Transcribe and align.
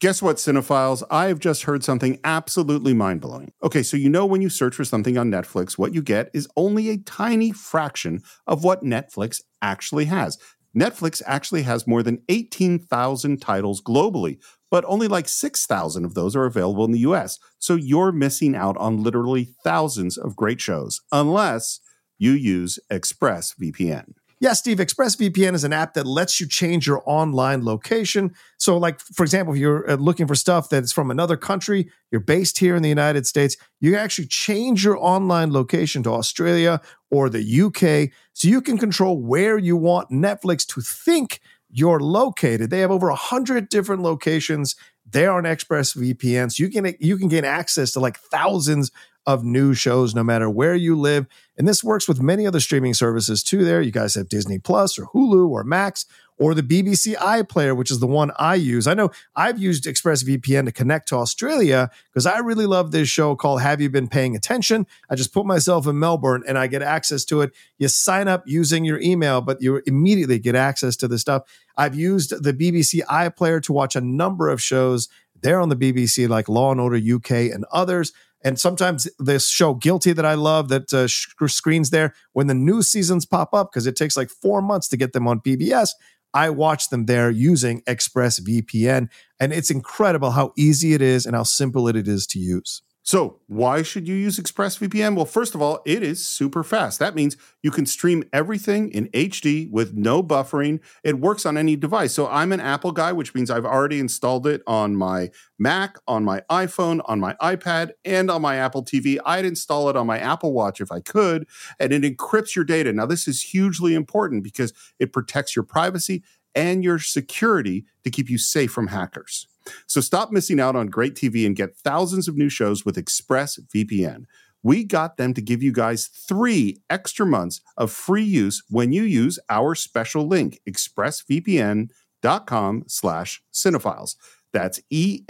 Guess 0.00 0.22
what, 0.22 0.36
cinephiles? 0.36 1.02
I 1.10 1.26
have 1.26 1.40
just 1.40 1.64
heard 1.64 1.82
something 1.82 2.20
absolutely 2.22 2.94
mind 2.94 3.20
blowing. 3.20 3.50
Okay, 3.64 3.82
so 3.82 3.96
you 3.96 4.08
know 4.08 4.24
when 4.24 4.40
you 4.40 4.48
search 4.48 4.76
for 4.76 4.84
something 4.84 5.18
on 5.18 5.28
Netflix, 5.28 5.76
what 5.76 5.92
you 5.92 6.02
get 6.02 6.30
is 6.32 6.46
only 6.56 6.88
a 6.88 6.98
tiny 6.98 7.50
fraction 7.50 8.20
of 8.46 8.62
what 8.62 8.84
Netflix 8.84 9.40
actually 9.60 10.04
has. 10.04 10.38
Netflix 10.76 11.20
actually 11.26 11.62
has 11.62 11.88
more 11.88 12.04
than 12.04 12.22
18,000 12.28 13.42
titles 13.42 13.82
globally, 13.82 14.38
but 14.70 14.84
only 14.86 15.08
like 15.08 15.28
6,000 15.28 16.04
of 16.04 16.14
those 16.14 16.36
are 16.36 16.44
available 16.44 16.84
in 16.84 16.92
the 16.92 17.00
US. 17.00 17.40
So 17.58 17.74
you're 17.74 18.12
missing 18.12 18.54
out 18.54 18.76
on 18.76 19.02
literally 19.02 19.48
thousands 19.64 20.16
of 20.16 20.36
great 20.36 20.60
shows, 20.60 21.00
unless 21.10 21.80
you 22.18 22.32
use 22.32 22.78
ExpressVPN. 22.92 24.12
Yeah, 24.40 24.52
Steve, 24.52 24.78
ExpressVPN 24.78 25.54
is 25.54 25.64
an 25.64 25.72
app 25.72 25.94
that 25.94 26.06
lets 26.06 26.40
you 26.40 26.46
change 26.46 26.86
your 26.86 27.02
online 27.06 27.64
location. 27.64 28.34
So, 28.56 28.78
like, 28.78 29.00
for 29.00 29.24
example, 29.24 29.54
if 29.54 29.60
you're 29.60 29.90
uh, 29.90 29.96
looking 29.96 30.28
for 30.28 30.36
stuff 30.36 30.68
that's 30.68 30.92
from 30.92 31.10
another 31.10 31.36
country, 31.36 31.90
you're 32.12 32.20
based 32.20 32.58
here 32.58 32.76
in 32.76 32.82
the 32.82 32.88
United 32.88 33.26
States, 33.26 33.56
you 33.80 33.90
can 33.92 34.00
actually 34.00 34.28
change 34.28 34.84
your 34.84 34.96
online 34.96 35.52
location 35.52 36.04
to 36.04 36.10
Australia 36.10 36.80
or 37.10 37.28
the 37.28 37.62
UK 37.62 38.12
so 38.32 38.46
you 38.46 38.60
can 38.60 38.78
control 38.78 39.20
where 39.20 39.58
you 39.58 39.76
want 39.76 40.10
Netflix 40.10 40.64
to 40.68 40.80
think 40.80 41.40
you're 41.70 42.00
located. 42.00 42.70
They 42.70 42.80
have 42.80 42.92
over 42.92 43.08
100 43.08 43.68
different 43.68 44.02
locations 44.02 44.76
there 45.10 45.32
on 45.32 45.44
ExpressVPN. 45.44 46.52
So 46.52 46.62
you 46.62 46.70
can 46.70 46.94
you 47.00 47.16
can 47.16 47.28
gain 47.28 47.44
access 47.44 47.92
to 47.92 48.00
like 48.00 48.18
thousands 48.18 48.90
of 49.28 49.44
new 49.44 49.74
shows 49.74 50.14
no 50.14 50.24
matter 50.24 50.48
where 50.48 50.74
you 50.74 50.98
live. 50.98 51.26
And 51.58 51.68
this 51.68 51.84
works 51.84 52.08
with 52.08 52.18
many 52.18 52.46
other 52.46 52.60
streaming 52.60 52.94
services 52.94 53.42
too. 53.42 53.62
There, 53.62 53.82
you 53.82 53.90
guys 53.90 54.14
have 54.14 54.30
Disney 54.30 54.58
Plus 54.58 54.98
or 54.98 55.04
Hulu 55.04 55.50
or 55.50 55.64
Max 55.64 56.06
or 56.38 56.54
the 56.54 56.62
BBC 56.62 57.14
iPlayer, 57.16 57.76
which 57.76 57.90
is 57.90 57.98
the 57.98 58.06
one 58.06 58.30
I 58.38 58.54
use. 58.54 58.86
I 58.86 58.94
know 58.94 59.10
I've 59.36 59.58
used 59.58 59.84
ExpressVPN 59.84 60.64
to 60.64 60.72
connect 60.72 61.08
to 61.08 61.16
Australia 61.16 61.90
because 62.10 62.24
I 62.24 62.38
really 62.38 62.64
love 62.64 62.90
this 62.90 63.10
show 63.10 63.36
called 63.36 63.60
Have 63.60 63.82
You 63.82 63.90
Been 63.90 64.08
Paying 64.08 64.34
Attention? 64.34 64.86
I 65.10 65.14
just 65.14 65.34
put 65.34 65.44
myself 65.44 65.86
in 65.86 65.98
Melbourne 65.98 66.42
and 66.48 66.56
I 66.56 66.66
get 66.66 66.80
access 66.80 67.26
to 67.26 67.42
it. 67.42 67.52
You 67.76 67.88
sign 67.88 68.28
up 68.28 68.44
using 68.46 68.86
your 68.86 68.98
email, 69.00 69.42
but 69.42 69.60
you 69.60 69.82
immediately 69.84 70.38
get 70.38 70.54
access 70.54 70.96
to 70.96 71.08
the 71.08 71.18
stuff. 71.18 71.42
I've 71.76 71.94
used 71.94 72.42
the 72.42 72.54
BBC 72.54 73.04
iPlayer 73.04 73.62
to 73.64 73.74
watch 73.74 73.94
a 73.94 74.00
number 74.00 74.48
of 74.48 74.62
shows 74.62 75.10
there 75.42 75.60
on 75.60 75.68
the 75.68 75.76
BBC, 75.76 76.28
like 76.28 76.48
Law 76.48 76.72
and 76.72 76.80
Order 76.80 76.96
UK 76.96 77.52
and 77.52 77.66
others. 77.70 78.12
And 78.42 78.58
sometimes 78.58 79.08
this 79.18 79.48
show 79.48 79.74
Guilty 79.74 80.12
that 80.12 80.24
I 80.24 80.34
love 80.34 80.68
that 80.68 80.92
uh, 80.92 81.08
screens 81.08 81.90
there 81.90 82.14
when 82.32 82.46
the 82.46 82.54
new 82.54 82.82
seasons 82.82 83.26
pop 83.26 83.52
up 83.52 83.72
because 83.72 83.86
it 83.86 83.96
takes 83.96 84.16
like 84.16 84.30
four 84.30 84.62
months 84.62 84.88
to 84.88 84.96
get 84.96 85.12
them 85.12 85.26
on 85.26 85.40
PBS. 85.40 85.90
I 86.34 86.50
watch 86.50 86.90
them 86.90 87.06
there 87.06 87.30
using 87.30 87.80
ExpressVPN, 87.82 89.08
and 89.40 89.52
it's 89.52 89.70
incredible 89.70 90.32
how 90.32 90.52
easy 90.56 90.92
it 90.92 91.02
is 91.02 91.24
and 91.26 91.34
how 91.34 91.42
simple 91.42 91.88
it 91.88 91.96
is 92.06 92.26
to 92.28 92.38
use. 92.38 92.82
So, 93.08 93.40
why 93.46 93.80
should 93.80 94.06
you 94.06 94.14
use 94.14 94.38
ExpressVPN? 94.38 95.16
Well, 95.16 95.24
first 95.24 95.54
of 95.54 95.62
all, 95.62 95.80
it 95.86 96.02
is 96.02 96.22
super 96.22 96.62
fast. 96.62 96.98
That 96.98 97.14
means 97.14 97.38
you 97.62 97.70
can 97.70 97.86
stream 97.86 98.22
everything 98.34 98.90
in 98.90 99.08
HD 99.12 99.70
with 99.70 99.94
no 99.94 100.22
buffering. 100.22 100.80
It 101.02 101.18
works 101.18 101.46
on 101.46 101.56
any 101.56 101.74
device. 101.74 102.12
So, 102.12 102.28
I'm 102.28 102.52
an 102.52 102.60
Apple 102.60 102.92
guy, 102.92 103.12
which 103.12 103.34
means 103.34 103.50
I've 103.50 103.64
already 103.64 103.98
installed 103.98 104.46
it 104.46 104.60
on 104.66 104.94
my 104.94 105.30
Mac, 105.58 105.96
on 106.06 106.22
my 106.22 106.42
iPhone, 106.50 107.00
on 107.06 107.18
my 107.18 107.32
iPad, 107.40 107.92
and 108.04 108.30
on 108.30 108.42
my 108.42 108.56
Apple 108.56 108.84
TV. 108.84 109.18
I'd 109.24 109.46
install 109.46 109.88
it 109.88 109.96
on 109.96 110.06
my 110.06 110.18
Apple 110.18 110.52
Watch 110.52 110.78
if 110.78 110.92
I 110.92 111.00
could, 111.00 111.48
and 111.80 111.94
it 111.94 112.02
encrypts 112.02 112.54
your 112.54 112.66
data. 112.66 112.92
Now, 112.92 113.06
this 113.06 113.26
is 113.26 113.40
hugely 113.40 113.94
important 113.94 114.44
because 114.44 114.74
it 114.98 115.14
protects 115.14 115.56
your 115.56 115.62
privacy 115.62 116.22
and 116.54 116.84
your 116.84 116.98
security 116.98 117.86
to 118.04 118.10
keep 118.10 118.28
you 118.28 118.36
safe 118.36 118.70
from 118.70 118.88
hackers. 118.88 119.46
So 119.86 120.00
stop 120.00 120.30
missing 120.30 120.60
out 120.60 120.76
on 120.76 120.88
great 120.88 121.14
TV 121.14 121.46
and 121.46 121.56
get 121.56 121.76
thousands 121.76 122.28
of 122.28 122.36
new 122.36 122.48
shows 122.48 122.84
with 122.84 122.96
ExpressVPN. 122.96 124.24
We 124.62 124.84
got 124.84 125.16
them 125.16 125.34
to 125.34 125.40
give 125.40 125.62
you 125.62 125.72
guys 125.72 126.08
three 126.08 126.82
extra 126.90 127.24
months 127.24 127.60
of 127.76 127.92
free 127.92 128.24
use 128.24 128.62
when 128.68 128.92
you 128.92 129.04
use 129.04 129.38
our 129.48 129.74
special 129.74 130.26
link, 130.26 130.60
expressvpn.com 130.68 132.84
slash 132.86 133.42
cinephiles. 133.52 134.16
That's 134.52 134.80
E-X-P-R-E-S-S 134.90 135.28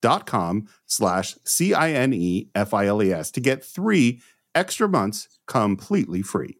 dot 0.00 0.26
com 0.26 0.68
slash 0.86 1.36
C-I-N-E-F-I-L-E-S 1.44 3.30
to 3.30 3.40
get 3.40 3.64
three 3.64 4.20
extra 4.54 4.88
months 4.88 5.28
completely 5.46 6.22
free. 6.22 6.58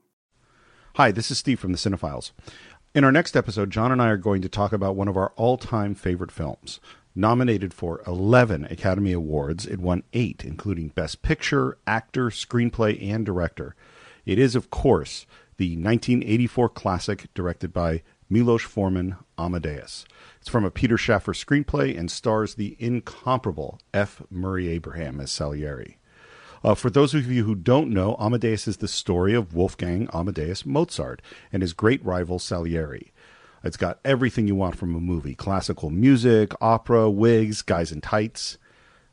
Hi, 0.96 1.10
this 1.10 1.30
is 1.30 1.38
Steve 1.38 1.58
from 1.58 1.72
the 1.72 1.78
Cinephiles. 1.78 2.32
In 2.94 3.02
our 3.02 3.10
next 3.10 3.34
episode, 3.34 3.70
John 3.70 3.90
and 3.90 4.00
I 4.00 4.06
are 4.06 4.16
going 4.16 4.40
to 4.42 4.48
talk 4.48 4.72
about 4.72 4.94
one 4.94 5.08
of 5.08 5.16
our 5.16 5.32
all 5.34 5.58
time 5.58 5.96
favorite 5.96 6.30
films. 6.30 6.78
Nominated 7.12 7.74
for 7.74 8.00
11 8.06 8.66
Academy 8.66 9.10
Awards, 9.10 9.66
it 9.66 9.80
won 9.80 10.04
eight, 10.12 10.44
including 10.44 10.90
Best 10.90 11.20
Picture, 11.20 11.76
Actor, 11.88 12.26
Screenplay, 12.30 13.02
and 13.02 13.26
Director. 13.26 13.74
It 14.24 14.38
is, 14.38 14.54
of 14.54 14.70
course, 14.70 15.26
the 15.56 15.70
1984 15.70 16.68
classic 16.68 17.34
directed 17.34 17.72
by 17.72 18.02
Milos 18.30 18.62
Forman 18.62 19.16
Amadeus. 19.36 20.04
It's 20.40 20.48
from 20.48 20.64
a 20.64 20.70
Peter 20.70 20.96
Shaffer 20.96 21.32
screenplay 21.32 21.98
and 21.98 22.08
stars 22.08 22.54
the 22.54 22.76
incomparable 22.78 23.80
F. 23.92 24.22
Murray 24.30 24.68
Abraham 24.68 25.20
as 25.20 25.32
Salieri. 25.32 25.98
Uh, 26.64 26.74
for 26.74 26.88
those 26.88 27.12
of 27.12 27.30
you 27.30 27.44
who 27.44 27.54
don't 27.54 27.90
know, 27.90 28.16
Amadeus 28.18 28.66
is 28.66 28.78
the 28.78 28.88
story 28.88 29.34
of 29.34 29.52
Wolfgang 29.52 30.08
Amadeus 30.14 30.64
Mozart 30.64 31.20
and 31.52 31.60
his 31.60 31.74
great 31.74 32.02
rival 32.02 32.38
Salieri. 32.38 33.12
It's 33.62 33.76
got 33.76 34.00
everything 34.02 34.48
you 34.48 34.54
want 34.54 34.76
from 34.76 34.94
a 34.94 35.00
movie 35.00 35.34
classical 35.34 35.90
music, 35.90 36.52
opera, 36.62 37.10
wigs, 37.10 37.60
guys 37.60 37.92
in 37.92 38.00
tights. 38.00 38.56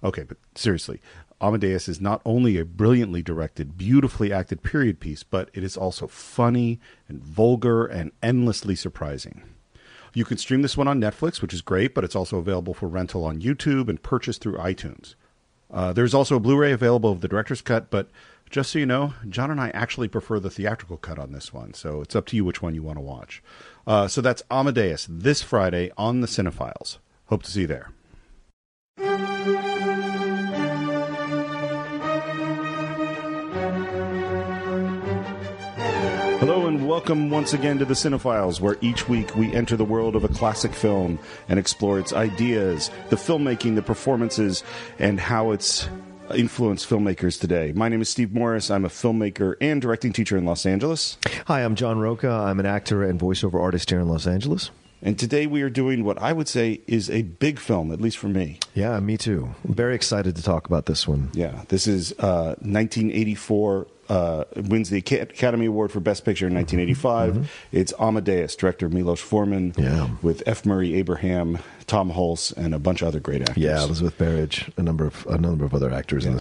Okay, 0.01 0.23
but 0.23 0.37
seriously, 0.55 1.01
Amadeus 1.41 1.89
is 1.89 1.99
not 1.99 2.21
only 2.25 2.57
a 2.57 2.63
brilliantly 2.63 3.21
directed, 3.21 3.77
beautifully 3.77 4.31
acted 4.31 4.63
period 4.63 5.01
piece, 5.01 5.23
but 5.23 5.49
it 5.53 5.61
is 5.61 5.75
also 5.75 6.07
funny 6.07 6.79
and 7.09 7.21
vulgar 7.21 7.85
and 7.85 8.13
endlessly 8.23 8.75
surprising. 8.75 9.43
You 10.13 10.23
can 10.23 10.37
stream 10.37 10.61
this 10.61 10.77
one 10.77 10.87
on 10.87 11.01
Netflix, 11.01 11.41
which 11.41 11.53
is 11.53 11.61
great, 11.61 11.93
but 11.93 12.05
it's 12.05 12.15
also 12.15 12.37
available 12.37 12.73
for 12.73 12.87
rental 12.87 13.25
on 13.25 13.41
YouTube 13.41 13.89
and 13.89 14.01
purchase 14.01 14.37
through 14.37 14.55
iTunes. 14.55 15.15
Uh, 15.71 15.93
there's 15.93 16.13
also 16.13 16.35
a 16.35 16.39
Blu-ray 16.39 16.71
available 16.71 17.11
of 17.11 17.21
the 17.21 17.27
director's 17.27 17.61
cut, 17.61 17.89
but 17.89 18.09
just 18.49 18.71
so 18.71 18.79
you 18.79 18.85
know, 18.85 19.13
John 19.29 19.49
and 19.49 19.61
I 19.61 19.69
actually 19.69 20.09
prefer 20.09 20.39
the 20.39 20.49
theatrical 20.49 20.97
cut 20.97 21.17
on 21.17 21.31
this 21.31 21.53
one, 21.53 21.73
so 21.73 22.01
it's 22.01 22.15
up 22.15 22.25
to 22.27 22.35
you 22.35 22.43
which 22.43 22.61
one 22.61 22.75
you 22.75 22.83
want 22.83 22.97
to 22.97 23.01
watch. 23.01 23.41
Uh, 23.87 24.07
so 24.07 24.19
that's 24.21 24.43
Amadeus 24.51 25.07
this 25.09 25.41
Friday 25.41 25.91
on 25.97 26.21
the 26.21 26.27
Cinephiles. 26.27 26.97
Hope 27.27 27.43
to 27.43 27.51
see 27.51 27.61
you 27.61 27.67
there. 27.67 27.91
Hello 36.41 36.65
and 36.65 36.87
welcome 36.87 37.29
once 37.29 37.53
again 37.53 37.77
to 37.77 37.85
the 37.85 37.93
Cinephiles, 37.93 38.59
where 38.59 38.75
each 38.81 39.07
week 39.07 39.35
we 39.35 39.53
enter 39.53 39.77
the 39.77 39.85
world 39.85 40.15
of 40.15 40.23
a 40.23 40.27
classic 40.27 40.73
film 40.73 41.19
and 41.47 41.59
explore 41.59 41.99
its 41.99 42.13
ideas, 42.13 42.89
the 43.11 43.15
filmmaking, 43.15 43.75
the 43.75 43.83
performances, 43.83 44.63
and 44.97 45.19
how 45.19 45.51
it's 45.51 45.87
influenced 46.33 46.89
filmmakers 46.89 47.39
today. 47.39 47.73
My 47.73 47.89
name 47.89 48.01
is 48.01 48.09
Steve 48.09 48.33
Morris. 48.33 48.71
I'm 48.71 48.85
a 48.85 48.89
filmmaker 48.89 49.53
and 49.61 49.79
directing 49.79 50.13
teacher 50.13 50.35
in 50.35 50.45
Los 50.45 50.65
Angeles. 50.65 51.19
Hi, 51.45 51.63
I'm 51.63 51.75
John 51.75 51.99
Roca. 51.99 52.31
I'm 52.31 52.59
an 52.59 52.65
actor 52.65 53.03
and 53.03 53.19
voiceover 53.19 53.61
artist 53.61 53.91
here 53.91 53.99
in 53.99 54.09
Los 54.09 54.25
Angeles. 54.25 54.71
And 55.03 55.19
today 55.19 55.45
we 55.45 55.61
are 55.61 55.69
doing 55.69 56.03
what 56.03 56.19
I 56.19 56.33
would 56.33 56.47
say 56.47 56.81
is 56.87 57.07
a 57.11 57.21
big 57.21 57.59
film, 57.59 57.91
at 57.91 58.01
least 58.01 58.17
for 58.17 58.27
me. 58.27 58.59
Yeah, 58.73 58.99
me 58.99 59.15
too. 59.15 59.53
I'm 59.67 59.75
very 59.75 59.93
excited 59.93 60.35
to 60.35 60.41
talk 60.41 60.65
about 60.65 60.87
this 60.87 61.07
one. 61.07 61.29
Yeah, 61.33 61.63
this 61.67 61.85
is 61.85 62.13
uh, 62.13 62.55
1984 62.61 63.87
uh, 64.11 64.43
wins 64.57 64.89
the 64.89 64.97
Academy 64.97 65.67
Award 65.67 65.89
for 65.89 66.01
Best 66.01 66.25
Picture 66.25 66.45
in 66.45 66.53
1985. 66.53 67.33
Mm-hmm. 67.33 67.43
It's 67.71 67.93
Amadeus, 67.97 68.57
director 68.57 68.89
Milos 68.89 69.21
Forman, 69.21 69.73
yeah. 69.77 70.09
with 70.21 70.43
F. 70.45 70.65
Murray 70.65 70.95
Abraham, 70.95 71.59
Tom 71.87 72.11
Hulce, 72.11 72.51
and 72.57 72.75
a 72.75 72.79
bunch 72.79 73.01
of 73.01 73.07
other 73.07 73.21
great 73.21 73.41
actors. 73.41 73.57
Yeah, 73.57 73.81
Elizabeth 73.81 74.17
Berridge, 74.17 74.69
a 74.75 74.83
number 74.83 75.05
of 75.05 75.25
a 75.27 75.37
number 75.37 75.63
of 75.63 75.73
other 75.73 75.91
actors 75.91 76.25
yeah. 76.25 76.39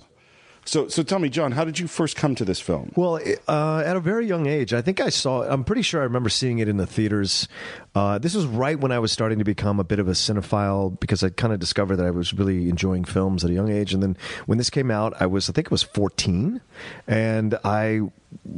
So, 0.70 0.86
so 0.86 1.02
tell 1.02 1.18
me, 1.18 1.28
John, 1.28 1.50
how 1.50 1.64
did 1.64 1.80
you 1.80 1.88
first 1.88 2.14
come 2.14 2.36
to 2.36 2.44
this 2.44 2.60
film? 2.60 2.92
Well, 2.94 3.18
uh, 3.48 3.82
at 3.84 3.96
a 3.96 3.98
very 3.98 4.24
young 4.28 4.46
age, 4.46 4.72
I 4.72 4.80
think 4.82 5.00
I 5.00 5.08
saw. 5.08 5.42
I'm 5.42 5.64
pretty 5.64 5.82
sure 5.82 6.00
I 6.00 6.04
remember 6.04 6.28
seeing 6.28 6.60
it 6.60 6.68
in 6.68 6.76
the 6.76 6.86
theaters. 6.86 7.48
Uh, 7.92 8.18
this 8.20 8.36
was 8.36 8.46
right 8.46 8.78
when 8.78 8.92
I 8.92 9.00
was 9.00 9.10
starting 9.10 9.38
to 9.40 9.44
become 9.44 9.80
a 9.80 9.84
bit 9.84 9.98
of 9.98 10.06
a 10.06 10.12
cinephile 10.12 11.00
because 11.00 11.24
I 11.24 11.30
kind 11.30 11.52
of 11.52 11.58
discovered 11.58 11.96
that 11.96 12.06
I 12.06 12.12
was 12.12 12.32
really 12.32 12.68
enjoying 12.68 13.02
films 13.02 13.44
at 13.44 13.50
a 13.50 13.52
young 13.52 13.68
age. 13.68 13.92
And 13.92 14.00
then 14.00 14.16
when 14.46 14.58
this 14.58 14.70
came 14.70 14.92
out, 14.92 15.12
I 15.18 15.26
was, 15.26 15.50
I 15.50 15.52
think 15.52 15.66
it 15.66 15.72
was 15.72 15.82
14, 15.82 16.60
and 17.08 17.58
I 17.64 18.02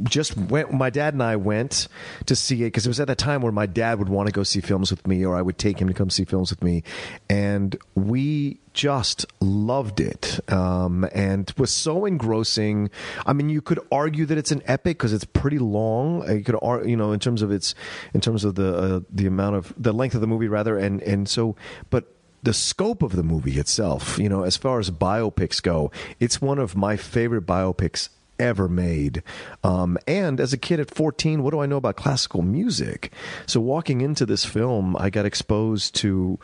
just 0.03 0.37
went. 0.37 0.71
My 0.71 0.89
dad 0.89 1.13
and 1.13 1.23
I 1.23 1.35
went 1.35 1.87
to 2.25 2.35
see 2.35 2.61
it 2.61 2.67
because 2.67 2.85
it 2.85 2.89
was 2.89 2.99
at 2.99 3.07
that 3.07 3.17
time 3.17 3.41
where 3.41 3.51
my 3.51 3.65
dad 3.65 3.99
would 3.99 4.09
want 4.09 4.27
to 4.27 4.33
go 4.33 4.43
see 4.43 4.61
films 4.61 4.91
with 4.91 5.05
me, 5.07 5.25
or 5.25 5.35
I 5.35 5.41
would 5.41 5.57
take 5.57 5.79
him 5.79 5.87
to 5.87 5.93
come 5.93 6.09
see 6.09 6.25
films 6.25 6.49
with 6.49 6.63
me, 6.63 6.83
and 7.29 7.75
we 7.95 8.59
just 8.73 9.25
loved 9.39 9.99
it 9.99 10.39
um, 10.51 11.07
and 11.13 11.51
was 11.57 11.71
so 11.71 12.05
engrossing. 12.05 12.89
I 13.25 13.33
mean, 13.33 13.49
you 13.49 13.61
could 13.61 13.79
argue 13.91 14.25
that 14.25 14.37
it's 14.37 14.51
an 14.51 14.63
epic 14.65 14.97
because 14.97 15.13
it's 15.13 15.25
pretty 15.25 15.59
long. 15.59 16.27
You 16.29 16.43
could, 16.43 16.57
you 16.87 16.97
know, 16.97 17.11
in 17.11 17.19
terms 17.19 17.41
of 17.41 17.51
its, 17.51 17.75
in 18.13 18.21
terms 18.21 18.43
of 18.43 18.55
the 18.55 18.75
uh, 18.75 18.99
the 19.09 19.27
amount 19.27 19.55
of 19.55 19.73
the 19.77 19.93
length 19.93 20.15
of 20.15 20.21
the 20.21 20.27
movie, 20.27 20.47
rather, 20.47 20.77
and 20.77 21.01
and 21.01 21.27
so, 21.29 21.55
but 21.89 22.13
the 22.43 22.53
scope 22.53 23.01
of 23.01 23.15
the 23.15 23.23
movie 23.23 23.57
itself, 23.57 24.19
you 24.19 24.27
know, 24.27 24.43
as 24.43 24.57
far 24.57 24.79
as 24.79 24.91
biopics 24.91 25.63
go, 25.63 25.91
it's 26.19 26.41
one 26.41 26.59
of 26.59 26.75
my 26.75 26.97
favorite 26.97 27.45
biopics 27.45 28.09
ever 28.43 28.67
made. 28.67 29.23
Um, 29.63 29.97
and 30.07 30.39
as 30.39 30.53
a 30.53 30.57
kid 30.57 30.79
at 30.79 30.93
14, 30.93 31.41
what 31.41 31.51
do 31.51 31.59
I 31.59 31.65
know 31.65 31.77
about 31.77 31.95
classical 31.95 32.41
music? 32.41 33.11
So 33.45 33.59
walking 33.59 34.01
into 34.01 34.25
this 34.25 34.45
film, 34.45 34.95
I 34.97 35.09
got 35.09 35.25
exposed 35.25 35.95
to 35.95 36.39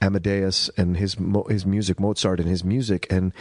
Amadeus 0.00 0.70
and 0.76 0.96
his 0.96 1.16
his 1.48 1.66
music, 1.66 2.00
Mozart 2.00 2.40
and 2.40 2.48
his 2.48 2.64
music, 2.64 3.06
and 3.10 3.32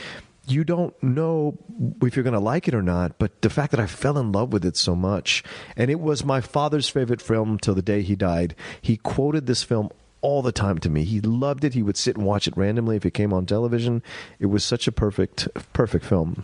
you 0.47 0.63
don't 0.63 1.01
know 1.01 1.57
if 2.01 2.15
you're 2.15 2.23
going 2.23 2.33
to 2.33 2.39
like 2.39 2.67
it 2.67 2.73
or 2.73 2.81
not, 2.81 3.17
but 3.19 3.41
the 3.41 3.49
fact 3.49 3.71
that 3.71 3.79
I 3.79 3.87
fell 3.87 4.17
in 4.17 4.31
love 4.31 4.51
with 4.51 4.65
it 4.65 4.75
so 4.75 4.95
much, 4.95 5.43
and 5.75 5.91
it 5.91 5.99
was 5.99 6.25
my 6.25 6.41
father's 6.41 6.89
favorite 6.89 7.21
film 7.21 7.57
till 7.57 7.75
the 7.75 7.81
day 7.81 8.01
he 8.01 8.15
died. 8.15 8.55
He 8.81 8.97
quoted 8.97 9.45
this 9.45 9.63
film 9.63 9.89
all 10.21 10.41
the 10.41 10.51
time 10.51 10.77
to 10.79 10.89
me. 10.89 11.03
He 11.03 11.19
loved 11.19 11.63
it. 11.63 11.73
He 11.73 11.83
would 11.83 11.97
sit 11.97 12.15
and 12.15 12.25
watch 12.25 12.47
it 12.47 12.57
randomly 12.57 12.95
if 12.95 13.05
it 13.05 13.13
came 13.13 13.33
on 13.33 13.45
television. 13.45 14.03
It 14.39 14.47
was 14.47 14.63
such 14.63 14.87
a 14.87 14.91
perfect, 14.91 15.47
perfect 15.73 16.05
film. 16.05 16.43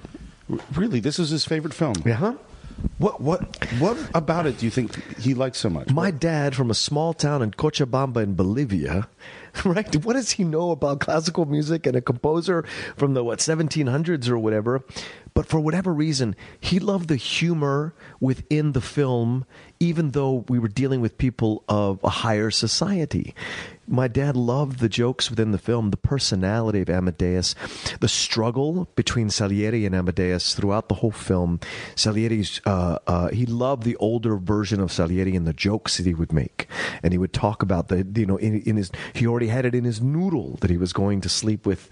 Really, 0.73 0.99
this 0.99 1.19
is 1.19 1.29
his 1.29 1.45
favorite 1.45 1.73
film. 1.73 1.95
Yeah. 2.05 2.13
Uh-huh. 2.13 2.33
What 2.99 3.21
what 3.21 3.65
what 3.79 3.97
about 4.13 4.45
it 4.45 4.59
do 4.59 4.65
you 4.65 4.69
think 4.69 5.17
he 5.19 5.33
likes 5.33 5.57
so 5.57 5.69
much? 5.69 5.89
My 5.91 6.11
dad 6.11 6.55
from 6.55 6.69
a 6.69 6.75
small 6.75 7.13
town 7.13 7.41
in 7.41 7.51
Cochabamba 7.51 8.21
in 8.21 8.35
Bolivia, 8.35 9.07
right? 9.65 9.95
What 10.05 10.13
does 10.13 10.31
he 10.31 10.43
know 10.43 10.69
about 10.71 10.99
classical 10.99 11.45
music 11.45 11.87
and 11.87 11.95
a 11.95 12.01
composer 12.01 12.63
from 12.95 13.15
the 13.15 13.23
what 13.23 13.39
1700s 13.39 14.29
or 14.29 14.37
whatever? 14.37 14.83
But 15.37 15.45
for 15.45 15.59
whatever 15.59 15.93
reason, 15.93 16.35
he 16.59 16.79
loved 16.79 17.09
the 17.09 17.15
humor 17.15 17.93
within 18.19 18.71
the 18.71 18.81
film 18.81 19.45
even 19.79 20.11
though 20.11 20.45
we 20.47 20.59
were 20.59 20.67
dealing 20.67 21.01
with 21.01 21.17
people 21.17 21.63
of 21.67 22.03
a 22.03 22.09
higher 22.09 22.51
society. 22.51 23.35
My 23.89 24.09
dad 24.09 24.35
loved 24.35 24.79
the 24.79 24.89
jokes 24.89 25.29
within 25.29 25.51
the 25.51 25.57
film, 25.57 25.91
the 25.91 25.97
personality 25.97 26.81
of 26.81 26.89
Amadeus, 26.89 27.55
the 28.01 28.09
struggle 28.09 28.89
between 28.95 29.29
Salieri 29.29 29.85
and 29.85 29.95
Amadeus 29.95 30.55
throughout 30.55 30.89
the 30.89 30.95
whole 30.95 31.11
film. 31.11 31.61
Salieri's, 31.95 32.59
uh, 32.65 32.97
uh, 33.07 33.29
he 33.29 33.45
loved 33.45 33.83
the 33.83 33.95
older 33.97 34.35
version 34.35 34.81
of 34.81 34.91
Salieri 34.91 35.37
and 35.37 35.47
the 35.47 35.53
jokes 35.53 35.97
that 35.97 36.05
he 36.05 36.13
would 36.13 36.33
make. 36.33 36.67
And 37.01 37.13
he 37.13 37.17
would 37.17 37.31
talk 37.31 37.61
about 37.61 37.87
the, 37.87 38.05
you 38.13 38.25
know, 38.25 38.35
in, 38.37 38.61
in 38.63 38.75
his, 38.75 38.91
he 39.13 39.25
already 39.25 39.47
had 39.47 39.65
it 39.65 39.73
in 39.73 39.85
his 39.85 40.01
noodle 40.01 40.57
that 40.59 40.69
he 40.69 40.77
was 40.77 40.91
going 40.91 41.21
to 41.21 41.29
sleep 41.29 41.65
with 41.65 41.89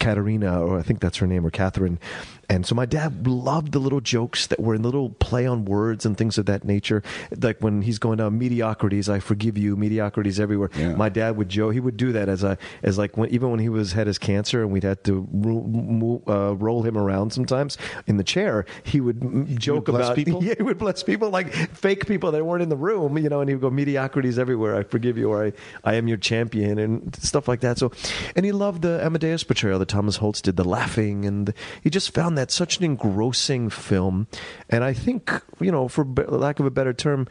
Katerina, 0.00 0.60
or 0.60 0.80
I 0.80 0.82
think 0.82 0.98
that's 0.98 1.18
her 1.18 1.28
name, 1.28 1.46
or 1.46 1.50
Catherine. 1.50 2.00
And 2.48 2.64
so 2.64 2.74
my 2.74 2.86
dad 2.86 3.26
loved 3.26 3.72
the 3.72 3.78
little 3.78 4.00
jokes 4.00 4.46
that 4.48 4.60
were 4.60 4.74
in 4.74 4.82
little 4.82 5.10
play 5.10 5.46
on 5.46 5.64
words 5.64 6.06
and 6.06 6.16
things 6.16 6.38
of 6.38 6.46
that 6.46 6.64
nature. 6.64 7.02
Like 7.40 7.58
when 7.60 7.82
he's 7.82 7.98
going 7.98 8.18
down 8.18 8.38
mediocrities, 8.38 9.08
I 9.08 9.18
forgive 9.18 9.58
you, 9.58 9.76
mediocrities 9.76 10.38
everywhere. 10.38 10.70
Yeah. 10.76 10.94
My 10.94 11.08
dad 11.08 11.36
would 11.36 11.48
Joe, 11.48 11.70
he 11.70 11.80
would 11.80 11.96
do 11.96 12.12
that 12.12 12.28
as 12.28 12.44
I 12.44 12.56
as 12.82 12.98
like 12.98 13.16
when 13.16 13.30
even 13.30 13.50
when 13.50 13.60
he 13.60 13.68
was 13.68 13.92
had 13.92 14.06
his 14.06 14.18
cancer 14.18 14.62
and 14.62 14.70
we'd 14.70 14.84
had 14.84 15.02
to 15.04 15.26
ro- 15.32 16.22
uh, 16.28 16.54
roll 16.56 16.82
him 16.82 16.96
around 16.96 17.32
sometimes 17.32 17.78
in 18.06 18.16
the 18.16 18.24
chair, 18.24 18.64
he 18.84 19.00
would 19.00 19.22
m- 19.22 19.46
joke 19.58 19.86
bless 19.86 20.06
about 20.06 20.16
people? 20.16 20.36
Yeah, 20.46 20.54
he 20.56 20.62
would 20.62 20.78
bless 20.78 21.02
people 21.02 21.30
like 21.30 21.52
fake 21.52 22.06
people 22.06 22.30
that 22.32 22.44
weren't 22.44 22.62
in 22.62 22.68
the 22.68 22.76
room, 22.76 23.18
you 23.18 23.28
know, 23.28 23.40
and 23.40 23.48
he 23.48 23.54
would 23.56 23.62
go 23.62 23.70
mediocrities 23.70 24.38
everywhere. 24.38 24.76
I 24.76 24.84
forgive 24.84 25.18
you, 25.18 25.30
or 25.30 25.46
I 25.46 25.52
I 25.82 25.94
am 25.94 26.06
your 26.06 26.18
champion 26.18 26.78
and 26.78 27.16
stuff 27.16 27.48
like 27.48 27.60
that. 27.60 27.78
So, 27.78 27.90
and 28.36 28.46
he 28.46 28.52
loved 28.52 28.82
the 28.82 29.04
Amadeus 29.04 29.42
portrayal 29.42 29.78
that 29.80 29.88
Thomas 29.88 30.18
Hulce 30.18 30.42
did, 30.42 30.56
the 30.56 30.64
laughing, 30.64 31.24
and 31.24 31.52
he 31.82 31.90
just 31.90 32.14
found 32.14 32.35
that 32.36 32.50
such 32.50 32.78
an 32.78 32.84
engrossing 32.84 33.70
film. 33.70 34.26
And 34.70 34.84
I 34.84 34.92
think, 34.92 35.30
you 35.60 35.72
know, 35.72 35.88
for 35.88 36.04
lack 36.04 36.60
of 36.60 36.66
a 36.66 36.70
better 36.70 36.92
term, 36.92 37.26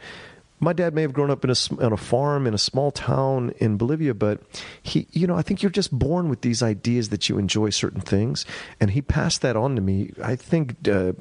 my 0.58 0.72
dad 0.72 0.94
may 0.94 1.02
have 1.02 1.12
grown 1.12 1.30
up 1.30 1.44
in 1.44 1.50
a 1.50 1.84
on 1.84 1.92
a 1.92 1.96
farm 1.96 2.46
in 2.46 2.54
a 2.54 2.58
small 2.58 2.90
town 2.90 3.52
in 3.58 3.76
Bolivia, 3.76 4.14
but 4.14 4.40
he, 4.82 5.06
you 5.12 5.26
know, 5.26 5.36
I 5.36 5.42
think 5.42 5.62
you're 5.62 5.70
just 5.70 5.92
born 5.92 6.30
with 6.30 6.40
these 6.40 6.62
ideas 6.62 7.10
that 7.10 7.28
you 7.28 7.36
enjoy 7.36 7.70
certain 7.70 8.00
things, 8.00 8.46
and 8.80 8.90
he 8.90 9.02
passed 9.02 9.42
that 9.42 9.54
on 9.54 9.76
to 9.76 9.82
me. 9.82 10.12
I 10.22 10.34
think 10.36 10.88
uh, 10.88 11.12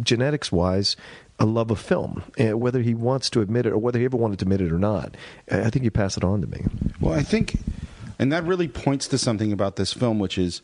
genetics 0.00 0.50
wise. 0.50 0.96
A 1.42 1.46
love 1.46 1.70
of 1.70 1.80
film, 1.80 2.22
uh, 2.38 2.54
whether 2.58 2.82
he 2.82 2.92
wants 2.92 3.30
to 3.30 3.40
admit 3.40 3.64
it 3.64 3.72
or 3.72 3.78
whether 3.78 3.98
he 3.98 4.04
ever 4.04 4.16
wanted 4.18 4.38
to 4.40 4.44
admit 4.44 4.60
it 4.60 4.70
or 4.70 4.78
not. 4.78 5.16
I 5.50 5.70
think 5.70 5.84
he 5.84 5.88
passed 5.88 6.18
it 6.18 6.22
on 6.22 6.42
to 6.42 6.46
me. 6.46 6.66
Well, 7.00 7.14
I 7.14 7.22
think, 7.22 7.58
and 8.18 8.30
that 8.30 8.44
really 8.44 8.68
points 8.68 9.08
to 9.08 9.16
something 9.16 9.50
about 9.50 9.76
this 9.76 9.94
film, 9.94 10.18
which 10.18 10.36
is 10.36 10.60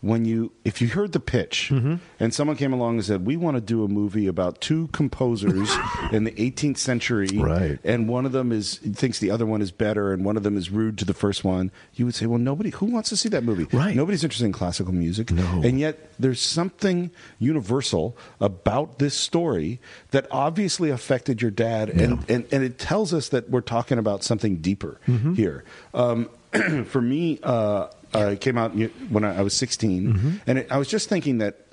when 0.00 0.24
you, 0.24 0.52
if 0.64 0.80
you 0.80 0.86
heard 0.88 1.10
the 1.10 1.18
pitch 1.18 1.70
Mm-hmm. 1.72 1.96
and 2.20 2.32
someone 2.32 2.56
came 2.56 2.72
along 2.72 2.94
and 2.96 3.04
said, 3.04 3.26
"We 3.26 3.36
want 3.36 3.56
to 3.56 3.60
do 3.60 3.82
a 3.82 3.88
movie 3.88 4.28
about 4.28 4.60
two 4.60 4.86
composers 4.92 5.68
in 6.12 6.22
the 6.22 6.30
18th 6.32 6.76
century, 6.78 7.26
Right. 7.34 7.80
and 7.82 8.08
one 8.08 8.24
of 8.24 8.30
them 8.30 8.52
is 8.52 8.76
thinks 8.78 9.18
the 9.18 9.32
other 9.32 9.44
one 9.44 9.60
is 9.60 9.72
better, 9.72 10.12
and 10.12 10.24
one 10.24 10.36
of 10.36 10.44
them 10.44 10.56
is 10.56 10.70
rude 10.70 10.98
to 10.98 11.04
the 11.04 11.14
first 11.14 11.42
one," 11.42 11.72
you 11.94 12.04
would 12.04 12.14
say, 12.14 12.26
"Well, 12.26 12.38
nobody 12.38 12.70
who 12.70 12.86
wants 12.86 13.08
to 13.08 13.16
see 13.16 13.28
that 13.30 13.42
movie? 13.42 13.66
Right. 13.76 13.96
Nobody's 13.96 14.22
interested 14.22 14.46
in 14.46 14.52
classical 14.52 14.92
music, 14.94 15.32
No. 15.32 15.62
and 15.64 15.80
yet 15.80 16.12
there's 16.18 16.40
something 16.40 17.10
universal 17.40 18.16
about 18.40 19.00
this 19.00 19.14
story 19.14 19.80
that 20.12 20.28
obviously 20.30 20.90
affected 20.90 21.42
your 21.42 21.50
dad, 21.50 21.88
and, 21.90 22.24
and, 22.30 22.46
and 22.52 22.62
it 22.62 22.78
tells 22.78 23.12
us 23.12 23.30
that 23.30 23.50
we're 23.50 23.60
talking 23.62 23.98
about 23.98 24.22
something 24.22 24.58
deeper 24.58 25.00
Mm-hmm. 25.08 25.34
here. 25.34 25.64
Um, 25.92 26.28
for 26.86 27.00
me, 27.02 27.40
uh, 27.42 27.88
uh, 28.14 28.30
it 28.32 28.40
came 28.40 28.56
out 28.58 28.72
when 29.10 29.24
I 29.24 29.42
was 29.42 29.54
16, 29.54 30.12
Mm-hmm. 30.14 30.30
and 30.46 30.58
it, 30.60 30.66
I 30.70 30.78
was 30.78 30.88
just 30.88 31.08
thinking 31.08 31.38
that 31.38 31.66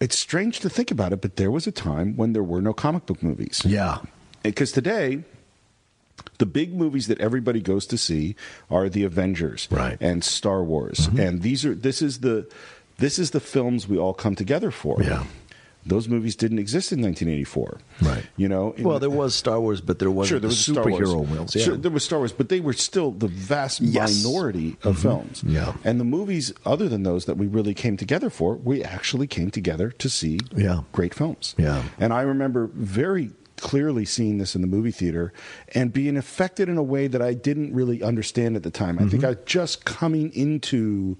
it's 0.00 0.18
strange 0.18 0.60
to 0.60 0.68
think 0.68 0.90
about 0.90 1.12
it, 1.12 1.20
but 1.20 1.36
there 1.36 1.50
was 1.50 1.66
a 1.66 1.72
time 1.72 2.16
when 2.16 2.32
there 2.32 2.42
were 2.42 2.60
no 2.60 2.72
comic 2.72 3.06
book 3.06 3.22
movies. 3.22 3.62
Yeah. 3.64 3.98
Because 4.42 4.72
today, 4.72 5.24
the 6.38 6.46
big 6.46 6.74
movies 6.74 7.06
that 7.06 7.20
everybody 7.20 7.60
goes 7.60 7.86
to 7.86 7.96
see 7.96 8.36
are 8.70 8.88
the 8.88 9.04
Avengers 9.04 9.68
Right. 9.70 9.96
and 10.00 10.22
Star 10.22 10.62
Wars, 10.62 11.08
and 11.16 11.42
these 11.42 11.64
are 11.64 11.74
this 11.74 12.02
is 12.02 12.20
the 12.20 12.46
this 12.98 13.18
is 13.18 13.30
the 13.30 13.40
films 13.40 13.88
we 13.88 13.98
all 13.98 14.14
come 14.14 14.34
together 14.36 14.70
for. 14.70 15.02
Yeah. 15.02 15.24
Those 15.86 16.08
movies 16.08 16.34
didn't 16.36 16.58
exist 16.58 16.92
in 16.92 17.00
1984. 17.02 17.78
Right. 18.02 18.24
You 18.36 18.48
know. 18.48 18.74
Well, 18.78 18.98
there 18.98 19.10
was 19.10 19.34
Star 19.34 19.60
Wars, 19.60 19.80
but 19.80 19.98
there 19.98 20.10
wasn't 20.10 20.28
Sure, 20.30 20.38
there 20.40 20.48
the 20.48 20.52
was 20.52 20.96
superhero 20.96 21.28
films. 21.28 21.54
Yeah. 21.54 21.64
Sure, 21.64 21.76
there 21.76 21.90
was 21.90 22.04
Star 22.04 22.18
Wars, 22.20 22.32
but 22.32 22.48
they 22.48 22.60
were 22.60 22.72
still 22.72 23.10
the 23.10 23.28
vast 23.28 23.80
Yes. 23.80 24.12
Mm-hmm. 24.14 24.28
minority 24.28 24.76
of 24.82 24.98
films. 24.98 25.42
Yeah. 25.46 25.74
And 25.84 26.00
the 26.00 26.04
movies, 26.04 26.52
other 26.64 26.88
than 26.88 27.02
those 27.02 27.26
that 27.26 27.36
we 27.36 27.46
really 27.46 27.74
came 27.74 27.96
together 27.96 28.30
for, 28.30 28.54
we 28.56 28.82
actually 28.82 29.26
came 29.26 29.50
together 29.50 29.90
to 29.90 30.08
see 30.08 30.38
Yeah. 30.56 30.80
great 30.92 31.14
films. 31.14 31.54
Yeah. 31.58 31.82
And 31.98 32.12
I 32.12 32.22
remember 32.22 32.70
very 32.74 33.30
clearly 33.56 34.04
seeing 34.04 34.38
this 34.38 34.54
in 34.56 34.60
the 34.62 34.66
movie 34.66 34.90
theater 34.90 35.32
and 35.74 35.92
being 35.92 36.16
affected 36.16 36.68
in 36.68 36.76
a 36.76 36.82
way 36.82 37.06
that 37.06 37.22
I 37.22 37.34
didn't 37.34 37.72
really 37.72 38.02
understand 38.02 38.56
at 38.56 38.62
the 38.62 38.70
time. 38.70 38.98
I 38.98 39.02
Mm-hmm. 39.02 39.10
think 39.10 39.24
I 39.24 39.28
was 39.28 39.38
just 39.46 39.84
coming 39.84 40.32
into 40.34 41.16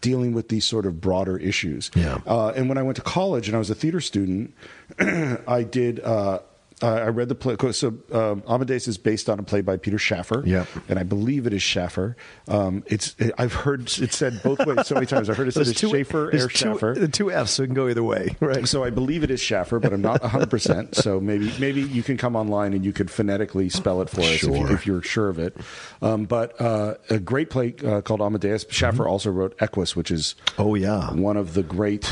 dealing 0.00 0.32
with 0.32 0.48
these 0.48 0.64
sort 0.64 0.86
of 0.86 1.00
broader 1.00 1.36
issues. 1.36 1.90
Yeah. 1.94 2.20
Uh, 2.26 2.48
and 2.50 2.68
when 2.68 2.78
I 2.78 2.82
went 2.82 2.96
to 2.96 3.02
college 3.02 3.48
and 3.48 3.54
I 3.56 3.58
was 3.58 3.70
a 3.70 3.74
theater 3.74 4.00
student, 4.00 4.54
I 4.98 5.62
did. 5.62 6.00
Uh, 6.00 6.40
I 6.82 7.08
read 7.08 7.28
the 7.28 7.34
play. 7.34 7.56
So 7.72 7.94
um, 8.12 8.42
Amadeus 8.48 8.88
is 8.88 8.98
based 8.98 9.28
on 9.28 9.38
a 9.38 9.42
play 9.42 9.60
by 9.60 9.76
Peter 9.76 9.98
Schaffer. 9.98 10.42
Yep. 10.46 10.68
and 10.88 10.98
I 10.98 11.02
believe 11.02 11.46
it 11.46 11.52
is 11.52 11.62
Schaffer. 11.62 12.16
Um, 12.48 12.82
it's. 12.86 13.14
I've 13.38 13.52
heard 13.52 13.82
it 13.98 14.12
said 14.12 14.42
both 14.42 14.64
ways 14.66 14.86
so 14.86 14.94
many 14.94 15.06
times. 15.06 15.28
I 15.30 15.34
heard 15.34 15.48
it 15.48 15.52
said 15.52 15.68
it's 15.68 15.82
or 15.84 15.88
two, 15.88 16.48
Schaffer. 16.48 16.94
The 16.98 17.08
two 17.08 17.30
F's, 17.30 17.50
so 17.52 17.62
it 17.62 17.66
can 17.66 17.74
go 17.74 17.88
either 17.88 18.02
way. 18.02 18.28
Right. 18.40 18.66
So 18.66 18.82
I 18.82 18.90
believe 18.90 19.22
it 19.22 19.30
is 19.30 19.40
Schaffer, 19.40 19.78
but 19.78 19.92
I'm 19.92 20.00
not 20.02 20.22
100. 20.22 20.48
percent 20.50 20.94
So 20.96 21.20
maybe 21.20 21.52
maybe 21.58 21.82
you 21.82 22.02
can 22.02 22.16
come 22.16 22.34
online 22.36 22.72
and 22.72 22.84
you 22.84 22.92
could 22.92 23.10
phonetically 23.10 23.68
spell 23.68 24.00
it 24.02 24.08
for 24.08 24.22
us 24.22 24.42
if, 24.42 24.86
you, 24.86 24.94
you're 24.94 25.02
sure 25.02 25.28
of 25.28 25.38
it. 25.38 25.56
Um, 26.02 26.24
but 26.24 26.58
uh, 26.60 26.94
a 27.10 27.18
great 27.18 27.50
play 27.50 27.74
uh, 27.84 28.00
called 28.00 28.20
Amadeus. 28.22 28.64
Schaffer 28.70 29.06
also 29.06 29.30
wrote 29.30 29.54
Equus, 29.60 29.94
which 29.94 30.10
is 30.10 30.34
Oh, 30.58 30.74
yeah. 30.74 31.12
one 31.12 31.36
of 31.36 31.54
the 31.54 31.62
great 31.62 32.10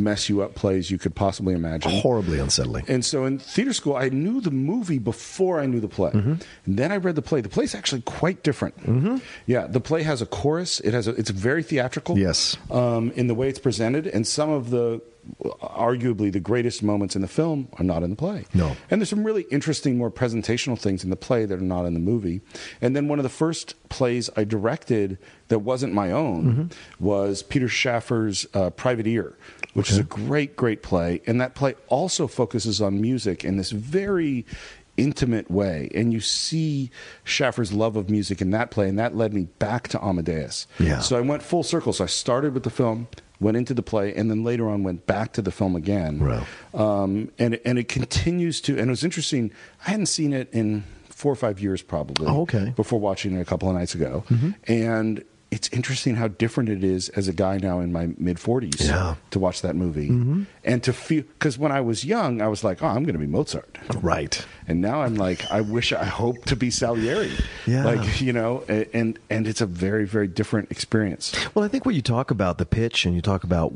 mess 0.00 0.28
you 0.28 0.42
up 0.42 0.54
plays 0.54 0.90
you 0.90 0.98
could 0.98 1.14
possibly 1.14 1.54
imagine. 1.54 1.90
Horribly 1.92 2.38
unsettling. 2.38 2.84
And 2.88 3.04
so 3.04 3.24
in 3.24 3.38
theater 3.38 3.72
school, 3.72 3.96
I 3.96 4.08
knew 4.08 4.40
the 4.40 4.50
movie 4.50 4.98
before 4.98 5.60
I 5.60 5.66
knew 5.66 5.80
the 5.80 5.88
play. 5.88 6.10
Mm-hmm. 6.10 6.34
And 6.66 6.78
then 6.78 6.90
I 6.92 6.96
read 6.96 7.14
the 7.14 7.22
play. 7.22 7.40
The 7.40 7.48
play's 7.48 7.74
actually 7.74 8.02
quite 8.02 8.42
different. 8.42 8.76
Mm-hmm. 8.80 9.18
Yeah, 9.46 9.66
the 9.66 9.80
play 9.80 10.02
has 10.02 10.22
a 10.22 10.26
chorus. 10.26 10.80
It 10.80 10.94
has 10.94 11.06
a, 11.06 11.10
it's 11.12 11.30
very 11.30 11.62
theatrical. 11.62 12.18
Yes. 12.18 12.56
um, 12.70 13.10
in 13.12 13.26
the 13.26 13.34
way 13.34 13.48
it's 13.48 13.58
presented, 13.58 14.06
and 14.06 14.26
some 14.26 14.50
of 14.50 14.70
the 14.70 15.00
arguably 15.60 16.32
the 16.32 16.40
greatest 16.40 16.82
moments 16.82 17.14
in 17.14 17.22
the 17.22 17.28
film 17.28 17.68
are 17.74 17.84
not 17.84 18.02
in 18.02 18.10
the 18.10 18.16
play. 18.16 18.46
No. 18.54 18.74
And 18.90 19.00
there's 19.00 19.10
some 19.10 19.22
really 19.24 19.42
interesting, 19.50 19.98
more 19.98 20.10
presentational 20.10 20.78
things 20.78 21.04
in 21.04 21.10
the 21.10 21.16
play 21.16 21.44
that 21.44 21.58
are 21.58 21.62
not 21.62 21.84
in 21.84 21.94
the 21.94 22.00
movie. 22.00 22.40
And 22.80 22.96
then 22.96 23.08
one 23.08 23.18
of 23.18 23.22
the 23.22 23.28
first 23.28 23.74
plays 23.90 24.30
I 24.36 24.44
directed 24.44 25.18
that 25.48 25.60
wasn't 25.60 25.92
my 25.92 26.10
own 26.10 26.40
Mm-hmm. 26.40 27.04
was 27.04 27.42
Peter 27.42 27.68
Schaffer's 27.68 28.46
uh, 28.54 28.70
Private 28.70 29.06
Ear, 29.06 29.36
which 29.74 29.90
is 29.90 29.98
a 29.98 30.04
great, 30.04 30.56
great 30.56 30.82
play. 30.82 31.22
And 31.26 31.40
that 31.40 31.54
play 31.54 31.74
also 31.88 32.26
focuses 32.26 32.80
on 32.80 33.00
music 33.00 33.44
in 33.44 33.56
this 33.56 33.70
very 33.70 34.44
intimate 34.96 35.50
way. 35.50 35.88
And 35.94 36.12
you 36.12 36.20
see 36.20 36.90
Schaffer's 37.24 37.72
love 37.72 37.96
of 37.96 38.10
music 38.10 38.40
in 38.40 38.50
that 38.50 38.70
play, 38.70 38.88
and 38.88 38.98
that 38.98 39.16
led 39.16 39.32
me 39.32 39.44
back 39.58 39.88
to 39.88 40.04
Amadeus. 40.04 40.66
Yeah. 40.78 40.98
So 40.98 41.16
I 41.16 41.20
went 41.20 41.42
full 41.42 41.62
circle. 41.62 41.92
So 41.92 42.04
I 42.04 42.06
started 42.08 42.54
with 42.54 42.64
the 42.64 42.70
film, 42.70 43.08
went 43.40 43.56
into 43.56 43.74
the 43.74 43.82
play, 43.82 44.14
and 44.14 44.30
then 44.30 44.44
later 44.44 44.68
on 44.68 44.82
went 44.82 45.06
back 45.06 45.32
to 45.34 45.42
the 45.42 45.52
film 45.52 45.76
again. 45.76 46.18
Right. 46.20 46.46
Um, 46.74 47.30
and 47.38 47.58
and 47.64 47.78
it 47.78 47.88
continues 47.88 48.60
to. 48.62 48.72
And 48.78 48.88
it 48.88 48.90
was 48.90 49.04
interesting. 49.04 49.52
I 49.86 49.90
hadn't 49.90 50.06
seen 50.06 50.32
it 50.32 50.48
in 50.52 50.84
four 51.04 51.32
or 51.32 51.36
five 51.36 51.60
years 51.60 51.82
probably. 51.82 52.26
Oh, 52.26 52.42
okay. 52.42 52.58
Mm-hmm. 52.58 52.70
Before 52.72 52.98
watching 52.98 53.36
it 53.36 53.40
a 53.40 53.44
couple 53.44 53.68
of 53.68 53.74
nights 53.74 53.94
ago, 53.94 54.24
and. 54.66 55.24
It's 55.50 55.68
interesting 55.70 56.14
how 56.14 56.28
different 56.28 56.68
it 56.68 56.84
is 56.84 57.08
as 57.10 57.26
a 57.26 57.32
guy 57.32 57.58
now 57.58 57.80
in 57.80 57.92
my 57.92 58.10
mid 58.18 58.36
40s 58.36 58.80
Yeah. 58.86 58.94
Mm-hmm. 58.94 59.20
to 59.30 59.38
watch 59.40 59.62
that 59.62 59.74
movie 59.74 60.08
and 60.64 60.82
to 60.84 60.92
feel 60.92 61.22
because 61.22 61.58
when 61.58 61.72
I 61.72 61.80
was 61.80 62.04
young 62.04 62.40
I 62.40 62.46
was 62.48 62.62
like 62.62 62.82
oh 62.82 62.86
I'm 62.86 63.02
going 63.02 63.14
to 63.14 63.18
be 63.18 63.26
Mozart 63.26 63.76
Right. 64.00 64.46
and 64.68 64.80
now 64.80 65.02
I'm 65.02 65.16
like, 65.16 65.50
I 65.50 65.60
wish 65.60 65.92
I 65.92 66.04
hope 66.04 66.44
to 66.46 66.54
be 66.56 66.70
Salieri. 66.70 67.32
Yeah. 67.66 67.84
Like, 67.84 68.20
you 68.20 68.32
know, 68.32 68.62
and 68.68 69.18
and 69.28 69.46
it's 69.48 69.60
a 69.60 69.66
very, 69.66 70.06
very 70.06 70.28
different 70.28 70.70
experience. 70.70 71.34
Well, 71.54 71.64
I 71.64 71.68
think 71.68 71.84
when 71.84 71.96
you 71.96 72.02
talk 72.02 72.30
about 72.30 72.58
the 72.58 72.66
pitch 72.66 73.04
and 73.04 73.14
you 73.16 73.20
talk 73.22 73.42
about 73.42 73.72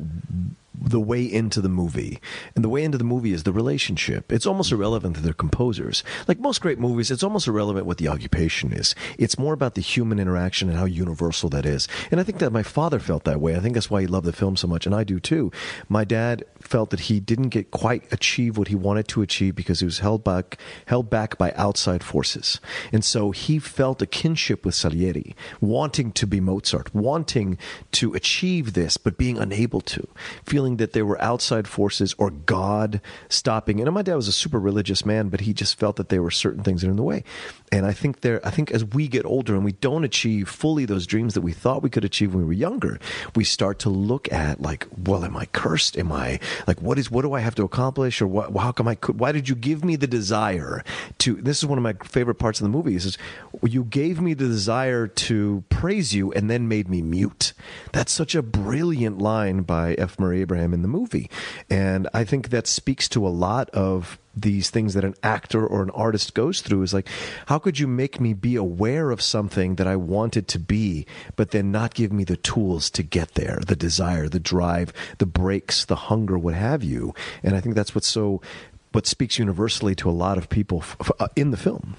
the 0.85 1.01
way 1.01 1.25
into 1.25 1.61
the 1.61 1.69
movie, 1.69 2.21
and 2.55 2.65
the 2.65 2.69
way 2.69 2.85
into 2.85 2.99
the 2.99 3.05
movie 3.05 3.33
is 3.33 3.45
the 3.45 3.53
relationship. 3.53 4.31
It's 4.33 4.47
almost 4.47 4.73
irrelevant 4.73 5.17
that 5.17 5.23
they're 5.23 5.33
composers. 5.33 6.05
Like 6.29 6.39
most 6.39 6.61
great 6.61 6.79
movies, 6.79 7.11
it's 7.11 7.23
almost 7.23 7.49
irrelevant 7.49 7.87
what 7.87 7.99
the 7.99 8.09
occupation 8.09 8.73
is. 8.73 8.95
It's 9.19 9.39
more 9.39 9.55
about 9.55 9.75
the 9.75 9.81
human 9.81 10.19
interaction 10.19 10.69
and 10.69 10.79
how 10.79 10.85
universal 10.85 11.49
that 11.51 11.67
is. 11.67 11.89
And 12.11 12.21
I 12.21 12.23
think 12.23 12.39
that 12.39 12.53
my 12.53 12.63
father 12.63 12.99
felt 12.99 13.25
that 13.25 13.41
way. 13.41 13.57
I 13.57 13.61
think 13.61 13.75
that's 13.75 13.91
why 13.91 14.03
he 14.03 14.07
loved 14.07 14.27
the 14.27 14.33
film 14.33 14.57
so 14.57 14.69
much, 14.69 14.87
and 14.87 14.95
I 14.95 15.05
do 15.05 15.19
too. 15.21 15.51
My 15.89 16.05
dad 16.05 16.45
felt 16.61 16.91
that 16.91 17.01
he 17.01 17.21
didn't 17.21 17.49
get 17.49 17.71
quite 17.71 18.11
achieve 18.13 18.59
what 18.59 18.69
he 18.69 18.75
wanted 18.75 19.09
to 19.09 19.23
achieve 19.23 19.55
because 19.55 19.81
he 19.81 19.87
was 19.87 20.01
held 20.01 20.25
back 20.25 20.59
held 20.87 21.11
back 21.11 21.39
by 21.39 21.53
outside 21.53 22.03
forces. 22.03 22.61
And 22.93 23.05
so 23.05 23.31
he 23.31 23.59
felt 23.59 24.03
a 24.03 24.07
kinship 24.07 24.65
with 24.65 24.75
Salieri, 24.75 25.35
wanting 25.61 26.13
to 26.13 26.27
be 26.27 26.41
Mozart, 26.41 26.95
wanting 26.95 27.59
to 27.93 28.15
achieve 28.15 28.73
this 28.73 28.97
but 28.97 29.19
being 29.19 29.39
unable 29.39 29.81
to, 29.83 30.07
feeling 30.45 30.74
that 30.79 30.93
there 30.93 31.07
were 31.07 31.21
outside 31.21 31.69
forces 31.69 32.15
or 32.19 32.31
God 32.31 33.01
stopping. 33.29 33.81
And 33.81 33.93
my 33.93 34.03
dad 34.03 34.17
was 34.17 34.29
a 34.29 34.33
super 34.33 34.59
religious 34.59 35.05
man, 35.05 35.29
but 35.29 35.41
he 35.41 35.53
just 35.53 35.79
felt 35.79 35.97
that 35.97 36.09
there 36.09 36.23
were 36.23 36.31
certain 36.31 36.63
things 36.63 36.83
that 36.83 36.89
are 36.89 36.91
in 36.91 36.97
the 36.97 37.03
way. 37.03 37.25
And 37.73 37.87
I 37.87 37.93
think 37.93 38.21
there 38.21 38.41
I 38.47 38.51
think 38.51 38.71
as 38.71 38.85
we 38.85 39.09
get 39.09 39.25
older 39.25 39.55
and 39.55 39.65
we 39.65 39.73
don't 39.73 40.05
achieve 40.05 40.49
fully 40.49 40.85
those 40.85 41.07
dreams 41.07 41.35
that 41.35 41.41
we 41.41 41.53
thought 41.53 41.83
we 41.83 41.91
could 41.91 42.05
achieve 42.05 42.35
when 42.35 42.45
we 42.45 42.47
were 42.47 42.53
younger, 42.53 42.99
we 43.35 43.45
start 43.45 43.79
to 43.81 43.91
look 43.91 44.33
at 44.33 44.61
like, 44.61 44.87
well, 44.97 45.25
am 45.25 45.37
I 45.37 45.47
cursed? 45.47 45.99
Am 45.99 46.13
I 46.13 46.39
like 46.67 46.81
what 46.81 46.99
is 46.99 47.11
what 47.11 47.23
do 47.23 47.33
I 47.33 47.41
have 47.41 47.55
to 47.57 47.65
accomplish 47.65 48.23
or 48.23 48.27
what 48.27 48.57
how 48.57 48.73
come 48.73 48.89
I 48.89 48.95
could 48.95 49.19
why 49.19 49.33
did 49.33 49.49
you 49.49 49.55
give 49.55 49.85
me 49.85 49.97
the 49.97 50.07
desire 50.07 50.85
to 51.19 51.35
this 51.35 51.59
is 51.59 51.67
one 51.67 51.79
of 51.79 51.83
my 51.85 51.95
favorite 52.05 52.37
parts 52.37 52.61
of 52.61 52.65
the 52.65 52.71
movie 52.71 52.95
is 52.95 53.19
you 53.63 53.85
gave 53.85 54.21
me 54.21 54.35
the 54.35 54.47
desire 54.47 55.07
to 55.07 55.65
praise 55.69 56.15
you 56.15 56.33
and 56.33 56.51
then 56.51 56.69
made 56.69 56.89
me 56.89 57.03
mute. 57.03 57.53
That's 57.93 58.13
such 58.13 58.35
a 58.35 58.43
brilliant 58.43 59.19
line 59.19 59.63
by 59.63 59.95
F. 59.95 60.19
Murray 60.19 60.41
Abraham 60.41 60.64
in 60.73 60.83
the 60.83 60.89
movie. 60.89 61.29
And 61.69 62.09
I 62.15 62.25
think 62.25 62.51
that 62.51 62.67
speaks 62.67 63.09
to 63.11 63.27
a 63.27 63.29
lot 63.29 63.69
of 63.71 64.19
these 64.37 64.71
things 64.71 64.95
that 64.95 65.05
an 65.05 65.15
actor 65.23 65.65
or 65.65 65.83
an 65.83 65.91
artist 65.91 66.35
goes 66.35 66.61
through 66.61 66.83
is 66.83 66.93
like 66.93 67.07
how 67.47 67.57
could 67.57 67.79
you 67.79 67.87
make 67.87 68.21
me 68.21 68.35
be 68.35 68.57
aware 68.57 69.13
of 69.13 69.23
something 69.23 69.77
that 69.77 69.87
I 69.87 69.95
wanted 69.95 70.49
to 70.49 70.59
be 70.59 71.07
but 71.37 71.53
then 71.53 71.71
not 71.71 71.95
give 71.95 72.13
me 72.13 72.25
the 72.25 72.37
tools 72.37 72.91
to 72.91 73.05
get 73.05 73.35
there 73.35 73.61
the 73.65 73.77
desire 73.77 74.29
the 74.29 74.41
drive 74.41 74.93
the 75.19 75.27
breaks 75.27 75.85
the 75.85 75.95
hunger 75.95 76.37
what 76.37 76.55
have 76.55 76.83
you 76.83 77.15
and 77.45 77.55
I 77.55 77.61
think 77.61 77.77
that's 77.77 77.95
what's 77.95 78.09
so 78.09 78.43
what 78.91 79.07
speaks 79.07 79.39
universally 79.39 79.95
to 79.95 80.11
a 80.11 80.13
lot 80.13 80.37
of 80.37 80.49
people 80.49 80.79
f- 80.79 80.97
f- 81.01 81.13
uh, 81.21 81.29
in 81.37 81.53
the 81.53 81.57
film 81.57 81.95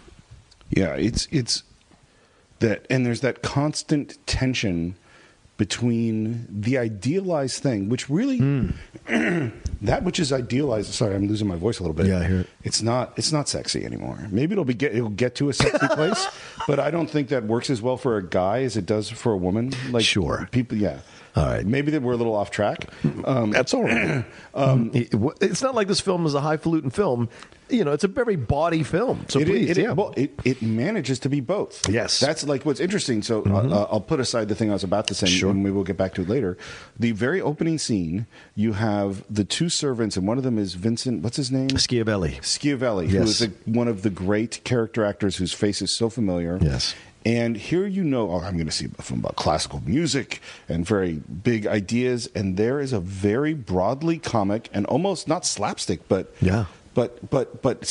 Yeah, 0.70 0.94
it's 0.96 1.30
it's 1.32 1.64
that 2.60 2.86
and 2.90 3.06
there's 3.06 3.22
that 3.22 3.44
constant 3.44 4.18
tension 4.28 4.96
between 5.58 6.46
the 6.50 6.78
idealized 6.78 7.62
thing, 7.64 7.90
which 7.90 8.10
really 8.10 8.40
that 9.08 10.04
which 10.04 10.20
is 10.20 10.34
idealized. 10.34 10.94
Sorry, 10.94 11.16
I'm 11.16 11.28
losing 11.28 11.48
my 11.48 11.56
voice 11.56 11.80
a 11.80 11.84
little 11.84 11.96
bit. 11.96 12.08
Yeah, 12.08 12.20
I 12.20 12.24
hear 12.26 12.40
it. 12.42 12.48
It's 12.64 12.82
not. 12.82 13.14
It's 13.18 13.32
not 13.32 13.48
sexy 13.48 13.86
anymore. 13.86 14.28
Maybe 14.32 14.54
it'll 14.54 14.66
be 14.66 14.74
get. 14.74 14.94
It'll 14.96 15.10
get 15.10 15.36
to 15.36 15.50
a 15.50 15.54
sexy 15.54 15.88
place, 15.92 16.28
but 16.68 16.80
I 16.80 16.92
don't 16.92 17.10
think 17.10 17.30
that 17.30 17.46
works 17.46 17.70
as 17.70 17.82
well 17.82 17.98
for 17.98 18.18
a 18.18 18.24
guy 18.28 18.64
as 18.64 18.78
it 18.78 18.86
does 18.86 19.10
for 19.10 19.32
a 19.34 19.38
woman. 19.38 19.72
Like 19.92 20.04
Sure. 20.06 20.48
people. 20.52 20.78
Yeah. 20.78 21.00
All 21.36 21.46
right. 21.46 21.66
Maybe 21.66 21.92
that 21.92 22.02
we're 22.02 22.14
a 22.14 22.18
little 22.18 22.36
off 22.36 22.50
track. 22.50 22.88
Um, 23.26 23.52
That's 23.52 23.74
all 23.74 23.84
right. 23.84 24.24
um, 24.54 24.92
it's 24.94 25.62
not 25.62 25.76
like 25.76 25.88
this 25.90 26.00
film 26.00 26.26
is 26.26 26.34
a 26.34 26.40
highfalutin 26.42 26.90
film. 26.92 27.30
You 27.70 27.84
know, 27.84 27.94
it's 27.94 28.04
a 28.04 28.08
very 28.08 28.36
body 28.36 28.84
film. 28.84 29.26
So 29.28 29.40
It- 29.40 29.48
please, 29.48 29.70
it, 29.72 29.78
yeah. 29.78 29.92
well, 29.94 30.14
it, 30.16 30.32
it 30.46 30.62
manages 30.62 31.18
to 31.20 31.30
be 31.30 31.40
both. 31.42 31.90
Yes. 31.90 32.20
That's 32.20 32.44
like 32.46 32.64
what's 32.66 32.80
interesting. 32.80 33.24
So 33.24 33.42
uh, 33.44 33.88
I'll 33.92 34.02
put 34.02 34.20
aside 34.20 34.50
the 34.50 34.56
thing 34.56 34.70
I 34.70 34.74
was 34.74 34.84
about 34.84 35.08
to 35.08 35.16
say, 35.16 35.26
Sure. 35.28 35.50
and 35.50 35.64
we 35.64 35.72
will 35.72 35.84
get 35.84 35.98
back 35.98 36.14
to 36.16 36.22
it 36.22 36.30
later. 36.30 36.58
The 37.00 37.12
very 37.12 37.42
opening 37.42 37.78
scene, 37.80 38.28
you 38.56 38.74
have 38.74 39.24
the 39.34 39.44
two 39.44 39.70
servants, 39.70 40.16
and 40.16 40.28
one 40.28 40.38
of 40.38 40.44
them 40.44 40.58
is 40.60 40.76
Vincent, 40.76 41.24
what's 41.24 41.38
his 41.38 41.52
name? 41.52 41.70
Schiavelli. 41.70 42.40
Schiavelli, 42.42 43.08
Yes. 43.12 43.42
is 43.42 43.42
a, 43.42 43.48
one 43.66 43.88
of 43.88 44.04
the 44.04 44.10
great 44.12 44.62
character 44.64 45.04
actors 45.04 45.38
whose 45.38 45.52
face 45.54 45.82
is 45.82 45.90
so 45.92 46.10
familiar. 46.10 46.60
Yes. 46.62 46.94
And 47.26 47.58
here 47.58 47.88
you 47.88 48.04
know, 48.04 48.30
oh, 48.30 48.42
I'm 48.42 48.54
going 48.54 48.68
to 48.68 48.72
see 48.72 48.88
a 49.00 49.02
film 49.02 49.22
about 49.22 49.36
classical 49.36 49.82
music 49.84 50.40
and 50.70 50.86
very 50.86 51.14
big 51.14 51.66
ideas. 51.66 52.30
And 52.36 52.56
there 52.56 52.80
is 52.80 52.94
a 52.94 53.00
very 53.00 53.56
broadly 53.56 54.20
comic 54.20 54.70
and 54.72 54.86
almost 54.86 55.28
not 55.28 55.44
slapstick, 55.44 56.08
but 56.08 56.32
Yeah. 56.40 56.66
But 56.96 57.30
but 57.30 57.62
but 57.62 57.86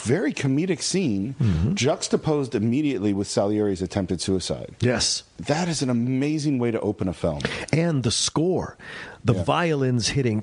very 0.00 0.32
comedic 0.32 0.82
scene 0.82 1.34
Mm-hmm. 1.40 1.74
juxtaposed 1.74 2.54
immediately 2.54 3.12
with 3.12 3.28
Salieri's 3.28 3.82
attempted 3.82 4.20
suicide. 4.20 4.74
Yes. 4.80 5.22
That 5.38 5.68
is 5.68 5.82
an 5.82 5.90
amazing 5.90 6.58
way 6.58 6.70
to 6.72 6.80
open 6.80 7.06
a 7.08 7.12
film. 7.12 7.40
and 7.72 8.02
the 8.02 8.10
score, 8.10 8.76
the 9.24 9.34
Yeah. 9.34 9.44
violins 9.44 10.08
hitting. 10.08 10.42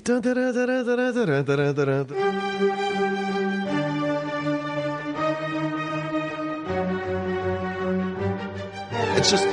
It's 9.16 9.30
just 9.30 9.46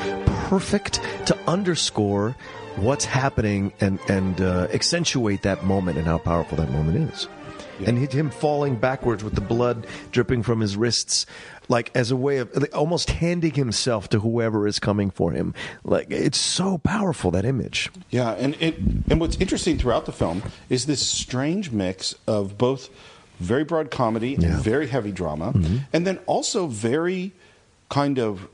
perfect 0.50 1.02
to 1.28 1.38
underscore 1.48 2.36
what's 2.78 3.06
happening 3.06 3.72
and 3.80 4.00
and 4.10 4.40
uh, 4.42 4.68
accentuate 4.74 5.44
that 5.44 5.64
moment 5.64 5.98
and 5.98 6.08
how 6.08 6.18
powerful 6.18 6.58
that 6.58 6.72
moment 6.72 7.12
is. 7.14 7.28
And 7.88 7.98
hit 7.98 8.14
him 8.14 8.30
falling 8.30 8.76
backwards 8.76 9.24
with 9.24 9.36
the 9.36 9.42
blood 9.42 9.88
dripping 10.12 10.44
from 10.44 10.60
his 10.62 10.76
wrists, 10.78 11.26
like 11.68 11.92
as 11.96 12.12
a 12.12 12.16
way 12.16 12.38
of 12.38 12.56
like, 12.56 12.76
almost 12.76 13.10
handing 13.12 13.54
himself 13.54 14.10
to 14.10 14.20
whoever 14.20 14.68
is 14.68 14.80
coming 14.80 15.10
for 15.10 15.32
him. 15.32 15.54
Like 15.84 16.12
it's 16.12 16.38
so 16.38 16.78
powerful 16.80 17.32
that 17.32 17.46
image. 17.46 17.90
Yeah, 18.10 18.32
and 18.34 18.56
it 18.60 18.78
and 19.10 19.20
what's 19.20 19.38
interesting 19.38 19.78
throughout 19.78 20.06
the 20.06 20.12
film 20.12 20.44
is 20.70 20.86
this 20.86 21.06
strange 21.06 21.72
mix 21.72 22.16
of 22.28 22.58
both 22.58 22.90
very 23.40 23.64
broad 23.64 23.90
comedy 23.92 24.36
Yeah. 24.38 24.50
and 24.50 24.64
very 24.64 24.88
heavy 24.88 25.12
drama, 25.12 25.54
mm-hmm. 25.54 25.78
and 25.94 26.06
then 26.06 26.20
also 26.28 26.68
very 26.68 27.32
kind 27.90 28.20
of 28.20 28.48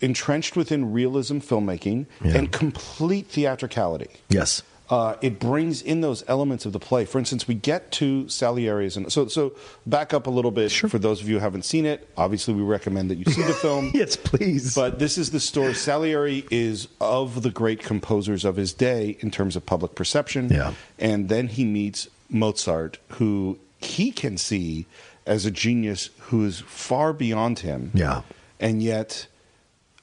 entrenched 0.00 0.56
within 0.56 0.92
realism 0.92 1.38
filmmaking 1.38 2.06
Yeah. 2.24 2.36
and 2.36 2.52
complete 2.52 3.26
theatricality. 3.26 4.08
Yes. 4.28 4.62
Uh, 4.88 5.16
it 5.20 5.40
brings 5.40 5.82
in 5.82 6.00
those 6.00 6.22
elements 6.28 6.64
of 6.64 6.72
the 6.72 6.78
play. 6.78 7.04
For 7.04 7.18
instance, 7.18 7.48
we 7.48 7.54
get 7.54 7.90
to 7.92 8.28
Salieri's, 8.28 8.96
and 8.96 9.10
so 9.10 9.26
so 9.26 9.52
back 9.84 10.14
up 10.14 10.28
a 10.28 10.30
little 10.30 10.52
bit 10.52 10.70
for 10.70 10.98
those 10.98 11.20
of 11.20 11.28
you 11.28 11.34
who 11.36 11.40
haven't 11.40 11.64
seen 11.64 11.84
it. 11.86 12.08
Obviously, 12.16 12.54
we 12.54 12.62
recommend 12.62 13.10
that 13.10 13.16
you 13.16 13.24
see 13.24 13.42
the 13.42 13.52
film. 13.62 13.90
Yes, 13.94 14.14
please. 14.14 14.74
But 14.76 15.00
this 15.00 15.18
is 15.18 15.32
the 15.32 15.40
story. 15.40 15.74
Salieri 15.74 16.46
is 16.52 16.86
of 17.00 17.42
the 17.42 17.50
great 17.50 17.82
composers 17.82 18.44
of 18.44 18.54
his 18.54 18.72
day 18.72 19.16
in 19.20 19.32
terms 19.32 19.56
of 19.56 19.66
public 19.66 19.96
perception. 19.96 20.50
Yeah. 20.50 20.74
And 21.00 21.28
then 21.28 21.48
he 21.48 21.64
meets 21.64 22.08
Mozart, 22.30 22.98
who 23.08 23.58
he 23.78 24.12
can 24.12 24.36
see 24.38 24.86
as 25.26 25.44
a 25.46 25.50
genius 25.50 26.10
who 26.20 26.44
is 26.44 26.60
far 26.60 27.12
beyond 27.12 27.58
him. 27.60 27.90
Yeah. 27.92 28.22
And 28.60 28.80
yet, 28.82 29.26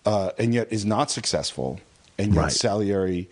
uh, 0.06 0.32
and 0.38 0.54
yet 0.54 0.74
is 0.74 0.86
not 0.86 1.10
successful. 1.10 1.80
And 2.18 2.34
yet 2.34 2.42
Right. 2.42 2.52
Salieri 2.52 3.30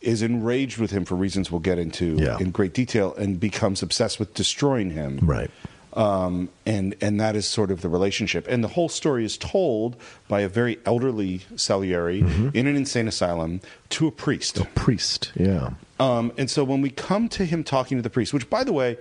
is 0.00 0.22
enraged 0.22 0.78
with 0.78 0.90
him 0.90 1.04
for 1.04 1.14
reasons 1.14 1.50
we'll 1.50 1.60
get 1.60 1.78
into 1.78 2.16
Yeah. 2.16 2.38
in 2.38 2.50
great 2.50 2.72
detail 2.72 3.14
and 3.16 3.38
becomes 3.38 3.82
obsessed 3.82 4.18
with 4.18 4.32
destroying 4.34 4.90
him. 4.90 5.18
Right. 5.22 5.50
Um, 5.92 6.50
and 6.64 6.94
and 7.00 7.20
that 7.20 7.34
is 7.34 7.48
sort 7.48 7.70
of 7.72 7.80
the 7.82 7.88
relationship. 7.88 8.46
And 8.48 8.62
the 8.62 8.68
whole 8.68 8.88
story 8.88 9.24
is 9.24 9.36
told 9.36 9.96
by 10.28 10.40
a 10.42 10.48
very 10.48 10.78
elderly 10.86 11.40
Salieri 11.56 12.20
in 12.20 12.66
an 12.68 12.76
insane 12.76 13.08
asylum 13.08 13.60
to 13.90 14.06
a 14.06 14.12
priest. 14.12 14.58
A 14.60 14.64
priest, 14.66 15.32
yeah. 15.34 15.70
Um, 15.98 16.32
and 16.38 16.48
so 16.48 16.62
when 16.62 16.80
we 16.80 16.90
come 16.90 17.28
to 17.30 17.44
him 17.44 17.64
talking 17.64 17.98
to 17.98 18.02
the 18.02 18.08
priest, 18.10 18.32
which 18.32 18.48
by 18.48 18.62
the 18.62 18.72
way, 18.72 18.96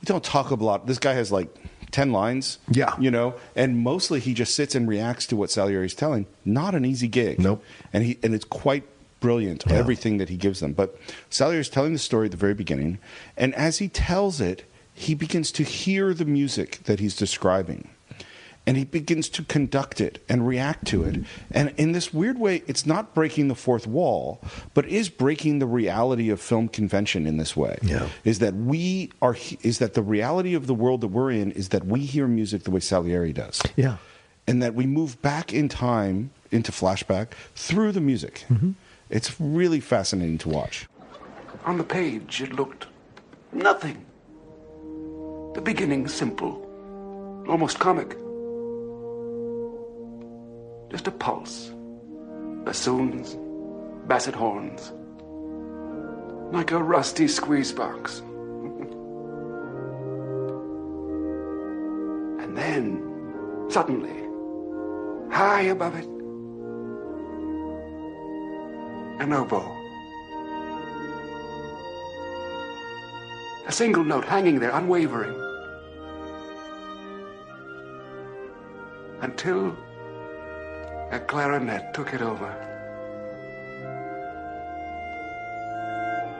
we 0.00 0.06
don't 0.06 0.24
talk 0.24 0.50
a 0.50 0.54
lot. 0.54 0.86
This 0.86 0.98
guy 0.98 1.12
has 1.12 1.30
like 1.30 1.54
ten 1.90 2.10
lines. 2.10 2.58
Yeah. 2.70 2.94
you 2.98 3.10
know, 3.10 3.34
and 3.54 3.76
mostly 3.80 4.18
he 4.18 4.32
just 4.32 4.54
sits 4.54 4.74
and 4.74 4.88
reacts 4.88 5.26
to 5.26 5.36
what 5.36 5.50
Salieri's 5.50 5.94
telling. 5.94 6.24
Not 6.46 6.74
an 6.74 6.86
easy 6.86 7.06
gig. 7.06 7.38
Nope. 7.38 7.62
And 7.92 8.02
he 8.02 8.18
and 8.22 8.34
it's 8.34 8.46
quite 8.46 8.84
brilliant 9.20 9.64
Yeah. 9.66 9.74
everything 9.76 10.18
that 10.18 10.28
he 10.28 10.36
gives 10.36 10.60
them. 10.60 10.72
But 10.72 10.96
Salieri 11.30 11.60
is 11.60 11.68
telling 11.68 11.92
the 11.92 11.98
story 11.98 12.26
at 12.26 12.30
the 12.32 12.36
very 12.36 12.54
beginning, 12.54 12.98
and 13.36 13.54
as 13.54 13.78
he 13.78 13.88
tells 13.88 14.40
it, 14.40 14.64
he 14.92 15.14
begins 15.14 15.50
to 15.52 15.62
hear 15.64 16.14
the 16.14 16.24
music 16.24 16.80
that 16.84 17.00
he's 17.00 17.16
describing 17.16 17.88
and 18.66 18.76
he 18.78 18.84
begins 18.84 19.28
to 19.28 19.42
conduct 19.42 20.00
it 20.00 20.24
and 20.28 20.46
react 20.46 20.86
to 20.86 21.04
it. 21.04 21.20
And 21.50 21.74
in 21.76 21.92
this 21.92 22.14
weird 22.14 22.38
way, 22.38 22.62
it's 22.66 22.86
not 22.86 23.14
breaking 23.14 23.48
the 23.48 23.54
fourth 23.54 23.86
wall, 23.86 24.40
but 24.72 24.86
is 24.86 25.10
breaking 25.10 25.58
the 25.58 25.66
reality 25.66 26.30
of 26.30 26.40
film 26.40 26.68
convention 26.68 27.26
in 27.26 27.36
this 27.36 27.54
way. 27.54 27.76
Yeah. 27.82 28.08
Is 28.24 28.38
that 28.38 28.54
we 28.54 29.10
are 29.20 29.36
is 29.62 29.80
that 29.80 29.92
the 29.94 30.02
reality 30.02 30.54
of 30.54 30.66
the 30.66 30.74
world 30.74 31.02
that 31.02 31.08
we're 31.08 31.30
in 31.32 31.52
is 31.52 31.68
that 31.70 31.84
we 31.84 32.00
hear 32.00 32.26
music 32.26 32.62
the 32.62 32.70
way 32.70 32.80
Salieri 32.80 33.32
does. 33.34 33.60
Yeah. 33.76 33.96
And 34.46 34.62
that 34.62 34.74
we 34.74 34.86
move 34.86 35.20
back 35.20 35.52
in 35.52 35.68
time 35.68 36.30
into 36.50 36.72
flashback 36.72 37.28
through 37.54 37.92
the 37.92 38.00
music. 38.00 38.44
Mm-hmm. 38.48 38.72
It's 39.10 39.38
really 39.40 39.80
fascinating 39.80 40.38
to 40.38 40.48
watch. 40.48 40.86
On 41.64 41.78
the 41.78 41.84
page, 41.84 42.40
it 42.42 42.52
looked 42.52 42.86
nothing. 43.52 44.04
The 45.54 45.60
beginning 45.60 46.08
simple, 46.08 46.60
almost 47.48 47.78
comic. 47.78 48.10
Just 50.90 51.06
a 51.06 51.10
pulse, 51.10 51.72
bassoons, 52.64 53.36
basset 54.06 54.34
horns, 54.34 54.92
like 56.52 56.70
a 56.72 56.82
rusty 56.82 57.28
squeeze 57.28 57.72
box. 57.72 58.18
and 62.42 62.56
then, 62.56 63.02
suddenly, 63.70 64.20
high 65.30 65.62
above 65.62 65.94
it, 65.96 66.08
an 69.18 69.32
oboe. 69.32 69.70
A 73.66 73.72
single 73.72 74.04
note 74.04 74.24
hanging 74.24 74.60
there, 74.60 74.70
unwavering. 74.70 75.34
Until 79.20 79.76
a 81.10 81.20
clarinet 81.20 81.94
took 81.94 82.12
it 82.12 82.20
over. 82.20 82.52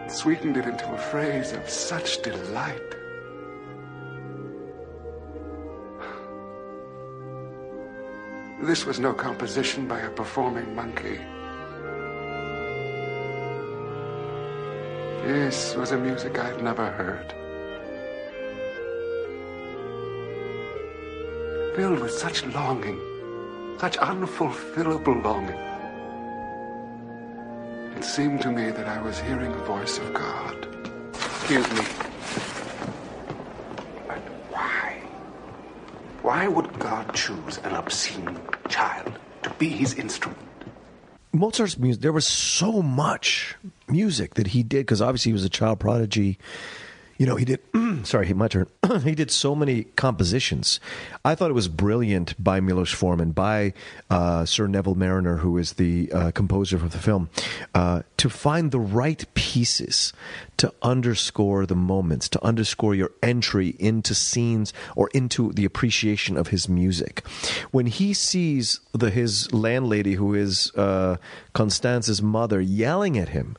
Sweetened 0.09 0.57
it 0.57 0.67
into 0.67 0.93
a 0.93 0.99
phrase 0.99 1.53
of 1.53 1.69
such 1.69 2.23
delight. 2.23 2.81
This 8.63 8.87
was 8.87 9.01
no 9.01 9.13
composition 9.13 9.87
by 9.87 10.01
a 10.01 10.11
performing 10.11 10.75
monkey. 10.75 11.21
This 15.25 15.75
was 15.75 15.93
a 15.93 15.97
music 15.97 16.39
I'd 16.39 16.63
never 16.63 16.91
heard. 16.91 17.33
Filled 21.75 22.01
with 22.01 22.13
such 22.13 22.45
longing, 22.49 23.01
such 23.81 23.97
unfulfillable 23.97 25.25
longing. 25.25 25.57
It 27.97 28.05
seemed 28.05 28.43
to 28.43 28.51
me 28.51 28.71
that 28.71 28.87
I 28.87 29.01
was 29.01 29.19
hearing 29.19 29.53
the 29.53 29.65
voice 29.65 29.97
of 29.97 30.13
God. 30.13 30.69
Excuse 31.15 31.73
me. 31.73 31.87
But 34.07 34.21
why? 34.51 35.01
Why 36.21 36.49
would 36.49 36.79
God 36.79 37.15
choose 37.15 37.57
an 37.65 37.73
obscene 37.73 38.39
child 38.69 39.19
to 39.43 39.49
be 39.55 39.71
his 39.71 39.95
instrument? 39.95 40.39
Mozart's 41.33 41.79
music, 41.79 42.03
there 42.03 42.13
was 42.13 42.27
so 42.27 42.83
much 42.83 43.57
music 43.95 44.35
that 44.35 44.49
he 44.49 44.63
did 44.63 44.81
because 44.81 45.01
obviously 45.01 45.31
he 45.31 45.35
was 45.35 45.45
a 45.45 45.49
child 45.49 45.79
prodigy. 45.79 46.37
You 47.17 47.27
know, 47.27 47.37
he 47.37 47.45
did, 47.45 47.61
sorry, 48.15 48.33
my 48.35 48.49
turn. 48.49 48.67
he 49.03 49.15
did 49.15 49.31
so 49.31 49.55
many 49.55 49.85
compositions. 49.97 50.81
I 51.25 51.35
thought 51.35 51.51
it 51.51 51.55
was 51.55 51.69
brilliant 51.69 52.43
by 52.43 52.61
Milos 52.61 52.93
Forman, 52.93 53.33
by 53.33 53.73
uh, 54.11 54.45
Sir 54.45 54.67
Neville 54.67 54.95
Marriner, 54.95 55.39
who 55.39 55.59
is 55.59 55.75
the 55.75 56.11
uh, 56.13 56.31
composer 56.33 56.79
for 56.79 56.89
the 56.89 56.99
film, 56.99 57.31
uh, 57.75 58.03
to 58.19 58.29
find 58.29 58.71
the 58.71 58.81
right 58.81 59.25
pieces 59.35 60.13
to 60.57 60.73
underscore 60.83 61.67
the 61.67 61.75
moments, 61.75 62.29
to 62.29 62.45
underscore 62.45 62.95
your 62.95 63.11
entry 63.23 63.75
into 63.79 64.15
scenes 64.15 64.73
or 64.95 65.09
into 65.15 65.53
the 65.53 65.65
appreciation 65.65 66.37
of 66.37 66.49
his 66.49 66.69
music. 66.69 67.27
When 67.71 67.87
he 67.87 68.15
sees 68.15 68.81
the 68.93 69.11
his 69.11 69.53
landlady, 69.53 70.15
who 70.15 70.35
is 70.35 70.71
uh, 70.77 71.17
Constance's 71.55 72.23
mother, 72.23 72.61
yelling 72.61 73.19
at 73.19 73.31
him, 73.31 73.57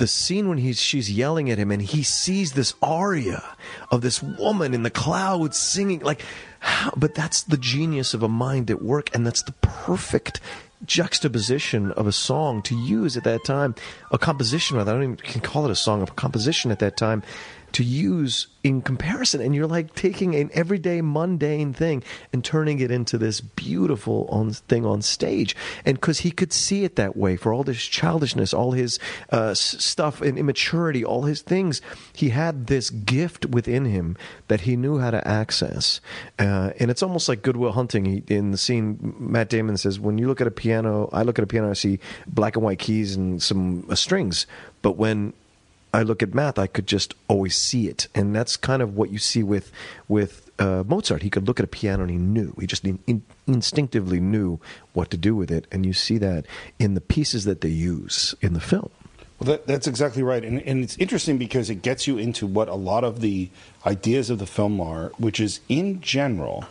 the 0.00 0.06
scene 0.06 0.48
when 0.48 0.56
he's 0.58 0.80
she's 0.80 1.12
yelling 1.12 1.50
at 1.50 1.58
him 1.58 1.70
and 1.70 1.82
he 1.82 2.02
sees 2.02 2.52
this 2.52 2.72
aria 2.82 3.44
of 3.90 4.00
this 4.00 4.22
woman 4.22 4.72
in 4.72 4.82
the 4.82 4.90
clouds 4.90 5.58
singing 5.58 6.00
like 6.00 6.24
how, 6.60 6.90
but 6.96 7.14
that's 7.14 7.42
the 7.42 7.58
genius 7.58 8.14
of 8.14 8.22
a 8.22 8.28
mind 8.28 8.70
at 8.70 8.80
work 8.80 9.14
and 9.14 9.26
that's 9.26 9.42
the 9.42 9.52
perfect 9.52 10.40
juxtaposition 10.86 11.92
of 11.92 12.06
a 12.06 12.12
song 12.12 12.62
to 12.62 12.74
use 12.74 13.14
at 13.14 13.24
that 13.24 13.44
time. 13.44 13.74
A 14.10 14.16
composition 14.16 14.78
rather 14.78 14.92
i 14.92 14.94
don't 14.94 15.02
even 15.02 15.16
can 15.16 15.42
call 15.42 15.66
it 15.66 15.70
a 15.70 15.76
song 15.76 16.00
a 16.02 16.06
composition 16.06 16.70
at 16.70 16.78
that 16.78 16.96
time 16.96 17.22
to 17.72 17.84
use 17.84 18.48
in 18.62 18.82
comparison. 18.82 19.40
And 19.40 19.54
you're 19.54 19.66
like 19.66 19.94
taking 19.94 20.34
an 20.34 20.50
everyday 20.52 21.00
mundane 21.00 21.72
thing 21.72 22.02
and 22.32 22.44
turning 22.44 22.80
it 22.80 22.90
into 22.90 23.18
this 23.18 23.40
beautiful 23.40 24.26
on 24.30 24.52
thing 24.52 24.84
on 24.84 25.02
stage. 25.02 25.56
And 25.84 25.96
because 25.96 26.20
he 26.20 26.30
could 26.30 26.52
see 26.52 26.84
it 26.84 26.96
that 26.96 27.16
way 27.16 27.36
for 27.36 27.52
all 27.52 27.64
this 27.64 27.82
childishness 27.82 28.52
all 28.52 28.72
his 28.72 28.98
uh, 29.30 29.54
stuff 29.54 30.20
and 30.20 30.38
immaturity 30.38 31.04
all 31.04 31.22
his 31.22 31.42
things. 31.42 31.80
He 32.12 32.30
had 32.30 32.66
this 32.66 32.90
gift 32.90 33.46
within 33.46 33.84
him 33.84 34.16
that 34.48 34.62
he 34.62 34.76
knew 34.76 34.98
how 34.98 35.10
to 35.10 35.26
access. 35.26 36.00
Uh, 36.38 36.72
and 36.78 36.90
it's 36.90 37.02
almost 37.02 37.28
like 37.28 37.42
goodwill 37.42 37.72
hunting. 37.72 38.04
He, 38.04 38.22
in 38.28 38.50
the 38.50 38.58
scene 38.58 39.14
matt 39.18 39.48
damon 39.48 39.76
says 39.76 39.98
when 39.98 40.18
you 40.18 40.26
look 40.26 40.40
at 40.40 40.46
a 40.46 40.50
piano 40.50 41.08
i 41.12 41.22
look 41.22 41.38
at 41.38 41.42
a 41.42 41.46
piano 41.46 41.70
i 41.70 41.74
see 41.74 41.98
black 42.26 42.56
and 42.56 42.64
white 42.64 42.78
keys 42.78 43.16
and 43.16 43.42
some 43.42 43.86
uh, 43.88 43.94
strings. 43.94 44.46
But 44.82 44.96
when 44.96 45.34
I 45.92 46.02
look 46.02 46.22
at 46.22 46.34
math, 46.34 46.58
I 46.58 46.66
could 46.66 46.86
just 46.86 47.14
always 47.28 47.56
see 47.56 47.88
it, 47.88 48.08
and 48.14 48.34
that's 48.34 48.56
kind 48.56 48.82
of 48.82 48.96
what 48.96 49.10
you 49.10 49.18
see 49.18 49.42
with 49.42 49.72
with 50.08 50.50
uh, 50.58 50.84
Mozart. 50.86 51.22
He 51.22 51.30
could 51.30 51.48
look 51.48 51.58
at 51.58 51.64
a 51.64 51.68
piano 51.68 52.02
and 52.02 52.10
he 52.10 52.16
knew. 52.16 52.54
He 52.60 52.66
just 52.66 52.84
in, 52.84 52.98
in, 53.06 53.22
instinctively 53.46 54.20
knew 54.20 54.60
what 54.92 55.10
to 55.10 55.16
do 55.16 55.34
with 55.34 55.50
it, 55.50 55.66
and 55.72 55.84
you 55.84 55.92
see 55.92 56.18
that 56.18 56.46
in 56.78 56.94
the 56.94 57.00
pieces 57.00 57.44
that 57.44 57.60
they 57.60 57.68
use 57.68 58.34
in 58.40 58.52
the 58.52 58.60
film. 58.60 58.90
Well, 59.40 59.52
that, 59.52 59.66
that's 59.66 59.86
exactly 59.86 60.22
right, 60.22 60.44
and, 60.44 60.60
and 60.62 60.84
it's 60.84 60.98
interesting 60.98 61.38
because 61.38 61.70
it 61.70 61.76
gets 61.76 62.06
you 62.06 62.18
into 62.18 62.46
what 62.46 62.68
a 62.68 62.74
lot 62.74 63.04
of 63.04 63.20
the 63.20 63.48
ideas 63.86 64.28
of 64.28 64.38
the 64.38 64.46
film 64.46 64.80
are, 64.80 65.08
which 65.16 65.40
is 65.40 65.60
in 65.68 66.02
general, 66.02 66.66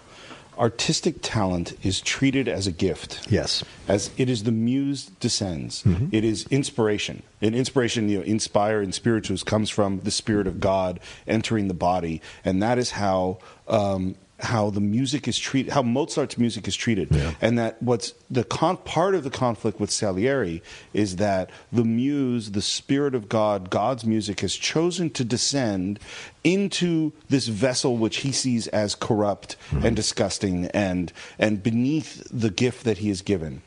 artistic 0.60 1.16
talent 1.22 1.74
is 1.84 2.02
treated 2.02 2.48
as 2.48 2.68
a 2.68 2.72
gift. 2.72 3.28
Yes. 3.30 3.64
as 3.88 4.12
it 4.18 4.30
is 4.30 4.44
the 4.44 4.52
muse 4.52 5.06
descends. 5.20 5.84
Mm-hmm. 5.84 6.08
It 6.12 6.24
is 6.24 6.46
inspiration. 6.52 7.24
And 7.42 7.56
inspiration, 7.56 8.10
you 8.10 8.20
know, 8.20 8.24
inspire 8.24 8.82
in 8.82 8.92
spirituals 8.92 9.44
comes 9.44 9.70
from 9.70 10.02
the 10.02 10.12
spirit 10.12 10.48
of 10.48 10.60
God 10.60 11.00
entering 11.26 11.70
the 11.70 11.74
body, 11.74 12.22
and 12.44 12.62
that 12.62 12.78
is 12.78 12.92
how. 12.92 13.40
Um, 13.68 14.16
how 14.40 14.70
the 14.70 14.80
music 14.80 15.28
is 15.28 15.38
treated, 15.38 15.74
how 15.74 15.82
Mozart's 15.82 16.38
music 16.38 16.68
is 16.68 16.76
treated, 16.76 17.10
and 17.42 17.58
that 17.58 17.82
what's 17.82 18.14
the 18.30 18.44
con- 18.44 18.78
part 18.78 19.16
of 19.16 19.24
the 19.24 19.30
conflict 19.30 19.80
with 19.80 19.92
Salieri 19.92 20.62
is 20.94 21.18
that 21.18 21.50
the 21.72 21.84
muse, 21.84 22.52
the 22.52 22.62
spirit 22.62 23.16
of 23.16 23.30
God, 23.30 23.70
God's 23.70 24.06
music 24.06 24.40
has 24.42 24.56
chosen 24.56 25.10
to 25.12 25.24
descend 25.24 26.00
into 26.44 27.12
this 27.30 27.48
vessel 27.48 27.98
which 27.98 28.18
he 28.18 28.32
sees 28.32 28.68
as 28.68 28.96
corrupt 28.96 29.58
mm-hmm. 29.72 29.86
and 29.86 29.96
disgusting 29.96 30.68
and 30.68 31.12
and 31.38 31.62
beneath 31.62 32.26
the 32.32 32.50
gift 32.50 32.84
that 32.86 33.00
he 33.00 33.10
is 33.10 33.22
given. 33.22 33.62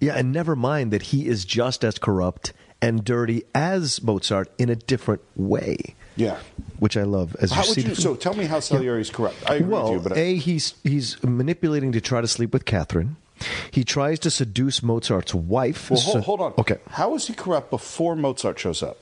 Yeah, 0.00 0.14
and 0.14 0.32
never 0.32 0.56
mind 0.56 0.92
that 0.92 1.02
he 1.02 1.26
is 1.26 1.44
just 1.44 1.84
as 1.84 1.98
corrupt 1.98 2.52
and 2.82 3.04
dirty 3.04 3.44
as 3.54 4.02
Mozart 4.02 4.50
in 4.58 4.68
a 4.68 4.76
different 4.76 5.22
way. 5.34 5.94
Yeah. 6.16 6.38
which 6.78 6.96
I 6.96 7.02
love. 7.02 7.36
As 7.40 7.50
How 7.52 7.62
you 7.62 7.68
would 7.68 7.74
see 7.74 7.88
you? 7.88 7.94
So 7.94 8.14
tell 8.16 8.34
me 8.34 8.46
how 8.46 8.60
Salieri 8.60 9.00
is 9.00 9.10
corrupt. 9.10 9.36
I 9.48 9.56
agree 9.56 9.68
well, 9.68 9.92
with 9.92 10.02
you, 10.04 10.08
but 10.08 10.18
a 10.18 10.36
he's 10.36 10.74
he's 10.82 11.22
manipulating 11.22 11.92
to 11.92 12.00
try 12.00 12.20
to 12.20 12.28
sleep 12.28 12.52
with 12.52 12.64
Catherine. 12.64 13.16
He 13.70 13.84
tries 13.84 14.18
to 14.20 14.30
seduce 14.30 14.82
Mozart's 14.82 15.34
wife. 15.34 15.90
well, 15.90 16.00
hold, 16.00 16.24
hold 16.24 16.40
on. 16.40 16.54
Okay. 16.58 16.78
How 16.88 17.14
is 17.14 17.26
he 17.26 17.34
corrupt 17.34 17.70
before 17.70 18.16
Mozart 18.16 18.58
shows 18.58 18.82
up? 18.82 18.98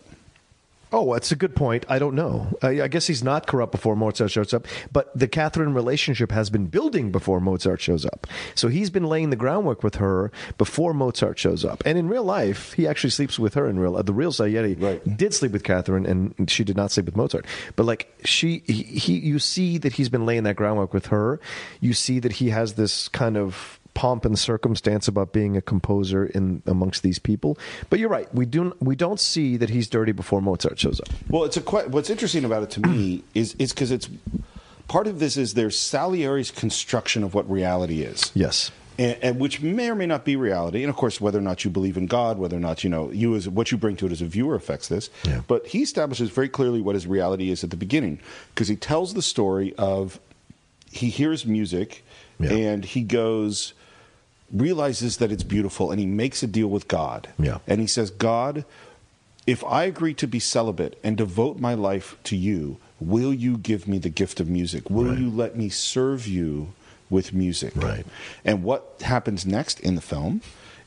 Oh, 0.95 1.13
that's 1.13 1.33
a 1.33 1.37
good 1.37 1.57
point. 1.57 1.85
I 1.89 1.99
don't 1.99 2.15
know. 2.15 2.57
I, 2.63 2.83
I 2.83 2.89
guess 2.89 3.09
he's 3.09 3.25
not 3.25 3.49
corrupt 3.49 3.73
before 3.73 3.97
Mozart 3.97 4.31
shows 4.31 4.55
up, 4.55 4.67
but 4.93 5.11
the 5.19 5.27
Catherine 5.27 5.75
relationship 5.75 6.31
has 6.31 6.51
been 6.51 6.67
building 6.67 7.11
before 7.11 7.41
Mozart 7.41 7.81
shows 7.81 8.07
up. 8.07 8.29
So 8.55 8.69
he's 8.69 8.91
been 8.91 9.03
laying 9.05 9.31
the 9.31 9.37
groundwork 9.37 9.83
with 9.83 9.97
her 9.97 10.31
before 10.57 10.95
Mozart 10.95 11.37
shows 11.37 11.65
up. 11.65 11.83
And 11.85 11.99
in 11.99 12.09
real 12.09 12.23
life, 12.23 12.75
he 12.75 12.87
actually 12.87 13.11
sleeps 13.11 13.41
with 13.41 13.55
her 13.55 13.69
in 13.69 13.81
real. 13.81 13.97
Uh, 13.97 14.03
the 14.03 14.13
real 14.13 14.31
Salieri 14.31 14.75
Right. 14.75 15.17
did 15.17 15.35
sleep 15.35 15.51
with 15.51 15.65
Catherine, 15.65 16.07
and 16.07 16.49
she 16.49 16.63
did 16.63 16.77
not 16.77 16.93
sleep 16.93 17.07
with 17.07 17.17
Mozart. 17.17 17.45
But 17.75 17.87
like 17.87 18.15
she, 18.25 18.63
he, 18.67 18.85
he, 18.85 19.15
you 19.19 19.41
see 19.41 19.79
that 19.79 19.95
he's 19.95 20.09
been 20.09 20.25
laying 20.27 20.45
that 20.45 20.55
groundwork 20.55 20.95
with 20.95 21.07
her. 21.07 21.41
You 21.81 21.93
see 21.93 22.21
that 22.21 22.35
he 22.35 22.51
has 22.51 22.75
this 22.75 23.09
kind 23.09 23.37
of 23.37 23.81
pomp 23.95 24.25
and 24.25 24.39
circumstance 24.39 25.07
about 25.09 25.33
being 25.33 25.57
a 25.57 25.63
composer 25.63 26.27
in 26.27 26.63
amongst 26.67 27.03
these 27.03 27.19
people. 27.19 27.57
But 27.91 27.99
you're 28.01 28.09
right. 28.09 28.33
We 28.35 28.45
do 28.47 28.75
we 28.81 28.97
don't 28.97 29.21
see 29.21 29.57
that 29.57 29.71
he's 29.71 29.89
dirty 29.89 30.13
before 30.13 30.43
Mozart 30.43 30.79
shows 30.79 31.01
up. 31.01 31.09
Well, 31.29 31.45
it's 31.45 31.57
a 31.57 31.61
que- 31.63 31.89
what's 31.89 32.11
interesting 32.11 32.45
about 32.45 32.65
it 32.65 32.71
to 32.71 32.81
me 32.81 33.23
is 33.35 33.55
is 33.59 33.73
because 33.73 33.91
it's 33.91 34.09
part 34.89 35.07
of 35.07 35.19
this 35.21 35.37
is 35.37 35.55
there's 35.55 35.79
Salieri's 35.79 36.51
construction 36.51 37.23
of 37.25 37.35
what 37.35 37.49
reality 37.51 38.03
is. 38.03 38.31
Yes. 38.35 38.71
And, 38.97 39.17
and 39.23 39.41
which 39.41 39.61
may 39.61 39.91
or 39.91 39.97
may 39.97 40.07
not 40.07 40.25
be 40.25 40.37
reality, 40.37 40.85
and 40.85 40.89
of 40.91 40.95
course, 40.95 41.21
whether 41.21 41.39
or 41.39 41.43
not 41.43 41.65
you 41.65 41.71
believe 41.71 41.97
in 41.97 42.07
God, 42.07 42.39
whether 42.39 42.57
or 42.57 42.61
not 42.61 42.85
you 42.85 42.91
know 42.91 43.11
you 43.11 43.35
as 43.35 43.49
what 43.49 43.73
you 43.73 43.77
bring 43.79 43.97
to 43.97 44.07
it 44.07 44.13
as 44.13 44.23
a 44.23 44.27
viewer 44.27 44.55
affects 44.55 44.87
this. 44.87 45.11
Yeah. 45.25 45.41
But 45.49 45.67
he 45.67 45.83
establishes 45.83 46.31
very 46.31 46.49
clearly 46.49 46.81
what 46.81 46.95
his 46.95 47.05
reality 47.05 47.51
is 47.51 47.65
at 47.65 47.71
the 47.71 47.77
beginning, 47.77 48.21
because 48.55 48.69
he 48.69 48.77
tells 48.77 49.15
the 49.15 49.23
story 49.23 49.75
of 49.79 50.21
he 50.93 51.11
hears 51.11 51.45
music, 51.45 52.05
Yeah. 52.39 52.53
and 52.53 52.85
he 52.85 53.03
goes 53.03 53.75
realizes 54.53 55.17
that 55.19 55.33
it's 55.33 55.43
beautiful, 55.43 55.91
and 55.91 55.99
he 56.01 56.07
makes 56.07 56.43
a 56.43 56.47
deal 56.47 56.69
with 56.69 56.89
God. 56.89 57.29
Yeah. 57.39 57.59
and 57.67 57.81
he 57.81 57.87
says, 57.87 58.11
God, 58.11 58.65
if 59.47 59.63
I 59.65 59.85
agree 59.85 60.15
to 60.15 60.27
be 60.27 60.39
celibate 60.39 60.99
and 61.05 61.17
devote 61.17 61.59
my 61.59 61.75
life 61.75 62.17
to 62.25 62.37
you, 62.37 62.79
will 63.01 63.35
you 63.35 63.59
give 63.59 63.87
me 63.89 63.99
the 63.99 64.09
gift 64.09 64.41
of 64.41 64.49
music? 64.49 64.89
Will 64.89 65.11
Right. 65.11 65.19
you 65.19 65.31
let 65.31 65.57
me 65.57 65.69
serve 65.69 66.27
you 66.27 66.73
with 67.11 67.33
music? 67.35 67.73
Right. 67.77 68.07
And 68.45 68.63
what 68.63 69.01
happens 69.03 69.45
next 69.45 69.81
in 69.81 69.95
the 69.97 70.01
film 70.01 70.41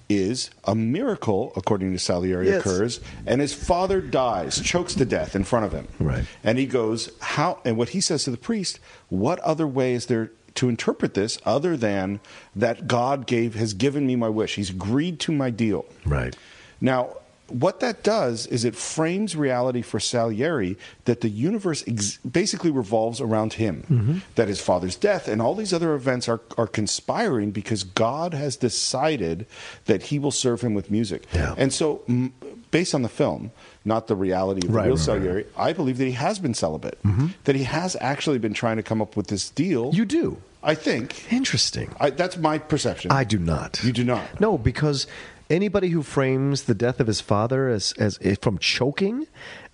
is 0.10 0.50
a 0.64 0.74
miracle, 0.74 1.52
according 1.58 1.92
to 1.92 2.00
Salieri, 2.00 2.48
Yes. 2.48 2.62
occurs, 2.62 3.00
and 3.26 3.42
his 3.42 3.54
father 3.54 4.00
dies, 4.00 4.60
chokes 4.62 4.96
to 4.96 5.04
death 5.06 5.36
in 5.36 5.44
front 5.44 5.66
of 5.66 5.74
him. 5.74 5.88
Right. 6.00 6.24
And 6.46 6.58
he 6.58 6.66
goes, 6.66 7.12
How 7.20 7.60
and 7.66 7.78
what 7.78 7.90
he 7.90 8.00
says 8.02 8.24
to 8.24 8.32
the 8.32 8.38
priest, 8.38 8.80
what 9.10 9.38
other 9.40 9.68
way 9.68 9.94
is 9.94 10.06
there 10.06 10.32
to 10.58 10.70
interpret 10.70 11.14
this 11.14 11.40
other 11.46 11.78
than 11.78 12.20
that 12.56 12.88
God 12.88 13.26
gave 13.28 13.56
has 13.56 13.74
given 13.74 14.06
me 14.06 14.16
my 14.16 14.30
wish. 14.30 14.56
He's 14.56 14.70
agreed 14.70 15.20
to 15.22 15.32
my 15.32 15.50
deal. 15.50 15.86
Right. 16.06 16.36
Now, 16.82 17.18
what 17.50 17.80
that 17.80 18.04
does 18.04 18.46
is 18.48 18.66
it 18.66 18.76
frames 18.76 19.36
reality 19.36 19.82
for 19.82 20.00
Salieri 20.00 20.78
that 21.06 21.22
the 21.22 21.30
universe 21.30 21.84
ex- 21.88 22.18
basically 22.18 22.72
revolves 22.72 23.22
around 23.22 23.54
him. 23.54 23.84
Mm-hmm. 23.90 24.18
That 24.36 24.48
his 24.48 24.60
father's 24.62 24.96
death 24.96 25.28
and 25.28 25.42
all 25.42 25.56
these 25.56 25.74
other 25.74 25.94
events 25.94 26.28
are, 26.28 26.42
are 26.58 26.68
conspiring 26.68 27.52
because 27.52 27.84
God 27.84 28.34
has 28.34 28.56
decided 28.58 29.46
that 29.86 30.04
he 30.04 30.20
will 30.20 30.32
serve 30.32 30.62
him 30.62 30.74
with 30.74 30.92
music. 30.92 31.26
Yeah. 31.34 31.56
And 31.58 31.74
so, 31.74 32.02
m- 32.10 32.34
based 32.72 32.94
on 32.94 33.02
the 33.02 33.10
film, 33.10 33.52
not 33.86 34.08
the 34.08 34.16
reality 34.16 34.66
of 34.68 34.72
the 34.72 34.78
Right, 34.78 34.88
real 34.88 34.96
right, 34.96 35.00
right. 35.00 35.06
Salieri, 35.06 35.46
I 35.56 35.72
believe 35.74 35.98
that 36.00 36.06
he 36.06 36.12
has 36.12 36.40
been 36.40 36.54
celibate. 36.54 37.00
That 37.46 37.56
he 37.56 37.64
has 37.64 37.96
actually 38.02 38.40
been 38.40 38.54
trying 38.54 38.76
to 38.78 38.84
come 38.84 39.02
up 39.02 39.16
with 39.16 39.28
this 39.28 39.50
deal. 39.50 39.92
You 39.94 40.06
do. 40.06 40.42
I 40.62 40.76
think. 40.76 41.32
Interesting. 41.32 41.96
I, 42.00 42.10
that's 42.10 42.36
my 42.36 42.58
perception. 42.58 43.12
I 43.12 43.24
do 43.24 43.40
not. 43.40 43.82
You 43.84 43.94
do 43.94 44.04
not. 44.04 44.42
No, 44.42 44.58
because 44.58 45.08
anybody 45.50 45.90
who 45.90 46.04
frames 46.04 46.64
the 46.64 46.76
death 46.76 47.00
of 47.00 47.08
his 47.08 47.22
father 47.22 47.70
as 47.70 47.94
as 47.98 48.20
eh, 48.22 48.36
from 48.42 48.58
choking 48.58 49.28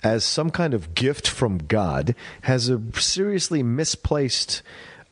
as 0.03 0.23
some 0.23 0.49
kind 0.49 0.73
of 0.73 0.93
gift 0.93 1.27
from 1.27 1.57
God 1.57 2.15
has 2.41 2.69
a 2.69 2.81
seriously 2.93 3.63
misplaced 3.63 4.61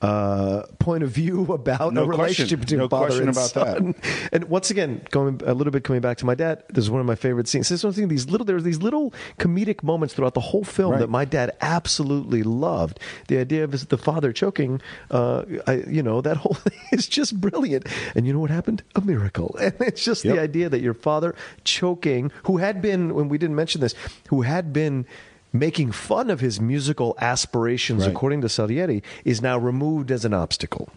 uh, 0.01 0.63
point 0.79 1.03
of 1.03 1.11
view 1.11 1.45
about 1.53 1.93
No 1.93 2.01
the 2.01 2.05
question. 2.07 2.21
relationship 2.21 2.59
between 2.61 2.79
No 2.79 2.87
father 2.87 3.07
question 3.07 3.27
and 3.27 3.37
about 3.37 3.53
that. 3.53 4.29
And 4.31 4.45
once 4.45 4.71
again, 4.71 5.01
going 5.11 5.41
a 5.45 5.53
little 5.53 5.71
bit 5.71 5.83
coming 5.83 6.01
back 6.01 6.17
to 6.17 6.25
my 6.25 6.35
dad, 6.35 6.63
this 6.69 6.83
is 6.83 6.89
one 6.89 6.99
of 7.01 7.05
my 7.07 7.15
favorite 7.15 7.47
scenes. 7.47 7.69
This 7.69 7.79
is 7.79 7.83
one 7.83 7.93
thing. 7.93 8.07
These 8.07 8.29
little 8.29 8.45
there's 8.45 8.63
these 8.63 8.81
little 8.81 9.13
comedic 9.37 9.83
moments 9.83 10.13
throughout 10.13 10.33
the 10.33 10.39
whole 10.41 10.63
film 10.63 10.91
Right. 10.93 10.99
that 10.99 11.09
my 11.09 11.25
dad 11.25 11.51
absolutely 11.61 12.43
loved. 12.43 12.99
The 13.27 13.37
idea 13.37 13.63
of 13.63 13.71
his, 13.73 13.85
the 13.85 13.97
father 13.97 14.33
choking, 14.33 14.81
uh, 15.11 15.43
I, 15.67 15.83
you 15.87 16.01
know, 16.03 16.21
that 16.21 16.37
whole 16.37 16.53
thing 16.65 16.79
is 16.91 17.07
just 17.07 17.39
brilliant. 17.39 17.87
And 18.15 18.25
you 18.25 18.33
know 18.33 18.39
what 18.39 18.49
happened? 18.49 18.83
A 18.95 19.01
miracle. 19.01 19.55
And 19.59 19.73
it's 19.81 20.03
just 20.03 20.25
Yep. 20.25 20.35
the 20.35 20.41
idea 20.41 20.69
that 20.69 20.81
your 20.81 20.93
father 20.93 21.35
choking, 21.63 22.31
who 22.43 22.57
had 22.57 22.81
been, 22.81 23.13
when 23.13 23.29
we 23.29 23.37
didn't 23.37 23.55
mention 23.55 23.81
this, 23.81 23.93
who 24.29 24.41
had 24.41 24.73
been 24.73 25.05
making 25.53 25.91
fun 25.91 26.29
of 26.29 26.39
his 26.39 26.59
musical 26.61 27.15
aspirations, 27.19 28.03
Right. 28.03 28.11
according 28.11 28.41
to 28.41 28.49
Salieri, 28.49 29.03
is 29.25 29.41
now 29.41 29.57
removed 29.57 30.11
as 30.11 30.25
an 30.25 30.33
obstacle. 30.33 30.89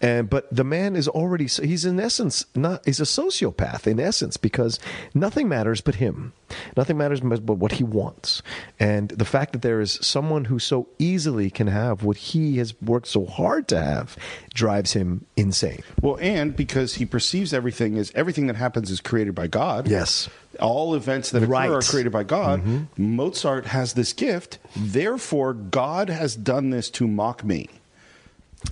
And 0.00 0.30
but 0.30 0.48
the 0.50 0.64
man 0.64 0.96
is 0.96 1.06
already 1.06 1.44
he's 1.46 1.84
in 1.84 2.00
essence 2.00 2.46
not 2.54 2.82
he's 2.86 2.98
a 2.98 3.02
sociopath 3.04 3.86
in 3.86 4.00
essence 4.00 4.38
because 4.38 4.78
nothing 5.12 5.50
matters 5.50 5.82
but 5.82 5.96
him. 5.96 6.32
Nothing 6.78 6.96
matters 6.96 7.20
but 7.20 7.58
what 7.58 7.72
he 7.72 7.84
wants. 7.84 8.40
And 8.78 9.10
the 9.10 9.26
fact 9.26 9.52
that 9.52 9.60
there 9.60 9.82
is 9.82 9.98
someone 10.00 10.46
who 10.46 10.58
so 10.58 10.88
easily 10.98 11.50
can 11.50 11.66
have 11.66 12.02
what 12.02 12.16
he 12.16 12.56
has 12.56 12.72
worked 12.80 13.06
so 13.08 13.26
hard 13.26 13.68
to 13.68 13.78
have 13.82 14.16
drives 14.54 14.94
him 14.94 15.26
insane. 15.36 15.82
Well, 16.00 16.16
and 16.22 16.56
because 16.56 16.94
he 16.94 17.04
perceives 17.04 17.52
everything 17.52 17.98
as 17.98 18.10
everything 18.14 18.46
that 18.46 18.56
happens 18.56 18.90
is 18.90 19.02
created 19.02 19.34
by 19.34 19.46
God. 19.46 19.88
Yes. 19.88 20.30
All 20.60 20.94
events 20.94 21.30
that 21.30 21.42
occur 21.42 21.50
Right. 21.52 21.70
are 21.70 21.80
created 21.80 22.12
by 22.12 22.22
God. 22.24 22.62
Mozart 22.98 23.66
has 23.66 23.94
this 23.94 24.12
gift. 24.12 24.58
Therefore, 24.76 25.52
God 25.54 26.08
has 26.10 26.36
done 26.36 26.70
this 26.70 26.90
to 26.90 27.06
mock 27.08 27.42
me. 27.44 27.68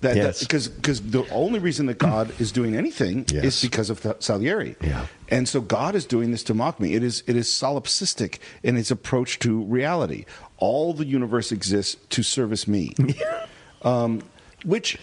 That 0.03 0.17
Yes. 0.17 0.41
because 0.41 0.69
because 0.69 1.01
the 1.01 1.25
only 1.31 1.59
reason 1.61 1.87
that 1.87 1.97
God 1.99 2.31
is 2.39 2.53
doing 2.53 2.77
anything 2.77 3.25
Yes. 3.33 3.45
is 3.45 3.63
because 3.63 3.89
of 3.89 4.07
Salieri. 4.21 4.77
Yeah. 4.83 5.07
And 5.31 5.49
so 5.49 5.63
God 5.63 5.95
is 5.95 6.05
doing 6.05 6.31
this 6.31 6.43
to 6.45 6.55
mock 6.55 6.79
me. 6.79 6.95
It 6.95 7.03
is 7.03 7.23
it 7.27 7.37
is 7.37 7.49
solipsistic 7.49 8.39
in 8.63 8.77
its 8.77 8.91
approach 8.91 9.39
to 9.39 9.63
reality. 9.65 10.27
All 10.59 10.93
the 10.93 11.07
universe 11.07 11.51
exists 11.53 11.97
to 12.11 12.23
service 12.23 12.69
me. 12.69 12.95
um, 13.83 14.21
which 14.65 14.99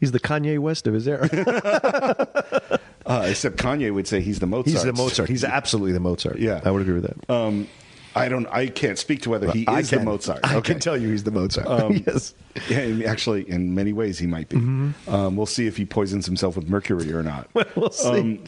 He's 0.00 0.12
the 0.12 0.20
Kanye 0.20 0.58
West 0.58 0.86
of 0.86 0.92
his 0.92 1.08
era. 1.08 1.26
uh, 3.06 3.26
except 3.28 3.56
Kanye 3.56 3.92
would 3.94 4.06
say 4.06 4.20
he's 4.20 4.38
the 4.40 4.46
Mozart. 4.46 4.66
He's 4.68 4.82
the 4.82 4.92
Mozart. 4.92 5.28
He's 5.28 5.44
absolutely 5.44 5.92
the 5.92 6.00
Mozart. 6.00 6.38
Yeah. 6.38 6.60
I 6.64 6.70
would 6.70 6.82
agree 6.82 6.94
with 7.00 7.04
that. 7.04 7.32
Um, 7.32 7.68
I 8.14 8.28
don't. 8.28 8.46
I 8.46 8.68
can't 8.68 8.98
speak 8.98 9.22
to 9.22 9.30
whether 9.30 9.50
he 9.50 9.66
I 9.68 9.80
is 9.80 9.90
the 9.90 9.96
can. 9.96 10.06
Mozart. 10.06 10.40
I 10.42 10.60
can 10.60 10.78
tell 10.78 10.96
you 10.96 11.10
he's 11.10 11.24
the 11.24 11.30
Mozart. 11.30 11.66
Um, 11.66 12.02
yes. 12.06 12.34
Yeah, 12.68 12.78
and 12.78 13.04
actually, 13.04 13.48
in 13.48 13.74
many 13.74 13.92
ways, 13.92 14.18
he 14.18 14.26
might 14.26 14.48
be. 14.48 14.56
Um, 14.56 15.36
we'll 15.36 15.44
see 15.44 15.66
if 15.66 15.76
he 15.76 15.84
poisons 15.84 16.24
himself 16.24 16.56
with 16.56 16.66
mercury 16.68 17.12
or 17.12 17.22
not. 17.22 17.48
Mm-hmm. 17.54 17.78
we'll 17.80 17.90
see. 17.90 18.08
Um, 18.08 18.44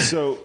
so, 0.00 0.38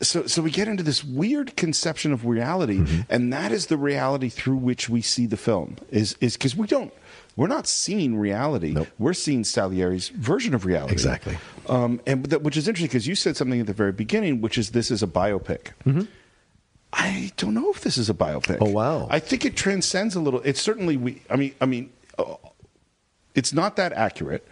so, 0.00 0.26
so 0.28 0.42
we 0.42 0.52
get 0.52 0.68
into 0.68 0.84
this 0.84 1.02
weird 1.02 1.56
conception 1.56 2.12
of 2.12 2.24
reality, 2.24 2.78
Mm-hmm. 2.78 3.00
and 3.10 3.32
that 3.32 3.50
is 3.50 3.66
the 3.66 3.76
reality 3.76 4.28
through 4.28 4.56
which 4.58 4.88
we 4.88 5.02
see 5.02 5.26
the 5.26 5.36
film. 5.36 5.76
Is 5.90 6.16
is 6.20 6.36
because 6.36 6.54
we 6.54 6.68
don't. 6.68 6.92
We're 7.36 7.46
not 7.46 7.66
seeing 7.66 8.18
reality. 8.18 8.72
Nope. 8.72 8.88
We're 8.98 9.14
seeing 9.14 9.44
Salieri's 9.44 10.08
version 10.08 10.54
of 10.54 10.64
reality. 10.66 10.92
Exactly. 10.92 11.38
Um, 11.68 12.00
and 12.06 12.26
that, 12.26 12.42
which 12.42 12.56
is 12.56 12.68
interesting 12.68 12.88
because 12.88 13.06
you 13.06 13.14
said 13.14 13.36
something 13.36 13.60
at 13.60 13.66
the 13.66 13.72
very 13.72 13.92
beginning, 13.92 14.40
which 14.40 14.58
is 14.58 14.70
this 14.70 14.90
is 14.90 15.02
a 15.02 15.06
biopic. 15.06 15.70
I 16.92 17.30
don't 17.36 17.54
know 17.54 17.70
if 17.70 17.82
this 17.82 17.96
is 17.96 18.10
a 18.10 18.14
biopic. 18.14 18.56
Mm-hmm. 18.58 18.64
Oh, 18.64 18.70
wow. 18.70 19.08
I 19.10 19.20
think 19.20 19.44
it 19.44 19.56
transcends 19.56 20.16
a 20.16 20.20
little. 20.20 20.40
It's 20.40 20.60
certainly 20.60 20.96
we. 20.96 21.22
I 21.30 21.36
mean, 21.36 21.54
I 21.60 21.66
mean, 21.66 21.92
uh, 22.18 22.34
it's 23.34 23.52
not 23.52 23.76
that 23.76 23.92
accurate, 23.92 24.46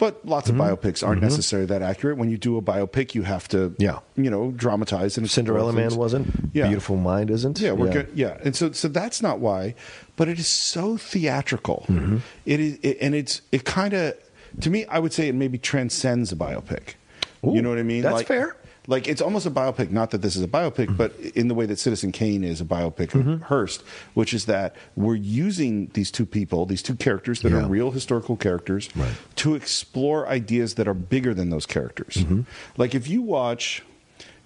but 0.00 0.26
lots 0.26 0.50
Mm-hmm. 0.50 0.60
of 0.60 0.80
biopics 0.80 1.06
aren't 1.06 1.22
necessarily 1.22 1.66
that 1.66 1.82
accurate. 1.82 2.16
When 2.18 2.28
you 2.30 2.38
do 2.38 2.56
a 2.56 2.62
biopic, 2.62 3.14
you 3.14 3.22
have 3.22 3.46
to, 3.48 3.72
Yeah. 3.78 3.98
you 4.16 4.30
know, 4.30 4.50
dramatize 4.50 5.16
and 5.16 5.30
Cinderella 5.30 5.72
Man 5.72 5.94
wasn't. 5.94 6.26
Yeah. 6.52 6.66
Beautiful 6.66 6.96
Mind 6.96 7.30
isn't. 7.30 7.60
Yeah, 7.60 7.72
we're 7.72 7.92
good. 7.92 8.08
Yeah, 8.14 8.38
and 8.42 8.56
so 8.56 8.72
so 8.72 8.88
that's 8.88 9.22
not 9.22 9.38
why, 9.38 9.76
but 10.16 10.26
it 10.28 10.38
is 10.40 10.48
so 10.48 10.96
theatrical. 10.96 11.84
Mm-hmm. 11.88 12.16
It 12.46 12.58
is, 12.60 12.78
it, 12.82 12.98
and 13.00 13.14
it's 13.14 13.42
it 13.52 13.64
kind 13.64 13.94
of 13.94 14.14
to 14.62 14.70
me. 14.70 14.84
I 14.86 14.98
would 14.98 15.12
say 15.12 15.28
it 15.28 15.34
maybe 15.36 15.58
transcends 15.58 16.32
a 16.32 16.36
biopic. 16.36 16.94
you 17.42 17.62
know 17.62 17.68
what 17.70 17.78
I 17.78 17.82
mean? 17.84 18.02
that's 18.02 18.14
like, 18.14 18.26
fair. 18.26 18.56
Like 18.86 19.06
it's 19.08 19.20
almost 19.20 19.46
a 19.46 19.50
biopic. 19.50 19.90
Not 19.90 20.10
that 20.10 20.22
this 20.22 20.36
is 20.36 20.42
a 20.42 20.48
biopic, 20.48 20.86
Mm-hmm. 20.86 20.96
but 20.96 21.12
in 21.34 21.48
the 21.48 21.54
way 21.54 21.66
that 21.66 21.78
Citizen 21.78 22.12
Kane 22.12 22.42
is 22.42 22.60
a 22.60 22.64
biopic 22.64 23.14
of 23.14 23.42
Hearst, 23.42 23.82
which 24.14 24.32
is 24.34 24.46
that 24.46 24.74
we're 24.96 25.14
using 25.16 25.90
these 25.94 26.10
two 26.10 26.26
people, 26.26 26.66
these 26.66 26.82
two 26.82 26.94
characters 26.96 27.40
that 27.42 27.52
Yeah. 27.52 27.64
are 27.64 27.68
real 27.68 27.90
historical 27.90 28.36
characters, 28.36 28.88
Right. 28.96 29.12
to 29.36 29.54
explore 29.54 30.28
ideas 30.28 30.74
that 30.74 30.88
are 30.88 30.94
bigger 30.94 31.34
than 31.34 31.50
those 31.50 31.66
characters. 31.66 32.14
Mm-hmm. 32.14 32.40
Like 32.76 32.94
if 32.94 33.06
you 33.08 33.22
watch, 33.22 33.82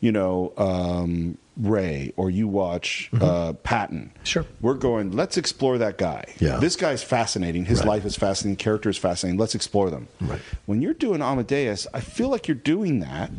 you 0.01 0.13
know, 0.13 0.53
um, 0.59 1.39
Ray 1.57 2.13
or 2.17 2.31
you 2.31 2.49
watch 2.49 3.11
uh, 3.21 3.53
Patton, 3.63 4.11
Mm-hmm. 4.15 4.25
Sure. 4.25 4.45
we're 4.61 4.75
going. 4.75 5.13
Let's 5.13 5.37
explore 5.37 5.79
that 5.79 5.97
guy. 5.99 6.25
Yeah. 6.41 6.57
this 6.57 6.75
guy's 6.75 7.03
fascinating. 7.05 7.65
His 7.67 7.79
Right. 7.79 7.89
life 7.91 8.05
is 8.05 8.17
fascinating. 8.17 8.57
Character 8.57 8.91
is 8.91 8.99
fascinating. 8.99 9.39
Let's 9.39 9.55
explore 9.55 9.89
them. 9.91 10.09
Right. 10.21 10.41
When 10.67 10.83
you're 10.83 10.95
doing 10.95 11.23
Amadeus, 11.23 11.87
I 11.95 12.01
feel 12.01 12.29
like 12.29 12.49
you're 12.49 12.57
doing 12.57 12.99
that, 13.01 13.31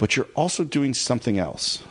but 0.00 0.16
you're 0.16 0.26
also 0.34 0.64
doing 0.64 0.94
something 0.94 1.38
else. 1.38 1.84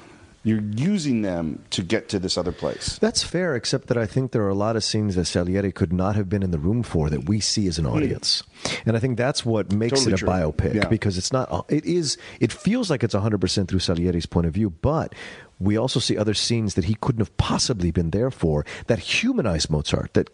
You're 0.43 0.61
using 0.61 1.21
them 1.21 1.63
to 1.71 1.83
get 1.83 2.07
to 2.09 2.19
this 2.19 2.37
other 2.37 2.53
place. 2.53 2.97
That's 2.99 3.21
fair, 3.21 3.55
except 3.55 3.87
that 3.87 3.97
I 3.97 4.05
think 4.05 4.31
there 4.31 4.41
are 4.43 4.49
a 4.49 4.55
lot 4.55 4.77
of 4.77 4.85
scenes 4.85 5.15
that 5.15 5.25
Salieri 5.25 5.71
could 5.71 5.91
not 5.91 6.15
have 6.15 6.29
been 6.29 6.41
in 6.41 6.51
the 6.51 6.57
room 6.57 6.81
for 6.81 7.09
that 7.09 7.27
we 7.27 7.41
see 7.41 7.67
as 7.67 7.77
an 7.77 7.85
hmm. 7.85 7.91
audience, 7.91 8.43
and 8.85 8.95
I 8.95 8.99
think 8.99 9.17
that's 9.17 9.45
what 9.45 9.71
makes 9.71 9.99
Totally 9.99 10.13
it 10.13 10.15
a 10.15 10.17
true. 10.17 10.29
biopic 10.29 10.73
Yeah. 10.75 10.87
because 10.87 11.17
it's 11.17 11.31
not. 11.31 11.51
Uh, 11.51 11.61
it 11.69 11.85
is. 11.85 12.17
It 12.39 12.51
feels 12.51 12.89
like 12.89 13.03
it's 13.03 13.13
100 13.13 13.39
percent 13.39 13.69
through 13.69 13.79
Salieri's 13.79 14.25
point 14.25 14.47
of 14.47 14.53
view, 14.53 14.69
but 14.69 15.13
we 15.59 15.77
also 15.77 15.99
see 15.99 16.17
other 16.17 16.33
scenes 16.33 16.75
that 16.75 16.85
he 16.85 16.95
couldn't 16.95 17.19
have 17.19 17.35
possibly 17.37 17.91
been 17.91 18.11
there 18.11 18.31
for 18.31 18.65
that 18.87 18.99
humanize 18.99 19.69
Mozart, 19.69 20.13
that 20.13 20.29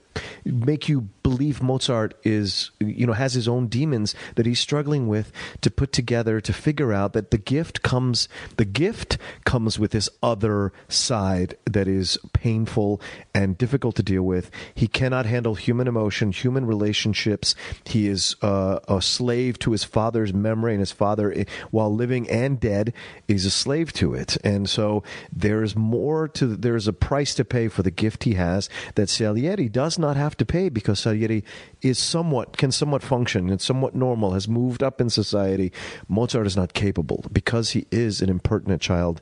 make 0.45 0.87
you 0.87 1.09
believe 1.25 1.59
Mozart 1.59 2.13
is, 2.23 2.69
you 2.79 3.07
know, 3.07 3.13
has 3.13 3.33
his 3.33 3.47
own 3.47 3.65
demons 3.65 4.13
that 4.35 4.45
he's 4.45 4.59
struggling 4.59 5.07
with 5.07 5.31
to 5.61 5.71
put 5.71 5.91
together 5.91 6.39
to 6.39 6.53
figure 6.53 6.93
out 6.93 7.13
that 7.13 7.31
the 7.31 7.39
gift 7.39 7.81
comes, 7.81 8.29
the 8.57 8.63
gift 8.63 9.17
comes 9.43 9.79
with 9.79 9.89
this 9.89 10.07
other 10.21 10.71
side 10.87 11.57
that 11.65 11.87
is 11.87 12.19
painful 12.33 13.01
and 13.33 13.57
difficult 13.57 13.95
to 13.95 14.03
deal 14.03 14.21
with. 14.21 14.51
He 14.75 14.87
cannot 14.87 15.25
handle 15.25 15.55
human 15.55 15.87
emotion, 15.87 16.31
human 16.31 16.67
relationships. 16.67 17.55
He 17.85 18.07
is 18.07 18.35
uh, 18.43 18.81
a 18.87 19.01
slave 19.01 19.57
to 19.59 19.71
his 19.71 19.83
father's 19.83 20.31
memory, 20.31 20.73
and 20.73 20.79
his 20.79 20.91
father, 20.91 21.33
eh, 21.33 21.45
while 21.71 21.91
living 21.91 22.29
and 22.29 22.59
dead, 22.59 22.93
is 23.27 23.45
a 23.45 23.49
slave 23.49 23.93
to 23.93 24.13
it. 24.13 24.37
And 24.43 24.69
so 24.69 25.01
there 25.33 25.63
is 25.63 25.75
more 25.75 26.27
to, 26.27 26.55
there 26.55 26.75
is 26.75 26.87
a 26.87 26.93
price 26.93 27.33
to 27.33 27.43
pay 27.43 27.67
for 27.67 27.81
the 27.81 27.89
gift 27.89 28.25
he 28.25 28.35
has 28.35 28.69
that 28.93 29.09
Salieri 29.09 29.69
does 29.69 29.97
not 29.97 30.17
have 30.17 30.37
to 30.37 30.45
pay 30.45 30.69
because 30.69 30.99
Salieri 31.15 31.43
is 31.81 31.97
somewhat, 31.97 32.57
can 32.57 32.71
somewhat 32.71 33.01
function 33.01 33.49
and 33.49 33.61
somewhat 33.61 33.95
normal, 33.95 34.33
has 34.33 34.47
moved 34.47 34.83
up 34.83 34.99
in 34.99 35.09
society. 35.09 35.71
Mozart 36.07 36.45
is 36.45 36.57
not 36.57 36.73
capable 36.73 37.23
because 37.31 37.71
he 37.71 37.85
is 37.91 38.21
an 38.21 38.29
impertinent 38.29 38.81
child 38.81 39.21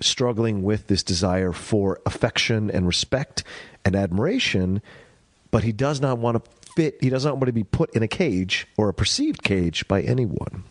struggling 0.00 0.62
with 0.62 0.86
this 0.86 1.02
desire 1.02 1.52
for 1.52 2.00
affection 2.06 2.70
and 2.70 2.86
respect 2.86 3.44
and 3.84 3.96
admiration, 3.96 4.82
but 5.50 5.64
he 5.64 5.72
does 5.72 6.00
not 6.00 6.18
want 6.18 6.44
to 6.44 6.50
fit, 6.74 6.96
he 7.00 7.10
does 7.10 7.24
not 7.24 7.34
want 7.34 7.46
to 7.46 7.52
be 7.52 7.64
put 7.64 7.94
in 7.94 8.02
a 8.02 8.08
cage 8.08 8.66
or 8.76 8.88
a 8.88 8.94
perceived 8.94 9.42
cage 9.42 9.86
by 9.88 10.02
anyone. 10.02 10.64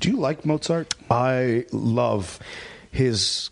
Do 0.00 0.10
you 0.10 0.16
like 0.16 0.44
Mozart? 0.44 0.94
I 1.10 1.64
love 1.70 2.40
his 2.90 3.50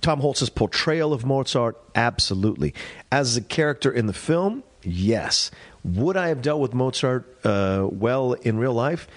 Tom 0.00 0.20
Hulce's 0.20 0.50
portrayal 0.50 1.12
of 1.12 1.24
Mozart. 1.24 1.80
Absolutely, 1.94 2.74
as 3.10 3.36
a 3.36 3.40
character 3.40 3.90
in 3.90 4.06
the 4.06 4.12
film, 4.12 4.64
yes. 4.82 5.50
Would 5.84 6.16
I 6.16 6.28
have 6.28 6.42
dealt 6.42 6.60
with 6.60 6.74
Mozart 6.74 7.26
uh, 7.44 7.88
well 7.90 8.34
in 8.34 8.58
real 8.58 8.72
life? 8.74 9.08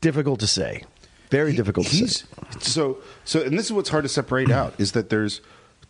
Difficult 0.00 0.40
to 0.40 0.46
say. 0.46 0.82
Very 1.30 1.54
difficult 1.54 1.86
to 1.86 2.08
say. 2.08 2.26
so 2.60 2.98
so, 3.24 3.42
and 3.42 3.58
this 3.58 3.66
is 3.66 3.72
what's 3.72 3.88
hard 3.88 4.04
to 4.04 4.08
separate 4.08 4.50
out 4.50 4.74
is 4.78 4.92
that 4.92 5.08
there's 5.10 5.40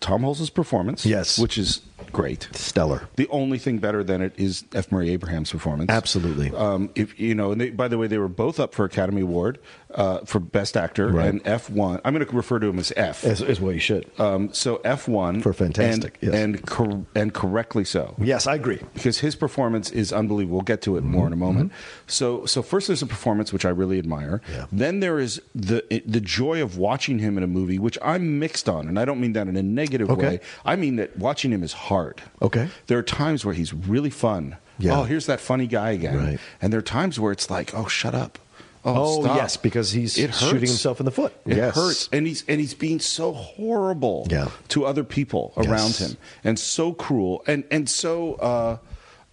Tom 0.00 0.22
Hulce's 0.22 0.50
performance, 0.50 1.06
Yes. 1.06 1.38
which 1.38 1.56
is 1.56 1.80
great. 2.12 2.48
Stellar. 2.52 3.08
The 3.16 3.28
only 3.28 3.58
thing 3.58 3.78
better 3.78 4.02
than 4.04 4.20
it 4.20 4.34
is 4.36 4.64
F. 4.74 4.90
Murray 4.92 5.10
Abraham's 5.10 5.50
performance. 5.52 5.90
Absolutely. 5.90 6.50
Um, 6.50 6.90
if 6.94 7.18
you 7.18 7.34
know, 7.34 7.52
and 7.52 7.60
they, 7.60 7.70
by 7.70 7.88
the 7.88 7.98
way, 7.98 8.06
they 8.08 8.18
were 8.18 8.28
both 8.28 8.58
up 8.60 8.74
for 8.74 8.84
Academy 8.84 9.22
Award 9.22 9.58
uh, 9.94 10.18
for 10.24 10.40
Best 10.40 10.76
Actor, 10.76 11.08
Right. 11.08 11.26
and 11.28 11.40
F 11.44 11.68
one. 11.70 12.00
I'm 12.04 12.14
going 12.14 12.26
to 12.26 12.32
refer 12.36 12.58
to 12.58 12.66
him 12.68 12.78
as 12.78 12.92
F. 12.96 13.24
As, 13.24 13.60
what 13.60 13.74
you 13.74 13.80
should. 13.80 14.10
Um, 14.20 14.52
so 14.52 14.76
F 14.84 15.08
one 15.08 15.40
For 15.42 15.52
fantastic, 15.52 16.18
and 16.22 16.32
yes. 16.32 16.42
and, 16.42 16.66
cor- 16.66 17.04
and 17.14 17.32
correctly 17.34 17.84
so. 17.84 18.14
yes, 18.18 18.46
I 18.46 18.54
agree. 18.54 18.80
because 18.94 19.18
his 19.18 19.34
performance 19.36 19.90
is 19.90 20.12
unbelievable. 20.12 20.56
We'll 20.58 20.62
get 20.64 20.82
to 20.82 20.96
it 20.96 21.04
more 21.04 21.26
in 21.26 21.32
a 21.32 21.36
moment. 21.36 21.72
So, 22.06 22.46
so 22.46 22.62
first 22.62 22.86
there's 22.88 23.02
a 23.02 23.06
performance 23.06 23.52
which 23.52 23.64
I 23.64 23.70
really 23.70 23.98
admire. 23.98 24.40
Yeah. 24.50 24.66
Then 24.72 25.00
there 25.00 25.18
is 25.18 25.40
the 25.54 25.84
the 26.06 26.20
joy 26.20 26.62
of 26.62 26.76
watching 26.78 27.18
him 27.18 27.36
in 27.38 27.44
a 27.44 27.46
movie, 27.46 27.78
which 27.78 27.98
I'm 28.02 28.38
mixed 28.38 28.68
on, 28.68 28.88
and 28.88 28.98
I 28.98 29.04
don't 29.04 29.20
mean 29.20 29.32
that 29.34 29.48
in 29.48 29.56
a 29.56 29.62
negative 29.62 30.10
Okay. 30.10 30.22
way. 30.28 30.40
I 30.64 30.76
mean 30.76 30.96
that 30.96 31.16
watching 31.18 31.52
him 31.52 31.62
is 31.62 31.72
hard. 31.72 32.22
Okay. 32.40 32.68
There 32.86 32.98
are 32.98 33.02
times 33.02 33.44
where 33.44 33.54
he's 33.54 33.72
really 33.72 34.10
fun. 34.10 34.56
Yeah. 34.78 34.98
Oh, 35.00 35.02
here's 35.04 35.26
that 35.26 35.38
funny 35.40 35.66
guy 35.66 35.90
again. 35.90 36.16
Right. 36.16 36.40
And 36.60 36.72
there 36.72 36.78
are 36.78 36.82
times 36.82 37.20
where 37.20 37.30
it's 37.30 37.50
like, 37.50 37.74
oh, 37.74 37.86
shut 37.86 38.14
up. 38.14 38.38
Oh, 38.84 39.22
Oh, 39.24 39.34
yes, 39.36 39.56
because 39.56 39.92
he's 39.92 40.14
shooting 40.14 40.58
himself 40.58 40.98
in 40.98 41.04
the 41.06 41.12
foot. 41.12 41.32
It 41.46 41.56
Yes. 41.56 41.74
hurts, 41.74 42.08
and 42.12 42.26
he's 42.26 42.42
and 42.48 42.60
he's 42.60 42.74
being 42.74 42.98
so 42.98 43.32
horrible 43.32 44.26
Yeah. 44.30 44.48
to 44.68 44.84
other 44.84 45.04
people 45.04 45.52
around 45.56 45.68
Yes. 45.90 45.98
him, 46.00 46.16
and 46.42 46.58
so 46.58 46.92
cruel, 46.92 47.42
and 47.46 47.62
and 47.70 47.88
so 47.88 48.34
uh, 48.34 48.78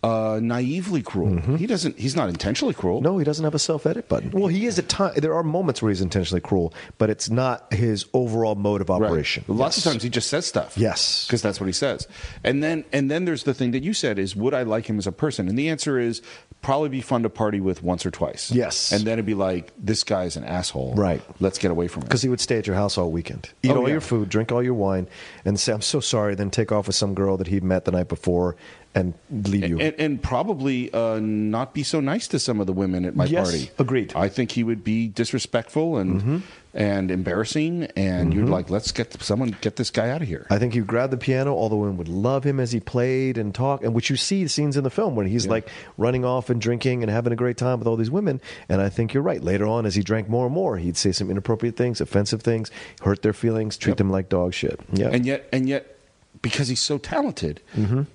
uh, 0.02 0.40
naively 0.42 1.02
cruel. 1.02 1.58
He 1.58 1.68
doesn't. 1.68 2.00
He's 2.00 2.16
not 2.16 2.30
intentionally 2.30 2.74
cruel. 2.74 3.00
Mm-hmm. 3.00 3.04
No, 3.06 3.18
he 3.18 3.26
doesn't 3.26 3.44
have 3.44 3.54
a 3.54 3.60
self 3.60 3.86
edit 3.86 4.08
button. 4.08 4.32
Well, 4.32 4.48
he 4.48 4.66
is 4.66 4.80
at 4.80 4.88
time. 4.88 5.14
There 5.18 5.34
are 5.34 5.44
moments 5.44 5.82
where 5.82 5.90
he's 5.90 6.00
intentionally 6.02 6.40
cruel, 6.40 6.74
but 6.98 7.10
it's 7.10 7.30
not 7.30 7.74
his 7.74 8.06
overall 8.14 8.56
mode 8.56 8.80
of 8.80 8.88
Right. 8.90 9.02
operation. 9.04 9.44
Lots 9.50 9.76
Yes. 9.78 9.86
of 9.86 9.92
times 9.92 10.04
he 10.04 10.10
just 10.10 10.30
says 10.30 10.46
stuff. 10.46 10.78
Yes. 10.78 11.26
because 11.28 11.42
that's 11.42 11.60
what 11.60 11.68
he 11.68 11.74
says. 11.74 12.08
And 12.46 12.64
then 12.64 12.86
and 12.94 13.12
then 13.12 13.26
there's 13.26 13.44
the 13.44 13.54
thing 13.54 13.72
that 13.72 13.84
you 13.84 13.94
said 13.94 14.20
is 14.20 14.36
would 14.38 14.54
I 14.54 14.64
like 14.64 14.86
him 14.86 14.98
as 15.00 15.06
a 15.08 15.12
person? 15.12 15.50
And 15.50 15.60
the 15.60 15.68
answer 15.70 16.00
is 16.00 16.22
probably 16.62 16.90
be 16.90 17.02
fun 17.02 17.24
to 17.24 17.30
party 17.30 17.60
with 17.60 17.84
once 17.84 18.06
or 18.06 18.12
twice. 18.12 18.52
Yes. 18.52 18.92
and 18.94 19.04
then 19.06 19.14
it'd 19.14 19.26
be 19.26 19.34
like 19.34 19.72
this 19.78 20.04
guy's 20.06 20.38
an 20.38 20.46
asshole. 20.46 20.94
Right. 20.96 21.22
Let's 21.42 21.58
get 21.58 21.72
away 21.72 21.88
from 21.90 22.04
him. 22.04 22.08
Because 22.08 22.22
he 22.22 22.30
would 22.30 22.40
stay 22.40 22.58
at 22.58 22.68
your 22.68 22.76
house 22.78 22.98
all 22.98 23.12
weekend, 23.12 23.50
eat 23.64 23.72
Oh, 23.72 23.78
all 23.80 23.82
yeah. 23.84 23.94
your 23.94 24.02
food, 24.02 24.30
drink 24.30 24.52
all 24.54 24.64
your 24.64 24.74
wine, 24.76 25.08
and 25.46 25.60
say, 25.60 25.74
"I'm 25.74 25.82
so 25.82 26.00
sorry." 26.00 26.36
Then 26.36 26.50
take 26.50 26.72
off 26.72 26.88
with 26.88 26.96
some 26.96 27.14
girl 27.14 27.36
that 27.38 27.48
he'd 27.48 27.64
met 27.64 27.84
the 27.86 27.92
night 27.92 28.08
before 28.08 28.56
and 29.00 29.14
leave 29.48 29.68
you. 29.68 29.80
and, 29.80 29.96
and 29.98 30.22
probably 30.22 30.92
uh, 30.94 31.20
not 31.20 31.74
be 31.74 31.84
so 31.84 32.00
nice 32.00 32.28
to 32.30 32.40
some 32.40 32.60
of 32.60 32.68
the 32.68 32.74
women 32.74 33.06
at 33.06 33.16
my 33.16 33.26
Yes, 33.26 33.50
party. 33.50 33.72
agreed. 33.80 34.10
Mm-hmm. 34.10 34.18
I 34.20 34.30
think 34.30 34.52
he 34.52 34.64
would 34.64 34.84
be 34.84 35.08
disrespectful 35.08 35.98
and 35.98 36.44
and 36.72 37.10
embarrassing, 37.10 37.86
and 37.96 38.32
you'd 38.32 38.48
like, 38.48 38.70
let's 38.70 38.92
get 38.92 39.20
someone 39.24 39.58
get 39.62 39.76
this 39.78 39.90
guy 39.90 40.10
out 40.12 40.22
of 40.22 40.28
here. 40.28 40.46
I 40.52 40.60
think 40.60 40.74
he'd 40.76 40.86
grab 40.86 41.10
the 41.10 41.18
piano. 41.18 41.54
All 41.56 41.68
the 41.68 41.76
women 41.76 41.98
would 41.98 42.08
love 42.08 42.44
him 42.44 42.60
as 42.60 42.72
he 42.72 42.80
played 42.80 43.40
and 43.40 43.56
talked, 43.56 43.84
and 43.84 43.94
which 43.96 44.10
you 44.12 44.16
see 44.16 44.44
the 44.44 44.50
scenes 44.50 44.78
in 44.78 44.84
the 44.84 44.92
film 44.92 45.16
when 45.16 45.26
he's 45.26 45.46
Yeah. 45.46 45.52
like 45.52 45.70
running 45.98 46.24
off 46.26 46.50
and 46.52 46.62
drinking 46.62 47.02
and 47.02 47.12
having 47.12 47.34
a 47.34 47.36
great 47.36 47.58
time 47.58 47.80
with 47.80 47.88
all 47.88 47.96
these 47.96 48.12
women. 48.12 48.40
And 48.70 48.82
I 48.82 48.90
think 48.90 49.14
you're 49.16 49.24
right. 49.24 49.44
Later 49.44 49.66
on, 49.66 49.88
as 49.88 49.96
he 49.96 50.04
drank 50.04 50.30
more 50.30 50.46
and 50.46 50.54
more, 50.54 50.78
he'd 50.78 50.96
say 50.98 51.12
some 51.12 51.32
inappropriate 51.32 51.76
things, 51.76 52.02
offensive 52.02 52.44
things, 52.44 52.70
hurt 53.02 53.24
their 53.24 53.34
feelings, 53.34 53.76
treat 53.78 53.92
Yep. 53.92 53.98
them 53.98 54.12
like 54.12 54.30
dog 54.30 54.54
shit. 54.54 54.80
Yeah, 54.94 55.10
and 55.12 55.26
yet, 55.26 55.50
and 55.52 55.68
yet, 55.68 55.96
because 56.41 56.67
he's 56.69 56.80
so 56.82 56.97
talented, 56.97 57.62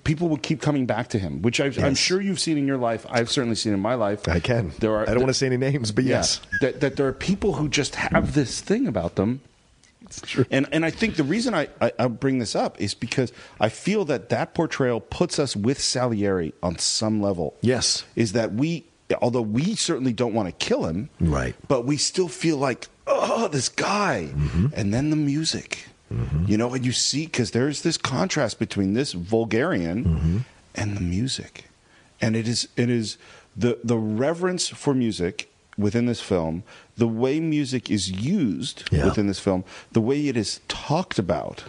people 0.03 0.29
would 0.29 0.41
keep 0.41 0.61
coming 0.61 0.85
back 0.85 1.09
to 1.09 1.19
him, 1.19 1.41
which 1.41 1.59
I've, 1.59 1.77
I'm 1.77 1.83
Mm-hmm. 1.83 1.89
Yes. 1.91 1.97
sure 1.97 2.21
you've 2.21 2.39
seen 2.39 2.57
in 2.57 2.65
your 2.67 2.77
life. 2.77 3.05
I've 3.09 3.29
certainly 3.29 3.55
seen 3.55 3.73
in 3.73 3.79
my 3.79 3.93
life. 3.95 4.27
I 4.27 4.39
can. 4.39 4.71
There 4.79 4.95
are. 4.95 5.03
I 5.03 5.13
don't 5.13 5.19
want 5.19 5.29
to 5.29 5.33
say 5.33 5.45
any 5.45 5.57
names, 5.57 5.91
but 5.91 6.03
Yeah, 6.05 6.17
yes. 6.17 6.41
that 6.61 6.79
that 6.81 6.95
there 6.95 7.07
are 7.07 7.13
people 7.13 7.53
who 7.53 7.69
just 7.69 7.95
have 7.95 8.33
this 8.33 8.61
thing 8.61 8.87
about 8.87 9.15
them. 9.15 9.41
And 10.51 10.67
and 10.71 10.85
I 10.85 10.91
think 10.91 11.15
the 11.15 11.23
reason 11.23 11.53
I, 11.55 11.67
I, 11.81 11.91
I 11.97 12.07
bring 12.07 12.37
this 12.39 12.55
up 12.55 12.79
is 12.79 12.93
because 12.93 13.33
I 13.59 13.69
feel 13.69 14.05
that 14.05 14.29
that 14.29 14.53
portrayal 14.53 14.99
puts 15.01 15.39
us 15.39 15.55
with 15.55 15.79
Salieri 15.79 16.53
on 16.61 16.77
some 16.77 17.21
level. 17.21 17.55
Yes. 17.61 18.03
is 18.15 18.33
that 18.33 18.53
we, 18.53 18.85
although 19.21 19.41
we 19.41 19.75
certainly 19.75 20.13
don't 20.13 20.33
want 20.33 20.47
to 20.47 20.51
kill 20.65 20.85
him, 20.85 21.09
Right. 21.19 21.55
But 21.67 21.85
we 21.85 21.97
still 21.97 22.27
feel 22.27 22.57
like, 22.57 22.87
oh, 23.07 23.47
this 23.47 23.67
guy, 23.67 24.29
Mm-hmm. 24.35 24.67
and 24.75 24.93
then 24.93 25.09
the 25.09 25.15
music, 25.15 25.87
you 26.45 26.57
know, 26.57 26.73
and 26.73 26.85
you 26.85 26.91
see 26.91 27.25
because 27.25 27.51
there's 27.51 27.81
this 27.81 27.97
contrast 27.97 28.59
between 28.59 28.93
this 28.93 29.13
vulgarian 29.13 30.03
Mm-hmm. 30.05 30.37
and 30.75 30.97
the 30.97 31.01
music, 31.01 31.65
and 32.21 32.35
it 32.35 32.47
is 32.47 32.67
it 32.77 32.89
is 32.89 33.17
the 33.55 33.79
the 33.83 33.97
reverence 33.97 34.67
for 34.67 34.93
music 34.93 35.51
within 35.77 36.05
this 36.05 36.21
film, 36.21 36.63
the 36.95 37.07
way 37.07 37.39
music 37.39 37.89
is 37.91 38.09
used 38.11 38.87
Yeah. 38.91 39.05
within 39.05 39.27
this 39.27 39.39
film, 39.39 39.63
the 39.91 39.99
way 40.01 40.27
it 40.27 40.37
is 40.37 40.61
talked 40.69 41.19
about, 41.19 41.65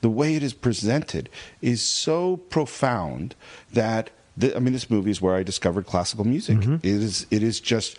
the 0.00 0.10
way 0.10 0.36
it 0.36 0.42
is 0.44 0.52
presented 0.52 1.28
is 1.60 1.82
so 1.82 2.36
profound 2.36 3.34
that 3.72 4.10
th- 4.38 4.54
I 4.54 4.60
mean, 4.60 4.72
this 4.72 4.88
movie 4.90 5.10
is 5.10 5.20
where 5.20 5.34
I 5.34 5.42
discovered 5.42 5.86
classical 5.86 6.24
music. 6.24 6.58
Mm-hmm. 6.58 6.74
It 6.86 7.02
is 7.02 7.26
it 7.30 7.42
is 7.42 7.58
just 7.58 7.96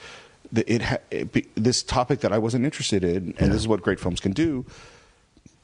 the, 0.51 0.63
it, 0.73 0.81
ha- 0.81 0.97
it 1.11 1.31
be, 1.33 1.45
this 1.55 1.83
topic 1.83 2.21
that 2.21 2.31
I 2.31 2.37
wasn't 2.37 2.63
interested 2.65 3.03
in, 3.03 3.33
and 3.37 3.51
this 3.51 3.59
is 3.61 3.67
what 3.67 3.81
great 3.81 3.99
films 3.99 4.19
can 4.21 4.31
do. 4.31 4.65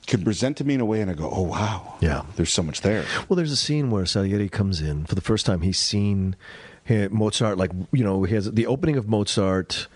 Can 0.05 0.23
present 0.23 0.57
to 0.57 0.63
me 0.63 0.73
in 0.75 0.81
a 0.81 0.85
way, 0.85 1.01
and 1.01 1.09
I 1.11 1.13
go, 1.13 1.29
"Oh 1.33 1.41
wow, 1.43 1.95
Yeah. 1.99 2.23
there's 2.35 2.51
so 2.53 2.63
much 2.63 2.81
there." 2.81 3.05
Well, 3.27 3.35
there's 3.37 3.51
a 3.51 3.57
scene 3.57 3.89
where 3.89 4.05
Salieri 4.05 4.49
comes 4.49 4.81
in 4.81 5.05
for 5.05 5.15
the 5.15 5.21
first 5.21 5.45
time. 5.45 5.61
He's 5.61 5.79
seen 5.79 6.35
Mozart, 6.89 7.57
like 7.57 7.71
you 7.91 8.03
know, 8.03 8.23
he 8.23 8.35
has 8.35 8.51
the 8.51 8.67
opening 8.67 8.95
of 8.97 9.07
Mozart, 9.07 9.87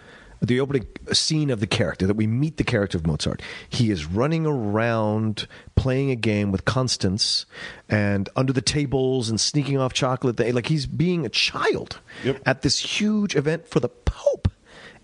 the 0.42 0.60
opening 0.60 0.88
scene 1.12 1.50
of 1.50 1.60
the 1.60 1.68
character 1.68 2.08
that 2.08 2.16
we 2.16 2.26
meet 2.26 2.58
the 2.58 2.64
character 2.64 2.98
of 2.98 3.06
Mozart. 3.06 3.42
He 3.70 3.92
is 3.92 4.06
running 4.06 4.46
around 4.46 5.48
playing 5.76 6.10
a 6.12 6.16
game 6.16 6.52
with 6.52 6.66
Constance 6.66 7.46
and 7.88 8.28
under 8.36 8.52
the 8.54 8.62
tables 8.62 9.30
and 9.30 9.40
sneaking 9.40 9.78
off 9.78 9.94
chocolate. 9.94 10.40
Like 10.56 10.68
he's 10.68 10.86
being 10.88 11.26
a 11.26 11.30
child 11.30 12.00
Yep. 12.24 12.42
at 12.46 12.62
this 12.64 12.80
huge 13.00 13.36
event 13.36 13.68
for 13.68 13.80
the 13.80 13.90
Pope. 13.90 14.48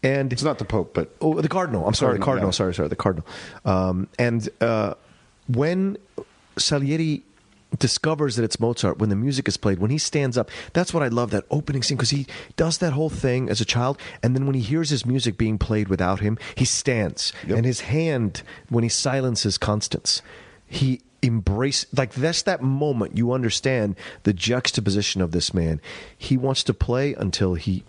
And 0.06 0.32
It's 0.32 0.44
not 0.44 0.60
the 0.60 0.66
Pope, 0.66 0.94
but 0.94 1.10
Oh, 1.22 1.42
the 1.42 1.50
cardinal. 1.50 1.88
I'm 1.88 1.94
sorry, 1.94 2.18
the 2.18 2.24
Cardinal, 2.24 2.50
yeah. 2.50 2.52
Sorry, 2.52 2.74
sorry, 2.74 2.90
the 2.90 2.96
cardinal. 2.96 3.26
Um, 3.66 4.08
and 4.20 4.48
uh, 4.62 4.94
when 5.48 5.98
Salieri 6.58 7.24
discovers 7.80 8.36
that 8.36 8.44
it's 8.44 8.60
Mozart 8.60 9.00
when 9.00 9.10
the 9.10 9.16
music 9.16 9.48
is 9.48 9.58
played, 9.58 9.80
when 9.80 9.92
he 9.92 9.98
stands 9.98 10.38
up. 10.38 10.50
That's 10.74 10.94
what 10.94 11.04
I 11.04 11.08
love 11.08 11.32
that 11.32 11.46
opening 11.52 11.84
scene 11.84 11.98
because 11.98 12.12
he 12.12 12.26
does 12.56 12.78
that 12.78 12.94
whole 12.94 13.10
thing 13.10 13.50
as 13.50 13.60
a 13.62 13.66
child, 13.66 14.00
and 14.24 14.36
then 14.36 14.46
when 14.46 14.56
he 14.56 14.62
hears 14.62 14.90
his 14.90 15.06
music 15.06 15.38
being 15.38 15.58
played 15.58 15.88
without 15.88 16.20
him, 16.22 16.38
he 16.56 16.66
stands, 16.66 17.34
and 17.48 17.66
his 17.66 17.82
hand 17.82 18.44
when 18.70 18.84
he 18.84 18.90
silences 18.90 19.58
Constance, 19.58 20.22
he 20.66 21.02
embrace 21.22 21.86
like 21.96 22.14
that's 22.14 22.44
that 22.44 22.62
moment 22.62 23.18
you 23.18 23.32
understand 23.32 23.96
the 24.24 24.34
juxtaposition 24.34 25.22
of 25.22 25.32
this 25.32 25.54
man. 25.54 25.82
He 26.18 26.38
wants 26.38 26.64
to 26.64 26.74
play 26.74 27.14
until 27.16 27.56
he 27.56 27.84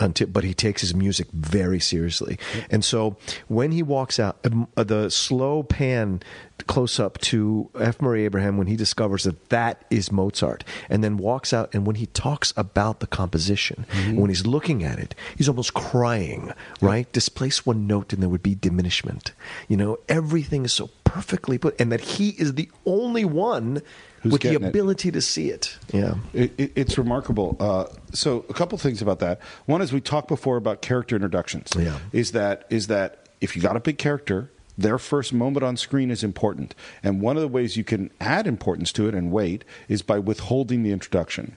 until, 0.00 0.26
but 0.28 0.44
he 0.44 0.54
takes 0.54 0.80
his 0.80 0.94
music 0.94 1.28
very 1.32 1.80
seriously. 1.80 2.38
And 2.70 2.84
so 2.84 3.16
when 3.48 3.72
he 3.72 3.82
walks 3.82 4.18
out, 4.18 4.38
um, 4.44 4.68
uh, 4.76 4.84
the 4.84 5.10
slow 5.10 5.62
pan 5.62 6.22
close 6.66 7.00
up 7.00 7.18
to 7.18 7.70
F. 7.78 8.00
Murray 8.02 8.24
Abraham 8.24 8.56
when 8.56 8.66
he 8.66 8.76
discovers 8.76 9.24
that 9.24 9.48
that 9.48 9.84
is 9.90 10.12
Mozart, 10.12 10.62
and 10.88 11.02
then 11.02 11.16
walks 11.16 11.52
out, 11.52 11.74
and 11.74 11.86
when 11.86 11.96
he 11.96 12.06
talks 12.06 12.52
about 12.56 13.00
the 13.00 13.06
composition, 13.06 13.86
when 14.14 14.28
he's 14.28 14.46
looking 14.46 14.84
at 14.84 14.98
it, 14.98 15.14
he's 15.36 15.48
almost 15.48 15.74
crying, 15.74 16.52
right? 16.80 17.10
Displace 17.12 17.64
one 17.64 17.86
note 17.86 18.12
and 18.12 18.22
there 18.22 18.28
would 18.28 18.42
be 18.42 18.54
diminishment. 18.54 19.32
You 19.68 19.76
know, 19.76 19.98
everything 20.08 20.64
is 20.64 20.72
so 20.72 20.90
perfectly 21.10 21.58
put, 21.58 21.80
and 21.80 21.90
that 21.90 22.00
he 22.00 22.30
is 22.30 22.54
the 22.54 22.70
only 22.86 23.24
one 23.24 23.82
Who's 24.22 24.32
with 24.32 24.42
the 24.42 24.50
getting 24.50 24.66
it. 24.66 24.68
ability 24.68 25.10
to 25.10 25.20
see 25.20 25.50
it. 25.50 25.76
Yeah. 25.92 26.14
It, 26.32 26.52
it, 26.56 26.72
it's 26.76 26.96
remarkable. 26.96 27.56
Uh, 27.58 27.86
so, 28.12 28.44
a 28.48 28.54
couple 28.54 28.78
things 28.78 29.02
about 29.02 29.18
that. 29.18 29.40
One 29.66 29.82
is 29.82 29.92
we 29.92 30.00
talked 30.00 30.28
before 30.28 30.56
about 30.56 30.82
character 30.82 31.16
introductions. 31.16 31.72
Yeah. 31.76 31.98
Is 32.12 32.32
that 32.32 32.64
is 32.70 32.86
that 32.86 33.28
if 33.40 33.56
you 33.56 33.62
got 33.62 33.76
a 33.76 33.80
big 33.80 33.98
character, 33.98 34.52
their 34.78 34.98
first 34.98 35.32
moment 35.32 35.64
on 35.64 35.76
screen 35.76 36.10
is 36.10 36.22
important, 36.22 36.74
and 37.02 37.20
one 37.20 37.36
of 37.36 37.42
the 37.42 37.48
ways 37.48 37.76
you 37.76 37.84
can 37.84 38.10
add 38.20 38.46
importance 38.46 38.92
to 38.92 39.08
it 39.08 39.14
and 39.14 39.32
weight 39.32 39.64
is 39.88 40.02
by 40.02 40.18
withholding 40.18 40.84
the 40.84 40.92
introduction. 40.92 41.56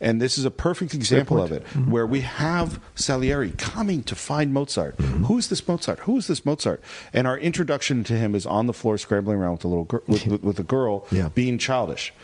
And 0.00 0.20
this 0.20 0.38
is 0.38 0.46
a 0.46 0.50
perfect 0.50 0.94
example 0.94 1.42
of 1.42 1.52
it, 1.52 1.62
mm-hmm. 1.64 1.90
where 1.90 2.06
we 2.06 2.22
have 2.22 2.80
Salieri 2.94 3.50
coming 3.58 4.02
to 4.04 4.14
find 4.14 4.52
Mozart. 4.54 4.96
Mm-hmm. 4.96 5.24
Who's 5.24 5.48
this 5.48 5.68
Mozart? 5.68 5.98
Who 6.00 6.16
is 6.16 6.26
this 6.26 6.46
Mozart? 6.46 6.82
And 7.12 7.26
our 7.26 7.38
introduction 7.38 8.02
to 8.04 8.14
him 8.14 8.34
is 8.34 8.46
on 8.46 8.66
the 8.66 8.72
floor, 8.72 8.96
scrambling 8.96 9.36
around 9.36 9.52
with 9.52 9.64
a 9.64 9.68
little 9.68 9.84
gir- 9.84 10.02
with, 10.06 10.26
with, 10.26 10.42
with 10.42 10.58
a 10.58 10.62
girl, 10.62 11.06
Yeah. 11.10 11.28
being 11.28 11.58
childish. 11.58 12.14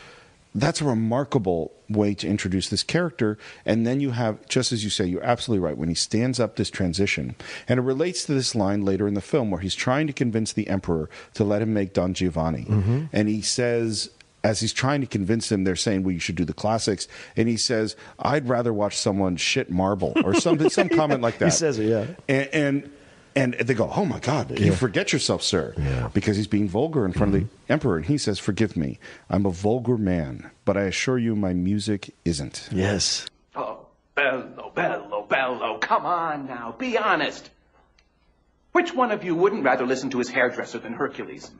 That's 0.55 0.81
a 0.81 0.85
remarkable 0.85 1.71
way 1.87 2.15
to 2.15 2.27
introduce 2.27 2.69
this 2.69 2.81
character. 2.81 3.37
And 3.63 3.85
then 3.85 3.99
you 4.01 4.11
have, 4.11 4.43
just 4.47 4.71
as 4.71 4.83
you 4.83 4.89
say, 4.89 5.05
you're 5.05 5.23
absolutely 5.23 5.63
right, 5.63 5.77
when 5.77 5.87
he 5.87 5.93
stands 5.93 6.39
up 6.39 6.55
this 6.55 6.71
transition. 6.71 7.35
And 7.67 7.79
it 7.79 7.83
relates 7.83 8.25
to 8.25 8.33
this 8.33 8.55
line 8.55 8.83
later 8.83 9.07
in 9.07 9.13
the 9.13 9.21
film 9.21 9.51
where 9.51 9.61
he's 9.61 9.75
trying 9.75 10.07
to 10.07 10.13
convince 10.13 10.53
the 10.53 10.67
emperor 10.67 11.11
to 11.35 11.43
let 11.43 11.61
him 11.61 11.75
make 11.75 11.93
Don 11.93 12.15
Giovanni. 12.15 12.63
Mm-hmm. 12.63 13.05
And 13.13 13.27
he 13.29 13.41
says, 13.43 14.09
as 14.47 14.61
he's 14.61 14.71
trying 14.71 15.01
to 15.01 15.07
convince 15.07 15.51
him, 15.51 15.65
they're 15.65 15.75
saying, 15.75 16.03
well, 16.03 16.13
you 16.13 16.19
should 16.19 16.35
do 16.35 16.45
the 16.45 16.53
classics. 16.53 17.09
And 17.35 17.49
he 17.49 17.57
says, 17.57 17.97
I'd 18.17 18.47
rather 18.47 18.73
watch 18.73 18.97
someone 18.97 19.35
shit 19.35 19.69
marble 19.69 20.13
or 20.23 20.33
something, 20.35 20.69
some 20.69 20.87
comment 21.01 21.21
like 21.21 21.37
that. 21.39 21.45
He 21.45 21.51
says 21.51 21.77
it, 21.79 21.87
yeah. 21.87 22.05
And, 22.29 22.49
and 22.53 22.91
and 23.35 23.53
they 23.53 23.75
go, 23.75 23.91
"Oh 23.95 24.03
my 24.03 24.17
God, 24.17 24.57
you 24.59 24.73
forget 24.73 25.13
yourself, 25.13 25.43
sir," 25.43 25.75
Yeah. 25.77 26.09
because 26.11 26.37
he's 26.37 26.47
being 26.47 26.67
vulgar 26.67 27.05
in 27.05 27.13
front 27.13 27.35
of 27.35 27.39
the 27.39 27.45
mm-hmm. 27.45 27.71
emperor, 27.71 27.97
and 27.97 28.05
he 28.05 28.17
says, 28.17 28.39
"Forgive 28.39 28.75
me, 28.75 28.97
I'm 29.29 29.45
a 29.45 29.51
vulgar 29.51 29.95
man, 29.95 30.49
but 30.65 30.75
I 30.75 30.85
assure 30.85 31.19
you, 31.19 31.35
my 31.35 31.53
music 31.53 32.15
isn't." 32.25 32.67
Yes. 32.71 33.27
Oh, 33.55 33.85
bello, 34.15 34.49
oh, 34.57 34.71
bello, 34.71 35.07
oh, 35.11 35.25
bello. 35.29 35.59
Oh, 35.61 35.77
come 35.77 36.07
on 36.07 36.47
now, 36.47 36.73
be 36.79 36.97
honest. 36.97 37.51
Which 38.71 38.91
one 38.95 39.11
of 39.11 39.23
you 39.23 39.35
wouldn't 39.35 39.63
rather 39.63 39.85
listen 39.85 40.09
to 40.11 40.17
his 40.17 40.29
hairdresser 40.29 40.79
than 40.79 40.93
Hercules? 40.93 41.51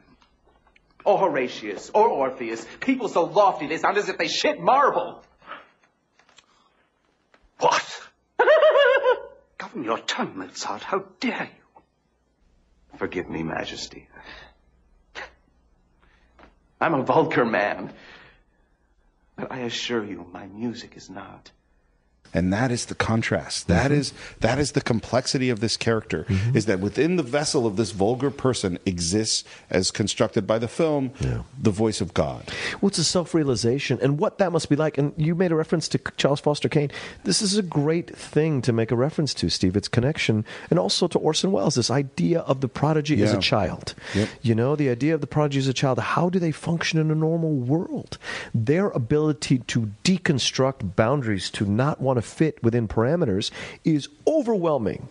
Or 1.06 1.18
Horatius, 1.18 1.90
or 1.94 2.08
Orpheus. 2.10 2.66
People 2.80 3.08
so 3.08 3.24
lofty 3.24 3.68
they 3.68 3.78
sound 3.78 3.98
as 3.98 4.10
if 4.10 4.18
they 4.18 4.28
shit 4.28 4.60
marble. 4.60 5.24
What? 7.60 8.02
Govern 9.58 9.84
your 9.84 10.00
tongue, 10.00 10.38
Mozart. 10.38 10.84
How 10.84 11.06
dare 11.20 11.50
you? 11.52 12.98
Forgive 12.98 13.30
me, 13.30 13.44
Majesty. 13.44 14.08
I'm 16.80 16.94
a 16.94 17.04
vulgar 17.04 17.46
man. 17.46 17.94
But 19.36 19.52
I 19.52 19.60
assure 19.60 20.04
you, 20.04 20.28
my 20.32 20.48
music 20.48 20.98
is 20.98 21.10
not. 21.10 21.52
And 22.34 22.52
that 22.54 22.72
is 22.72 22.86
the 22.86 22.96
contrast. 22.96 23.68
That 23.68 23.92
mm-hmm. 23.92 24.00
is 24.00 24.14
that 24.40 24.60
is 24.60 24.74
the 24.74 24.82
complexity 24.82 25.50
of 25.50 25.60
this 25.60 25.78
character. 25.78 26.26
Mm-hmm. 26.28 26.58
Is 26.58 26.66
that 26.66 26.80
within 26.80 27.16
the 27.16 27.24
vessel 27.24 27.66
of 27.66 27.76
this 27.76 27.92
vulgar 27.92 28.32
person 28.32 28.78
exists, 28.86 29.44
as 29.70 29.92
constructed 29.92 30.46
by 30.46 30.60
the 30.60 30.68
film, 30.68 31.12
the 31.60 31.72
voice 31.72 32.02
of 32.02 32.14
God. 32.14 32.44
Well, 32.82 32.90
it's 32.90 32.98
a 32.98 33.04
self 33.04 33.34
realization 33.34 34.00
and 34.02 34.20
what 34.20 34.38
that 34.38 34.52
must 34.52 34.70
be 34.70 34.76
like. 34.76 34.98
And 34.98 35.14
you 35.18 35.36
made 35.36 35.52
a 35.52 35.56
reference 35.56 35.88
to 35.90 36.00
Charles 36.18 36.40
Foster 36.40 36.70
Kane. 36.70 36.92
This 37.24 37.42
is 37.42 37.58
a 37.58 37.64
great 37.64 38.16
thing 38.16 38.62
to 38.64 38.74
make 38.74 38.92
a 38.92 38.96
reference 38.96 39.34
to, 39.36 39.50
Steve. 39.50 39.76
Its 39.76 39.88
connection, 39.88 40.46
and 40.70 40.80
also 40.80 41.08
to 41.08 41.20
Orson 41.20 41.52
Welles, 41.52 41.76
this 41.76 41.92
idea 41.92 42.40
of 42.42 42.62
the 42.62 42.68
prodigy 42.68 43.22
as 43.24 43.34
a 43.34 43.40
child. 43.40 43.94
Yep. 44.16 44.30
You 44.42 44.56
know, 44.56 44.76
the 44.76 44.90
idea 44.90 45.14
of 45.14 45.22
the 45.22 45.28
prodigy 45.28 45.60
as 45.60 45.68
a 45.68 45.74
child. 45.74 46.00
How 46.00 46.30
do 46.30 46.40
they 46.40 46.52
function 46.52 47.00
in 47.00 47.12
a 47.12 47.16
normal 47.16 47.52
world? 47.52 48.18
Their 48.54 48.90
ability 48.90 49.60
to 49.60 49.92
deconstruct 50.04 50.96
boundaries, 50.96 51.50
to 51.52 51.66
not 51.66 52.02
want 52.02 52.17
to 52.22 52.28
fit 52.28 52.62
within 52.64 52.88
parameters, 52.88 53.52
is 53.84 54.10
overwhelming 54.26 55.08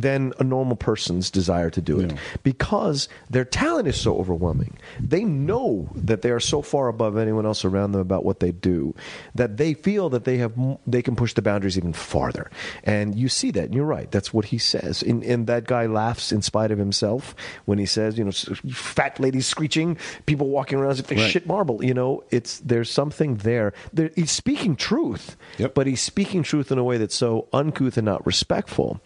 than 0.00 0.32
a 0.38 0.44
normal 0.44 0.76
person's 0.76 1.30
desire 1.30 1.70
to 1.70 1.80
do 1.80 2.00
it 2.00 2.12
because 2.42 3.08
their 3.30 3.44
talent 3.44 3.88
is 3.88 4.00
so 4.00 4.16
overwhelming. 4.18 4.76
They 5.00 5.24
know 5.24 5.88
that 5.94 6.22
they 6.22 6.30
are 6.30 6.40
so 6.40 6.62
far 6.62 6.88
above 6.88 7.16
anyone 7.16 7.46
else 7.46 7.64
around 7.64 7.92
them 7.92 8.00
about 8.00 8.24
what 8.24 8.40
they 8.40 8.52
do 8.52 8.94
that 9.34 9.56
they 9.56 9.74
feel 9.74 10.08
that 10.10 10.24
they 10.24 10.38
have 10.38 10.52
they 10.86 11.02
can 11.02 11.16
push 11.16 11.34
the 11.34 11.42
boundaries 11.42 11.76
even 11.76 11.92
farther. 11.92 12.50
And 12.84 13.14
you 13.14 13.28
see 13.28 13.50
that. 13.52 13.64
And 13.64 13.74
you're 13.74 13.84
right. 13.84 14.10
That's 14.10 14.32
what 14.32 14.46
he 14.46 14.58
says. 14.58 15.02
And, 15.02 15.22
and 15.24 15.46
that 15.46 15.64
guy 15.64 15.86
laughs 15.86 16.32
in 16.32 16.42
spite 16.42 16.70
of 16.70 16.78
himself 16.78 17.34
when 17.64 17.78
he 17.78 17.86
says, 17.86 18.16
you 18.18 18.24
know, 18.24 18.30
fat 18.72 19.18
ladies 19.20 19.46
screeching, 19.46 19.96
people 20.26 20.48
walking 20.48 20.78
around 20.78 20.92
as 20.92 21.00
if 21.00 21.06
they 21.08 21.16
Right. 21.16 21.30
shit 21.30 21.46
marble. 21.46 21.84
You 21.84 21.94
know, 21.94 22.22
it's 22.30 22.60
there's 22.60 22.90
something 22.90 23.36
there. 23.38 23.72
there 23.92 24.10
he's 24.14 24.30
speaking 24.30 24.76
truth, 24.76 25.36
Yep. 25.58 25.74
but 25.74 25.86
he's 25.86 26.00
speaking 26.00 26.42
truth 26.42 26.70
in 26.70 26.78
a 26.78 26.84
way 26.84 26.96
that's 26.98 27.14
so 27.14 27.48
uncouth 27.52 27.96
and 27.96 28.04
not 28.04 28.24
respectful 28.26 29.00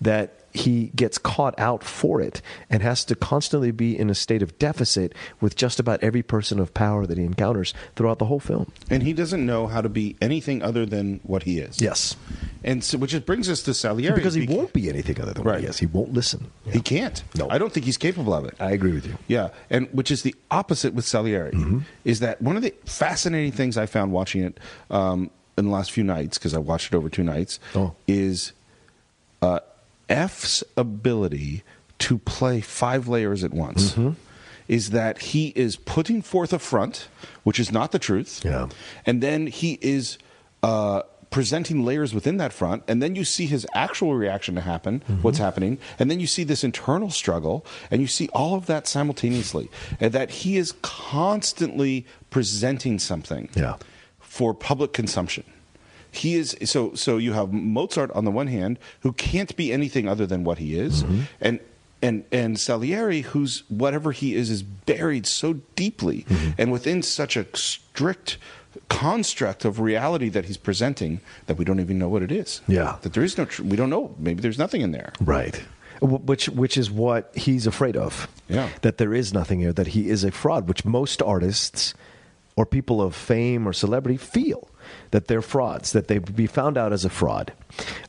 that 0.00 0.32
he 0.52 0.90
gets 0.96 1.18
caught 1.18 1.54
out 1.58 1.84
for 1.84 2.18
it 2.22 2.40
and 2.70 2.82
has 2.82 3.04
to 3.04 3.14
constantly 3.14 3.70
be 3.70 3.98
in 3.98 4.08
a 4.08 4.14
state 4.14 4.40
of 4.42 4.58
deficit 4.58 5.14
with 5.38 5.54
just 5.54 5.78
about 5.78 6.02
every 6.02 6.22
person 6.22 6.58
of 6.58 6.72
power 6.72 7.04
that 7.04 7.18
he 7.18 7.24
encounters 7.24 7.74
throughout 7.94 8.18
the 8.18 8.24
whole 8.24 8.40
film. 8.40 8.72
And 8.88 9.02
he 9.02 9.12
doesn't 9.12 9.44
know 9.44 9.66
how 9.66 9.82
to 9.82 9.90
be 9.90 10.16
anything 10.22 10.62
other 10.62 10.86
than 10.86 11.20
what 11.24 11.42
he 11.42 11.58
is. 11.58 11.78
Yes. 11.82 12.16
And 12.64 12.82
so, 12.82 12.96
which 12.96 13.10
just 13.10 13.26
brings 13.26 13.50
us 13.50 13.62
to 13.64 13.74
Salieri. 13.74 14.14
Because 14.14 14.32
he 14.32 14.46
won't 14.46 14.72
be 14.72 14.88
anything 14.88 15.20
other 15.20 15.34
than 15.34 15.44
what 15.44 15.50
Right. 15.56 15.60
he 15.60 15.66
is. 15.66 15.76
He 15.78 15.84
won't 15.86 16.14
listen. 16.14 16.50
He 16.64 16.80
can't. 16.80 17.22
No. 17.34 17.50
I 17.50 17.58
don't 17.58 17.70
think 17.70 17.84
he's 17.84 17.98
capable 17.98 18.32
of 18.32 18.46
it. 18.46 18.54
I 18.58 18.70
agree 18.70 18.92
with 18.92 19.04
you. 19.06 19.18
Yeah, 19.28 19.50
and 19.68 19.88
which 19.92 20.10
is 20.10 20.22
the 20.22 20.34
opposite 20.50 20.94
with 20.94 21.04
Salieri, 21.04 21.50
Mm-hmm. 21.52 21.80
is 22.06 22.20
that 22.20 22.40
one 22.40 22.56
of 22.56 22.62
the 22.62 22.72
fascinating 22.86 23.52
things 23.52 23.76
I 23.76 23.84
found 23.84 24.10
watching 24.10 24.42
it 24.42 24.58
um, 24.90 25.30
in 25.58 25.66
the 25.66 25.70
last 25.70 25.92
few 25.92 26.02
nights 26.02 26.38
because 26.38 26.54
I 26.54 26.58
watched 26.58 26.94
it 26.94 26.96
over 26.96 27.10
two 27.10 27.22
nights 27.24 27.60
Oh. 27.74 27.94
is 28.08 28.52
uh, 29.42 29.60
F's 30.08 30.62
ability 30.76 31.62
to 31.98 32.18
play 32.18 32.60
five 32.60 33.08
layers 33.08 33.42
at 33.44 33.52
once. 33.52 33.92
Mm-hmm. 33.92 34.10
Is 34.68 34.90
that 34.90 35.18
he 35.30 35.48
is 35.54 35.76
putting 35.76 36.22
forth 36.22 36.52
a 36.52 36.58
front, 36.58 37.06
which 37.44 37.60
is 37.60 37.70
not 37.70 37.92
the 37.92 38.00
truth, 38.00 38.42
Yeah. 38.44 38.66
and 39.06 39.22
then 39.22 39.46
he 39.46 39.78
is 39.80 40.18
uh, 40.64 41.02
presenting 41.30 41.84
layers 41.84 42.12
within 42.12 42.38
that 42.38 42.52
front, 42.52 42.82
and 42.88 43.00
then 43.00 43.14
you 43.14 43.22
see 43.24 43.46
his 43.46 43.64
actual 43.74 44.16
reaction 44.16 44.56
to 44.56 44.60
happen, 44.60 45.00
Mm-hmm. 45.08 45.22
what's 45.22 45.38
happening, 45.38 45.78
and 46.00 46.10
then 46.10 46.18
you 46.18 46.26
see 46.26 46.42
this 46.42 46.64
internal 46.64 47.10
struggle, 47.10 47.64
and 47.92 48.00
you 48.00 48.08
see 48.08 48.28
all 48.32 48.56
of 48.56 48.66
that 48.66 48.88
simultaneously, 48.88 49.70
and 50.00 50.12
that 50.12 50.30
he 50.42 50.56
is 50.56 50.72
constantly 50.82 52.04
presenting 52.30 52.98
something 52.98 53.48
Yeah. 53.54 53.76
for 54.18 54.52
public 54.52 54.92
consumption. 54.92 55.44
He 56.16 56.34
is 56.34 56.56
so 56.64 56.94
so 56.94 57.16
you 57.18 57.32
have 57.34 57.52
Mozart 57.52 58.10
on 58.12 58.24
the 58.24 58.30
one 58.30 58.46
hand 58.48 58.78
who 59.00 59.12
can't 59.12 59.54
be 59.56 59.72
anything 59.72 60.08
other 60.08 60.26
than 60.26 60.44
what 60.44 60.58
he 60.58 60.78
is 60.78 61.02
Mm-hmm. 61.02 61.20
and 61.40 61.60
and 62.02 62.24
and 62.32 62.58
Salieri 62.58 63.22
who's 63.22 63.62
whatever 63.68 64.12
he 64.12 64.34
is 64.34 64.50
is 64.50 64.62
buried 64.62 65.26
so 65.26 65.54
deeply 65.76 66.24
Mm-hmm. 66.28 66.50
and 66.60 66.72
within 66.72 67.02
such 67.02 67.36
a 67.36 67.44
strict 67.56 68.38
construct 68.88 69.64
of 69.64 69.80
reality 69.80 70.28
that 70.28 70.44
he's 70.44 70.56
presenting 70.58 71.20
that 71.46 71.56
we 71.58 71.64
don't 71.64 71.80
even 71.80 71.98
know 71.98 72.08
what 72.08 72.22
it 72.22 72.30
is. 72.30 72.60
Yeah. 72.68 72.96
That 73.02 73.12
there 73.14 73.24
is 73.24 73.36
no 73.38 73.44
tr- 73.46 73.62
we 73.62 73.76
don't 73.76 73.90
know 73.90 74.14
maybe 74.18 74.40
there's 74.42 74.58
nothing 74.58 74.82
in 74.82 74.92
there. 74.92 75.12
Right. 75.20 75.62
Which 76.02 76.48
which 76.50 76.76
is 76.76 76.90
what 76.90 77.32
he's 77.34 77.66
afraid 77.66 77.96
of. 77.96 78.28
Yeah. 78.48 78.68
That 78.82 78.98
there 78.98 79.14
is 79.14 79.32
nothing 79.32 79.60
here. 79.60 79.72
That 79.72 79.88
he 79.88 80.10
is 80.10 80.24
a 80.24 80.30
fraud. 80.30 80.68
Which 80.68 80.84
most 80.84 81.22
artists 81.22 81.94
or 82.54 82.66
people 82.66 83.00
of 83.00 83.14
fame 83.14 83.66
or 83.66 83.72
celebrity 83.72 84.18
feel 84.18 84.68
that 85.10 85.26
they're 85.28 85.42
frauds, 85.42 85.92
that 85.92 86.08
they 86.08 86.18
be 86.18 86.46
found 86.46 86.76
out 86.76 86.92
as 86.92 87.04
a 87.04 87.10
fraud. 87.10 87.52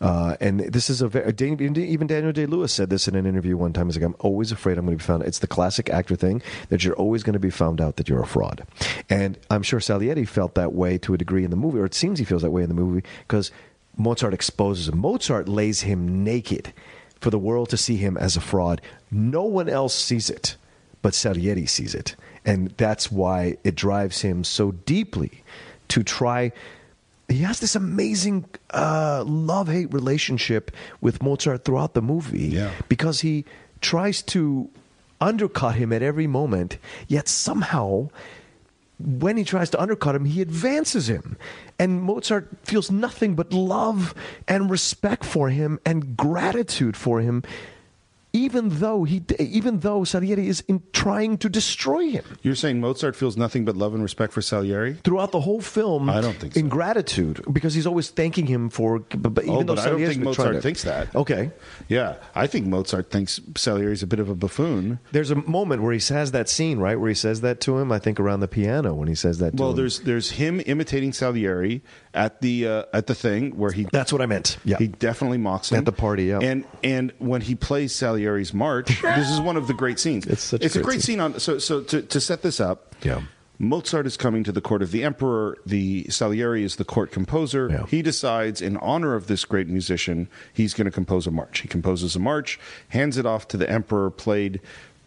Uh, 0.01 0.35
and 0.39 0.59
this 0.59 0.89
is 0.89 1.01
a 1.01 1.07
very, 1.07 1.33
even 1.39 2.07
Daniel 2.07 2.31
Day 2.31 2.45
Lewis 2.45 2.73
said 2.73 2.89
this 2.89 3.07
in 3.07 3.15
an 3.15 3.25
interview 3.25 3.57
one 3.57 3.73
time. 3.73 3.87
He's 3.87 3.97
like, 3.97 4.05
I'm 4.05 4.15
always 4.19 4.51
afraid 4.51 4.77
I'm 4.77 4.85
going 4.85 4.97
to 4.97 5.03
be 5.03 5.07
found. 5.07 5.23
It's 5.23 5.39
the 5.39 5.47
classic 5.47 5.89
actor 5.89 6.15
thing 6.15 6.41
that 6.69 6.83
you're 6.83 6.95
always 6.95 7.23
going 7.23 7.33
to 7.33 7.39
be 7.39 7.49
found 7.49 7.81
out 7.81 7.97
that 7.97 8.09
you're 8.09 8.21
a 8.21 8.27
fraud. 8.27 8.65
And 9.09 9.37
I'm 9.49 9.63
sure 9.63 9.79
Salieri 9.79 10.25
felt 10.25 10.55
that 10.55 10.73
way 10.73 10.97
to 10.99 11.13
a 11.13 11.17
degree 11.17 11.43
in 11.43 11.51
the 11.51 11.57
movie, 11.57 11.79
or 11.79 11.85
it 11.85 11.93
seems 11.93 12.19
he 12.19 12.25
feels 12.25 12.41
that 12.41 12.51
way 12.51 12.63
in 12.63 12.69
the 12.69 12.75
movie 12.75 13.03
because 13.27 13.51
Mozart 13.97 14.33
exposes 14.33 14.87
him. 14.87 14.99
Mozart 14.99 15.49
lays 15.49 15.81
him 15.81 16.23
naked 16.23 16.73
for 17.19 17.29
the 17.29 17.39
world 17.39 17.69
to 17.69 17.77
see 17.77 17.97
him 17.97 18.15
as 18.15 18.37
a 18.37 18.41
fraud. 18.41 18.81
No 19.09 19.43
one 19.43 19.67
else 19.67 19.95
sees 19.95 20.29
it, 20.29 20.55
but 21.01 21.15
Salieri 21.15 21.65
sees 21.65 21.95
it. 21.95 22.15
And 22.45 22.69
that's 22.77 23.11
why 23.11 23.57
it 23.63 23.75
drives 23.75 24.21
him 24.21 24.43
so 24.43 24.71
deeply 24.71 25.43
to 25.89 26.04
try. 26.04 26.52
He 27.30 27.39
has 27.39 27.60
this 27.60 27.76
amazing 27.76 28.45
uh, 28.72 29.24
love 29.26 29.68
hate 29.68 29.91
relationship 29.93 30.72
with 31.01 31.22
Mozart 31.22 31.66
throughout 31.66 31.93
the 31.93 32.01
movie 32.01 32.47
Yeah. 32.47 32.72
because 32.88 33.22
he 33.22 33.43
tries 33.82 34.22
to 34.24 34.70
undercut 35.20 35.76
him 35.76 35.91
at 35.91 36.01
every 36.01 36.28
moment, 36.28 36.78
yet 37.07 37.28
somehow 37.28 38.09
when 38.99 39.38
he 39.38 39.43
tries 39.43 39.70
to 39.72 39.80
undercut 39.82 40.16
him, 40.16 40.26
he 40.26 40.41
advances 40.41 41.07
him. 41.09 41.38
And 41.78 42.01
Mozart 42.01 42.47
feels 42.64 42.89
nothing 42.89 43.36
but 43.36 43.53
love 43.53 44.16
and 44.47 44.70
respect 44.72 45.24
for 45.24 45.49
him 45.49 45.80
and 45.86 46.18
gratitude 46.18 46.97
for 46.97 47.20
him, 47.22 47.43
even 48.38 48.69
though 48.83 49.03
he, 49.03 49.21
even 49.39 49.79
though 49.79 50.03
Salieri 50.03 50.47
is 50.47 50.61
in 50.67 50.81
trying 50.93 51.38
to 51.39 51.49
destroy 51.49 52.09
him 52.09 52.23
You're 52.43 52.55
saying 52.63 52.79
Mozart 52.79 53.15
feels 53.15 53.35
nothing 53.38 53.65
but 53.65 53.75
love 53.75 53.93
and 53.95 54.03
respect 54.03 54.31
for 54.33 54.41
Salieri? 54.41 54.93
throughout 55.03 55.31
the 55.31 55.41
whole 55.41 55.61
film. 55.61 56.09
I 56.09 56.21
don't 56.21 56.38
think 56.38 56.53
so. 56.53 56.59
in 56.59 56.69
gratitude 56.69 57.41
because 57.51 57.73
he's 57.73 57.88
always 57.88 58.09
thanking 58.09 58.45
him 58.47 58.69
for. 58.69 58.99
But, 58.99 59.33
but 59.33 59.43
even 59.43 59.55
oh, 59.55 59.63
though 59.63 59.75
but 59.75 59.79
I 59.79 59.85
don't 59.85 59.93
Salieri's 59.95 60.15
think 60.15 60.25
Mozart 60.25 60.55
to- 60.55 60.61
thinks 60.61 60.83
that. 60.83 61.15
Okay. 61.15 61.51
Yeah, 61.88 62.15
I 62.35 62.45
think 62.47 62.67
Mozart 62.67 63.09
thinks 63.11 63.39
Salieri's 63.55 64.03
a 64.03 64.07
bit 64.07 64.19
of 64.19 64.29
a 64.29 64.35
buffoon. 64.35 64.99
There's 65.11 65.31
a 65.31 65.35
moment 65.35 65.81
where 65.83 65.93
he 65.93 65.99
says 65.99 66.31
that 66.31 66.47
scene, 66.49 66.77
right, 66.79 66.99
where 66.99 67.09
he 67.09 67.15
says 67.15 67.41
that 67.41 67.59
to 67.61 67.77
him. 67.79 67.91
I 67.91 67.99
think 67.99 68.19
around 68.19 68.41
the 68.41 68.47
piano 68.47 68.93
when 68.93 69.07
he 69.07 69.15
says 69.15 69.39
that. 69.39 69.55
To 69.55 69.61
Well, 69.61 69.71
him. 69.71 69.77
there's 69.77 69.99
there's 70.01 70.31
him 70.31 70.61
imitating 70.65 71.13
Salieri 71.13 71.81
at 72.18 72.41
the 72.41 72.68
uh, 72.68 72.84
at 72.93 73.07
the 73.07 73.15
thing 73.15 73.51
where 73.57 73.72
he 73.72 73.88
That's 73.91 74.11
what 74.11 74.22
I 74.22 74.26
meant. 74.26 74.57
Yeah. 74.65 74.78
he 74.78 74.88
definitely 74.88 75.38
mocks 75.38 75.72
him 75.72 75.78
At 75.78 75.86
the 75.86 75.91
party, 75.91 76.26
yeah. 76.26 76.39
And 76.41 76.65
and 76.84 77.13
when 77.20 77.41
he 77.41 77.55
plays 77.55 77.93
Salieri's 77.93 78.53
march, 78.53 79.01
this 79.01 79.30
is 79.30 79.39
one 79.39 79.55
of 79.55 79.68
the 79.68 79.74
great 79.74 79.99
scenes. 79.99 80.26
It's 80.26 80.43
such 80.43 80.61
a 80.61 80.65
it's 80.65 80.76
a 80.76 80.80
great 80.80 80.95
great 80.97 81.03
scene. 81.03 81.20
on 81.20 81.39
so 81.39 81.59
so 81.59 81.82
to, 81.84 82.01
to 82.01 82.20
set 82.20 82.41
this 82.41 82.59
up. 82.59 82.95
Yeah. 83.03 83.22
Mozart 83.59 84.05
is 84.05 84.18
coming 84.18 84.43
to 84.43 84.51
the 84.51 84.61
court 84.61 84.84
of 84.84 84.91
the 84.91 85.03
emperor. 85.03 85.57
The 85.65 86.05
Salieri 86.09 86.63
is 86.63 86.76
the 86.76 86.86
court 86.86 87.11
composer. 87.11 87.70
Yeah. 87.72 87.86
He 87.88 88.03
decides, 88.03 88.61
in 88.61 88.78
honor 88.78 89.15
of 89.15 89.26
this 89.26 89.45
great 89.45 89.68
musician, 89.68 90.30
he's 90.53 90.76
going 90.76 90.86
to 90.86 90.91
compose 90.91 91.26
a 91.26 91.32
march. 91.32 91.61
He 91.61 91.68
composes 91.68 92.15
a 92.15 92.20
march, 92.20 92.59
hands 92.89 93.18
it 93.18 93.26
off 93.26 93.47
to 93.47 93.57
the 93.57 93.68
emperor, 93.68 94.11
played 94.11 94.61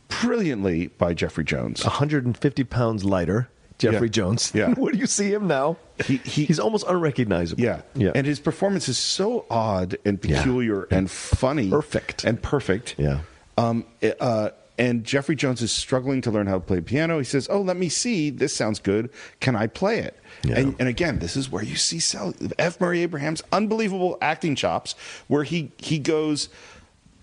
brilliantly 0.08 0.88
by 0.88 1.14
Jeffrey 1.14 1.44
Jones. 1.44 1.84
150 1.84 2.64
pounds 2.64 3.04
lighter. 3.04 3.48
Jeffrey 3.80 4.06
Yeah. 4.08 4.12
Jones. 4.12 4.52
Yeah. 4.54 4.74
Where 4.78 4.92
do 4.92 4.98
you 4.98 5.06
see 5.06 5.32
him 5.32 5.46
now? 5.48 5.76
He- 6.06 6.18
he- 6.18 6.44
he's 6.44 6.60
almost 6.60 6.84
unrecognizable. 6.88 7.62
Yeah, 7.62 7.80
Yeah. 7.94 8.12
And 8.14 8.26
his 8.26 8.38
performance 8.38 8.88
is 8.88 8.98
so 8.98 9.44
odd 9.50 9.96
and 10.04 10.18
Yeah. 10.22 10.36
peculiar 10.38 10.84
and 10.90 11.10
funny, 11.10 11.68
Perfect. 11.70 12.24
and 12.24 12.40
perfect. 12.40 12.94
Yeah. 12.98 13.20
Um. 13.58 13.84
Uh. 14.20 14.50
And 14.78 15.04
Jeffrey 15.04 15.36
Jones 15.36 15.60
is 15.60 15.70
struggling 15.70 16.22
to 16.22 16.30
learn 16.30 16.46
how 16.46 16.54
to 16.54 16.60
play 16.60 16.80
piano. 16.80 17.18
He 17.18 17.24
says, 17.24 17.46
"Oh, 17.50 17.60
let 17.60 17.76
me 17.76 17.90
see. 17.90 18.30
This 18.30 18.56
sounds 18.56 18.78
good. 18.78 19.10
Can 19.40 19.54
I 19.54 19.66
play 19.66 19.98
it?" 19.98 20.18
Yeah. 20.42 20.58
And, 20.58 20.74
and 20.78 20.88
again, 20.88 21.18
this 21.18 21.36
is 21.36 21.50
where 21.52 21.62
you 21.62 21.76
see 21.76 21.98
Sal- 22.00 22.32
F. 22.58 22.80
Murray 22.80 23.02
Abraham's 23.02 23.42
unbelievable 23.52 24.16
acting 24.22 24.54
chops, 24.54 24.94
where 25.28 25.44
he 25.44 25.70
he 25.76 25.98
goes 25.98 26.48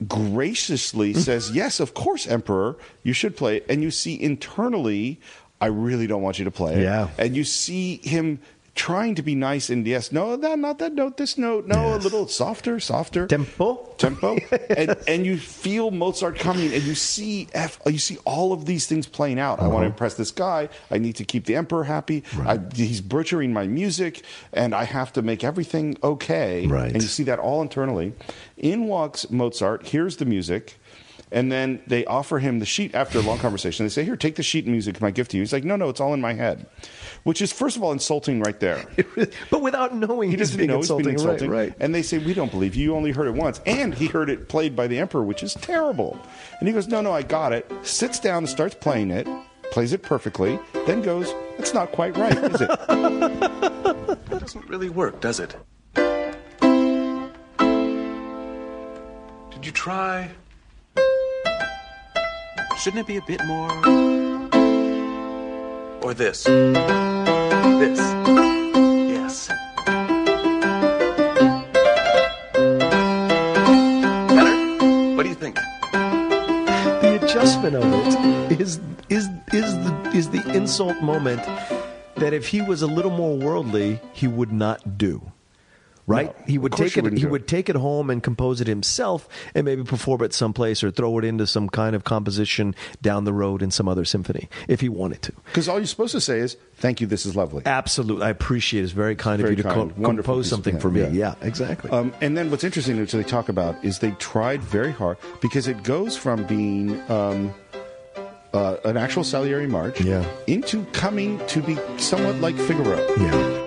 graciously 0.07 1.13
says, 1.13 1.49
"Yes, 1.53 1.79
of 1.79 1.93
course, 1.93 2.27
Emperor, 2.27 2.77
you 3.03 3.13
should 3.13 3.35
play 3.35 3.57
it." 3.57 3.65
And 3.69 3.81
you 3.81 3.91
see 3.91 4.21
internally, 4.21 5.19
"I 5.61 5.67
really 5.67 6.07
don't 6.07 6.21
want 6.21 6.39
you 6.39 6.45
to 6.45 6.51
play 6.51 6.75
it." 6.75 6.81
Yeah. 6.83 7.07
and 7.17 7.35
you 7.35 7.43
see 7.43 7.97
him 8.03 8.39
trying 8.75 9.15
to 9.15 9.23
be 9.23 9.33
nice 9.33 9.71
and 9.71 9.87
yes, 9.87 10.11
no, 10.11 10.35
that 10.35 10.59
not 10.59 10.77
that 10.77 10.93
note, 10.93 11.17
this 11.17 11.35
note, 11.35 11.65
no, 11.65 11.93
Yes. 11.95 11.99
a 11.99 12.03
little 12.03 12.27
softer, 12.27 12.79
softer 12.79 13.25
Tempo? 13.25 13.89
tempo, 13.97 14.37
and 14.77 14.95
and 15.07 15.25
you 15.25 15.35
feel 15.37 15.89
Mozart 15.89 16.37
coming, 16.37 16.71
and 16.71 16.83
you 16.83 16.93
see 16.93 17.47
F, 17.55 17.79
you 17.87 17.97
see 17.97 18.17
all 18.23 18.53
of 18.53 18.65
these 18.67 18.85
things 18.85 19.07
playing 19.07 19.39
out. 19.39 19.57
I 19.59 19.63
want 19.63 19.73
Uh-huh. 19.77 19.79
to 19.81 19.85
impress 19.87 20.13
this 20.13 20.29
guy. 20.29 20.69
I 20.91 20.99
need 20.99 21.15
to 21.15 21.25
keep 21.25 21.45
the 21.45 21.55
emperor 21.55 21.85
happy. 21.85 22.21
I, 22.45 22.59
he's 22.75 23.01
butchering 23.01 23.51
my 23.51 23.65
music, 23.65 24.21
and 24.53 24.75
I 24.75 24.83
have 24.83 25.11
to 25.13 25.23
make 25.23 25.43
everything 25.43 25.97
okay. 26.03 26.67
Right. 26.67 26.91
And 26.93 27.01
you 27.01 27.07
see 27.07 27.23
that 27.23 27.39
all 27.39 27.63
internally. 27.63 28.13
In 28.57 28.85
walks 28.85 29.31
Mozart. 29.31 29.87
Here's 29.87 30.17
the 30.17 30.25
music. 30.25 30.77
And 31.31 31.51
then 31.51 31.81
they 31.87 32.05
offer 32.05 32.39
him 32.39 32.59
the 32.59 32.65
sheet 32.65 32.95
after 32.95 33.19
a 33.19 33.21
long 33.21 33.37
conversation. 33.39 33.85
They 33.85 33.89
say, 33.89 34.05
Here, 34.05 34.15
take 34.15 34.35
the 34.35 34.43
sheet 34.43 34.65
music, 34.65 35.01
my 35.01 35.11
gift 35.11 35.31
to 35.31 35.37
you. 35.37 35.41
He's 35.43 35.51
like, 35.51 35.65
No, 35.65 35.75
no, 35.75 35.89
it's 35.89 35.99
all 35.99 36.13
in 36.13 36.21
my 36.21 36.33
head. 36.33 36.65
Which 37.23 37.41
is, 37.41 37.51
first 37.51 37.75
of 37.75 37.83
all, 37.83 37.91
insulting 37.91 38.39
right 38.39 38.57
there. 38.61 38.85
but 39.51 39.61
without 39.61 39.93
knowing 39.93 40.29
He 40.29 40.37
he's 40.37 40.39
doesn't 40.47 40.57
being 40.57 40.69
know 40.69 40.77
he's 40.77 40.85
insulting. 40.85 41.05
being 41.05 41.13
insulting. 41.15 41.49
Right, 41.49 41.67
right. 41.69 41.75
And 41.81 41.93
they 41.93 42.01
say, 42.01 42.17
We 42.17 42.33
don't 42.33 42.49
believe 42.51 42.75
you. 42.75 42.83
You 42.85 42.95
only 42.95 43.11
heard 43.11 43.27
it 43.27 43.33
once. 43.33 43.59
And 43.65 43.93
he 43.93 44.07
heard 44.07 44.29
it 44.29 44.47
played 44.47 44.73
by 44.75 44.87
the 44.87 44.99
emperor, 44.99 45.23
which 45.23 45.43
is 45.43 45.53
terrible. 45.55 46.17
And 46.59 46.67
he 46.69 46.73
goes, 46.73 46.87
No, 46.87 47.01
no, 47.01 47.11
I 47.11 47.23
got 47.23 47.51
it. 47.51 47.69
Sits 47.81 48.19
down 48.21 48.37
and 48.39 48.49
starts 48.49 48.75
playing 48.75 49.11
it, 49.11 49.27
plays 49.71 49.91
it 49.91 50.03
perfectly, 50.03 50.57
then 50.85 51.01
goes, 51.01 51.33
It's 51.57 51.73
not 51.73 51.91
quite 51.91 52.15
right, 52.15 52.37
is 52.37 52.61
it? 52.61 52.69
That 54.29 54.39
doesn't 54.41 54.67
really 54.69 54.89
work, 54.89 55.19
does 55.21 55.39
it? 55.39 55.55
Did 59.51 59.65
you 59.65 59.71
try? 59.71 60.29
Shouldn't 62.79 63.01
it 63.01 63.07
be 63.07 63.17
a 63.17 63.21
bit 63.21 63.43
more? 63.45 63.71
Or 66.03 66.13
this? 66.13 66.43
This? 66.43 67.99
Yes. 69.09 69.49
Better? 74.29 74.55
What 75.15 75.23
do 75.23 75.29
you 75.29 75.35
think? 75.35 75.57
the 77.01 77.19
adjustment 77.23 77.75
of 77.75 77.83
it 78.51 78.59
is 78.61 78.79
is 79.09 79.27
is 79.53 79.73
the 79.83 80.11
is 80.13 80.29
the 80.29 80.43
insult 80.55 81.01
moment 81.01 81.41
that 82.15 82.33
if 82.33 82.47
he 82.47 82.61
was 82.61 82.81
a 82.81 82.87
little 82.87 83.11
more 83.11 83.37
worldly, 83.37 84.01
he 84.13 84.27
would 84.27 84.51
not 84.51 84.97
do. 84.97 85.31
Right? 86.07 86.27
No, 86.39 86.45
he 86.47 86.57
would 86.57 86.71
take 86.71 86.95
it 86.97 87.03
he 87.03 87.19
do 87.19 87.27
would 87.27 87.41
it. 87.41 87.47
take 87.49 87.67
it 87.67 87.75
home 87.75 88.09
and 88.09 88.23
compose 88.23 88.61
it 88.61 88.67
himself 88.67 89.27
and 89.53 89.65
maybe 89.65 89.83
perform 89.83 90.23
it 90.23 90.33
someplace 90.33 90.81
or 90.81 90.89
throw 90.89 91.17
it 91.19 91.25
into 91.25 91.45
some 91.45 91.67
kind 91.67 91.97
of 91.97 92.05
composition 92.05 92.73
down 93.01 93.25
the 93.25 93.33
road 93.33 93.61
in 93.61 93.71
some 93.71 93.89
other 93.89 94.05
symphony 94.05 94.47
if 94.69 94.79
he 94.79 94.87
wanted 94.87 95.21
to. 95.23 95.33
Because 95.47 95.67
all 95.67 95.77
you're 95.79 95.85
supposed 95.85 96.13
to 96.13 96.21
say 96.21 96.39
is, 96.39 96.55
Thank 96.77 97.01
you, 97.01 97.07
this 97.07 97.25
is 97.25 97.35
lovely. 97.35 97.63
Absolutely. 97.65 98.23
I 98.23 98.29
appreciate 98.29 98.81
it. 98.81 98.83
It's 98.85 98.93
very 98.93 99.15
kind 99.15 99.41
Very 99.41 99.53
of 99.53 99.57
you 99.57 99.63
to 99.63 99.69
co- 99.69 99.87
compose 99.89 100.47
something 100.47 100.79
for 100.79 100.89
me. 100.91 101.01
Yeah. 101.01 101.09
Yeah, 101.11 101.35
exactly. 101.41 101.89
Um, 101.91 102.13
and 102.21 102.37
then 102.37 102.51
what's 102.51 102.63
interesting, 102.63 102.97
which 102.99 103.11
they 103.11 103.23
talk 103.23 103.49
about, 103.49 103.83
is 103.83 103.99
they 103.99 104.11
tried 104.11 104.61
very 104.63 104.91
hard 104.93 105.17
because 105.41 105.67
it 105.67 105.83
goes 105.83 106.15
from 106.15 106.45
being 106.45 107.01
um, 107.11 107.53
uh, 108.53 108.77
an 108.85 108.95
actual 108.95 109.23
Salieri 109.23 109.67
march 109.67 109.99
Yeah. 110.01 110.23
into 110.45 110.85
coming 110.93 111.39
to 111.47 111.61
be 111.61 111.77
somewhat 111.97 112.35
like 112.35 112.55
Figaro. 112.55 113.05
yeah. 113.17 113.66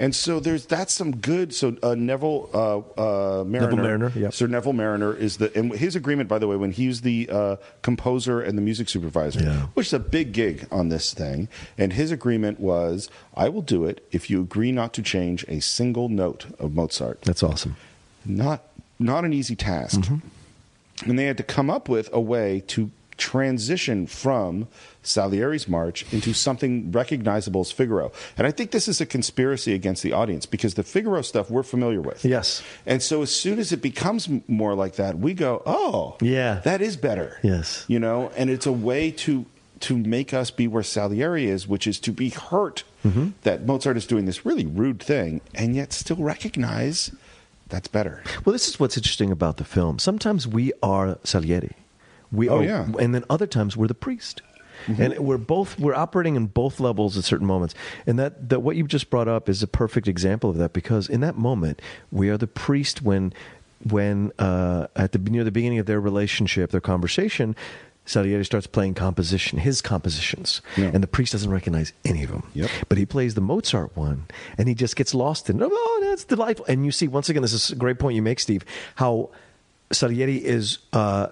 And 0.00 0.14
so 0.14 0.38
there's 0.38 0.64
that's 0.66 0.92
some 0.92 1.16
good. 1.16 1.52
So 1.52 1.76
uh, 1.82 1.96
Neville 1.96 2.48
uh, 2.54 3.40
uh, 3.40 3.44
Marriner, 3.44 3.82
Marriner, 3.82 4.12
yep. 4.14 4.32
Sir 4.32 4.46
Neville 4.46 4.72
Marriner 4.72 5.12
is 5.12 5.38
the 5.38 5.56
and 5.58 5.72
his 5.72 5.96
agreement, 5.96 6.28
by 6.28 6.38
the 6.38 6.46
way, 6.46 6.54
when 6.54 6.70
he's 6.70 7.00
the 7.00 7.28
uh, 7.30 7.56
composer 7.82 8.40
and 8.40 8.56
the 8.56 8.62
music 8.62 8.88
supervisor, 8.88 9.40
Yeah. 9.40 9.62
which 9.74 9.88
is 9.88 9.92
a 9.92 9.98
big 9.98 10.32
gig 10.32 10.68
on 10.70 10.88
this 10.88 11.12
thing. 11.12 11.48
And 11.76 11.92
his 11.92 12.12
agreement 12.12 12.60
was, 12.60 13.10
I 13.34 13.48
will 13.48 13.62
do 13.62 13.84
it 13.86 14.06
if 14.12 14.30
you 14.30 14.40
agree 14.40 14.70
not 14.70 14.92
to 14.94 15.02
change 15.02 15.44
a 15.48 15.60
single 15.60 16.08
note 16.08 16.46
of 16.60 16.74
Mozart. 16.74 17.22
That's 17.22 17.42
awesome. 17.42 17.76
Not 18.24 18.62
not 19.00 19.24
an 19.24 19.32
easy 19.32 19.56
task. 19.56 20.00
Mm-hmm. 20.00 21.10
And 21.10 21.18
they 21.18 21.24
had 21.24 21.36
to 21.38 21.44
come 21.44 21.70
up 21.70 21.88
with 21.88 22.08
a 22.12 22.20
way 22.20 22.62
to 22.68 22.90
transition 23.16 24.06
from 24.06 24.68
Salieri's 25.08 25.66
march 25.68 26.04
into 26.12 26.32
something 26.32 26.92
recognizable 26.92 27.62
as 27.62 27.70
Figaro. 27.72 28.12
And 28.36 28.46
I 28.46 28.50
think 28.50 28.70
this 28.70 28.86
is 28.88 29.00
a 29.00 29.06
conspiracy 29.06 29.72
against 29.74 30.02
the 30.02 30.12
audience 30.12 30.46
because 30.46 30.74
the 30.74 30.82
Figaro 30.82 31.22
stuff 31.22 31.50
we're 31.50 31.62
familiar 31.62 32.00
with. 32.00 32.24
Yes. 32.24 32.62
And 32.86 33.02
so 33.02 33.22
as 33.22 33.30
soon 33.34 33.58
as 33.58 33.72
it 33.72 33.82
becomes 33.82 34.28
more 34.46 34.74
like 34.74 34.96
that, 34.96 35.18
we 35.18 35.34
go, 35.34 35.62
"Oh, 35.66 36.16
Yeah. 36.20 36.60
that 36.64 36.80
is 36.80 36.96
better." 36.96 37.38
Yes. 37.42 37.84
You 37.88 37.98
know, 37.98 38.30
and 38.36 38.50
it's 38.50 38.66
a 38.66 38.72
way 38.72 39.10
to 39.12 39.46
to 39.80 39.96
make 39.96 40.34
us 40.34 40.50
be 40.50 40.66
where 40.66 40.82
Salieri 40.82 41.46
is, 41.46 41.68
which 41.68 41.86
is 41.86 42.00
to 42.00 42.12
be 42.12 42.30
hurt 42.30 42.82
Mm-hmm. 43.06 43.28
That 43.42 43.64
Mozart 43.64 43.96
is 43.96 44.06
doing 44.06 44.24
this 44.24 44.44
really 44.44 44.66
rude 44.66 45.00
thing, 45.00 45.40
and 45.54 45.76
yet 45.76 45.92
still 45.92 46.16
recognize 46.16 47.12
that's 47.68 47.86
better. 47.86 48.22
Well, 48.44 48.52
this 48.52 48.66
is 48.66 48.80
what's 48.80 48.96
interesting 48.96 49.30
about 49.30 49.56
the 49.58 49.64
film. 49.64 50.00
Sometimes 50.00 50.48
we 50.48 50.72
are 50.82 51.16
Salieri. 51.22 51.76
We 52.32 52.48
Oh, 52.48 52.58
are, 52.58 52.64
yeah. 52.64 52.88
and 52.98 53.14
then 53.14 53.22
other 53.30 53.46
times 53.46 53.76
we're 53.76 53.86
the 53.86 53.94
priest. 53.94 54.42
Mm-hmm. 54.88 55.02
And 55.02 55.18
we're 55.18 55.36
both 55.38 55.78
we're 55.78 55.94
operating 55.94 56.34
in 56.36 56.46
both 56.46 56.80
levels 56.80 57.16
at 57.18 57.24
certain 57.24 57.46
moments, 57.46 57.74
and 58.06 58.18
that, 58.18 58.48
that 58.48 58.60
what 58.60 58.74
you've 58.76 58.88
just 58.88 59.10
brought 59.10 59.28
up 59.28 59.48
is 59.48 59.62
a 59.62 59.66
perfect 59.66 60.08
example 60.08 60.48
of 60.50 60.56
that 60.56 60.72
because 60.72 61.08
in 61.08 61.20
that 61.20 61.36
moment 61.36 61.80
we 62.10 62.30
are 62.30 62.38
the 62.38 62.46
priest 62.46 63.02
when 63.02 63.32
when 63.88 64.32
uh, 64.38 64.86
at 64.96 65.12
the 65.12 65.18
near 65.18 65.44
the 65.44 65.52
beginning 65.52 65.78
of 65.78 65.86
their 65.86 66.00
relationship, 66.00 66.70
their 66.70 66.80
conversation, 66.80 67.54
Salieri 68.06 68.44
starts 68.44 68.66
playing 68.66 68.94
composition, 68.94 69.58
his 69.58 69.82
compositions, 69.82 70.62
Yeah. 70.76 70.90
and 70.94 71.02
the 71.02 71.06
priest 71.06 71.32
doesn't 71.32 71.50
recognize 71.50 71.92
any 72.04 72.24
of 72.24 72.30
them. 72.30 72.42
Yep. 72.54 72.70
But 72.88 72.96
he 72.98 73.04
plays 73.04 73.34
the 73.34 73.42
Mozart 73.42 73.94
one, 73.96 74.24
and 74.56 74.66
he 74.68 74.74
just 74.74 74.96
gets 74.96 75.14
lost 75.14 75.50
in. 75.50 75.60
It. 75.60 75.68
Oh, 75.70 75.98
that's 76.08 76.24
delightful! 76.24 76.64
And 76.66 76.86
you 76.86 76.90
see, 76.92 77.06
once 77.06 77.28
again, 77.28 77.42
this 77.42 77.52
is 77.52 77.70
a 77.70 77.76
great 77.76 77.98
point 77.98 78.16
you 78.16 78.22
make, 78.22 78.40
Steve. 78.40 78.64
How 78.96 79.28
Salieri 79.92 80.36
is 80.36 80.78
uh, 80.92 81.28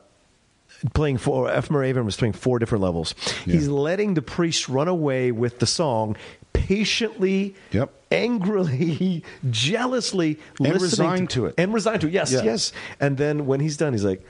playing 0.95 1.19
four. 1.19 1.51
F. 1.51 1.71
Murray 1.71 1.89
Abraham 1.91 2.07
was 2.07 2.17
playing 2.17 2.33
four 2.35 2.59
different 2.59 2.83
levels. 2.83 3.15
He's 3.45 3.69
letting 3.69 4.15
the 4.15 4.23
priest 4.23 4.69
run 4.69 4.89
away 4.89 5.33
with 5.33 5.59
the 5.59 5.67
song. 5.67 6.17
Patiently, 6.53 7.55
Yep. 7.73 7.91
angrily, 8.11 9.23
jealously, 9.51 10.39
And 10.59 10.69
listening 10.69 10.81
resigned 10.83 11.31
to 11.31 11.47
it. 11.47 11.55
and 11.59 11.73
resigned 11.73 12.01
to 12.01 12.09
it. 12.09 12.13
Yes, 12.13 12.33
Yeah. 12.33 12.43
yes. 12.43 12.73
And 13.01 13.17
then 13.19 13.47
when 13.47 13.61
he's 13.61 13.77
done, 13.77 13.93
he's 13.93 14.05
like, 14.05 14.25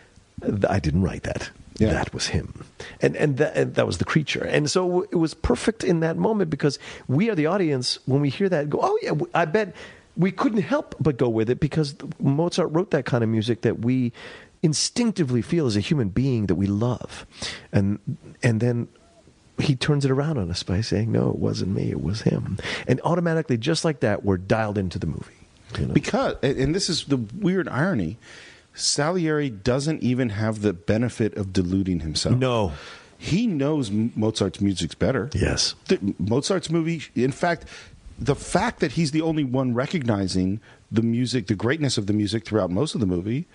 "I 0.68 0.78
didn't 0.78 1.02
write 1.02 1.22
that. 1.22 1.50
Yeah. 1.78 1.92
That 1.92 2.12
was 2.12 2.26
him." 2.28 2.64
And 3.00 3.16
and 3.16 3.36
that, 3.38 3.56
and 3.56 3.74
that 3.76 3.86
was 3.86 3.98
the 3.98 4.04
creature. 4.04 4.44
And 4.44 4.70
so 4.70 5.02
it 5.10 5.16
was 5.16 5.34
perfect 5.34 5.82
in 5.84 6.00
that 6.00 6.16
moment 6.18 6.50
because 6.50 6.78
we 7.08 7.30
are 7.30 7.34
the 7.34 7.46
audience 7.46 7.98
when 8.06 8.20
we 8.20 8.28
hear 8.28 8.48
that. 8.48 8.68
Go, 8.68 8.80
oh 8.82 8.98
yeah, 9.02 9.12
I 9.34 9.44
bet 9.46 9.74
we 10.16 10.30
couldn't 10.32 10.62
help 10.62 10.94
but 10.98 11.16
go 11.18 11.28
with 11.28 11.48
it 11.50 11.60
because 11.60 11.94
Mozart 12.18 12.72
wrote 12.72 12.90
that 12.90 13.04
kind 13.04 13.22
of 13.22 13.30
music 13.30 13.60
that 13.62 13.80
we 13.80 14.12
instinctively 14.62 15.42
feel 15.42 15.66
as 15.66 15.76
a 15.76 15.80
human 15.80 16.08
being 16.08 16.46
that 16.46 16.54
we 16.56 16.66
love, 16.66 17.26
and 17.72 17.98
and 18.42 18.60
then 18.60 18.88
he 19.58 19.74
turns 19.74 20.04
it 20.04 20.10
around 20.10 20.38
on 20.38 20.50
us 20.50 20.62
by 20.62 20.80
saying, 20.80 21.12
"No, 21.12 21.30
it 21.30 21.36
wasn't 21.38 21.74
me. 21.74 21.90
It 21.90 22.02
was 22.02 22.22
him." 22.22 22.58
And 22.86 23.00
automatically, 23.04 23.56
just 23.56 23.84
like 23.84 24.00
that, 24.00 24.24
we're 24.24 24.36
dialed 24.38 24.78
into 24.78 24.98
the 24.98 25.06
movie. 25.06 25.32
you 25.78 25.86
know? 25.86 25.94
Because, 25.94 26.36
and 26.42 26.74
this 26.74 26.88
is 26.88 27.04
the 27.04 27.16
weird 27.16 27.68
irony, 27.68 28.18
Salieri 28.74 29.50
doesn't 29.50 30.02
even 30.02 30.28
have 30.30 30.62
the 30.62 30.72
benefit 30.72 31.34
of 31.36 31.52
deluding 31.52 32.00
himself. 32.00 32.36
No. 32.36 32.72
He 33.18 33.46
knows 33.46 33.90
Mozart's 33.90 34.60
music's 34.60 34.94
better. 34.94 35.30
Yes. 35.34 35.74
The- 35.88 36.14
Mozart's 36.18 36.68
movie, 36.70 37.02
in 37.14 37.32
fact, 37.32 37.64
the 38.18 38.34
fact 38.36 38.80
that 38.80 38.92
he's 38.92 39.10
the 39.10 39.22
only 39.22 39.42
one 39.44 39.72
recognizing 39.72 40.60
the 40.92 41.00
music, 41.02 41.46
the 41.46 41.54
greatness 41.54 41.96
of 41.98 42.06
the 42.06 42.12
music 42.12 42.44
throughout 42.44 42.70
most 42.70 42.94
of 42.94 43.00
the 43.00 43.06
movie, 43.06 43.46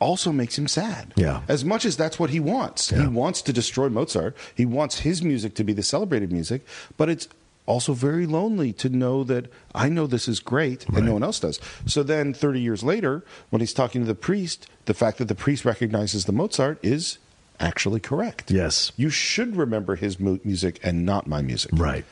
also 0.00 0.32
makes 0.32 0.58
him 0.58 0.66
sad. 0.66 1.12
Yeah. 1.14 1.42
As 1.46 1.64
much 1.64 1.84
as 1.84 1.96
that's 1.96 2.18
what 2.18 2.30
he 2.30 2.40
wants. 2.40 2.90
He 2.90 3.06
wants 3.06 3.42
to 3.42 3.52
destroy 3.52 3.88
Mozart. 3.88 4.36
He 4.54 4.66
wants 4.66 5.00
his 5.00 5.22
music 5.22 5.54
to 5.54 5.64
be 5.64 5.72
the 5.72 5.82
celebrated 5.82 6.32
music, 6.32 6.66
but 6.96 7.08
it's 7.08 7.28
also 7.66 7.92
very 7.92 8.26
lonely 8.26 8.72
to 8.72 8.88
know 8.88 9.22
that 9.24 9.46
I 9.74 9.88
know 9.88 10.06
this 10.08 10.26
is 10.26 10.40
great 10.40 10.88
and 10.88 11.06
no 11.06 11.12
one 11.12 11.22
else 11.22 11.38
does. 11.38 11.60
So 11.86 12.02
then 12.02 12.34
30 12.34 12.60
years 12.60 12.82
later, 12.82 13.22
when 13.50 13.60
he's 13.60 13.74
talking 13.74 14.00
to 14.00 14.06
the 14.06 14.14
priest, 14.14 14.66
the 14.86 14.94
fact 14.94 15.18
that 15.18 15.26
the 15.26 15.36
priest 15.36 15.64
recognizes 15.64 16.24
the 16.24 16.32
Mozart 16.32 16.78
is 16.82 17.18
actually 17.60 18.00
correct. 18.00 18.50
Yes. 18.50 18.90
You 18.96 19.10
should 19.10 19.54
remember 19.54 19.94
his 19.94 20.18
mu- 20.18 20.40
music 20.42 20.80
and 20.82 21.06
not 21.06 21.26
my 21.26 21.42
music. 21.42 21.70
Right. 21.74 22.04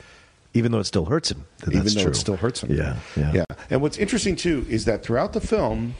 Even 0.53 0.71
though 0.71 0.79
it 0.79 0.85
still 0.85 1.05
hurts 1.05 1.31
him. 1.31 1.45
Even 1.67 1.83
though 1.83 2.01
true. 2.03 2.11
it 2.11 2.15
still 2.15 2.37
hurts 2.37 2.63
him. 2.63 2.75
Yeah, 2.75 2.97
yeah. 3.17 3.31
Yeah. 3.33 3.45
And 3.69 3.81
what's 3.81 3.97
interesting 3.97 4.35
too 4.35 4.65
is 4.69 4.85
that 4.85 5.03
throughout 5.03 5.33
the 5.33 5.41
film, 5.41 5.95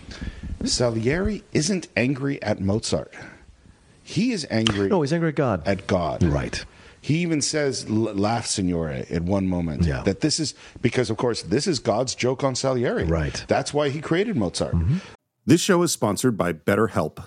Salieri 0.64 1.44
isn't 1.54 1.88
angry 1.96 2.42
at 2.44 2.60
Mozart. 2.60 3.14
He 4.04 4.32
is 4.32 4.46
angry 4.50 4.90
No, 4.90 5.02
he's 5.02 5.14
angry 5.14 5.30
at 5.30 5.36
God. 5.36 5.68
at 5.68 5.88
God. 5.88 6.24
Right. 6.24 6.64
He 7.02 7.20
even 7.20 7.42
says, 7.42 7.86
"L- 7.90 8.14
"Laugh, 8.14 8.46
Signore," 8.46 9.10
at 9.10 9.22
one 9.24 9.48
moment. 9.48 9.86
Yeah. 9.86 10.02
That 10.04 10.20
this 10.20 10.40
is 10.40 10.54
because, 10.82 11.10
of 11.10 11.16
course, 11.18 11.42
this 11.44 11.66
is 11.68 11.80
God's 11.80 12.14
joke 12.14 12.44
on 12.44 12.56
Salieri. 12.56 13.06
Right. 13.06 13.34
Mm-hmm. 13.34 13.46
That's 13.48 13.74
why 13.74 13.90
he 13.90 14.02
created 14.02 14.36
Mozart. 14.36 14.76
This 15.46 15.62
show 15.62 15.82
is 15.84 15.92
sponsored 15.94 16.38
by 16.38 16.52
BetterHelp. 16.54 17.24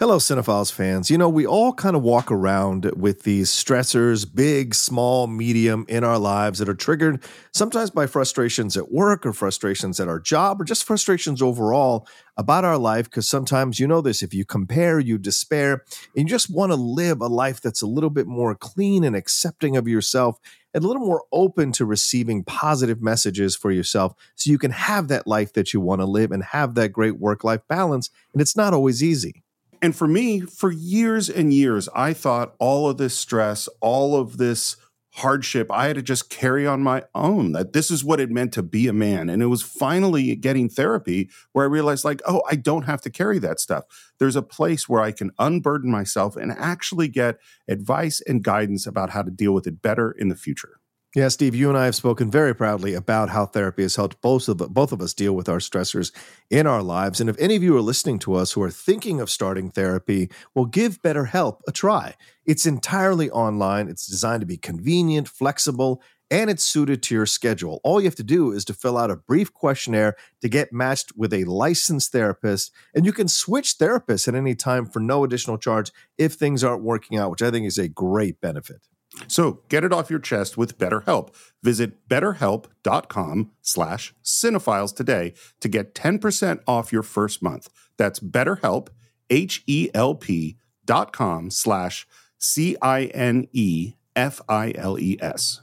Hello, 0.00 0.16
Cinephiles 0.16 0.72
fans. 0.72 1.10
You 1.10 1.18
know, 1.18 1.28
we 1.28 1.46
all 1.46 1.74
kind 1.74 1.94
of 1.94 2.00
walk 2.00 2.32
around 2.32 2.90
with 2.96 3.24
these 3.24 3.50
stressors, 3.50 4.24
big, 4.34 4.74
small, 4.74 5.26
medium, 5.26 5.84
in 5.90 6.04
our 6.04 6.18
lives 6.18 6.58
that 6.58 6.70
are 6.70 6.74
triggered 6.74 7.22
sometimes 7.52 7.90
by 7.90 8.06
frustrations 8.06 8.78
at 8.78 8.90
work 8.90 9.26
or 9.26 9.34
frustrations 9.34 10.00
at 10.00 10.08
our 10.08 10.18
job 10.18 10.58
or 10.58 10.64
just 10.64 10.84
frustrations 10.84 11.42
overall 11.42 12.08
about 12.38 12.64
our 12.64 12.78
life. 12.78 13.10
Because 13.10 13.28
sometimes 13.28 13.78
you 13.78 13.86
know 13.86 14.00
this 14.00 14.22
if 14.22 14.32
you 14.32 14.46
compare, 14.46 14.98
you 14.98 15.18
despair, 15.18 15.84
and 16.16 16.26
you 16.26 16.30
just 16.30 16.48
want 16.48 16.72
to 16.72 16.76
live 16.76 17.20
a 17.20 17.26
life 17.26 17.60
that's 17.60 17.82
a 17.82 17.86
little 17.86 18.08
bit 18.08 18.26
more 18.26 18.54
clean 18.54 19.04
and 19.04 19.14
accepting 19.14 19.76
of 19.76 19.86
yourself 19.86 20.38
and 20.72 20.82
a 20.82 20.86
little 20.86 21.04
more 21.04 21.24
open 21.30 21.72
to 21.72 21.84
receiving 21.84 22.42
positive 22.42 23.02
messages 23.02 23.54
for 23.54 23.70
yourself 23.70 24.14
so 24.34 24.50
you 24.50 24.56
can 24.56 24.70
have 24.70 25.08
that 25.08 25.26
life 25.26 25.52
that 25.52 25.74
you 25.74 25.80
want 25.82 26.00
to 26.00 26.06
live 26.06 26.32
and 26.32 26.42
have 26.42 26.74
that 26.76 26.88
great 26.88 27.18
work 27.20 27.44
life 27.44 27.60
balance. 27.68 28.08
And 28.32 28.40
it's 28.40 28.56
not 28.56 28.72
always 28.72 29.02
easy. 29.02 29.44
And 29.82 29.96
for 29.96 30.06
me, 30.06 30.40
for 30.40 30.70
years 30.70 31.30
and 31.30 31.54
years, 31.54 31.88
I 31.94 32.12
thought 32.12 32.54
all 32.58 32.88
of 32.88 32.98
this 32.98 33.16
stress, 33.16 33.68
all 33.80 34.16
of 34.16 34.36
this 34.36 34.76
hardship, 35.14 35.68
I 35.72 35.86
had 35.86 35.96
to 35.96 36.02
just 36.02 36.30
carry 36.30 36.66
on 36.66 36.82
my 36.82 37.02
own, 37.14 37.52
that 37.52 37.72
this 37.72 37.90
is 37.90 38.04
what 38.04 38.20
it 38.20 38.30
meant 38.30 38.52
to 38.52 38.62
be 38.62 38.86
a 38.86 38.92
man. 38.92 39.28
And 39.28 39.42
it 39.42 39.46
was 39.46 39.62
finally 39.62 40.36
getting 40.36 40.68
therapy 40.68 41.30
where 41.52 41.64
I 41.64 41.68
realized, 41.68 42.04
like, 42.04 42.20
oh, 42.26 42.42
I 42.50 42.56
don't 42.56 42.84
have 42.84 43.00
to 43.02 43.10
carry 43.10 43.38
that 43.40 43.58
stuff. 43.58 43.84
There's 44.18 44.36
a 44.36 44.42
place 44.42 44.88
where 44.88 45.00
I 45.00 45.12
can 45.12 45.32
unburden 45.38 45.90
myself 45.90 46.36
and 46.36 46.52
actually 46.52 47.08
get 47.08 47.38
advice 47.66 48.20
and 48.26 48.44
guidance 48.44 48.86
about 48.86 49.10
how 49.10 49.22
to 49.22 49.30
deal 49.30 49.52
with 49.52 49.66
it 49.66 49.82
better 49.82 50.12
in 50.12 50.28
the 50.28 50.36
future. 50.36 50.79
Yeah, 51.16 51.26
Steve, 51.26 51.56
you 51.56 51.68
and 51.68 51.76
I 51.76 51.86
have 51.86 51.96
spoken 51.96 52.30
very 52.30 52.54
proudly 52.54 52.94
about 52.94 53.30
how 53.30 53.44
therapy 53.44 53.82
has 53.82 53.96
helped 53.96 54.20
both 54.20 54.48
of 54.48 54.58
both 54.58 54.92
of 54.92 55.00
us 55.00 55.12
deal 55.12 55.32
with 55.32 55.48
our 55.48 55.58
stressors 55.58 56.12
in 56.50 56.68
our 56.68 56.84
lives. 56.84 57.20
And 57.20 57.28
if 57.28 57.36
any 57.40 57.56
of 57.56 57.64
you 57.64 57.76
are 57.76 57.82
listening 57.82 58.20
to 58.20 58.34
us 58.34 58.52
who 58.52 58.62
are 58.62 58.70
thinking 58.70 59.20
of 59.20 59.28
starting 59.28 59.72
therapy, 59.72 60.30
well, 60.54 60.66
give 60.66 61.02
BetterHelp 61.02 61.62
a 61.66 61.72
try. 61.72 62.14
It's 62.46 62.64
entirely 62.64 63.28
online. 63.28 63.88
It's 63.88 64.06
designed 64.06 64.42
to 64.42 64.46
be 64.46 64.56
convenient, 64.56 65.26
flexible, 65.26 66.00
and 66.30 66.48
it's 66.48 66.62
suited 66.62 67.02
to 67.02 67.14
your 67.16 67.26
schedule. 67.26 67.80
All 67.82 68.00
you 68.00 68.06
have 68.06 68.14
to 68.14 68.22
do 68.22 68.52
is 68.52 68.64
to 68.66 68.72
fill 68.72 68.96
out 68.96 69.10
a 69.10 69.16
brief 69.16 69.52
questionnaire 69.52 70.14
to 70.42 70.48
get 70.48 70.72
matched 70.72 71.16
with 71.16 71.34
a 71.34 71.42
licensed 71.42 72.12
therapist, 72.12 72.70
and 72.94 73.04
you 73.04 73.12
can 73.12 73.26
switch 73.26 73.78
therapists 73.78 74.28
at 74.28 74.36
any 74.36 74.54
time 74.54 74.86
for 74.86 75.00
no 75.00 75.24
additional 75.24 75.58
charge 75.58 75.90
if 76.18 76.34
things 76.34 76.62
aren't 76.62 76.84
working 76.84 77.18
out, 77.18 77.32
which 77.32 77.42
I 77.42 77.50
think 77.50 77.66
is 77.66 77.78
a 77.78 77.88
great 77.88 78.40
benefit. 78.40 78.86
So 79.28 79.60
get 79.68 79.84
it 79.84 79.92
off 79.92 80.10
your 80.10 80.18
chest 80.18 80.56
with 80.56 80.78
BetterHelp. 80.78 81.34
Visit 81.62 82.08
betterhelp.com 82.08 83.50
slash 83.62 84.14
cinephiles 84.24 84.94
today 84.94 85.34
to 85.60 85.68
get 85.68 85.94
10% 85.94 86.60
off 86.66 86.92
your 86.92 87.02
first 87.02 87.42
month. 87.42 87.68
That's 87.96 88.18
betterhelp, 88.20 88.88
H-E-L-P 89.28 90.56
dot 90.86 91.12
com 91.12 91.50
slash 91.50 92.06
C-I-N-E 92.38 93.94
F-I-L-E-S. 94.16 95.60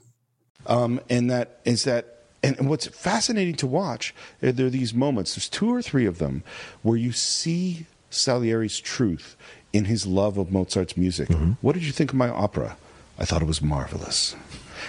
um, 0.68 1.00
and 1.10 1.30
that 1.30 1.60
is 1.66 1.84
that 1.84 2.14
and, 2.44 2.58
and 2.60 2.70
what's 2.70 2.88
fascinating 2.88 3.56
to 3.56 3.68
watch 3.68 4.14
uh, 4.42 4.52
there 4.52 4.68
are 4.68 4.70
these 4.70 4.94
moments 4.94 5.36
there's 5.36 5.50
two 5.50 5.74
or 5.74 5.82
three 5.82 6.06
of 6.06 6.18
them 6.20 6.44
where 6.84 6.96
you 6.98 7.12
see 7.12 7.86
salieri's 8.10 8.80
truth 8.80 9.36
in 9.74 9.86
his 9.86 10.06
love 10.08 10.38
of 10.38 10.52
mozart's 10.52 10.96
music 10.96 11.28
what 11.62 11.74
did 11.74 11.84
you 11.84 11.92
think 11.92 12.12
of 12.12 12.16
my 12.18 12.30
opera 12.30 12.78
i 13.18 13.26
thought 13.26 13.42
it 13.42 13.46
was 13.48 13.62
marvelous 13.62 14.36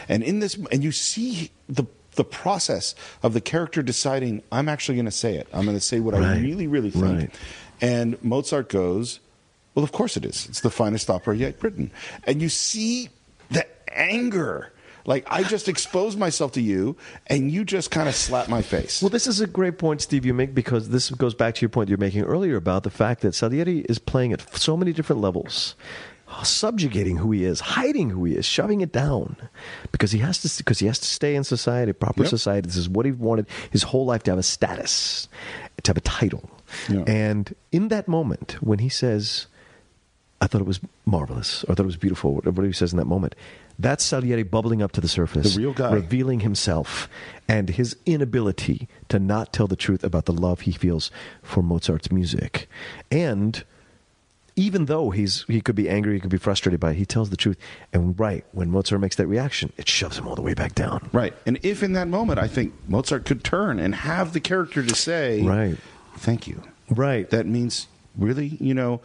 and 0.08 0.22
in 0.22 0.38
this 0.40 0.58
and 0.72 0.82
you 0.84 0.92
see 0.92 1.50
the 1.68 1.84
the 2.16 2.24
process 2.24 2.94
of 3.22 3.32
the 3.32 3.40
character 3.40 3.82
deciding 3.82 4.42
i'm 4.52 4.68
actually 4.68 4.96
going 4.96 5.04
to 5.04 5.10
say 5.10 5.36
it 5.36 5.46
i'm 5.52 5.64
going 5.64 5.76
to 5.76 5.80
say 5.80 6.00
what 6.00 6.14
i 6.14 6.38
really 6.40 6.66
really 6.66 6.90
think 6.90 7.04
Right. 7.04 7.34
and 7.80 8.22
mozart 8.24 8.68
goes 8.68 9.20
well, 9.74 9.84
of 9.84 9.92
course 9.92 10.16
it 10.16 10.24
is. 10.24 10.46
It's 10.46 10.60
the 10.62 10.70
finest 10.70 11.08
opera 11.08 11.36
yet 11.36 11.62
written. 11.62 11.92
And 12.24 12.42
you 12.42 12.48
see 12.48 13.10
the 13.52 13.64
anger. 13.96 14.72
Like, 15.06 15.24
I 15.30 15.44
just 15.44 15.68
exposed 15.68 16.18
myself 16.18 16.50
to 16.52 16.60
you, 16.60 16.96
and 17.28 17.48
you 17.52 17.64
just 17.64 17.92
kind 17.92 18.08
of 18.08 18.16
slap 18.16 18.48
my 18.48 18.60
face. 18.60 19.00
Well, 19.00 19.08
this 19.10 19.28
is 19.28 19.40
a 19.40 19.46
great 19.46 19.78
point, 19.78 20.02
Steve, 20.02 20.26
you 20.26 20.34
make 20.34 20.52
because 20.52 20.88
this 20.88 21.10
goes 21.10 21.32
back 21.32 21.54
to 21.56 21.60
your 21.60 21.68
point 21.68 21.88
you're 21.90 21.96
making 21.98 22.24
earlier 22.24 22.56
about 22.56 22.82
the 22.82 22.90
fact 22.90 23.20
that 23.20 23.36
Salieri 23.36 23.80
is 23.88 24.00
playing 24.00 24.32
at 24.32 24.52
so 24.56 24.76
many 24.76 24.92
different 24.92 25.22
levels, 25.22 25.76
subjugating 26.42 27.16
who 27.16 27.30
he 27.32 27.44
is, 27.44 27.60
hiding 27.60 28.10
who 28.10 28.24
he 28.24 28.34
is, 28.34 28.44
shoving 28.46 28.80
it 28.80 28.92
down, 28.92 29.36
because 29.92 30.12
he 30.12 30.18
has 30.18 30.38
to 30.42 30.58
because 30.62 30.78
he 30.78 30.86
has 30.86 30.98
to 30.98 31.06
stay 31.06 31.34
in 31.34 31.44
society, 31.44 31.92
proper 31.92 32.22
Yep. 32.22 32.30
society. 32.30 32.66
This 32.66 32.76
is 32.76 32.88
what 32.88 33.06
he 33.06 33.12
wanted 33.12 33.46
his 33.70 33.82
whole 33.84 34.04
life 34.06 34.22
to 34.24 34.30
have 34.32 34.38
a 34.38 34.42
status, 34.42 35.28
to 35.82 35.90
have 35.90 35.96
a 35.96 36.00
title, 36.02 36.48
Yeah. 36.88 37.04
and 37.06 37.54
in 37.72 37.88
that 37.88 38.08
moment 38.08 38.56
when 38.60 38.78
he 38.80 38.88
says. 38.88 39.46
I 40.40 40.46
thought 40.46 40.60
it 40.60 40.68
was 40.68 40.78
marvelous. 41.04 41.64
Or 41.64 41.72
I 41.72 41.74
thought 41.74 41.82
it 41.82 41.86
was 41.86 41.96
beautiful. 41.96 42.32
Whatever 42.36 42.62
he 42.62 42.70
says 42.72 42.92
in 42.92 42.98
that 42.98 43.06
moment. 43.06 43.34
That's 43.76 44.04
Salieri 44.04 44.44
bubbling 44.44 44.82
up 44.82 44.92
to 44.92 45.00
the 45.00 45.08
surface, 45.08 45.54
The 45.54 45.60
real 45.60 45.72
guy. 45.72 45.92
revealing 45.92 46.40
himself 46.40 47.08
and 47.48 47.68
his 47.70 47.96
inability 48.06 48.86
to 49.08 49.18
not 49.18 49.52
tell 49.52 49.66
the 49.66 49.74
truth 49.74 50.04
about 50.04 50.26
the 50.26 50.32
love 50.32 50.60
he 50.60 50.70
feels 50.70 51.10
for 51.42 51.60
Mozart's 51.60 52.12
music, 52.12 52.68
and 53.10 53.64
even 54.58 54.86
though 54.86 55.10
he's 55.10 55.44
he 55.48 55.60
could 55.60 55.76
be 55.76 55.88
angry, 55.88 56.14
he 56.14 56.20
could 56.20 56.30
be 56.30 56.36
frustrated 56.38 56.80
by 56.80 56.90
it, 56.90 56.96
he 56.96 57.06
tells 57.06 57.30
the 57.30 57.36
truth. 57.36 57.56
And 57.92 58.18
right 58.18 58.44
when 58.52 58.70
Mozart 58.70 59.00
makes 59.00 59.16
that 59.16 59.26
reaction, 59.26 59.72
it 59.76 59.88
shoves 59.88 60.18
him 60.18 60.26
all 60.26 60.34
the 60.34 60.42
way 60.42 60.52
back 60.54 60.74
down. 60.74 61.08
Right. 61.12 61.32
And 61.46 61.58
if 61.62 61.82
in 61.82 61.92
that 61.92 62.08
moment, 62.08 62.38
I 62.38 62.48
think 62.48 62.74
Mozart 62.88 63.24
could 63.24 63.44
turn 63.44 63.78
and 63.78 63.94
have 63.94 64.32
the 64.32 64.40
character 64.40 64.82
to 64.82 64.94
say, 64.94 65.42
Right. 65.42 65.76
thank 66.16 66.46
you. 66.48 66.62
Right. 66.90 67.28
That 67.30 67.46
means 67.46 67.86
really, 68.16 68.56
you 68.60 68.74
know, 68.74 69.00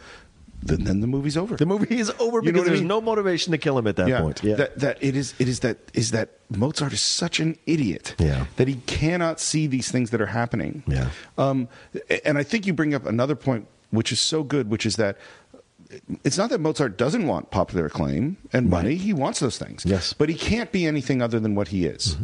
then, 0.66 0.86
then 0.86 1.02
the 1.02 1.08
movie's 1.08 1.36
over. 1.36 1.58
the 1.58 1.66
movie 1.66 2.00
is 2.00 2.10
over 2.20 2.40
You 2.42 2.52
know 2.52 2.54
because 2.54 2.62
I 2.62 2.70
there's 2.70 2.80
mean? 2.80 2.88
no 2.88 3.02
motivation 3.02 3.52
to 3.52 3.58
kill 3.58 3.78
him 3.78 3.86
at 3.86 3.98
that 3.98 4.22
point. 4.22 4.42
Yeah. 4.44 4.56
That 4.56 4.80
that 4.80 4.98
it 5.04 5.16
is 5.16 5.34
it 5.38 5.48
is 5.50 5.60
that 5.60 5.78
is 5.94 6.12
that 6.12 6.30
Mozart 6.50 6.94
is 6.94 7.02
such 7.02 7.40
an 7.42 7.58
idiot 7.66 8.16
Yeah. 8.18 8.46
that 8.56 8.68
he 8.70 8.76
cannot 8.88 9.40
see 9.42 9.68
these 9.68 9.92
things 9.92 10.10
that 10.12 10.22
are 10.22 10.28
happening. 10.28 10.84
Yeah. 10.88 11.10
Um 11.38 11.68
and 12.26 12.38
I 12.38 12.44
think 12.44 12.66
you 12.66 12.74
bring 12.74 12.94
up 12.96 13.06
another 13.06 13.36
point 13.36 13.68
which 13.92 14.12
is 14.12 14.20
so 14.22 14.42
good, 14.42 14.70
which 14.72 14.86
is 14.88 14.96
that 14.96 15.18
it's 16.24 16.38
not 16.38 16.50
that 16.50 16.60
Mozart 16.60 16.98
doesn't 16.98 17.28
want 17.28 17.52
popular 17.52 17.86
acclaim 17.86 18.38
and 18.52 18.70
money. 18.70 18.96
He 18.96 19.14
wants 19.14 19.40
those 19.40 19.58
things. 19.58 19.86
Yes. 19.86 20.10
Mm-hmm. 20.10 20.18
But 20.18 20.30
he 20.30 20.36
can't 20.36 20.72
be 20.72 20.86
anything 20.86 21.22
other 21.22 21.40
than 21.40 21.56
what 21.56 21.70
he 21.70 21.86
is. 21.86 22.18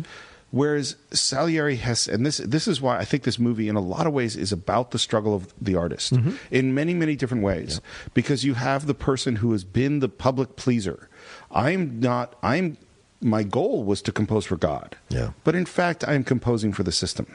Whereas 0.52 0.96
Salieri 1.12 1.76
has, 1.76 2.08
and 2.08 2.26
this 2.26 2.38
this 2.38 2.68
is 2.68 2.82
why 2.82 2.98
I 2.98 3.06
think 3.06 3.22
this 3.22 3.38
movie, 3.38 3.70
in 3.70 3.76
a 3.76 3.82
lot 3.82 4.08
of 4.08 4.14
ways, 4.14 4.36
is 4.36 4.52
about 4.52 4.90
the 4.90 4.98
struggle 4.98 5.36
of 5.36 5.54
the 5.62 5.76
artist 5.76 6.14
Mm-hmm. 6.14 6.32
in 6.50 6.74
many 6.74 6.96
many 6.96 7.16
different 7.16 7.44
ways. 7.44 7.82
Because 8.16 8.44
you 8.44 8.56
have 8.56 8.88
the 8.88 8.96
person 8.96 9.36
who 9.38 9.52
has 9.52 9.64
been 9.64 10.00
the 10.00 10.10
public 10.10 10.56
pleaser. 10.56 11.08
I'm 11.52 12.00
not. 12.00 12.36
I'm. 12.42 12.78
My 13.22 13.44
goal 13.44 13.84
was 13.84 14.02
to 14.04 14.12
compose 14.12 14.46
for 14.46 14.56
God. 14.58 14.96
Yeah. 15.10 15.32
But 15.44 15.54
in 15.54 15.66
fact, 15.66 16.08
I'm 16.08 16.24
composing 16.24 16.74
for 16.74 16.84
the 16.84 16.92
system. 16.92 17.28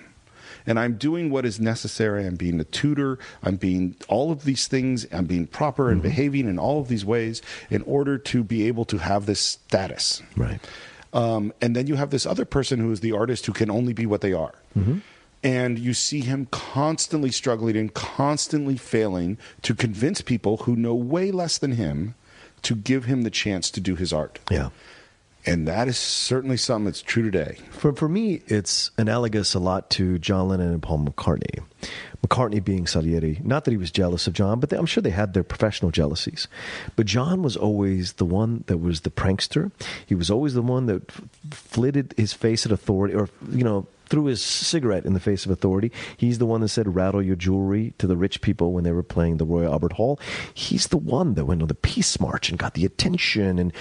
And 0.66 0.78
I'm 0.78 0.96
doing 0.96 1.30
what 1.30 1.44
is 1.44 1.60
necessary. 1.60 2.26
I'm 2.26 2.36
being 2.36 2.58
a 2.60 2.64
tutor. 2.64 3.18
I'm 3.42 3.56
being 3.56 3.96
all 4.08 4.32
of 4.32 4.44
these 4.44 4.66
things. 4.66 5.06
I'm 5.12 5.26
being 5.26 5.46
proper 5.46 5.90
and 5.90 6.02
behaving 6.02 6.48
in 6.48 6.58
all 6.58 6.80
of 6.80 6.88
these 6.88 7.04
ways 7.04 7.42
in 7.70 7.82
order 7.82 8.16
to 8.18 8.42
be 8.42 8.66
able 8.66 8.84
to 8.86 8.98
have 8.98 9.26
this 9.26 9.40
status. 9.40 10.22
Right. 10.36 10.60
Um, 11.12 11.52
and 11.60 11.76
then 11.76 11.86
you 11.86 11.94
have 11.94 12.10
this 12.10 12.26
other 12.26 12.44
person 12.44 12.80
who 12.80 12.90
is 12.90 13.00
the 13.00 13.12
artist 13.12 13.46
who 13.46 13.52
can 13.52 13.70
only 13.70 13.92
be 13.92 14.06
what 14.06 14.20
they 14.20 14.32
are. 14.32 14.54
And 15.44 15.78
you 15.78 15.92
see 15.92 16.20
him 16.20 16.48
constantly 16.50 17.30
struggling 17.30 17.76
and 17.76 17.92
constantly 17.92 18.78
failing 18.78 19.36
to 19.62 19.74
convince 19.74 20.22
people 20.22 20.58
who 20.58 20.74
know 20.74 20.94
way 20.94 21.30
less 21.30 21.58
than 21.58 21.72
him 21.72 22.14
to 22.62 22.74
give 22.74 23.04
him 23.04 23.22
the 23.22 23.30
chance 23.30 23.70
to 23.70 23.80
do 23.80 23.94
his 23.94 24.12
art. 24.12 24.38
Yeah. 24.50 24.70
And 25.46 25.68
that 25.68 25.88
is 25.88 25.98
certainly 25.98 26.56
something 26.56 26.86
that's 26.86 27.02
true 27.02 27.22
today. 27.22 27.58
For 27.70 27.92
for 27.92 28.08
me, 28.08 28.42
it's 28.46 28.90
analogous 28.96 29.54
a 29.54 29.58
lot 29.58 29.90
to 29.90 30.18
John 30.18 30.48
Lennon 30.48 30.72
and 30.72 30.82
Paul 30.82 31.00
McCartney. 31.00 31.62
McCartney 32.26 32.64
being 32.64 32.86
Salieri, 32.86 33.40
not 33.44 33.64
that 33.64 33.70
he 33.70 33.76
was 33.76 33.90
jealous 33.90 34.26
of 34.26 34.32
John, 34.32 34.58
but 34.58 34.70
they, 34.70 34.78
I'm 34.78 34.86
sure 34.86 35.02
they 35.02 35.10
had 35.10 35.34
their 35.34 35.42
professional 35.42 35.90
jealousies. 35.90 36.48
But 36.96 37.04
John 37.04 37.42
was 37.42 37.56
always 37.56 38.14
the 38.14 38.24
one 38.24 38.64
that 38.66 38.78
was 38.78 39.02
the 39.02 39.10
prankster. 39.10 39.70
He 40.06 40.14
was 40.14 40.30
always 40.30 40.54
the 40.54 40.62
one 40.62 40.86
that 40.86 41.02
f- 41.10 41.20
flitted 41.50 42.14
his 42.16 42.32
face 42.32 42.64
at 42.64 42.72
authority, 42.72 43.14
or 43.14 43.28
you 43.50 43.64
know, 43.64 43.86
threw 44.08 44.26
his 44.26 44.42
cigarette 44.42 45.04
in 45.04 45.14
the 45.14 45.20
face 45.20 45.44
of 45.44 45.50
authority. 45.50 45.92
He's 46.16 46.38
the 46.38 46.46
one 46.46 46.60
that 46.60 46.68
said 46.68 46.94
"rattle 46.94 47.22
your 47.22 47.36
jewelry" 47.36 47.94
to 47.98 48.06
the 48.06 48.16
rich 48.16 48.40
people 48.40 48.72
when 48.72 48.84
they 48.84 48.92
were 48.92 49.02
playing 49.02 49.36
the 49.36 49.46
Royal 49.46 49.72
Albert 49.72 49.92
Hall. 49.92 50.18
He's 50.52 50.88
the 50.88 50.96
one 50.96 51.34
that 51.34 51.46
went 51.46 51.62
on 51.62 51.68
the 51.68 51.74
Peace 51.74 52.20
March 52.20 52.48
and 52.48 52.58
got 52.58 52.74
the 52.74 52.84
attention, 52.84 53.58
and 53.58 53.72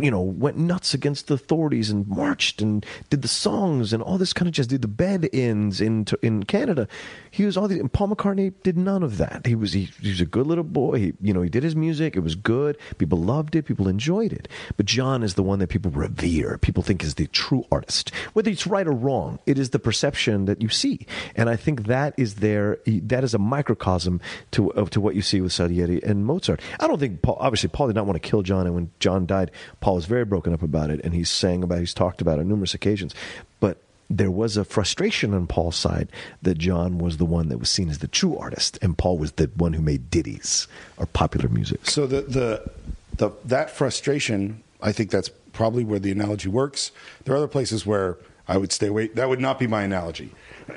you 0.00 0.10
know, 0.10 0.20
went 0.20 0.56
nuts 0.56 0.94
against 0.94 1.28
the 1.28 1.34
authorities 1.34 1.90
and 1.90 2.06
marched 2.06 2.62
and 2.62 2.84
did 3.10 3.22
the 3.22 3.28
songs 3.28 3.92
and 3.92 4.02
all 4.02 4.18
this 4.18 4.32
kind 4.32 4.48
of 4.48 4.54
just 4.54 4.70
did 4.70 4.82
the 4.82 4.88
bed-ins 4.88 5.80
in 5.80 6.06
in 6.22 6.44
Canada. 6.44 6.88
He 7.30 7.44
was 7.44 7.56
all 7.56 7.68
these. 7.68 7.80
And 7.80 7.92
Paul 7.92 8.08
McCartney 8.08 8.52
did 8.62 8.76
none 8.76 9.02
of 9.02 9.18
that. 9.18 9.46
He 9.46 9.54
was 9.54 9.72
he, 9.72 9.88
he 10.00 10.10
was 10.10 10.20
a 10.20 10.26
good 10.26 10.46
little 10.46 10.64
boy. 10.64 10.98
He, 10.98 11.12
you 11.20 11.32
know, 11.32 11.42
he 11.42 11.48
did 11.48 11.62
his 11.62 11.76
music. 11.76 12.16
It 12.16 12.20
was 12.20 12.34
good. 12.34 12.76
People 12.98 13.18
loved 13.18 13.56
it. 13.56 13.64
People 13.64 13.88
enjoyed 13.88 14.32
it. 14.32 14.48
But 14.76 14.86
John 14.86 15.22
is 15.22 15.34
the 15.34 15.42
one 15.42 15.58
that 15.58 15.68
people 15.68 15.90
revere. 15.90 16.58
People 16.58 16.82
think 16.82 17.02
is 17.02 17.14
the 17.14 17.26
true 17.28 17.64
artist. 17.70 18.10
Whether 18.32 18.50
it's 18.50 18.66
right 18.66 18.86
or 18.86 18.92
wrong, 18.92 19.38
it 19.46 19.58
is 19.58 19.70
the 19.72 19.78
perception 19.78 20.44
that 20.44 20.62
you 20.62 20.68
see. 20.68 21.06
And 21.34 21.50
I 21.50 21.56
think 21.56 21.86
that 21.86 22.14
is 22.16 22.36
there. 22.36 22.78
That 22.86 23.24
is 23.24 23.34
a 23.34 23.38
microcosm 23.38 24.20
to 24.52 24.72
of, 24.72 24.90
to 24.90 25.00
what 25.00 25.14
you 25.14 25.22
see 25.22 25.40
with 25.40 25.52
Salieri 25.52 26.02
and 26.02 26.24
Mozart. 26.24 26.60
I 26.78 26.86
don't 26.86 26.98
think 26.98 27.22
Paul. 27.22 27.36
Obviously, 27.40 27.68
Paul 27.68 27.88
did 27.88 27.96
not 27.96 28.06
want 28.06 28.22
to 28.22 28.28
kill 28.28 28.42
John, 28.42 28.66
and 28.66 28.74
when 28.74 28.90
John 29.00 29.26
died, 29.26 29.50
Paul 29.80 29.96
was 29.96 30.06
very 30.06 30.24
broken 30.24 30.52
up 30.52 30.62
about 30.62 30.90
it, 30.90 31.00
and 31.02 31.14
he's 31.14 31.30
sang 31.30 31.62
about. 31.62 31.80
He's 31.80 31.94
talked 31.94 32.20
about 32.20 32.38
it 32.38 32.42
on 32.42 32.48
numerous 32.48 32.74
occasions. 32.74 33.14
But 33.60 33.78
there 34.08 34.30
was 34.30 34.56
a 34.56 34.64
frustration 34.64 35.32
on 35.32 35.46
Paul's 35.46 35.76
side 35.76 36.08
that 36.42 36.58
John 36.58 36.98
was 36.98 37.16
the 37.16 37.24
one 37.24 37.48
that 37.48 37.58
was 37.58 37.70
seen 37.70 37.88
as 37.88 37.98
the 37.98 38.08
true 38.08 38.36
artist, 38.36 38.78
and 38.82 38.96
Paul 38.96 39.18
was 39.18 39.32
the 39.32 39.50
one 39.56 39.72
who 39.72 39.82
made 39.82 40.10
ditties 40.10 40.68
or 40.98 41.06
popular 41.06 41.48
music. 41.48 41.88
So 41.88 42.06
the 42.06 42.22
the 42.22 42.70
the 43.16 43.30
that 43.44 43.70
frustration, 43.70 44.62
I 44.80 44.92
think 44.92 45.10
that's 45.10 45.30
probably 45.52 45.84
where 45.84 45.98
the 45.98 46.10
analogy 46.10 46.48
works. 46.48 46.92
There 47.24 47.34
are 47.34 47.38
other 47.38 47.48
places 47.48 47.86
where 47.86 48.18
I 48.48 48.56
would 48.56 48.72
stay 48.72 48.88
away. 48.88 49.08
That 49.08 49.28
would 49.28 49.40
not 49.40 49.58
be 49.58 49.66
my 49.66 49.82
analogy, 49.82 50.32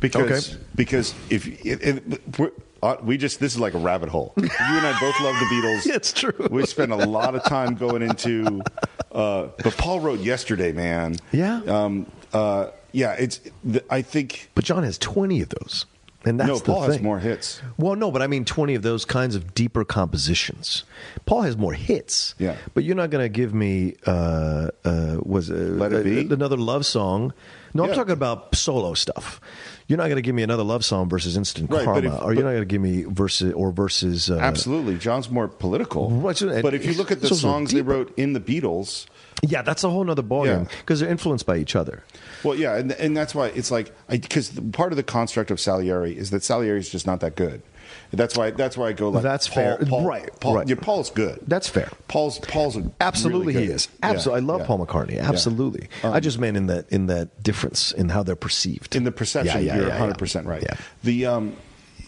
because 0.00 0.52
Okay. 0.52 0.62
because 0.74 1.14
if 1.30 1.46
it, 1.64 1.82
it, 1.82 2.38
we're, 2.38 2.50
uh, 2.82 2.96
we 3.02 3.16
just 3.16 3.40
this 3.40 3.54
is 3.54 3.60
like 3.60 3.74
a 3.74 3.78
rabbit 3.78 4.08
hole. 4.08 4.32
You 4.36 4.44
and 4.44 4.86
I 4.86 4.98
both 5.00 5.20
love 5.20 5.34
the 5.38 5.46
Beatles. 5.46 5.86
It's 5.94 6.12
true. 6.12 6.48
We 6.50 6.64
spend 6.66 6.92
a 6.92 6.96
lot 7.06 7.34
of 7.34 7.42
time 7.44 7.74
going 7.74 8.02
into. 8.02 8.62
Uh, 9.10 9.48
but 9.62 9.76
Paul 9.76 10.00
wrote 10.00 10.20
yesterday, 10.20 10.72
man. 10.72 11.16
Yeah. 11.32 11.60
Um, 11.66 12.06
uh, 12.32 12.68
yeah. 12.92 13.14
It's. 13.18 13.40
The, 13.64 13.82
I 13.90 14.02
think. 14.02 14.50
But 14.54 14.64
John 14.64 14.84
has 14.84 14.98
twenty 14.98 15.40
of 15.42 15.48
those, 15.48 15.86
and 16.28 16.38
that's 16.38 16.48
no, 16.48 16.60
Paul 16.60 16.82
thing. 16.82 16.92
has 16.92 17.00
more 17.02 17.18
hits. 17.18 17.60
Well, 17.78 17.96
no, 17.96 18.10
but 18.10 18.22
I 18.22 18.26
mean 18.26 18.44
20 18.44 18.74
of 18.74 18.82
those 18.82 19.04
kinds 19.04 19.34
of 19.34 19.54
deeper 19.54 19.84
compositions. 19.84 20.84
Paul 21.26 21.42
has 21.42 21.56
more 21.56 21.72
hits. 21.72 22.34
Yeah. 22.38 22.56
But 22.74 22.84
you're 22.84 22.96
not 22.96 23.10
going 23.10 23.24
to 23.24 23.28
give 23.28 23.54
me, 23.54 23.94
uh, 24.06 24.68
uh, 24.84 25.18
was 25.22 25.50
uh, 25.50 25.54
Let 25.54 25.92
It 25.92 26.04
Be? 26.04 26.34
another 26.34 26.56
love 26.56 26.86
song. 26.86 27.32
No, 27.74 27.84
I'm 27.84 27.94
talking 27.94 28.12
about 28.12 28.54
solo 28.54 28.94
stuff. 28.94 29.40
You're 29.86 29.98
not 29.98 30.04
going 30.04 30.16
to 30.16 30.22
give 30.22 30.34
me 30.34 30.42
another 30.42 30.64
love 30.64 30.84
song 30.84 31.08
versus 31.08 31.36
Instant 31.36 31.70
Right, 31.70 31.84
Karma, 31.84 32.16
if- 32.16 32.22
or 32.22 32.34
you're 32.34 32.42
not 32.44 32.50
going 32.50 32.62
to 32.62 32.66
give 32.66 32.80
me 32.80 33.02
versus 33.04 33.52
or 33.52 33.72
versus. 33.72 34.30
Uh, 34.30 34.38
Absolutely, 34.38 34.96
John's 34.98 35.30
more 35.30 35.48
political. 35.48 36.10
Right, 36.10 36.38
but 36.62 36.74
if 36.74 36.84
you 36.84 36.94
look 36.94 37.10
at 37.10 37.20
the 37.20 37.28
songs 37.28 37.72
they 37.72 37.82
wrote 37.82 38.12
in 38.18 38.32
the 38.32 38.40
Beatles, 38.40 39.06
Yeah, 39.42 39.62
that's 39.62 39.84
a 39.84 39.90
whole 39.90 40.02
nother 40.04 40.22
ballgame 40.22 40.64
Yeah. 40.70 40.76
because 40.80 41.00
they're 41.00 41.08
influenced 41.10 41.46
by 41.46 41.56
each 41.58 41.76
other. 41.76 42.02
well, 42.42 42.54
yeah, 42.56 42.76
and, 42.76 42.92
and 42.92 43.16
that's 43.16 43.34
why 43.34 43.46
it's 43.48 43.70
like 43.70 43.92
because 44.08 44.50
part 44.72 44.92
of 44.92 44.96
the 44.96 45.02
construct 45.04 45.50
of 45.50 45.60
Salieri 45.60 46.16
is 46.16 46.30
that 46.30 46.42
Salieri 46.42 46.78
is 46.80 46.88
just 46.90 47.06
not 47.06 47.20
that 47.20 47.36
good. 47.36 47.62
That's 48.12 48.36
why. 48.36 48.50
That's 48.50 48.76
why 48.76 48.88
I 48.88 48.92
go 48.92 49.08
like 49.10 49.22
That's 49.22 49.48
Paul, 49.48 49.54
fair. 49.54 49.78
Paul, 49.86 50.04
Right, 50.06 50.28
Paul, 50.40 50.56
right. 50.56 50.68
Yeah, 50.68 50.74
Paul's 50.80 51.10
good. 51.10 51.38
That's 51.46 51.68
fair. 51.68 51.88
Paul's 52.08 52.38
Paul's 52.40 52.76
Absolutely, 53.00 53.54
really 53.54 53.66
he 53.66 53.72
is. 53.72 53.88
Yeah, 54.02 54.10
Absolutely, 54.10 54.42
I 54.42 54.44
love 54.44 54.60
yeah. 54.60 54.66
Paul 54.66 54.86
McCartney. 54.86 55.14
Yeah. 55.14 55.28
Absolutely. 55.28 55.88
I 56.02 56.08
Um, 56.08 56.20
just 56.20 56.38
meant 56.38 56.56
in 56.56 56.66
that 56.66 56.90
in 56.90 57.06
that 57.06 57.42
difference 57.42 57.92
in 57.92 58.08
how 58.10 58.22
they're 58.22 58.36
perceived. 58.36 58.94
in 58.96 59.04
the 59.04 59.12
perception. 59.12 59.62
Yeah, 59.62 59.74
yeah, 59.74 59.80
you're 59.80 59.88
100 59.90 60.08
yeah. 60.10 60.16
percent 60.16 60.46
right. 60.46 60.62
Yeah. 60.62 60.74
The 61.04 61.26
um, 61.26 61.56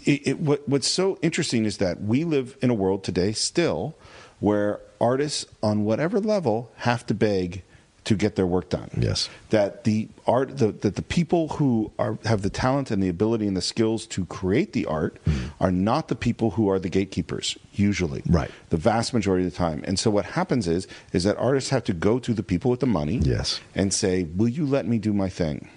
it, 0.04 0.26
it, 0.26 0.40
what 0.40 0.68
what's 0.68 0.88
so 0.88 1.18
interesting 1.22 1.64
is 1.64 1.78
that 1.78 2.02
we 2.02 2.24
live 2.24 2.56
in 2.60 2.68
a 2.70 2.74
world 2.74 3.02
today 3.04 3.32
still 3.32 3.94
where 4.40 4.80
artists 5.00 5.46
on 5.62 5.84
whatever 5.84 6.20
level 6.20 6.70
have 6.76 7.06
to 7.06 7.14
beg 7.14 7.62
to 8.04 8.14
get 8.16 8.34
their 8.34 8.46
work 8.46 8.70
done. 8.70 8.90
Yes. 8.96 9.28
That 9.50 9.84
the 9.84 10.08
art, 10.26 10.58
the, 10.58 10.72
that 10.72 10.96
the 10.96 11.02
people 11.02 11.48
who 11.48 11.92
are 11.98 12.18
have 12.24 12.42
the 12.42 12.50
talent 12.50 12.90
and 12.90 13.02
the 13.02 13.08
ability 13.08 13.46
and 13.46 13.56
the 13.56 13.62
skills 13.62 14.06
to 14.08 14.24
create 14.26 14.72
the 14.72 14.86
art 14.86 15.18
hmm. 15.24 15.48
are 15.60 15.70
not 15.70 16.08
the 16.08 16.14
people 16.14 16.52
who 16.52 16.68
are 16.70 16.78
the 16.78 16.88
gatekeepers. 16.88 17.58
Usually, 17.72 18.22
Right. 18.26 18.50
The 18.70 18.76
vast 18.76 19.14
majority 19.14 19.46
of 19.46 19.52
the 19.52 19.56
time. 19.56 19.82
And 19.86 19.98
so 19.98 20.10
what 20.10 20.24
happens 20.24 20.66
is 20.66 20.86
is 21.12 21.24
that 21.24 21.36
artists 21.36 21.70
have 21.70 21.84
to 21.84 21.92
go 21.92 22.18
to 22.18 22.32
the 22.32 22.42
people 22.42 22.70
with 22.70 22.80
the 22.80 22.86
money. 22.86 23.18
Yes. 23.22 23.60
And 23.74 23.92
say, 23.92 24.24
"Will 24.24 24.48
you 24.48 24.66
let 24.66 24.86
me 24.86 24.98
do 24.98 25.12
my 25.12 25.28
thing?" 25.28 25.68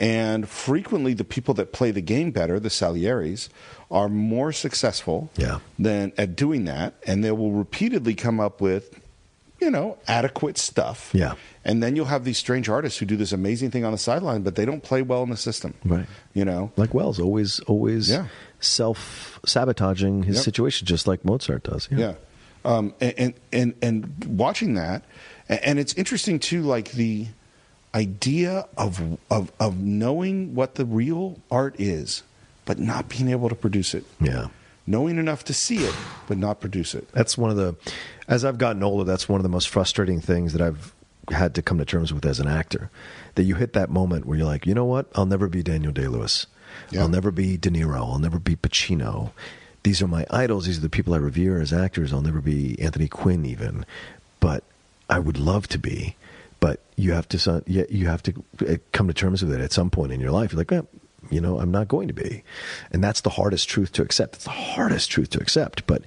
And 0.00 0.48
frequently, 0.48 1.12
the 1.14 1.24
people 1.24 1.52
that 1.54 1.72
play 1.72 1.90
the 1.90 2.00
game 2.00 2.30
better, 2.30 2.58
the 2.58 2.70
Salieris, 2.70 3.50
are 3.90 4.08
more 4.08 4.50
successful 4.50 5.28
Yeah. 5.36 5.58
than 5.78 6.12
at 6.16 6.34
doing 6.34 6.64
that, 6.64 6.94
and 7.06 7.22
they 7.22 7.30
will 7.32 7.52
repeatedly 7.52 8.14
come 8.14 8.40
up 8.40 8.62
with, 8.62 8.98
you 9.60 9.70
know, 9.70 9.98
adequate 10.08 10.56
stuff. 10.56 11.10
Yeah. 11.12 11.34
And 11.66 11.82
then 11.82 11.96
you'll 11.96 12.06
have 12.06 12.24
these 12.24 12.38
strange 12.38 12.66
artists 12.68 12.98
who 12.98 13.04
do 13.04 13.16
this 13.16 13.30
amazing 13.32 13.70
thing 13.72 13.84
on 13.84 13.92
the 13.92 13.98
sideline, 13.98 14.40
but 14.40 14.54
they 14.54 14.64
don't 14.64 14.82
play 14.82 15.02
well 15.02 15.22
in 15.22 15.28
the 15.28 15.36
system. 15.36 15.74
Right. 15.84 16.06
You 16.32 16.46
know. 16.46 16.72
like 16.78 16.94
Welles, 16.94 17.20
always 17.20 17.60
always 17.60 18.08
Yeah. 18.08 18.28
self 18.58 19.38
sabotaging 19.44 20.22
his 20.22 20.36
Yep. 20.36 20.44
situation, 20.44 20.86
just 20.86 21.06
like 21.06 21.24
Mozart 21.26 21.64
does. 21.64 21.88
Yeah. 21.90 22.14
Um, 22.64 22.94
and, 23.02 23.14
and 23.18 23.34
and 23.52 23.74
and 23.82 24.24
watching 24.26 24.74
that, 24.74 25.04
and 25.48 25.78
it's 25.78 25.92
interesting 25.94 26.38
too, 26.38 26.62
like 26.62 26.92
the 26.92 27.26
idea 27.94 28.66
of 28.76 29.18
of 29.30 29.50
of 29.58 29.78
knowing 29.78 30.54
what 30.54 30.76
the 30.76 30.84
real 30.84 31.40
art 31.50 31.74
is, 31.78 32.22
but 32.64 32.78
not 32.78 33.08
being 33.08 33.28
able 33.30 33.48
to 33.48 33.54
produce 33.54 33.94
it. 33.94 34.04
yeah. 34.20 34.48
knowing 34.86 35.18
enough 35.18 35.44
to 35.44 35.54
see 35.54 35.78
it 35.78 35.94
but 36.26 36.38
not 36.38 36.60
produce 36.60 36.94
it. 36.94 37.06
That's 37.12 37.36
one 37.38 37.50
of 37.50 37.56
the, 37.56 37.76
as 38.28 38.44
I've 38.44 38.58
gotten 38.58 38.82
older, 38.82 39.04
that's 39.04 39.28
one 39.28 39.38
of 39.38 39.42
the 39.42 39.48
most 39.48 39.68
frustrating 39.68 40.20
things 40.20 40.52
that 40.52 40.62
I've 40.62 40.94
had 41.30 41.54
to 41.56 41.62
come 41.62 41.78
to 41.78 41.84
terms 41.84 42.12
with 42.12 42.24
as 42.26 42.40
an 42.40 42.48
actor. 42.48 42.90
That 43.34 43.44
you 43.44 43.54
hit 43.56 43.72
that 43.74 43.90
moment 43.90 44.26
where 44.26 44.38
you're 44.38 44.46
like, 44.46 44.66
you 44.66 44.74
know 44.74 44.84
what? 44.84 45.06
I'll 45.14 45.26
never 45.26 45.48
be 45.48 45.62
Daniel 45.62 45.92
Day 45.92 46.06
Lewis. 46.08 46.46
Yeah. 46.90 47.00
I'll 47.02 47.08
never 47.08 47.30
be 47.30 47.56
De 47.56 47.70
Niro. 47.70 47.96
I'll 47.96 48.18
never 48.18 48.38
be 48.38 48.56
Pacino. 48.56 49.30
These 49.82 50.02
are 50.02 50.08
my 50.08 50.26
idols. 50.30 50.66
These 50.66 50.78
are 50.78 50.82
the 50.82 50.88
people 50.88 51.14
I 51.14 51.18
revere 51.18 51.60
as 51.60 51.72
actors. 51.72 52.12
I'll 52.12 52.22
never 52.22 52.40
be 52.40 52.80
Anthony 52.80 53.08
Quinn, 53.08 53.44
even. 53.46 53.84
But 54.40 54.62
I 55.08 55.18
would 55.18 55.38
love 55.38 55.68
to 55.68 55.78
be. 55.78 56.16
But 56.60 56.80
you 56.96 57.12
have 57.12 57.26
to, 57.28 57.38
so- 57.38 57.62
you 57.66 57.86
you 57.90 58.06
have 58.06 58.22
to 58.24 58.44
uh, 58.68 58.76
come 58.92 59.08
to 59.08 59.14
terms 59.14 59.42
with 59.42 59.52
it 59.52 59.60
at 59.60 59.72
some 59.72 59.90
point 59.90 60.12
in 60.12 60.20
your 60.20 60.30
life. 60.30 60.52
You're 60.52 60.58
like, 60.60 60.72
eh, 60.72 60.82
you 61.30 61.40
know, 61.40 61.58
I'm 61.58 61.70
not 61.70 61.88
going 61.88 62.08
to 62.08 62.14
be, 62.14 62.42
and 62.92 63.02
that's 63.02 63.22
the 63.22 63.30
hardest 63.30 63.68
truth 63.68 63.92
to 63.92 64.02
accept. 64.02 64.36
It's 64.36 64.44
the 64.44 64.50
hardest 64.50 65.10
truth 65.10 65.30
to 65.30 65.40
accept. 65.40 65.86
But 65.86 66.02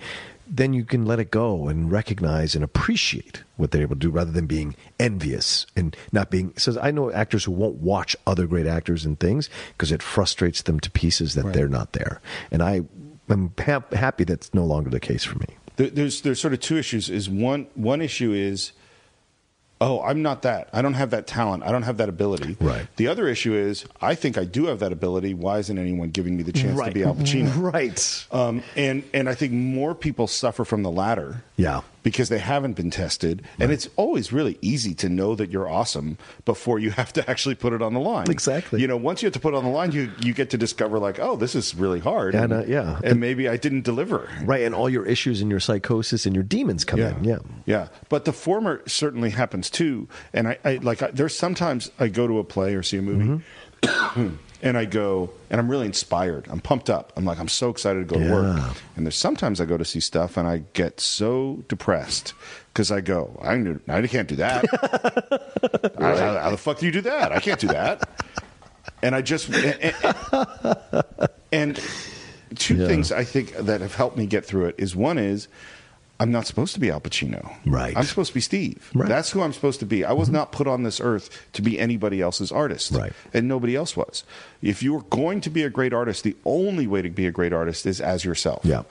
then 0.47 0.73
you 0.73 0.83
can 0.83 1.05
let 1.05 1.19
it 1.19 1.31
go 1.31 1.67
and 1.69 1.89
recognize 1.91 2.53
and 2.53 2.63
appreciate 2.63 3.43
what 3.55 3.71
they're 3.71 3.81
able 3.81 3.95
to 3.95 3.99
do 3.99 4.09
rather 4.11 4.31
than 4.31 4.45
being 4.45 4.75
envious 4.99 5.65
and 5.75 5.95
not 6.11 6.29
being 6.29 6.53
so 6.57 6.77
i 6.81 6.91
know 6.91 7.09
actors 7.13 7.45
who 7.45 7.51
won't 7.51 7.75
watch 7.77 8.13
other 8.27 8.45
great 8.45 8.67
actors 8.67 9.05
and 9.05 9.19
things 9.21 9.49
because 9.69 9.91
it 9.91 10.03
frustrates 10.03 10.63
them 10.63 10.81
to 10.81 10.91
pieces 10.91 11.33
that 11.35 11.53
they're 11.53 11.69
not 11.69 11.93
there 11.93 12.19
and 12.51 12.61
i 12.61 12.81
am 13.29 13.51
hap- 13.57 13.93
happy 13.93 14.25
that's 14.25 14.53
no 14.53 14.65
longer 14.65 14.89
the 14.89 14.99
case 14.99 15.23
for 15.23 15.39
me 15.39 15.47
There- 15.77 15.89
There's 15.89 16.21
there's 16.21 16.41
sort 16.41 16.53
of 16.53 16.59
two 16.59 16.77
issues. 16.77 17.09
Is 17.09 17.29
one 17.29 17.67
one 17.73 18.01
issue 18.01 18.33
is, 18.33 18.73
oh, 19.83 20.01
I'm 20.01 20.21
not 20.21 20.43
that. 20.43 20.69
I 20.73 20.81
don't 20.81 20.93
have 20.93 21.11
that 21.11 21.27
talent. 21.27 21.63
I 21.63 21.71
don't 21.71 21.83
have 21.83 21.97
that 21.97 22.09
ability. 22.09 22.57
Right. 22.59 22.87
The 22.95 23.07
other 23.07 23.27
issue 23.27 23.53
is, 23.53 23.85
I 24.01 24.15
think 24.15 24.37
I 24.37 24.45
do 24.45 24.65
have 24.67 24.79
that 24.79 24.91
ability. 24.91 25.33
Why 25.33 25.59
isn't 25.59 25.77
anyone 25.77 26.09
giving 26.09 26.37
me 26.37 26.43
the 26.43 26.53
chance 26.53 26.79
to 26.81 26.91
be 26.91 27.03
Al 27.03 27.15
Pacino? 27.15 27.51
right 27.73 28.27
Um, 28.31 28.63
and 28.75 29.03
and 29.13 29.29
I 29.29 29.35
think 29.35 29.51
more 29.53 29.93
people 29.93 30.27
suffer 30.27 30.65
from 30.65 30.83
the 30.83 30.91
latter. 30.91 31.43
Yeah. 31.57 31.81
Because 32.03 32.29
they 32.29 32.39
haven't 32.39 32.73
been 32.73 32.91
tested, 32.91 33.43
and 33.59 33.71
it's 33.71 33.87
always 33.95 34.31
really 34.33 34.57
easy 34.61 34.93
to 34.95 35.07
know 35.09 35.35
that 35.35 35.49
you're 35.51 35.69
awesome 35.69 36.17
before 36.45 36.77
you 36.77 36.91
have 36.99 37.13
to 37.13 37.29
actually 37.29 37.55
put 37.55 37.73
it 37.73 37.81
on 37.81 37.93
the 37.93 37.99
line. 37.99 38.29
Exactly. 38.29 38.81
You 38.81 38.87
know, 38.87 38.97
once 38.97 39.21
you 39.21 39.27
have 39.27 39.33
to 39.33 39.39
put 39.39 39.53
it 39.53 39.57
on 39.57 39.63
the 39.63 39.69
line, 39.69 39.91
you 39.93 40.11
you 40.21 40.33
get 40.33 40.49
to 40.51 40.57
discover 40.57 40.99
like, 40.99 41.17
oh, 41.19 41.35
this 41.37 41.55
is 41.55 41.73
really 41.75 41.99
hard. 41.99 42.35
And, 42.35 42.51
uh, 42.53 42.63
yeah. 42.67 42.99
and 43.03 43.19
maybe 43.19 43.47
I 43.47 43.55
didn't 43.57 43.83
deliver. 43.83 44.29
right 44.43 44.61
and 44.61 44.75
all 44.75 44.89
your 44.89 45.05
issues 45.05 45.41
and 45.41 45.49
your 45.49 45.59
psychosis 45.61 46.25
and 46.25 46.35
your 46.35 46.43
demons 46.43 46.83
come 46.85 46.99
in 46.99 47.23
yeah 47.23 47.39
Yeah, 47.65 47.87
but 48.09 48.25
the 48.25 48.33
former 48.33 48.81
certainly 48.85 49.29
happens 49.29 49.69
too. 49.69 50.07
And 50.33 50.47
I, 50.49 50.57
I 50.65 50.75
like 50.81 51.01
I, 51.01 51.07
there's 51.11 51.37
sometimes 51.37 51.89
I 51.99 52.09
go 52.09 52.27
to 52.27 52.39
a 52.39 52.43
play 52.43 52.75
or 52.75 52.83
see 52.83 52.97
a 52.97 53.01
movie, 53.01 53.43
Mm-hmm. 53.81 54.35
and 54.63 54.77
I 54.77 54.85
go 54.85 55.29
and 55.51 55.59
I'm 55.61 55.69
really 55.69 55.85
inspired. 55.85 56.47
I'm 56.49 56.59
pumped 56.59 56.89
up. 56.89 57.13
I'm 57.15 57.25
like 57.25 57.37
I'm 57.39 57.47
so 57.47 57.69
excited 57.69 58.07
to 58.09 58.15
go 58.15 58.19
to 58.23 58.31
work. 58.31 58.75
And 58.95 59.05
there's 59.05 59.15
sometimes 59.15 59.61
I 59.61 59.65
go 59.65 59.77
to 59.77 59.85
see 59.85 59.99
stuff 59.99 60.37
and 60.37 60.47
I 60.47 60.63
get 60.73 60.99
so 60.99 61.63
depressed 61.67 62.33
because 62.73 62.89
I 62.91 63.01
go 63.01 63.37
I, 63.43 63.57
knew, 63.57 63.79
I 63.87 64.05
can't 64.07 64.27
do 64.27 64.37
that. 64.37 64.65
How, 65.99 66.15
how 66.39 66.49
the 66.49 66.57
fuck 66.57 66.79
do 66.79 66.85
you 66.85 66.91
do 66.91 67.01
that? 67.01 67.31
I 67.31 67.39
can't 67.39 67.59
do 67.59 67.67
that. 67.67 68.09
And 69.01 69.13
I 69.15 69.21
just 69.21 69.49
and, 69.49 69.77
and- 69.81 71.29
and 71.51 71.79
two 72.55 72.75
Yeah. 72.75 72.87
things 72.87 73.11
I 73.11 73.23
think 73.23 73.55
that 73.57 73.81
have 73.81 73.95
helped 73.95 74.17
me 74.17 74.25
get 74.25 74.45
through 74.45 74.65
it 74.65 74.75
is 74.77 74.95
one 74.95 75.17
is 75.17 75.47
I'm 76.23 76.31
not 76.31 76.47
supposed 76.47 76.73
to 76.75 76.79
be 76.79 76.89
Al 76.89 77.01
Pacino. 77.01 77.53
Right. 77.65 77.95
I'm 77.97 78.05
supposed 78.05 78.29
to 78.29 78.33
be 78.33 78.39
Steve. 78.39 78.89
Right. 78.93 79.01
Mm-hmm. 79.01 79.09
That's 79.09 79.31
who 79.31 79.41
I'm 79.41 79.51
supposed 79.51 79.81
to 79.81 79.85
be. 79.85 80.05
I 80.05 80.13
was 80.13 80.29
not 80.29 80.53
put 80.53 80.67
on 80.67 80.83
this 80.83 81.01
earth 81.01 81.29
to 81.51 81.61
be 81.61 81.77
anybody 81.77 82.21
else's 82.21 82.49
artist. 82.49 82.93
Right. 82.93 83.11
And 83.33 83.49
nobody 83.49 83.75
else 83.75 83.97
was. 83.97 84.23
If 84.61 84.81
you're 84.81 85.01
going 85.09 85.41
to 85.41 85.49
be 85.49 85.63
a 85.63 85.69
great 85.69 85.91
artist, 85.91 86.23
the 86.23 86.37
only 86.45 86.87
way 86.87 87.01
to 87.01 87.09
be 87.09 87.27
a 87.27 87.31
great 87.31 87.51
artist 87.51 87.85
is 87.85 87.99
as 87.99 88.23
yourself. 88.23 88.63
Yeah. 88.63 88.83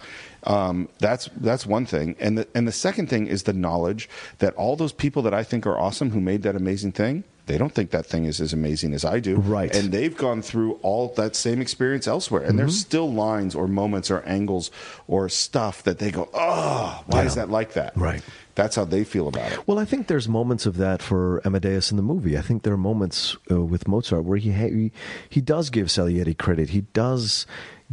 Um, 0.45 0.89
that's 0.99 1.29
that's 1.37 1.65
one 1.67 1.87
thing. 1.87 2.17
And 2.19 2.37
the 2.39 2.49
and 2.55 2.67
the 2.67 2.73
second 2.73 3.09
thing 3.09 3.27
is 3.27 3.45
the 3.45 3.53
knowledge 3.53 4.09
that 4.39 4.55
all 4.55 4.77
those 4.77 4.93
people 4.93 5.23
that 5.23 5.35
I 5.35 5.45
think 5.45 5.67
are 5.67 5.79
awesome 5.79 6.11
who 6.11 6.21
made 6.21 6.43
that 6.43 6.57
amazing 6.57 6.93
thing, 6.93 7.23
they 7.47 7.59
don't 7.59 7.73
think 7.73 7.91
that 7.91 8.07
thing 8.07 8.25
is 8.25 8.41
as 8.41 8.53
amazing 8.53 8.93
as 8.95 9.05
I 9.05 9.21
do. 9.21 9.37
Right. 9.37 9.75
And 9.75 9.93
they've 9.93 10.17
gone 10.17 10.43
through 10.43 10.75
all 10.83 11.09
that 11.17 11.37
same 11.37 11.61
experience 11.61 12.09
elsewhere. 12.09 12.43
And 12.43 12.59
there's 12.59 12.73
Mm-hmm. 12.75 12.89
still 12.89 13.13
lines 13.13 13.55
or 13.55 13.67
moments 13.69 14.11
or 14.11 14.21
angles 14.23 14.71
or 15.07 15.29
stuff 15.29 15.83
that 15.85 15.99
they 15.99 16.11
go, 16.11 16.29
oh, 16.35 17.03
why 17.07 17.21
Yeah. 17.21 17.27
is 17.27 17.35
that 17.37 17.49
like 17.51 17.75
that? 17.75 17.97
Right. 17.97 18.23
That's 18.55 18.77
how 18.77 18.85
they 18.85 19.05
feel 19.05 19.29
about 19.29 19.51
it. 19.53 19.67
Well, 19.67 19.79
I 19.79 19.85
think 19.87 20.09
there's 20.09 20.29
moments 20.29 20.67
of 20.67 20.77
that 20.77 21.01
for 21.03 21.41
Amadeus 21.45 21.91
in 21.91 21.97
the 21.97 22.03
movie. 22.03 22.37
I 22.37 22.43
think 22.43 22.65
there 22.65 22.75
are 22.75 22.77
moments 22.77 23.37
uh, 23.51 23.61
with 23.63 23.89
Mozart 23.89 24.25
where 24.25 24.39
he, 24.39 24.53
ha- 24.53 24.69
he 24.69 24.93
he 25.31 25.41
does 25.41 25.71
give 25.71 25.91
Salieri 25.91 26.35
credit. 26.35 26.69
He 26.71 26.83
does 26.93 27.47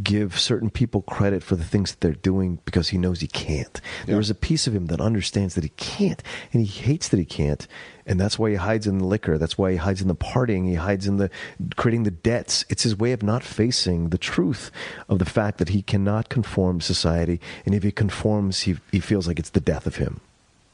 give 0.04 0.40
certain 0.40 0.70
people 0.70 1.02
credit 1.02 1.44
for 1.44 1.56
the 1.56 1.64
things 1.64 1.92
that 1.92 2.02
they're 2.02 2.14
doing 2.14 2.60
because 2.66 2.90
he 2.90 2.98
knows 2.98 3.22
he 3.22 3.28
can't. 3.28 3.82
There 4.06 4.16
Yeah. 4.16 4.22
is 4.22 4.30
a 4.30 4.36
piece 4.36 4.68
of 4.68 4.76
him 4.76 4.86
that 4.88 5.02
understands 5.02 5.56
that 5.56 5.64
he 5.64 5.72
can't, 5.78 6.22
and 6.54 6.62
he 6.66 6.68
hates 6.68 7.08
that 7.10 7.18
he 7.20 7.26
can't, 7.26 7.68
and 8.06 8.20
that's 8.20 8.40
why 8.40 8.52
he 8.52 8.56
hides 8.56 8.88
in 8.88 8.98
the 9.00 9.06
liquor. 9.06 9.38
That's 9.38 9.58
why 9.58 9.72
he 9.72 9.78
hides 9.78 10.02
in 10.02 10.08
the 10.08 10.16
partying. 10.16 10.68
He 10.68 10.76
hides 10.76 11.08
in 11.08 11.18
the 11.18 11.30
creating 11.76 12.04
the 12.04 12.12
debts. 12.12 12.66
It's 12.70 12.84
his 12.84 12.98
way 12.98 13.12
of 13.12 13.24
not 13.24 13.44
facing 13.44 14.10
the 14.10 14.18
truth 14.18 14.72
of 15.10 15.20
the 15.20 15.26
fact 15.26 15.58
that 15.58 15.70
he 15.70 15.82
cannot 15.82 16.30
conform 16.30 16.82
society, 16.82 17.40
and 17.66 17.74
if 17.76 17.84
he 17.84 17.92
conforms, 17.92 18.62
he 18.62 18.78
he 18.92 19.00
feels 19.00 19.28
like 19.28 19.40
it's 19.40 19.50
the 19.52 19.60
death 19.60 19.86
of 19.88 19.98
him 19.98 20.22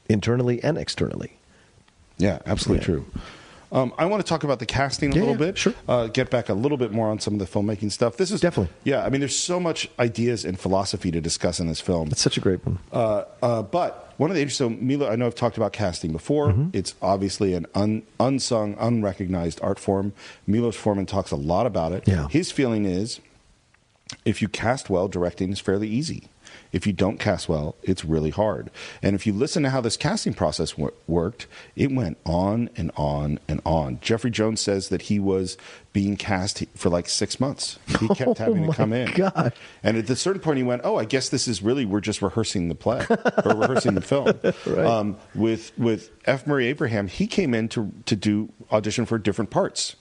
internally 0.08 0.62
and 0.62 0.78
externally. 0.78 1.32
Yeah, 2.18 2.38
absolutely 2.46 2.80
Yeah. 2.82 2.84
true. 2.86 3.06
Um, 3.72 3.92
I 3.98 4.06
want 4.06 4.24
to 4.24 4.28
talk 4.28 4.44
about 4.44 4.58
the 4.58 4.66
casting 4.66 5.12
a 5.12 5.14
Yeah, 5.14 5.20
little 5.22 5.34
yeah, 5.34 5.50
bit. 5.52 5.58
sure. 5.58 5.74
Uh, 5.88 6.06
get 6.06 6.30
back 6.30 6.48
a 6.48 6.54
little 6.54 6.78
bit 6.78 6.92
more 6.92 7.08
on 7.08 7.18
some 7.18 7.34
of 7.34 7.40
the 7.40 7.46
filmmaking 7.46 7.90
stuff. 7.92 8.16
This 8.16 8.30
is 8.30 8.40
Definitely. 8.40 8.72
Yeah, 8.84 9.04
I 9.04 9.08
mean, 9.08 9.20
there's 9.20 9.36
so 9.36 9.58
much 9.58 9.88
ideas 9.98 10.44
and 10.44 10.58
philosophy 10.58 11.10
to 11.10 11.20
discuss 11.20 11.58
in 11.60 11.66
this 11.66 11.80
film. 11.80 12.08
It's 12.12 12.20
such 12.20 12.36
a 12.36 12.40
great 12.40 12.64
one. 12.64 12.78
Uh, 12.92 13.24
uh, 13.42 13.62
but 13.62 14.12
one 14.18 14.30
of 14.30 14.36
the 14.36 14.42
interesting, 14.42 14.78
so 14.78 14.82
Milo, 14.82 15.10
I 15.10 15.16
know 15.16 15.26
I've 15.26 15.34
talked 15.34 15.56
about 15.56 15.72
casting 15.72 16.12
before. 16.12 16.48
Mm-hmm. 16.48 16.70
It's 16.72 16.94
obviously 17.02 17.54
an 17.54 17.66
un, 17.74 18.02
unsung, 18.20 18.76
unrecognized 18.78 19.60
art 19.62 19.78
form. 19.78 20.12
Milos 20.46 20.76
Forman 20.76 21.06
talks 21.06 21.30
a 21.32 21.36
lot 21.36 21.66
about 21.66 21.92
it. 21.92 22.06
Yeah. 22.06 22.28
His 22.28 22.52
feeling 22.52 22.84
is, 22.86 23.20
if 24.24 24.40
you 24.40 24.48
cast 24.48 24.88
well, 24.88 25.08
directing 25.08 25.50
is 25.52 25.58
fairly 25.60 25.88
easy. 25.88 26.28
If 26.76 26.86
you 26.86 26.92
don't 26.92 27.18
cast 27.18 27.48
well, 27.48 27.74
it's 27.82 28.04
really 28.04 28.28
hard. 28.28 28.70
And 29.02 29.14
if 29.16 29.26
you 29.26 29.32
listen 29.32 29.62
to 29.62 29.70
how 29.70 29.80
this 29.80 29.96
casting 29.96 30.34
process 30.34 30.72
w- 30.72 30.92
worked, 31.06 31.46
it 31.74 31.90
went 31.90 32.18
on 32.26 32.68
and 32.76 32.92
on 32.96 33.38
and 33.48 33.62
on. 33.64 33.98
Jeffrey 34.02 34.30
Jones 34.30 34.60
says 34.60 34.90
that 34.90 35.02
he 35.02 35.18
was 35.18 35.56
being 35.94 36.18
cast 36.18 36.62
for 36.74 36.90
like 36.90 37.08
six 37.08 37.40
months. 37.40 37.78
He 37.98 38.08
kept 38.14 38.36
having 38.36 38.64
Oh 38.64 38.66
my 38.66 38.72
to 38.72 38.76
come 38.76 38.92
in. 38.92 39.10
God. 39.12 39.54
And 39.82 39.96
at 39.96 40.10
a 40.10 40.16
certain 40.16 40.42
point, 40.42 40.58
he 40.58 40.62
went, 40.64 40.82
"Oh, 40.84 40.96
I 40.96 41.06
guess 41.06 41.30
this 41.30 41.48
is 41.48 41.62
really 41.62 41.86
we're 41.86 42.02
just 42.02 42.20
rehearsing 42.20 42.68
the 42.68 42.74
play 42.74 43.06
or 43.08 43.54
rehearsing 43.56 43.94
the 43.94 44.02
film." 44.02 44.32
um, 44.86 45.16
with 45.34 45.72
with 45.78 46.10
F. 46.26 46.46
Murray 46.46 46.66
Abraham, 46.66 47.08
he 47.08 47.26
came 47.26 47.54
in 47.54 47.70
to 47.70 47.90
to 48.04 48.14
do 48.14 48.52
audition 48.70 49.06
for 49.06 49.16
different 49.16 49.50
parts. 49.50 49.96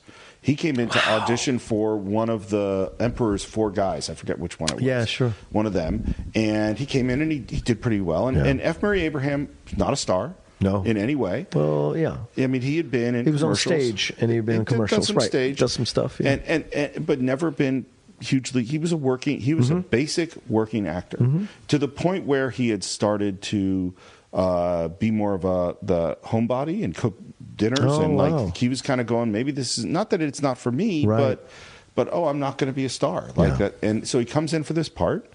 He 0.45 0.55
came 0.55 0.79
in 0.79 0.89
to 0.89 1.09
audition 1.09 1.57
for 1.57 1.97
one 1.97 2.29
of 2.29 2.49
the 2.51 2.93
Emperor's 2.99 3.43
four 3.43 3.71
guys. 3.71 4.09
I 4.09 4.13
forget 4.13 4.37
which 4.37 4.59
one 4.59 4.69
it 4.69 4.75
was. 4.75 4.83
Yeah, 4.83 5.05
sure. 5.05 5.33
One 5.51 5.65
of 5.65 5.73
them, 5.73 6.13
and 6.35 6.77
he 6.77 6.85
came 6.85 7.09
in 7.09 7.21
and 7.21 7.31
he, 7.31 7.39
he 7.49 7.61
did 7.61 7.81
pretty 7.81 7.99
well. 7.99 8.27
And, 8.27 8.37
Yeah. 8.37 8.45
and 8.45 8.61
F. 8.61 8.81
Murray 8.83 9.01
Abraham, 9.01 9.49
not 9.75 9.91
a 9.91 9.95
star, 9.95 10.35
No. 10.61 10.83
in 10.83 10.97
any 10.97 11.15
way. 11.15 11.47
Well, 11.55 11.95
yeah. 11.97 12.17
I 12.37 12.45
mean, 12.45 12.61
he 12.61 12.77
had 12.77 12.91
been 12.91 13.15
in 13.15 13.25
He 13.25 13.31
was 13.31 13.41
on 13.41 13.55
stage 13.55 14.13
and 14.21 14.31
he'd 14.31 14.45
been 14.45 14.57
in 14.57 14.61
Did- 14.61 14.65
done 14.67 14.75
commercials, 14.75 15.07
some 15.07 15.15
right. 15.17 15.25
Stage, 15.27 15.57
Does 15.57 15.73
some 15.73 15.85
stuff, 15.87 16.19
yeah. 16.23 16.33
and, 16.33 16.43
and 16.43 16.65
and 16.95 17.05
but 17.07 17.19
never 17.21 17.49
been 17.49 17.85
hugely. 18.21 18.63
He 18.63 18.77
was 18.77 18.91
a 18.91 18.97
working. 18.97 19.39
He 19.39 19.51
Mm-hmm. 19.51 19.59
was 19.59 19.69
a 19.71 19.75
basic 19.77 20.35
working 20.47 20.87
actor 20.87 21.27
to 21.69 21.77
the 21.79 21.87
point 21.87 22.25
where 22.27 22.51
he 22.51 22.69
had 22.69 22.83
started 22.83 23.41
to 23.41 23.93
uh, 24.31 24.89
be 24.89 25.09
more 25.11 25.33
of 25.33 25.43
a 25.45 25.75
the 25.81 26.17
homebody 26.23 26.83
and 26.83 26.93
cook 26.95 27.17
dinners 27.55 27.79
Oh, 27.81 28.01
and 28.01 28.17
like 28.17 28.33
wow. 28.33 28.51
he 28.55 28.69
was 28.69 28.81
kind 28.81 28.99
of 29.01 29.07
going. 29.07 29.31
Maybe 29.31 29.51
this 29.51 29.77
is 29.77 29.85
not 29.85 30.09
that 30.11 30.21
it's 30.21 30.41
not 30.41 30.57
for 30.57 30.71
me, 30.71 31.05
Right. 31.05 31.17
but 31.19 31.49
but 31.95 32.09
oh, 32.11 32.25
I'm 32.25 32.39
not 32.39 32.57
going 32.57 32.71
to 32.71 32.75
be 32.75 32.85
a 32.85 32.89
star 32.89 33.29
like 33.35 33.51
Yeah. 33.51 33.57
that. 33.57 33.75
And 33.81 34.07
so 34.07 34.19
he 34.19 34.25
comes 34.25 34.53
in 34.53 34.63
for 34.63 34.73
this 34.73 34.89
part, 34.89 35.31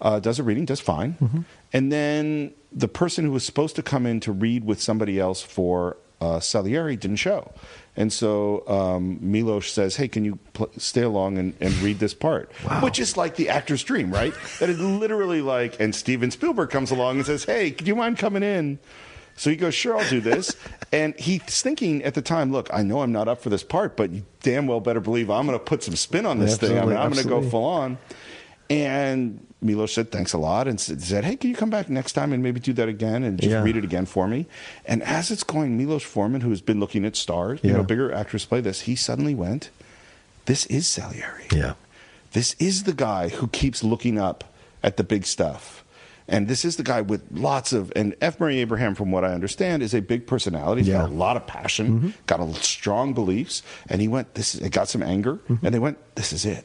uh, 0.00 0.20
does 0.20 0.38
a 0.38 0.42
reading, 0.42 0.64
does 0.64 0.80
fine, 0.80 1.14
Mm-hmm. 1.20 1.40
and 1.72 1.90
then 1.92 2.52
the 2.72 2.88
person 2.88 3.24
who 3.24 3.32
was 3.32 3.44
supposed 3.44 3.74
to 3.76 3.82
come 3.82 4.06
in 4.06 4.20
to 4.20 4.32
read 4.32 4.64
with 4.64 4.80
somebody 4.80 5.18
else 5.18 5.42
for 5.42 5.96
uh, 6.20 6.40
Salieri 6.40 6.96
didn't 6.96 7.16
show. 7.16 7.52
And 7.98 8.12
so 8.12 8.62
um, 8.68 9.18
Milos 9.22 9.70
says, 9.72 9.96
"Hey, 9.96 10.06
can 10.08 10.24
you 10.24 10.38
pl- 10.52 10.70
stay 10.76 11.00
along 11.02 11.38
and, 11.38 11.54
and 11.60 11.72
read 11.78 11.98
this 11.98 12.12
part?" 12.14 12.52
Which 12.82 12.98
is 12.98 13.16
like 13.16 13.36
the 13.36 13.48
actor's 13.48 13.82
dream, 13.82 14.10
right? 14.12 14.34
that 14.60 14.68
is 14.68 14.78
literally 14.78 15.40
like. 15.40 15.80
And 15.80 15.94
Steven 15.94 16.30
Spielberg 16.30 16.68
comes 16.70 16.90
along 16.90 17.16
and 17.16 17.26
says, 17.26 17.44
"Hey, 17.44 17.70
do 17.70 17.84
you 17.86 17.96
mind 17.96 18.18
coming 18.18 18.42
in?" 18.42 18.78
So 19.36 19.50
he 19.50 19.56
goes, 19.56 19.74
"Sure, 19.74 19.96
I'll 19.98 20.08
do 20.08 20.20
this." 20.20 20.56
and 20.92 21.14
he's 21.18 21.42
thinking 21.62 22.02
at 22.02 22.14
the 22.14 22.22
time, 22.22 22.52
"Look, 22.52 22.68
I 22.72 22.82
know 22.82 23.00
I'm 23.02 23.12
not 23.12 23.28
up 23.28 23.42
for 23.42 23.50
this 23.50 23.62
part, 23.62 23.96
but 23.96 24.10
you 24.10 24.22
damn 24.42 24.66
well 24.66 24.80
better 24.80 25.00
believe 25.00 25.30
I'm 25.30 25.46
going 25.46 25.58
to 25.58 25.64
put 25.64 25.82
some 25.82 25.96
spin 25.96 26.26
on 26.26 26.38
this 26.38 26.56
thing. 26.56 26.78
I 26.78 26.84
mean, 26.86 26.96
I'm 26.96 27.10
going 27.10 27.22
to 27.22 27.28
go 27.28 27.42
full 27.42 27.64
on." 27.64 27.98
And 28.68 29.46
Milos 29.62 29.92
said, 29.92 30.10
"Thanks 30.10 30.32
a 30.32 30.38
lot," 30.38 30.66
and 30.66 30.80
said, 30.80 31.24
"Hey, 31.24 31.36
can 31.36 31.50
you 31.50 31.56
come 31.56 31.70
back 31.70 31.88
next 31.88 32.12
time 32.14 32.32
and 32.32 32.42
maybe 32.42 32.60
do 32.60 32.72
that 32.74 32.88
again 32.88 33.22
and 33.22 33.38
just 33.38 33.50
Yeah. 33.50 33.62
read 33.62 33.76
it 33.76 33.84
again 33.84 34.06
for 34.06 34.26
me?" 34.26 34.46
And 34.84 35.02
as 35.02 35.30
it's 35.30 35.44
going, 35.44 35.76
Milos 35.76 36.02
Forman, 36.02 36.40
who 36.40 36.50
has 36.50 36.60
been 36.60 36.80
looking 36.80 37.04
at 37.04 37.14
stars, 37.16 37.60
you 37.62 37.72
know, 37.72 37.82
bigger 37.82 38.12
actors 38.12 38.44
play 38.44 38.60
this, 38.60 38.82
he 38.82 38.96
suddenly 38.96 39.34
went, 39.34 39.70
"This 40.46 40.66
is 40.66 40.86
Salieri. 40.86 41.44
Yeah. 41.52 41.74
This 42.32 42.54
is 42.58 42.82
the 42.84 42.92
guy 42.92 43.28
who 43.28 43.48
keeps 43.48 43.84
looking 43.84 44.18
up." 44.18 44.44
at 44.82 44.96
the 44.98 45.02
big 45.02 45.26
stuff. 45.26 45.82
And 46.28 46.48
this 46.48 46.64
is 46.64 46.76
the 46.76 46.82
guy 46.82 47.02
with 47.02 47.22
lots 47.30 47.72
of, 47.72 47.92
and 47.94 48.16
F. 48.20 48.40
Murray 48.40 48.58
Abraham, 48.58 48.94
from 48.96 49.12
what 49.12 49.24
I 49.24 49.32
understand, 49.32 49.82
is 49.82 49.94
a 49.94 50.00
big 50.00 50.26
personality. 50.26 50.82
He's 50.82 50.92
got 50.92 51.04
Mm-hmm. 51.06 51.14
a 51.14 51.18
lot 51.18 51.36
of 51.36 51.46
passion, 51.46 52.14
got 52.26 52.40
a 52.40 52.52
strong 52.54 53.14
beliefs, 53.14 53.62
and 53.88 54.00
he 54.00 54.08
went. 54.08 54.34
This 54.34 54.54
is 54.56 54.60
it 54.60 54.70
got 54.72 54.88
some 54.88 55.02
anger, 55.04 55.34
Mm-hmm. 55.48 55.64
and 55.64 55.74
they 55.74 55.78
went. 55.78 55.98
This 56.16 56.32
is 56.32 56.44
it. 56.44 56.64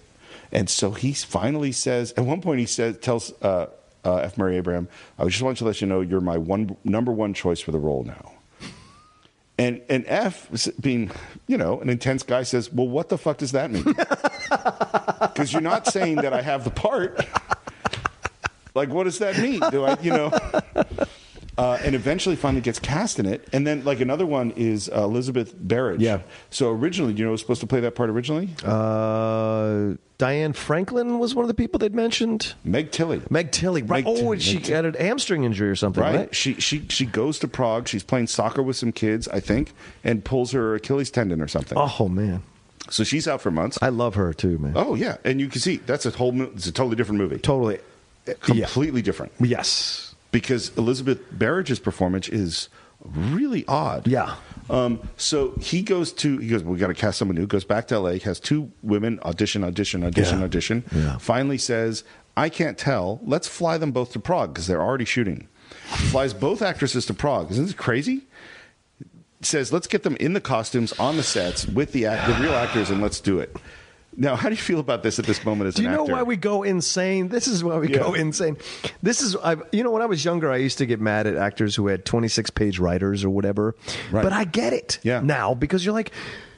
And 0.51 0.69
so 0.69 0.91
he 0.91 1.13
finally 1.13 1.71
says. 1.71 2.11
At 2.17 2.25
one 2.25 2.41
point, 2.41 2.59
he 2.59 2.65
says, 2.65 2.97
tells 2.97 3.31
uh, 3.43 3.67
uh, 4.03 4.15
F. 4.15 4.35
Murray 4.37 4.57
Abraham, 4.57 4.87
"I 5.19 5.25
just 5.25 5.41
want 5.43 5.57
to 5.59 5.65
let 5.65 5.79
you 5.79 5.85
know 5.87 6.01
you're 6.01 6.21
my 6.21 6.37
one 6.37 6.75
number 6.83 7.11
one 7.11 7.33
choice 7.35 7.59
for 7.59 7.71
the 7.71 7.79
role 7.79 8.03
now." 8.03 8.31
And 9.59 9.79
and 9.89 10.05
F, 10.07 10.49
being 10.81 11.11
you 11.45 11.57
know 11.57 11.79
an 11.81 11.89
intense 11.89 12.23
guy, 12.23 12.41
says, 12.43 12.73
"Well, 12.73 12.87
what 12.87 13.09
the 13.09 13.17
fuck 13.19 13.37
does 13.37 13.51
that 13.51 13.69
mean?" 13.69 13.85
Because 15.21 15.53
you're 15.53 15.61
not 15.61 15.87
saying 15.87 16.17
that 16.17 16.33
I 16.33 16.41
have 16.41 16.63
the 16.65 16.71
part. 16.71 17.25
Like, 18.73 18.89
what 18.89 19.03
does 19.03 19.19
that 19.19 19.37
mean? 19.37 19.59
Do 19.71 19.83
I, 19.85 19.97
you 20.01 20.11
know? 20.11 20.31
Uh, 21.57 21.77
and 21.83 21.93
eventually, 21.95 22.37
finally 22.37 22.61
gets 22.61 22.79
cast 22.79 23.19
in 23.19 23.25
it. 23.25 23.45
And 23.51 23.67
then, 23.67 23.83
like 23.83 23.99
another 23.99 24.25
one 24.25 24.51
is 24.51 24.89
uh, 24.89 25.03
Elizabeth 25.03 25.53
Berridge. 25.53 25.99
Yeah. 25.99 26.21
So 26.49 26.71
originally, 26.71 27.11
do 27.13 27.19
you 27.19 27.25
know 27.25 27.29
who 27.29 27.31
was 27.33 27.41
supposed 27.41 27.59
to 27.59 27.67
play 27.67 27.81
that 27.81 27.93
part 27.93 28.09
originally? 28.09 28.49
Uh, 28.63 29.95
Diane 30.17 30.53
Franklin 30.53 31.19
was 31.19 31.35
one 31.35 31.43
of 31.43 31.47
the 31.49 31.53
people 31.53 31.77
they'd 31.77 31.93
mentioned. 31.93 32.53
Meg 32.63 32.91
Tilly. 32.91 33.21
Meg 33.29 33.51
Tilly, 33.51 33.81
right? 33.83 34.05
Meg 34.05 34.15
oh, 34.23 34.31
and 34.31 34.41
she 34.41 34.59
Tilly. 34.59 34.73
had 34.73 34.85
an 34.85 34.93
hamstring 34.93 35.43
injury 35.43 35.69
or 35.69 35.75
something, 35.75 36.01
Right. 36.01 36.15
right? 36.15 36.35
She 36.35 36.53
she 36.55 36.85
she 36.89 37.05
goes 37.05 37.37
to 37.39 37.47
Prague. 37.49 37.87
She's 37.87 38.03
playing 38.03 38.27
soccer 38.27 38.63
with 38.63 38.77
some 38.77 38.91
kids, 38.93 39.27
I 39.27 39.41
think, 39.41 39.73
and 40.03 40.23
pulls 40.23 40.53
her 40.53 40.75
Achilles 40.75 41.11
tendon 41.11 41.41
or 41.41 41.47
something. 41.49 41.77
Oh 41.77 42.07
man, 42.07 42.43
So 42.89 43.03
she's 43.03 43.27
out 43.27 43.41
for 43.41 43.51
months. 43.51 43.77
I 43.81 43.89
love 43.89 44.15
her 44.15 44.33
too, 44.33 44.57
man. 44.57 44.73
oh 44.75 44.95
yeah, 44.95 45.17
and 45.25 45.39
you 45.41 45.47
can 45.49 45.59
see 45.59 45.77
that's 45.77 46.05
a 46.05 46.11
whole. 46.11 46.39
It's 46.53 46.65
a 46.67 46.71
totally 46.71 46.95
different 46.95 47.19
movie. 47.19 47.39
Totally. 47.39 47.79
Yeah. 48.27 48.33
Completely 48.65 49.01
different. 49.01 49.31
Yes. 49.39 50.15
because 50.31 50.71
Elizabeth 50.77 51.19
Berridge's 51.31 51.79
performance 51.79 52.29
is 52.29 52.69
really 53.03 53.65
odd. 53.67 54.07
Yeah. 54.07 54.35
Um, 54.69 55.07
so 55.17 55.53
he 55.59 55.81
goes 55.81 56.13
to 56.13 56.37
he 56.37 56.47
goes. 56.47 56.63
We 56.63 56.77
got 56.77 56.87
to 56.87 56.93
cast 56.93 57.17
someone 57.17 57.35
new. 57.35 57.47
Goes 57.47 57.65
back 57.65 57.87
to 57.87 57.95
L.A. 57.95 58.19
Has 58.19 58.39
two 58.39 58.71
women 58.83 59.19
audition, 59.23 59.63
audition, 59.63 60.03
audition, 60.03 60.39
Yeah. 60.39 60.45
audition. 60.45 60.83
Yeah. 60.95 61.17
Finally 61.17 61.57
says, 61.57 62.03
"I 62.37 62.47
can't 62.49 62.77
tell. 62.77 63.19
Let's 63.23 63.47
fly 63.47 63.77
them 63.77 63.91
both 63.91 64.13
to 64.13 64.19
Prague 64.19 64.53
because 64.53 64.67
they're 64.67 64.81
already 64.81 65.05
shooting." 65.05 65.47
Flies 66.11 66.33
both 66.33 66.61
actresses 66.61 67.05
to 67.07 67.13
Prague. 67.13 67.49
Isn't 67.51 67.65
this 67.65 67.73
crazy? 67.73 68.21
Says, 69.41 69.73
"Let's 69.73 69.87
get 69.87 70.03
them 70.03 70.15
in 70.19 70.33
the 70.33 70.41
costumes 70.41 70.93
on 70.99 71.17
the 71.17 71.23
sets 71.23 71.65
with 71.65 71.91
the 71.93 72.05
act, 72.05 72.27
the 72.27 72.41
real 72.43 72.53
actors, 72.53 72.91
and 72.91 73.01
let's 73.01 73.19
do 73.19 73.39
it." 73.39 73.55
Now, 74.15 74.35
how 74.35 74.49
do 74.49 74.55
you 74.55 74.61
feel 74.61 74.79
about 74.79 75.03
this 75.03 75.19
at 75.19 75.25
this 75.25 75.43
moment 75.45 75.69
as 75.69 75.75
Do 75.75 75.83
you 75.83 75.89
know 75.89 76.01
actor? 76.01 76.13
why 76.13 76.23
we 76.23 76.35
go 76.35 76.63
insane? 76.63 77.29
This 77.29 77.47
is 77.47 77.63
why 77.63 77.77
we 77.77 77.89
Yeah. 77.89 77.99
go 77.99 78.13
insane. 78.13 78.57
This 79.01 79.21
is, 79.21 79.35
I, 79.37 79.55
you 79.71 79.83
know, 79.83 79.91
when 79.91 80.01
I 80.01 80.05
was 80.05 80.25
younger, 80.25 80.51
I 80.51 80.57
used 80.57 80.77
to 80.79 80.85
get 80.85 80.99
mad 80.99 81.27
at 81.27 81.35
actors 81.37 81.75
who 81.75 81.87
had 81.87 82.03
26 82.03 82.49
page 82.49 82.77
writers 82.77 83.23
or 83.23 83.29
whatever. 83.29 83.73
Right. 84.11 84.21
But 84.23 84.33
I 84.33 84.43
get 84.43 84.73
it 84.73 84.99
Yeah. 85.03 85.21
now 85.21 85.53
because 85.53 85.85
you're 85.85 85.93
like, 85.93 86.11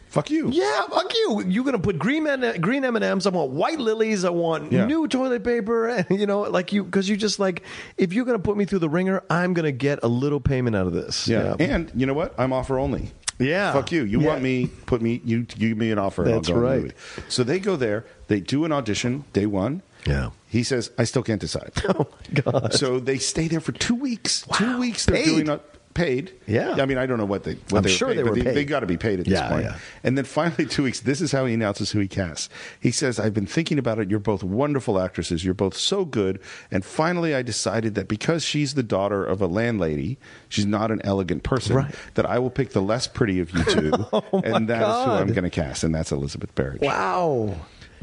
Fuck 0.07 0.29
you. 0.29 0.49
yeah, 0.51 0.83
fuck 0.91 1.11
you. 1.15 1.43
You're 1.47 1.63
gonna 1.63 1.79
put 1.79 1.97
green 1.97 2.27
M- 2.27 2.61
green 2.61 2.85
M 2.85 2.95
and 2.95 3.03
M's. 3.03 3.25
I 3.25 3.31
want 3.31 3.49
white 3.51 3.79
lilies. 3.79 4.23
I 4.25 4.29
want 4.29 4.71
Yeah. 4.71 4.85
new 4.85 5.07
toilet 5.07 5.43
paper. 5.43 5.87
And 6.09 6.19
you 6.19 6.25
know, 6.27 6.41
like 6.41 6.71
you, 6.73 6.83
because 6.83 7.09
you 7.09 7.17
just 7.17 7.39
like, 7.39 7.63
if 7.97 8.13
you're 8.13 8.25
gonna 8.25 8.37
put 8.39 8.55
me 8.57 8.65
through 8.65 8.79
the 8.79 8.89
ringer, 8.89 9.23
I'm 9.29 9.53
gonna 9.55 9.71
get 9.71 9.99
a 10.03 10.07
little 10.07 10.39
payment 10.39 10.75
out 10.75 10.85
of 10.87 10.93
this. 10.93 11.27
Yeah. 11.27 11.55
And 11.59 11.91
you 11.95 12.05
know 12.05 12.13
what? 12.13 12.33
I'm 12.37 12.53
offer 12.53 12.77
only. 12.77 13.11
Yeah. 13.43 13.73
Fuck 13.73 13.91
you. 13.91 14.03
You 14.03 14.21
Yeah. 14.21 14.27
want 14.27 14.41
me, 14.41 14.67
put 14.85 15.01
me, 15.01 15.21
you 15.25 15.43
give 15.43 15.77
me 15.77 15.91
an 15.91 15.99
offer. 15.99 16.23
That's 16.23 16.47
the 16.47 16.55
right. 16.55 16.81
movie. 16.81 16.93
So 17.29 17.43
they 17.43 17.59
go 17.59 17.75
there, 17.75 18.05
they 18.27 18.39
do 18.39 18.65
an 18.65 18.71
audition 18.71 19.25
day 19.33 19.45
one. 19.45 19.81
Yeah. 20.07 20.31
He 20.47 20.63
says, 20.63 20.91
I 20.97 21.03
still 21.05 21.23
can't 21.23 21.41
decide. 21.41 21.71
Oh 21.89 22.07
my 22.33 22.41
god. 22.41 22.73
so 22.73 22.99
they 22.99 23.17
stay 23.17 23.47
there 23.47 23.61
for 23.61 23.71
two 23.71 23.95
weeks. 23.95 24.45
Wow. 24.47 24.57
Two 24.57 24.77
weeks 24.79 25.05
they're 25.05 25.15
Paid. 25.17 25.25
doing 25.25 25.49
a, 25.49 25.59
paid. 25.93 26.31
Yeah. 26.47 26.71
I 26.79 26.85
mean, 26.85 26.97
I 26.97 27.05
don't 27.05 27.17
know 27.17 27.25
what 27.25 27.43
they, 27.43 27.53
what 27.69 27.77
I'm 27.79 27.83
they 27.83 27.89
were 27.89 27.95
sure 27.95 28.07
paid, 28.09 28.17
they 28.17 28.23
were 28.23 28.33
paid. 28.35 28.45
they 28.55 28.65
got 28.65 28.79
to 28.81 28.85
be 28.85 28.97
paid 28.97 29.19
at 29.19 29.25
this 29.25 29.33
Yeah, 29.33 29.49
point. 29.49 29.63
yeah. 29.65 29.77
And 30.03 30.17
then 30.17 30.25
finally, 30.25 30.65
two 30.65 30.83
weeks, 30.83 31.01
this 31.01 31.21
is 31.21 31.31
how 31.31 31.45
he 31.45 31.53
announces 31.53 31.91
who 31.91 31.99
he 31.99 32.07
casts. 32.07 32.49
He 32.79 32.91
says, 32.91 33.19
I've 33.19 33.33
been 33.33 33.45
thinking 33.45 33.77
about 33.79 33.99
it. 33.99 34.09
You're 34.09 34.19
both 34.19 34.43
wonderful 34.43 34.99
actresses. 34.99 35.43
You're 35.45 35.53
both 35.53 35.75
so 35.77 36.05
good. 36.05 36.39
And 36.71 36.83
finally, 36.83 37.35
I 37.35 37.41
decided 37.41 37.95
that 37.95 38.07
because 38.07 38.43
she's 38.43 38.73
the 38.73 38.83
daughter 38.83 39.23
of 39.25 39.41
a 39.41 39.47
landlady, 39.47 40.17
she's 40.49 40.65
not 40.65 40.91
an 40.91 41.01
elegant 41.03 41.43
person, 41.43 41.75
Right. 41.75 41.95
that 42.15 42.25
I 42.25 42.39
will 42.39 42.49
pick 42.49 42.71
the 42.71 42.81
less 42.81 43.07
pretty 43.07 43.39
of 43.39 43.51
you 43.51 43.63
two. 43.65 43.91
Oh 44.13 44.41
and 44.43 44.67
that 44.69 44.81
is 44.81 44.87
who 44.87 45.05
God. 45.05 45.21
I'm 45.21 45.27
going 45.33 45.43
to 45.43 45.49
cast. 45.49 45.83
And 45.83 45.93
that's 45.93 46.11
Elizabeth 46.11 46.53
Berridge. 46.55 46.81
wow. 46.81 47.55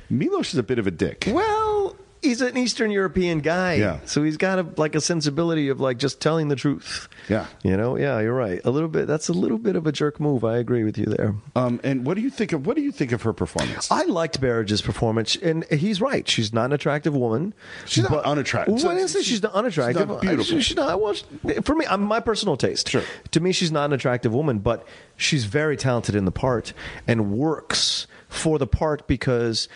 Milos 0.09 0.53
is 0.53 0.59
a 0.59 0.63
bit 0.63 0.79
of 0.79 0.87
a 0.87 0.91
dick. 0.91 1.29
Well, 1.31 1.95
he's 2.23 2.41
an 2.41 2.57
Eastern 2.57 2.91
European 2.91 3.41
guy. 3.41 3.75
Yeah. 3.75 4.01
So 4.05 4.23
he's 4.23 4.37
got 4.37 4.59
a, 4.59 4.67
like 4.77 4.95
a 4.95 5.01
sensibility 5.01 5.69
of 5.69 5.81
like 5.81 5.99
just 5.99 6.21
telling 6.21 6.49
the 6.49 6.57
truth. 6.57 7.09
Yeah. 7.29 7.47
You 7.63 7.77
know, 7.77 7.97
yeah, 7.97 8.21
you're 8.21 8.35
right. 8.35 8.61
A 8.65 8.71
little 8.71 8.89
bit. 8.89 9.07
That's 9.07 9.29
a 9.29 9.33
little 9.33 9.59
bit 9.59 9.77
of 9.77 9.87
a 9.87 9.93
jerk 9.93 10.21
move. 10.21 10.45
I 10.45 10.59
agree 10.59 10.85
with 10.85 10.99
you 10.99 11.07
there. 11.07 11.35
Um, 11.57 11.81
and 11.85 12.05
what 12.07 12.15
do 12.15 12.21
you 12.23 12.31
think 12.31 12.53
of 12.53 12.67
what 12.67 12.77
do 12.77 12.83
you 12.83 12.93
think 12.93 13.13
of 13.13 13.23
her 13.23 13.33
performance? 13.33 13.91
I 13.91 14.05
liked 14.05 14.41
Berridge's 14.41 14.83
performance, 14.83 15.37
and 15.37 15.65
he's 15.71 16.01
right. 16.01 16.29
She's 16.29 16.53
not 16.53 16.67
an 16.67 16.73
attractive 16.73 17.15
woman. 17.15 17.55
She's 17.87 18.09
not 18.09 18.25
unattractive. 18.25 18.75
Well, 18.75 18.83
So 18.83 18.91
I 18.91 18.95
didn't 18.95 19.09
say 19.09 19.21
she's- 19.21 19.27
she's 19.27 19.43
not 19.43 19.53
unattractive. 19.55 20.03
she's 20.03 20.09
not 20.09 20.21
beautiful. 20.21 20.57
I- 20.57 20.61
she's 20.61 20.77
not. 20.77 21.01
Well, 21.01 21.15
for 21.63 21.75
me, 21.75 21.87
I'm 21.89 22.03
my 22.03 22.21
personal 22.21 22.57
taste. 22.57 22.89
Sure. 22.89 23.03
To 23.31 23.41
me, 23.41 23.53
she's 23.53 23.71
not 23.73 23.85
an 23.87 23.93
attractive 23.93 24.33
woman, 24.35 24.59
but 24.59 24.87
she's 25.17 25.45
very 25.45 25.77
talented 25.77 26.15
in 26.15 26.25
the 26.25 26.33
part 26.33 26.73
and 27.07 27.33
works 27.33 28.07
for 28.29 28.59
the 28.59 28.67
part 28.67 29.07
because 29.07 29.69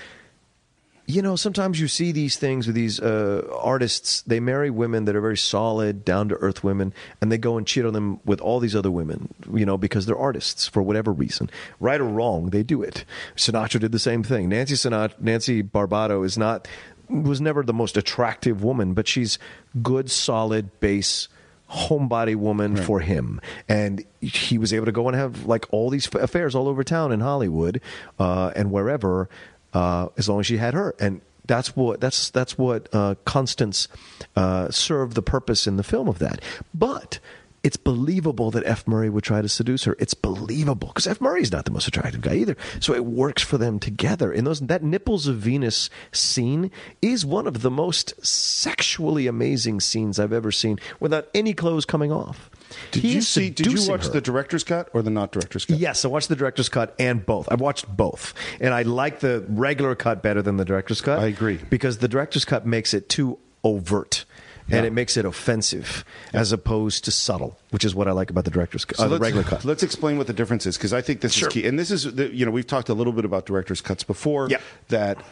you 1.07 1.21
know, 1.21 1.37
sometimes 1.37 1.79
you 1.79 1.89
see 1.89 2.13
these 2.13 2.37
things 2.37 2.67
with 2.67 2.75
these 2.75 2.99
uh, 2.99 3.47
artists. 3.61 4.23
They 4.23 4.41
marry 4.41 4.71
women 4.71 5.05
that 5.05 5.15
are 5.15 5.21
very 5.21 5.37
solid, 5.37 6.05
down 6.05 6.31
to 6.31 6.37
earth 6.37 6.65
women, 6.65 6.95
and 7.21 7.31
they 7.31 7.37
go 7.37 7.59
and 7.59 7.67
cheat 7.67 7.85
on 7.85 7.93
them 7.93 8.21
with 8.25 8.41
all 8.41 8.59
these 8.59 8.75
other 8.75 8.91
women, 8.91 9.35
you 9.53 9.67
know, 9.67 9.77
because 9.77 10.07
they're 10.07 10.17
artists 10.17 10.67
for 10.67 10.83
whatever 10.83 11.13
reason. 11.13 11.51
Right 11.79 12.01
or 12.01 12.05
wrong, 12.05 12.51
they 12.51 12.63
do 12.63 12.83
it. 12.83 13.05
Sinatra 13.37 13.81
did 13.81 13.93
the 13.93 13.99
same 13.99 14.23
thing. 14.23 14.49
Nancy 14.49 14.75
Sinatra, 14.75 15.21
Nancy 15.21 15.63
Barbato 15.63 16.25
is 16.25 16.39
not, 16.39 16.67
was 17.09 17.41
never 17.41 17.63
the 17.63 17.75
most 17.75 17.99
attractive 17.99 18.65
woman, 18.65 18.95
but 18.95 19.07
she's 19.07 19.39
good, 19.83 20.11
solid, 20.11 20.81
base 20.81 21.29
homebody 21.71 22.37
woman 22.37 22.77
for 22.77 23.01
him 23.01 23.41
and 23.69 24.05
he 24.21 24.59
was 24.59 24.73
able 24.73 24.85
to 24.85 24.93
go 24.93 25.09
and 25.09 25.17
have 25.17 25.47
like 25.47 25.67
all 25.73 25.89
these 25.89 26.09
affairs 26.15 26.55
all 26.55 26.69
over 26.69 26.85
town 26.85 27.11
in 27.11 27.21
hollywood 27.21 27.81
uh, 28.19 28.53
and 28.55 28.71
wherever 28.71 29.29
uh, 29.75 30.09
as 30.17 30.29
long 30.29 30.41
as 30.41 30.47
she 30.47 30.57
had 30.57 30.75
her 30.75 30.95
and 30.99 31.21
that's 31.47 31.77
what 31.77 32.01
that's 32.01 32.31
that's 32.31 32.57
what 32.57 32.89
uh, 32.93 33.15
Constance 33.25 33.89
uh, 34.37 34.71
served 34.71 35.15
the 35.15 35.23
purpose 35.23 35.67
in 35.67 35.77
the 35.77 35.83
film 35.83 36.09
of 36.09 36.19
that. 36.19 36.41
But 36.73 37.19
it's 37.65 37.79
believable 37.79 38.51
that 38.51 38.67
F. 38.67 38.87
Murray 38.87 39.09
would 39.09 39.25
try 39.25 39.41
to 39.41 39.49
seduce 39.49 39.85
her. 39.85 39.97
It's 39.99 40.13
believable 40.13 40.89
because 40.89 41.07
F. 41.07 41.19
Murray's 41.19 41.51
not 41.51 41.65
the 41.65 41.71
most 41.71 41.89
attractive 41.89 42.21
guy 42.21 42.35
either. 42.35 42.59
So 42.79 42.93
it 42.93 43.07
works 43.07 43.43
for 43.43 43.57
them 43.57 43.79
together. 43.79 44.31
And 44.31 44.47
those 44.47 44.61
that 44.61 44.83
nipples 44.83 45.27
of 45.27 45.39
Venus 45.39 45.89
scene 46.13 46.71
is 47.01 47.25
one 47.25 47.47
of 47.47 47.63
the 47.63 47.71
most 47.71 48.15
sexually 48.25 49.27
amazing 49.27 49.81
scenes 49.81 50.21
I've 50.21 50.33
ever 50.33 50.53
seen 50.53 50.79
without 51.01 51.29
any 51.35 51.55
clothes 51.55 51.87
coming 51.87 52.13
off. 52.13 52.51
Did 52.91 53.03
He 53.03 53.15
you 53.15 53.21
see? 53.23 53.51
Did 53.51 53.67
you 53.67 53.89
watch 53.89 54.05
her. 54.07 54.11
the 54.13 54.21
director's 54.21 54.65
cut 54.65 54.89
or 54.93 55.03
the 55.03 55.11
not 55.11 55.33
director's 55.33 55.65
cut? 55.65 55.79
Yes, 55.79 56.05
I 56.05 56.09
watched 56.09 56.29
the 56.29 56.37
director's 56.37 56.69
cut 56.69 56.95
and 56.99 57.25
both. 57.25 57.49
I've 57.51 57.61
watched 57.61 57.87
both, 57.89 58.35
and 58.61 58.73
I 58.75 58.83
like 58.83 59.21
the 59.21 59.45
regular 59.49 59.95
cut 59.95 60.23
better 60.23 60.43
than 60.43 60.57
the 60.57 60.65
director's 60.65 61.01
cut. 61.01 61.19
I 61.19 61.27
agree. 61.27 61.59
because 61.71 61.99
the 61.99 62.09
director's 62.09 62.45
cut 62.45 62.67
makes 62.67 62.93
it 62.95 63.09
too 63.09 63.39
overt. 63.63 64.25
And 64.71 64.87
it 64.87 64.95
makes 64.95 65.19
it 65.19 65.27
offensive 65.27 66.07
as 66.33 66.51
opposed 66.51 67.05
to 67.05 67.11
subtle, 67.11 67.59
which 67.71 67.85
is 67.85 67.95
what 67.95 68.09
I 68.09 68.13
like 68.13 68.31
about 68.31 68.47
the 68.47 68.51
director's 68.51 68.87
cut, 68.87 68.97
So 68.97 69.05
uh, 69.05 69.09
the 69.09 69.13
let's, 69.17 69.23
regular 69.23 69.45
cut. 69.45 69.63
let's 69.67 69.83
explain 69.83 70.17
what 70.17 70.27
the 70.27 70.33
difference 70.33 70.65
is 70.65 70.79
because 70.79 70.95
I 70.95 71.03
think 71.03 71.21
this 71.21 71.35
Sure. 71.35 71.49
is 71.49 71.53
key. 71.53 71.67
And 71.67 71.79
this 71.79 71.91
is, 71.91 72.05
the, 72.15 72.35
you 72.35 72.47
know, 72.47 72.51
we've 72.51 72.67
talked 72.67 72.89
a 72.89 72.95
little 72.95 73.13
bit 73.13 73.27
about 73.27 73.45
director's 73.45 73.83
cuts 73.83 74.05
before. 74.05 74.49
Yeah. 74.49 74.57
That 74.89 75.23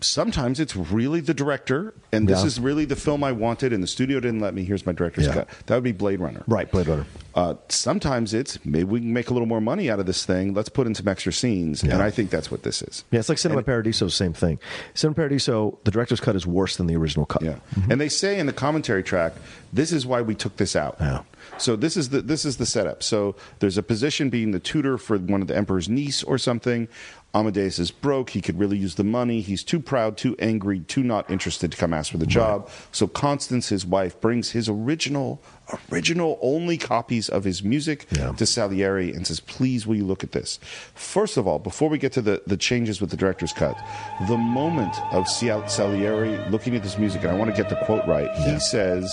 sometimes 0.00 0.60
it's 0.60 0.76
really 0.76 1.20
the 1.20 1.34
director, 1.34 1.94
and 2.12 2.28
this 2.28 2.40
Yeah. 2.40 2.46
is 2.46 2.60
really 2.60 2.84
the 2.84 2.96
film 2.96 3.22
I 3.24 3.32
wanted, 3.32 3.72
and 3.72 3.82
the 3.82 3.86
studio 3.86 4.20
didn't 4.20 4.40
let 4.40 4.54
me. 4.54 4.64
Here's 4.64 4.86
my 4.86 4.92
director's 4.92 5.26
Yeah. 5.26 5.34
cut. 5.34 5.48
That 5.66 5.74
would 5.76 5.84
be 5.84 5.92
Blade 5.92 6.20
Runner. 6.20 6.42
Right, 6.46 6.70
Blade 6.70 6.88
Runner. 6.88 7.06
Uh, 7.34 7.54
sometimes 7.68 8.32
it's 8.32 8.58
maybe 8.64 8.84
we 8.84 9.00
can 9.00 9.12
make 9.12 9.28
a 9.28 9.32
little 9.32 9.46
more 9.48 9.60
money 9.60 9.90
out 9.90 10.00
of 10.00 10.06
this 10.06 10.24
thing. 10.24 10.54
Let's 10.54 10.68
put 10.70 10.86
in 10.86 10.94
some 10.94 11.06
extra 11.08 11.32
scenes, 11.32 11.82
and 11.82 11.94
I 12.02 12.10
think 12.10 12.30
that's 12.30 12.50
what 12.50 12.62
this 12.62 12.80
is. 12.82 13.04
Yeah, 13.10 13.20
it's 13.20 13.28
like 13.28 13.38
Cinema 13.38 13.62
Paradiso, 13.62 14.08
same 14.08 14.32
thing. 14.32 14.58
Cinema 14.94 15.14
Paradiso, 15.14 15.78
the 15.84 15.90
director's 15.90 16.20
cut 16.20 16.34
is 16.36 16.46
worse 16.46 16.76
than 16.76 16.86
the 16.86 16.96
original 16.96 17.26
cut. 17.26 17.42
Yeah. 17.42 17.56
And 17.90 18.00
they 18.00 18.08
say 18.08 18.38
in 18.38 18.46
the 18.46 18.52
commentary 18.52 19.02
track 19.02 19.34
This 19.72 19.92
is 19.92 20.06
why 20.06 20.22
we 20.22 20.34
took 20.34 20.56
this 20.56 20.74
out. 20.76 20.96
Yeah. 21.00 21.22
So 21.58 21.76
this 21.76 21.96
is 21.96 22.08
the 22.10 22.22
this 22.22 22.44
is 22.46 22.56
the 22.56 22.64
setup. 22.64 23.02
So 23.02 23.34
there's 23.58 23.76
a 23.76 23.82
position 23.82 24.30
being 24.30 24.52
the 24.52 24.60
tutor 24.60 24.96
for 24.96 25.18
one 25.18 25.42
of 25.42 25.48
the 25.48 25.56
emperor's 25.56 25.88
niece 25.88 26.22
or 26.22 26.38
something. 26.38 26.88
Amadeus 27.36 27.78
is 27.78 27.90
broke. 27.90 28.30
He 28.30 28.40
could 28.40 28.58
really 28.58 28.78
use 28.78 28.94
the 28.94 29.04
money. 29.04 29.42
He's 29.42 29.62
too 29.62 29.78
proud, 29.78 30.16
too 30.16 30.34
angry, 30.38 30.80
too 30.80 31.02
not 31.02 31.30
interested 31.30 31.70
to 31.72 31.76
come 31.76 31.92
ask 31.92 32.10
for 32.10 32.16
the 32.18 32.26
job. 32.26 32.70
So 32.92 33.06
Constance, 33.06 33.68
his 33.68 33.84
wife, 33.84 34.18
brings 34.22 34.52
his 34.52 34.68
original, 34.70 35.42
original 35.92 36.38
only 36.40 36.78
copies 36.78 37.28
of 37.28 37.44
his 37.44 37.62
music 37.62 38.06
Yeah. 38.10 38.32
to 38.32 38.46
Salieri 38.46 39.12
and 39.12 39.26
says, 39.26 39.40
"Please, 39.40 39.86
will 39.86 39.96
you 39.96 40.06
look 40.06 40.24
at 40.24 40.32
this?" 40.32 40.58
First 40.94 41.36
of 41.36 41.46
all, 41.46 41.58
before 41.58 41.90
we 41.90 41.98
get 41.98 42.12
to 42.12 42.22
the 42.22 42.40
the 42.46 42.56
changes 42.56 43.00
with 43.00 43.10
the 43.10 43.16
director's 43.18 43.52
cut, 43.52 43.76
the 44.28 44.38
moment 44.38 44.94
of 45.12 45.28
Sal- 45.28 45.68
Salieri 45.68 46.38
looking 46.50 46.74
at 46.74 46.82
this 46.82 46.96
music, 46.96 47.22
and 47.22 47.30
I 47.30 47.34
want 47.34 47.50
to 47.54 47.56
get 47.62 47.68
the 47.68 47.76
quote 47.84 48.06
right. 48.06 48.30
He 48.46 48.58
says. 48.60 49.04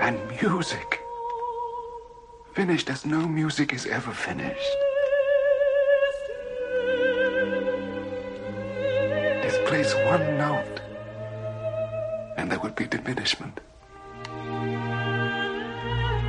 And 0.00 0.18
music. 0.42 1.00
Finished 2.54 2.90
as 2.90 3.06
no 3.06 3.26
music 3.26 3.72
is 3.72 3.86
ever 3.86 4.12
finished. 4.12 4.76
Displace 9.86 10.04
one 10.06 10.36
note, 10.36 10.80
and 12.36 12.50
there 12.50 12.58
would 12.58 12.74
be 12.74 12.86
diminishment. 12.86 13.60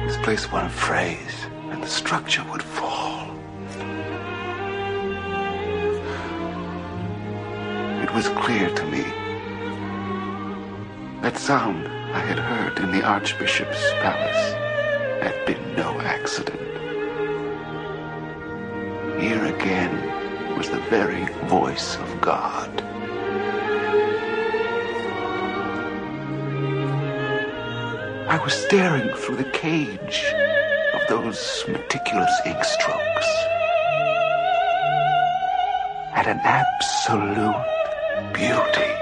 Displace 0.06 0.52
one 0.52 0.70
phrase, 0.70 1.48
and 1.72 1.82
the 1.82 1.88
structure 1.88 2.44
would 2.52 2.62
fall. 2.62 3.36
It 8.04 8.14
was 8.14 8.28
clear 8.46 8.70
to 8.70 8.86
me 8.86 9.02
that 11.24 11.36
sound 11.38 11.88
I 11.88 12.20
had 12.20 12.38
heard 12.38 12.78
in 12.78 12.92
the 12.92 13.04
Archbishop's 13.04 13.92
palace 14.04 14.54
had 15.24 15.48
been 15.48 15.76
no 15.76 16.00
accident. 16.02 16.62
Here 19.20 19.46
again 19.46 20.56
was 20.56 20.70
the 20.70 20.82
very 20.92 21.26
voice 21.48 21.98
of 21.98 22.22
God. 22.22 22.87
I 28.30 28.38
was 28.44 28.54
staring 28.54 29.08
through 29.16 29.38
the 29.38 29.46
cage 29.46 30.26
of 30.94 31.02
those 31.08 31.64
meticulous 31.66 32.42
ink 32.46 32.62
strokes 32.62 33.26
at 36.14 36.28
an 36.28 36.42
absolute 36.44 37.56
beauty. 38.34 38.94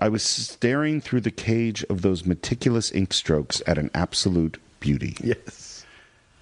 I 0.00 0.08
was 0.08 0.24
staring 0.24 1.00
through 1.00 1.20
the 1.20 1.30
cage 1.30 1.84
of 1.88 2.02
those 2.02 2.26
meticulous 2.26 2.90
ink 2.90 3.12
strokes 3.12 3.62
at 3.64 3.78
an 3.78 3.90
absolute 3.94 4.58
beauty. 4.82 5.16
Yes. 5.22 5.86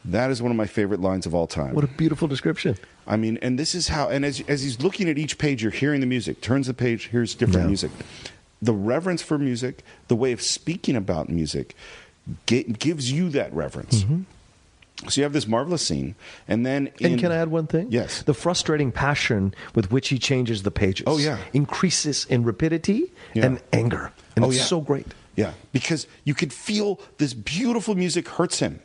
That 0.07 0.31
is 0.31 0.41
one 0.43 0.51
of 0.51 0.57
my 0.57 0.67
favorite 0.67 1.01
lines 1.01 1.27
of 1.27 1.35
all 1.35 1.47
time. 1.47 1.75
What 1.75 1.85
a 1.85 1.89
beautiful 1.89 2.27
description. 2.27 2.77
I 3.07 3.17
mean, 3.17 3.39
and 3.43 3.59
this 3.59 3.75
is 3.75 3.89
how, 3.89 4.09
and 4.09 4.25
as, 4.25 4.43
as 4.49 4.63
he's 4.63 4.81
looking 4.81 5.09
at 5.11 5.19
each 5.19 5.37
page, 5.39 5.63
you're 5.63 5.71
hearing 5.71 6.01
the 6.01 6.07
music, 6.07 6.41
turns 6.41 6.67
the 6.69 6.75
page, 6.75 7.09
here's 7.09 7.35
different 7.35 7.63
Yeah. 7.65 7.67
music. 7.69 7.91
The 8.63 8.73
reverence 8.73 9.21
for 9.23 9.39
music, 9.39 9.85
the 10.09 10.17
way 10.17 10.33
of 10.33 10.41
speaking 10.41 10.97
about 10.97 11.29
music, 11.29 11.75
gi- 12.47 12.65
gives 12.65 13.13
you 13.13 13.29
that 13.31 13.53
reverence. 13.53 14.05
So 15.09 15.19
you 15.21 15.23
have 15.23 15.33
this 15.33 15.47
marvelous 15.47 15.81
scene, 15.87 16.15
and 16.47 16.65
then. 16.67 16.87
In, 16.87 16.93
Mm-hmm. 16.93 17.05
And 17.07 17.19
can 17.21 17.33
I 17.33 17.37
add 17.37 17.49
one 17.51 17.67
thing? 17.67 17.87
Yes. 17.91 18.23
The 18.23 18.35
frustrating 18.35 18.93
passion 18.93 19.55
with 19.75 19.91
which 19.91 20.09
he 20.09 20.19
changes 20.19 20.63
the 20.63 20.71
pages. 20.71 21.05
Oh, 21.07 21.17
yeah. 21.19 21.39
Increases 21.55 22.27
in 22.29 22.45
rapidity 22.45 23.11
Yeah. 23.35 23.47
and 23.47 23.61
anger. 23.73 24.13
And 24.37 24.45
Oh, 24.45 24.49
it's 24.49 24.59
yeah. 24.59 24.65
so 24.65 24.81
great. 24.83 25.07
Yeah, 25.37 25.53
because 25.73 26.07
you 26.25 26.35
could 26.35 26.53
feel 26.53 27.01
this 27.19 27.35
beautiful 27.35 27.95
music 27.95 28.29
hurts 28.29 28.59
him 28.59 28.81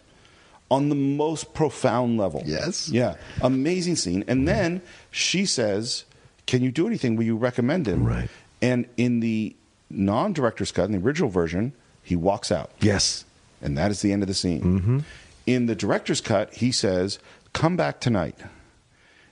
on 0.71 0.89
the 0.89 0.95
most 0.95 1.53
profound 1.53 2.17
level. 2.17 2.43
Yes. 2.45 2.89
Yeah, 2.89 3.15
amazing 3.41 3.95
scene. 3.97 4.23
And 4.27 4.47
then 4.47 4.81
she 5.11 5.45
says, 5.45 6.05
"Can 6.45 6.61
you 6.63 6.71
do 6.71 6.87
anything? 6.87 7.15
Will 7.15 7.25
you 7.25 7.35
recommend 7.35 7.87
him?" 7.87 8.03
Right. 8.03 8.29
And 8.61 8.85
in 8.97 9.19
the 9.19 9.55
non-director's 9.89 10.71
cut, 10.71 10.85
in 10.85 10.91
the 10.93 10.97
original 10.97 11.29
version, 11.29 11.73
he 12.01 12.15
walks 12.15 12.51
out, 12.51 12.71
Yes. 12.79 13.25
and 13.61 13.77
that 13.77 13.91
is 13.91 14.01
the 14.01 14.11
end 14.11 14.23
of 14.23 14.27
the 14.27 14.33
scene. 14.33 14.61
Mm-hmm. 14.61 14.99
In 15.45 15.65
the 15.67 15.75
director's 15.75 16.21
cut, 16.21 16.53
he 16.55 16.71
says, 16.71 17.19
"Come 17.53 17.75
back 17.75 17.99
tonight." 17.99 18.35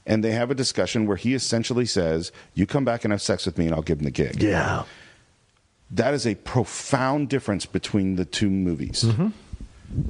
And 0.05 0.23
they 0.23 0.31
have 0.31 0.51
a 0.51 0.55
discussion 0.55 1.05
where 1.07 1.15
he 1.17 1.33
essentially 1.33 1.85
says, 1.85 2.31
"You 2.53 2.65
come 2.65 2.83
back 2.83 3.05
and 3.05 3.11
have 3.13 3.21
sex 3.21 3.45
with 3.45 3.57
me, 3.57 3.65
and 3.67 3.73
I'll 3.75 3.81
give 3.81 3.99
him 3.99 4.05
the 4.05 4.11
gig." 4.11 4.41
Yeah. 4.43 4.83
That 5.91 6.13
is 6.13 6.25
a 6.25 6.35
profound 6.35 7.29
difference 7.29 7.65
between 7.65 8.15
the 8.15 8.25
two 8.25 8.49
movies. 8.49 9.05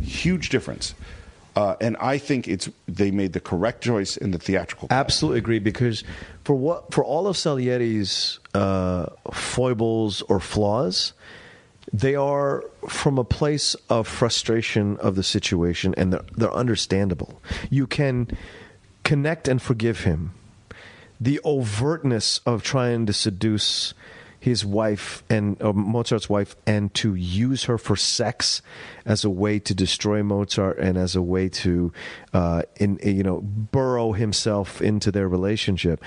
Huge 0.01 0.49
difference. 0.49 0.95
Uh, 1.55 1.75
and 1.79 1.95
I 1.97 2.17
think 2.17 2.47
it's 2.47 2.69
they 2.87 3.11
made 3.11 3.33
the 3.33 3.39
correct 3.39 3.83
choice 3.83 4.17
in 4.17 4.31
the 4.31 4.39
theatrical. 4.39 4.87
cut. 4.87 4.95
Absolutely 4.95 5.39
agree 5.39 5.59
because 5.59 6.03
for 6.43 6.55
what 6.55 6.91
for 6.91 7.03
all 7.03 7.27
of 7.27 7.37
Salieri's 7.37 8.39
uh, 8.55 9.07
foibles 9.31 10.23
or 10.23 10.39
flaws, 10.39 11.13
they 11.91 12.15
are 12.15 12.63
from 12.89 13.19
a 13.19 13.23
place 13.23 13.75
of 13.89 14.07
frustration 14.07 14.97
of 14.97 15.15
the 15.15 15.23
situation 15.23 15.93
and 15.95 16.13
they're, 16.13 16.25
they're 16.35 16.53
understandable. 16.53 17.39
You 17.69 17.85
can 17.85 18.35
connect 19.03 19.47
and 19.47 19.61
forgive 19.61 20.01
him. 20.01 20.33
The 21.21 21.39
overtness 21.45 22.39
of 22.47 22.63
trying 22.63 23.05
to 23.05 23.13
seduce 23.13 23.93
his 24.43 24.65
wife 24.65 25.23
and 25.29 25.59
uh, 25.61 25.71
Mozart's 25.71 26.29
wife 26.29 26.53
and 26.67 26.93
to 26.95 27.15
use 27.15 27.63
her 27.63 27.77
for 27.77 27.95
sex 27.95 28.61
as 29.05 29.23
a 29.23 29.29
way 29.29 29.57
to 29.57 29.73
destroy 29.73 30.21
Mozart 30.21 30.77
and 30.79 30.97
as 30.97 31.15
a 31.15 31.21
way 31.21 31.47
to 31.47 31.93
uh, 32.33 32.63
in 32.75 32.99
you 33.01 33.23
know 33.23 33.39
burrow 33.39 34.11
himself 34.11 34.81
into 34.81 35.13
their 35.13 35.29
relationship 35.29 36.03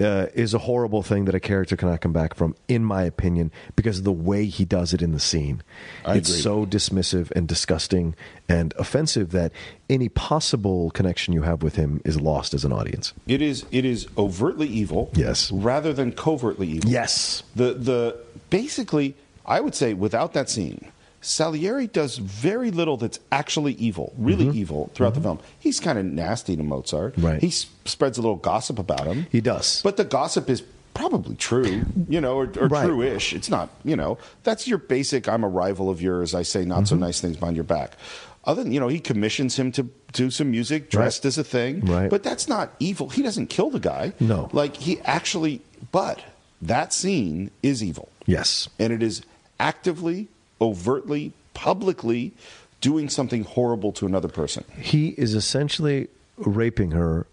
uh, 0.00 0.26
is 0.34 0.54
a 0.54 0.58
horrible 0.58 1.02
thing 1.02 1.24
that 1.26 1.34
a 1.34 1.40
character 1.40 1.76
cannot 1.76 2.00
come 2.00 2.12
back 2.12 2.34
from, 2.34 2.54
in 2.68 2.84
my 2.84 3.02
opinion, 3.04 3.52
because 3.76 3.98
of 3.98 4.04
the 4.04 4.12
way 4.12 4.46
he 4.46 4.64
does 4.64 4.92
it 4.92 5.00
in 5.02 5.12
the 5.12 5.20
scene. 5.20 5.62
I 6.04 6.16
it's 6.16 6.28
agree. 6.30 6.40
so 6.42 6.66
dismissive 6.66 7.30
and 7.32 7.46
disgusting 7.46 8.14
and 8.48 8.74
offensive 8.78 9.30
that 9.30 9.52
any 9.88 10.08
possible 10.08 10.90
connection 10.90 11.32
you 11.32 11.42
have 11.42 11.62
with 11.62 11.76
him 11.76 12.00
is 12.04 12.20
lost 12.20 12.54
as 12.54 12.64
an 12.64 12.72
audience. 12.72 13.12
It 13.28 13.40
is 13.40 13.64
it 13.70 13.84
is 13.84 14.08
overtly 14.18 14.66
evil, 14.66 15.10
Yes. 15.14 15.50
rather 15.52 15.92
than 15.92 16.12
covertly 16.12 16.66
evil. 16.68 16.90
Yes. 16.90 17.42
The 17.54 17.74
the 17.74 18.16
basically, 18.50 19.14
I 19.46 19.60
would 19.60 19.74
say, 19.74 19.94
without 19.94 20.32
that 20.32 20.50
scene, 20.50 20.86
Salieri 21.24 21.86
does 21.86 22.18
very 22.18 22.70
little 22.70 22.96
that's 22.96 23.18
actually 23.32 23.72
evil, 23.74 24.12
really 24.18 24.48
evil 24.56 24.90
throughout 24.94 25.14
the 25.14 25.20
film. 25.20 25.38
He's 25.58 25.80
kind 25.80 25.98
of 25.98 26.04
nasty 26.04 26.56
to 26.56 26.62
Mozart. 26.62 27.14
Mm-hmm. 27.16 27.26
Right. 27.26 27.40
He 27.40 27.48
s- 27.48 27.66
spreads 27.84 28.18
a 28.18 28.20
little 28.20 28.36
gossip 28.36 28.78
about 28.78 29.06
him. 29.06 29.26
He 29.30 29.40
does. 29.40 29.80
But 29.82 29.96
the 29.96 30.04
gossip 30.04 30.50
is 30.50 30.62
probably 30.92 31.34
true, 31.34 31.82
you 32.08 32.20
know, 32.20 32.36
or, 32.36 32.44
or 32.60 32.68
Right. 32.68 32.86
true-ish. 32.86 33.32
It's 33.32 33.48
not, 33.50 33.70
you 33.84 33.96
know, 33.96 34.18
that's 34.44 34.68
your 34.68 34.78
basic. 34.78 35.28
I'm 35.28 35.42
a 35.42 35.48
rival 35.48 35.90
of 35.90 36.00
yours. 36.02 36.34
I 36.34 36.42
say 36.42 36.64
not 36.64 36.80
Mm-hmm. 36.80 36.84
so 36.86 36.96
nice 36.96 37.20
things 37.20 37.36
behind 37.36 37.56
your 37.56 37.64
back. 37.64 37.96
Other 38.44 38.62
than 38.62 38.72
you 38.72 38.78
know, 38.78 38.88
he 38.88 39.00
commissions 39.00 39.56
him 39.58 39.72
to 39.72 39.88
do 40.12 40.30
some 40.30 40.50
music 40.50 40.90
dressed 40.90 41.24
Right. 41.24 41.28
as 41.28 41.38
a 41.38 41.44
thing. 41.44 41.80
Right. 41.86 42.10
But 42.10 42.22
that's 42.22 42.46
not 42.46 42.74
evil. 42.78 43.08
He 43.08 43.22
doesn't 43.22 43.46
kill 43.48 43.70
the 43.70 43.80
guy. 43.80 44.12
No. 44.20 44.50
Like 44.52 44.76
he 44.76 45.00
actually. 45.00 45.62
But 45.90 46.20
that 46.62 46.92
scene 46.92 47.50
is 47.62 47.82
evil, 47.82 48.08
Yes. 48.26 48.68
and 48.78 48.92
it 48.92 49.02
is 49.02 49.22
actively, 49.58 50.28
overtly, 50.60 51.32
publicly 51.54 52.32
doing 52.80 53.08
something 53.08 53.44
horrible 53.44 53.92
to 53.92 54.06
another 54.06 54.28
person. 54.28 54.64
He 54.78 55.08
is 55.10 55.34
essentially 55.34 56.08
raping 56.36 56.90
her 56.92 57.26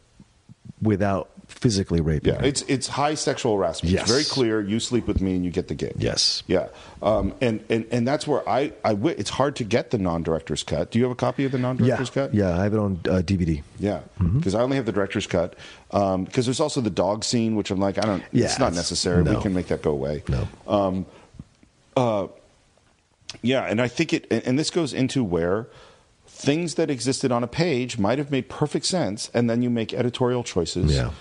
without 0.82 1.30
physically 1.48 2.00
raping 2.00 2.34
Yeah, 2.34 2.40
her. 2.40 2.46
it's 2.46 2.62
it's 2.64 2.88
high 2.88 3.14
sexual 3.14 3.58
harassment. 3.58 3.92
Yes. 3.94 4.04
It's 4.04 4.12
very 4.12 4.24
clear. 4.24 4.62
You 4.62 4.80
sleep 4.80 5.06
with 5.06 5.20
me 5.20 5.36
and 5.36 5.44
you 5.44 5.52
get 5.52 5.68
the 5.68 5.76
gig. 5.76 5.96
Yes. 5.98 6.44
Yeah. 6.48 6.70
Um, 7.04 7.34
and, 7.42 7.62
and 7.70 7.86
and 7.92 8.08
that's 8.08 8.26
where 8.26 8.48
I 8.48 8.72
I 8.86 8.94
it's 8.94 9.30
hard 9.30 9.58
to 9.58 9.66
get 9.66 9.92
the 9.92 9.98
non-director's 9.98 10.64
cut. 10.64 10.92
Do 10.92 10.98
you 11.00 11.04
have 11.04 11.12
a 11.12 11.16
copy 11.16 11.44
of 11.44 11.52
the 11.52 11.58
non-director's 11.58 12.10
cut? 12.10 12.34
Yeah, 12.34 12.58
I 12.58 12.64
have 12.64 12.74
it 12.74 12.80
on 12.80 13.02
uh, 13.06 13.22
DVD. 13.22 13.62
Yeah, 13.80 14.00
Mm-hmm. 14.22 14.38
because 14.38 14.56
I 14.56 14.62
only 14.62 14.78
have 14.78 14.86
the 14.86 14.94
director's 14.94 15.28
cut. 15.28 15.56
Because 15.90 16.46
there's 16.46 16.62
also 16.62 16.80
the 16.80 16.90
dog 16.90 17.26
scene, 17.26 17.58
which 17.58 17.70
I'm 17.70 17.80
like, 17.82 17.98
I 17.98 18.02
don't. 18.06 18.24
Yeah, 18.32 18.46
it's 18.46 18.58
not 18.58 18.68
it's- 18.68 18.78
necessary. 18.78 19.22
no. 19.26 19.36
We 19.36 19.42
can 19.42 19.54
make 19.54 19.68
that 19.68 19.82
go 19.82 19.92
away. 19.92 20.24
No. 20.30 20.48
Um, 20.68 21.06
uh, 21.98 22.28
yeah, 23.42 23.64
and 23.64 23.82
I 23.82 23.88
think 23.88 24.14
it, 24.14 24.28
and, 24.32 24.58
this 24.58 24.70
goes 24.70 24.94
into 24.94 25.24
where 25.24 25.68
things 26.28 26.76
that 26.76 26.90
existed 26.90 27.32
on 27.32 27.44
a 27.44 27.48
page 27.48 27.98
might 27.98 28.18
have 28.18 28.32
made 28.32 28.50
perfect 28.50 28.86
sense, 28.86 29.30
and 29.34 29.50
then 29.50 29.62
you 29.62 29.70
make 29.70 29.94
editorial 29.94 30.44
choices 30.44 30.96
Yeah. 30.96 31.12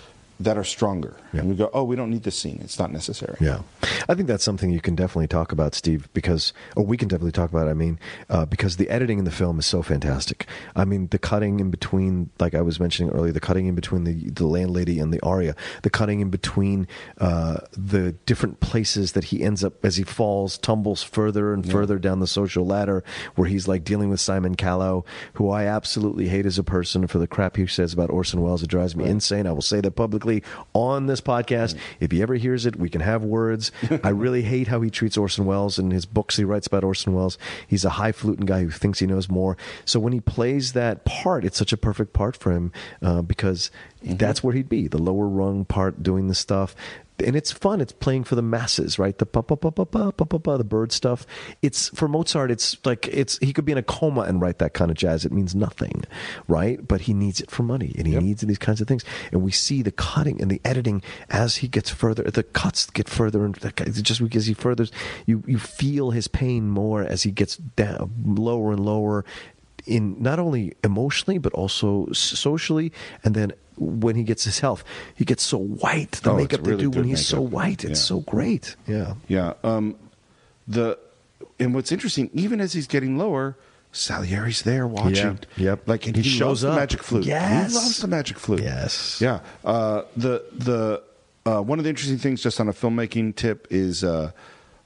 That 0.43 0.57
are 0.57 0.63
stronger. 0.63 1.17
And 1.31 1.49
we 1.49 1.55
go, 1.55 1.69
oh, 1.73 1.83
we 1.83 1.95
don't 1.95 2.09
need 2.09 2.23
this 2.23 2.37
scene. 2.37 2.59
It's 2.61 2.77
not 2.77 2.91
necessary. 2.91 3.37
Yeah, 3.39 3.61
I 4.09 4.15
think 4.15 4.27
that's 4.27 4.43
something 4.43 4.69
you 4.69 4.81
can 4.81 4.95
definitely 4.95 5.27
talk 5.27 5.51
about, 5.51 5.75
Steve, 5.75 6.09
because 6.13 6.53
or 6.75 6.85
we 6.85 6.97
can 6.97 7.07
definitely 7.07 7.31
talk 7.31 7.49
about. 7.49 7.69
I 7.69 7.73
mean, 7.73 7.99
uh, 8.29 8.45
because 8.45 8.77
the 8.77 8.89
editing 8.89 9.19
in 9.19 9.25
the 9.25 9.31
film 9.31 9.59
is 9.59 9.65
so 9.65 9.81
fantastic. 9.81 10.47
I 10.75 10.85
mean, 10.85 11.07
the 11.07 11.19
cutting 11.19 11.59
in 11.59 11.71
between, 11.71 12.29
like 12.39 12.53
I 12.53 12.61
was 12.61 12.79
mentioning 12.79 13.11
earlier, 13.11 13.31
the 13.31 13.39
cutting 13.39 13.67
in 13.67 13.75
between 13.75 14.03
the 14.03 14.29
the 14.29 14.45
landlady 14.45 14.99
and 14.99 15.13
the 15.13 15.21
aria, 15.21 15.55
the 15.83 15.89
cutting 15.89 16.19
in 16.19 16.29
between 16.29 16.87
uh, 17.19 17.57
the 17.71 18.13
different 18.25 18.59
places 18.59 19.13
that 19.13 19.25
he 19.25 19.43
ends 19.43 19.63
up 19.63 19.83
as 19.85 19.97
he 19.97 20.03
falls, 20.03 20.57
tumbles 20.57 21.03
further 21.03 21.53
and 21.53 21.69
further 21.69 21.99
down 21.99 22.19
the 22.19 22.27
social 22.27 22.65
ladder, 22.65 23.03
where 23.35 23.47
he's 23.47 23.67
like 23.67 23.83
dealing 23.83 24.09
with 24.09 24.19
Simon 24.19 24.55
Callow, 24.55 25.05
who 25.33 25.49
I 25.49 25.65
absolutely 25.65 26.27
hate 26.27 26.45
as 26.45 26.57
a 26.57 26.63
person 26.63 27.07
for 27.07 27.19
the 27.19 27.27
crap 27.27 27.57
he 27.57 27.67
says 27.67 27.93
about 27.93 28.09
Orson 28.09 28.41
Welles. 28.41 28.63
It 28.63 28.69
drives 28.69 28.95
me 28.95 29.05
insane. 29.05 29.47
I 29.47 29.51
will 29.51 29.61
say 29.61 29.81
that 29.81 29.91
publicly 29.91 30.30
on 30.73 31.07
this 31.07 31.21
podcast. 31.21 31.77
If 31.99 32.11
he 32.11 32.21
ever 32.21 32.35
hears 32.35 32.65
it, 32.65 32.75
we 32.75 32.89
can 32.89 33.01
have 33.01 33.23
words. 33.23 33.71
I 34.03 34.09
really 34.09 34.43
hate 34.43 34.67
how 34.67 34.81
he 34.81 34.89
treats 34.89 35.17
Orson 35.17 35.45
Welles 35.45 35.77
and 35.77 35.91
his 35.91 36.05
books 36.05 36.37
he 36.37 36.43
writes 36.43 36.67
about 36.67 36.83
Orson 36.83 37.13
Welles. 37.13 37.37
He's 37.67 37.85
a 37.85 37.91
highfalutin 37.91 38.45
guy 38.45 38.63
who 38.63 38.71
thinks 38.71 38.99
he 38.99 39.07
knows 39.07 39.29
more. 39.29 39.57
So 39.85 39.99
when 39.99 40.13
he 40.13 40.21
plays 40.21 40.73
that 40.73 41.03
part, 41.05 41.43
it's 41.43 41.57
such 41.57 41.73
a 41.73 41.77
perfect 41.77 42.13
part 42.13 42.37
for 42.37 42.51
him 42.51 42.71
uh, 43.01 43.21
because 43.21 43.71
that's 44.03 44.43
where 44.43 44.53
he'd 44.53 44.69
be 44.69 44.87
the 44.87 44.97
lower 44.97 45.27
rung 45.27 45.65
part 45.65 46.01
doing 46.01 46.27
the 46.27 46.35
stuff. 46.35 46.75
And 47.21 47.35
it's 47.35 47.51
fun. 47.51 47.81
It's 47.81 47.93
playing 47.93 48.23
for 48.25 48.35
the 48.35 48.41
masses, 48.41 48.99
right? 48.99 49.17
The 49.17 49.25
pa 49.25 49.41
pa 49.41 49.55
pa 49.55 49.69
pa 49.69 49.85
pa 49.85 50.11
pa 50.11 50.25
pa 50.25 50.37
pa, 50.37 50.57
the 50.57 50.63
bird 50.63 50.91
stuff. 50.91 51.25
It's 51.61 51.89
for 51.89 52.07
Mozart. 52.07 52.51
It's 52.51 52.77
like 52.85 53.07
it's 53.07 53.37
he 53.39 53.53
could 53.53 53.65
be 53.65 53.71
in 53.71 53.77
a 53.77 53.83
coma 53.83 54.21
and 54.21 54.41
write 54.41 54.59
that 54.59 54.73
kind 54.73 54.91
of 54.91 54.97
jazz. 54.97 55.25
It 55.25 55.31
means 55.31 55.55
nothing, 55.55 56.03
right? 56.47 56.85
But 56.85 57.01
he 57.01 57.13
needs 57.13 57.41
it 57.41 57.51
for 57.51 57.63
money, 57.63 57.93
and 57.97 58.07
he 58.07 58.17
needs 58.17 58.41
these 58.41 58.57
kinds 58.57 58.81
of 58.81 58.87
things. 58.87 59.03
And 59.31 59.41
we 59.41 59.51
see 59.51 59.81
the 59.81 59.91
cutting 59.91 60.41
and 60.41 60.49
the 60.49 60.61
editing 60.65 61.01
as 61.29 61.57
he 61.57 61.67
gets 61.67 61.89
further. 61.89 62.23
The 62.23 62.43
cuts 62.43 62.89
get 62.89 63.07
further, 63.09 63.45
and 63.45 63.55
just 64.03 64.21
because 64.21 64.45
he 64.45 64.53
furthers, 64.53 64.91
you 65.25 65.43
you 65.47 65.59
feel 65.59 66.11
his 66.11 66.27
pain 66.27 66.69
more 66.69 67.03
as 67.03 67.23
he 67.23 67.31
gets 67.31 67.57
down 67.57 68.11
lower 68.25 68.71
and 68.71 68.85
lower 68.85 69.25
in 69.85 70.21
not 70.21 70.39
only 70.39 70.73
emotionally 70.83 71.37
but 71.37 71.53
also 71.53 72.07
socially 72.11 72.91
and 73.23 73.33
then 73.33 73.51
when 73.77 74.15
he 74.15 74.23
gets 74.23 74.43
his 74.43 74.59
health 74.59 74.83
he 75.15 75.25
gets 75.25 75.43
so 75.43 75.57
white 75.57 76.13
the 76.23 76.31
Oh, 76.31 76.35
makeup 76.37 76.61
they 76.61 76.75
do 76.75 76.89
when 76.89 77.05
he's 77.05 77.25
so 77.25 77.41
white 77.41 77.83
it's 77.83 77.99
Yeah. 78.01 78.05
so 78.05 78.19
great 78.21 78.75
yeah 78.87 79.13
Yeah. 79.27 79.53
Um, 79.63 79.95
the 80.67 80.97
and 81.59 81.73
what's 81.75 81.91
interesting, 81.91 82.29
even 82.33 82.59
as 82.59 82.73
he's 82.73 82.87
getting 82.87 83.17
lower, 83.19 83.55
Salieri's 83.91 84.63
there 84.63 84.87
watching. 84.87 85.37
Yeah. 85.57 85.63
Yep. 85.71 85.87
Like 85.87 86.07
and 86.07 86.15
He 86.15 86.21
he, 86.23 86.29
shows 86.29 86.63
loves 86.63 86.63
up. 86.63 86.71
the 86.73 86.79
magic 86.79 87.03
flute. 87.03 87.25
Yes. 87.25 87.71
He 87.71 87.77
loves 87.77 87.97
the 88.01 88.07
magic 88.07 88.39
flute. 88.39 88.61
Yes. 88.63 89.19
Yeah. 89.21 89.41
Uh, 89.63 90.03
the 90.17 90.43
the 90.53 91.03
uh, 91.45 91.61
one 91.61 91.77
of 91.79 91.83
the 91.83 91.89
interesting 91.89 92.17
things, 92.17 92.41
just 92.41 92.59
on 92.59 92.67
a 92.67 92.73
filmmaking 92.73 93.35
tip, 93.35 93.67
is 93.69 94.03
uh, 94.03 94.31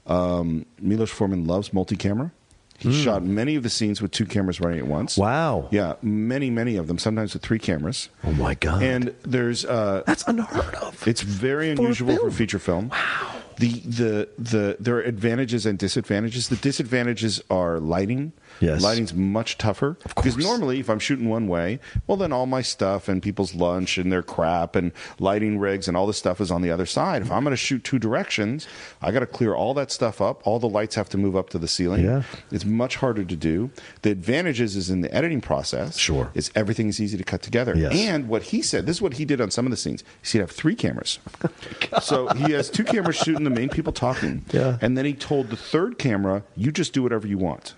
um, 0.06 0.66
Milos 0.80 1.10
Forman 1.10 1.46
loves 1.46 1.72
multi-camera. 1.72 2.30
He 2.78 2.92
shot 2.92 3.22
many 3.22 3.56
of 3.56 3.62
the 3.62 3.70
scenes 3.70 4.02
with 4.02 4.10
two 4.10 4.26
cameras 4.26 4.60
running 4.60 4.78
at 4.78 4.86
once. 4.86 5.16
Wow. 5.16 5.68
Yeah, 5.70 5.94
many, 6.02 6.50
many 6.50 6.76
of 6.76 6.86
them. 6.88 6.98
Sometimes 6.98 7.32
with 7.32 7.42
three 7.42 7.58
cameras. 7.58 8.08
oh 8.24 8.32
my 8.32 8.54
god 8.54 8.82
And 8.82 9.14
there's 9.22 9.64
uh, 9.64 10.02
that's 10.06 10.24
unheard 10.26 10.74
of 10.76 11.06
it's 11.08 11.22
very 11.22 11.74
For 11.74 11.82
unusual 11.82 12.16
for 12.18 12.30
feature 12.30 12.58
film. 12.58 12.88
Wow. 12.90 13.32
The, 13.58 13.68
the 13.80 14.28
the 14.36 14.76
there 14.78 14.96
are 14.96 15.02
advantages 15.02 15.64
and 15.64 15.78
disadvantages. 15.78 16.48
The 16.50 16.56
disadvantages 16.56 17.42
are 17.48 17.78
lighting. 17.80 18.32
Yes. 18.60 18.82
Lighting's 18.82 19.14
much 19.14 19.58
tougher. 19.58 19.96
Of 20.04 20.14
course. 20.14 20.34
Because 20.34 20.44
normally 20.44 20.80
if 20.80 20.88
I'm 20.90 20.98
shooting 20.98 21.28
one 21.28 21.48
way, 21.48 21.78
well 22.06 22.16
then 22.16 22.32
all 22.32 22.46
my 22.46 22.62
stuff 22.62 23.08
and 23.08 23.22
people's 23.22 23.54
lunch 23.54 23.98
and 23.98 24.10
their 24.10 24.22
crap 24.22 24.76
and 24.76 24.92
lighting 25.18 25.58
rigs 25.58 25.88
and 25.88 25.96
all 25.96 26.06
this 26.06 26.18
stuff 26.18 26.40
is 26.40 26.50
on 26.50 26.62
the 26.62 26.70
other 26.70 26.86
side. 26.86 27.22
If 27.22 27.30
I'm 27.30 27.44
gonna 27.44 27.56
shoot 27.56 27.84
two 27.84 27.98
directions, 27.98 28.66
I 29.02 29.10
gotta 29.12 29.26
clear 29.26 29.54
all 29.54 29.74
that 29.74 29.90
stuff 29.90 30.20
up. 30.20 30.46
All 30.46 30.58
the 30.58 30.68
lights 30.68 30.94
have 30.94 31.08
to 31.10 31.18
move 31.18 31.36
up 31.36 31.50
to 31.50 31.58
the 31.58 31.68
ceiling. 31.68 32.04
Yeah. 32.04 32.22
It's 32.50 32.64
much 32.64 32.96
harder 32.96 33.24
to 33.24 33.36
do. 33.36 33.70
The 34.02 34.10
advantages 34.10 34.76
is 34.76 34.90
in 34.90 35.00
the 35.00 35.12
editing 35.14 35.40
process. 35.40 35.96
Sure. 35.98 36.30
Is 36.34 36.50
everything 36.54 36.88
is 36.88 37.00
easy 37.00 37.16
to 37.18 37.24
cut 37.24 37.42
together. 37.42 37.74
Yes. 37.76 37.92
And 37.94 38.28
what 38.28 38.44
he 38.44 38.62
said, 38.62 38.86
this 38.86 38.96
is 38.96 39.02
what 39.02 39.14
he 39.14 39.24
did 39.24 39.40
on 39.40 39.50
some 39.50 39.66
of 39.66 39.70
the 39.70 39.76
scenes. 39.76 40.02
He'd 40.22 40.38
have 40.38 40.50
three 40.50 40.74
cameras. 40.74 41.18
Oh 41.92 42.00
so 42.00 42.28
he 42.28 42.52
has 42.52 42.68
two 42.68 42.84
cameras 42.84 43.16
shooting 43.16 43.44
the 43.44 43.50
main 43.50 43.68
people 43.68 43.92
talking. 43.92 44.44
Yeah. 44.52 44.78
And 44.80 44.98
then 44.98 45.04
he 45.04 45.14
told 45.14 45.50
the 45.50 45.56
third 45.56 45.98
camera, 45.98 46.42
you 46.56 46.72
just 46.72 46.92
do 46.92 47.02
whatever 47.02 47.26
you 47.26 47.38
want. 47.38 47.74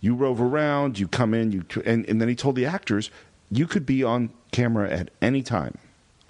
You 0.00 0.14
rove 0.14 0.40
around, 0.40 0.98
you 0.98 1.08
come 1.08 1.34
in, 1.34 1.50
you 1.52 1.64
and, 1.84 2.08
and 2.08 2.20
then 2.20 2.28
he 2.28 2.34
told 2.36 2.54
the 2.56 2.66
actors, 2.66 3.10
you 3.50 3.66
could 3.66 3.84
be 3.86 4.04
on 4.04 4.30
camera 4.52 4.88
at 4.90 5.10
any 5.20 5.42
time. 5.42 5.76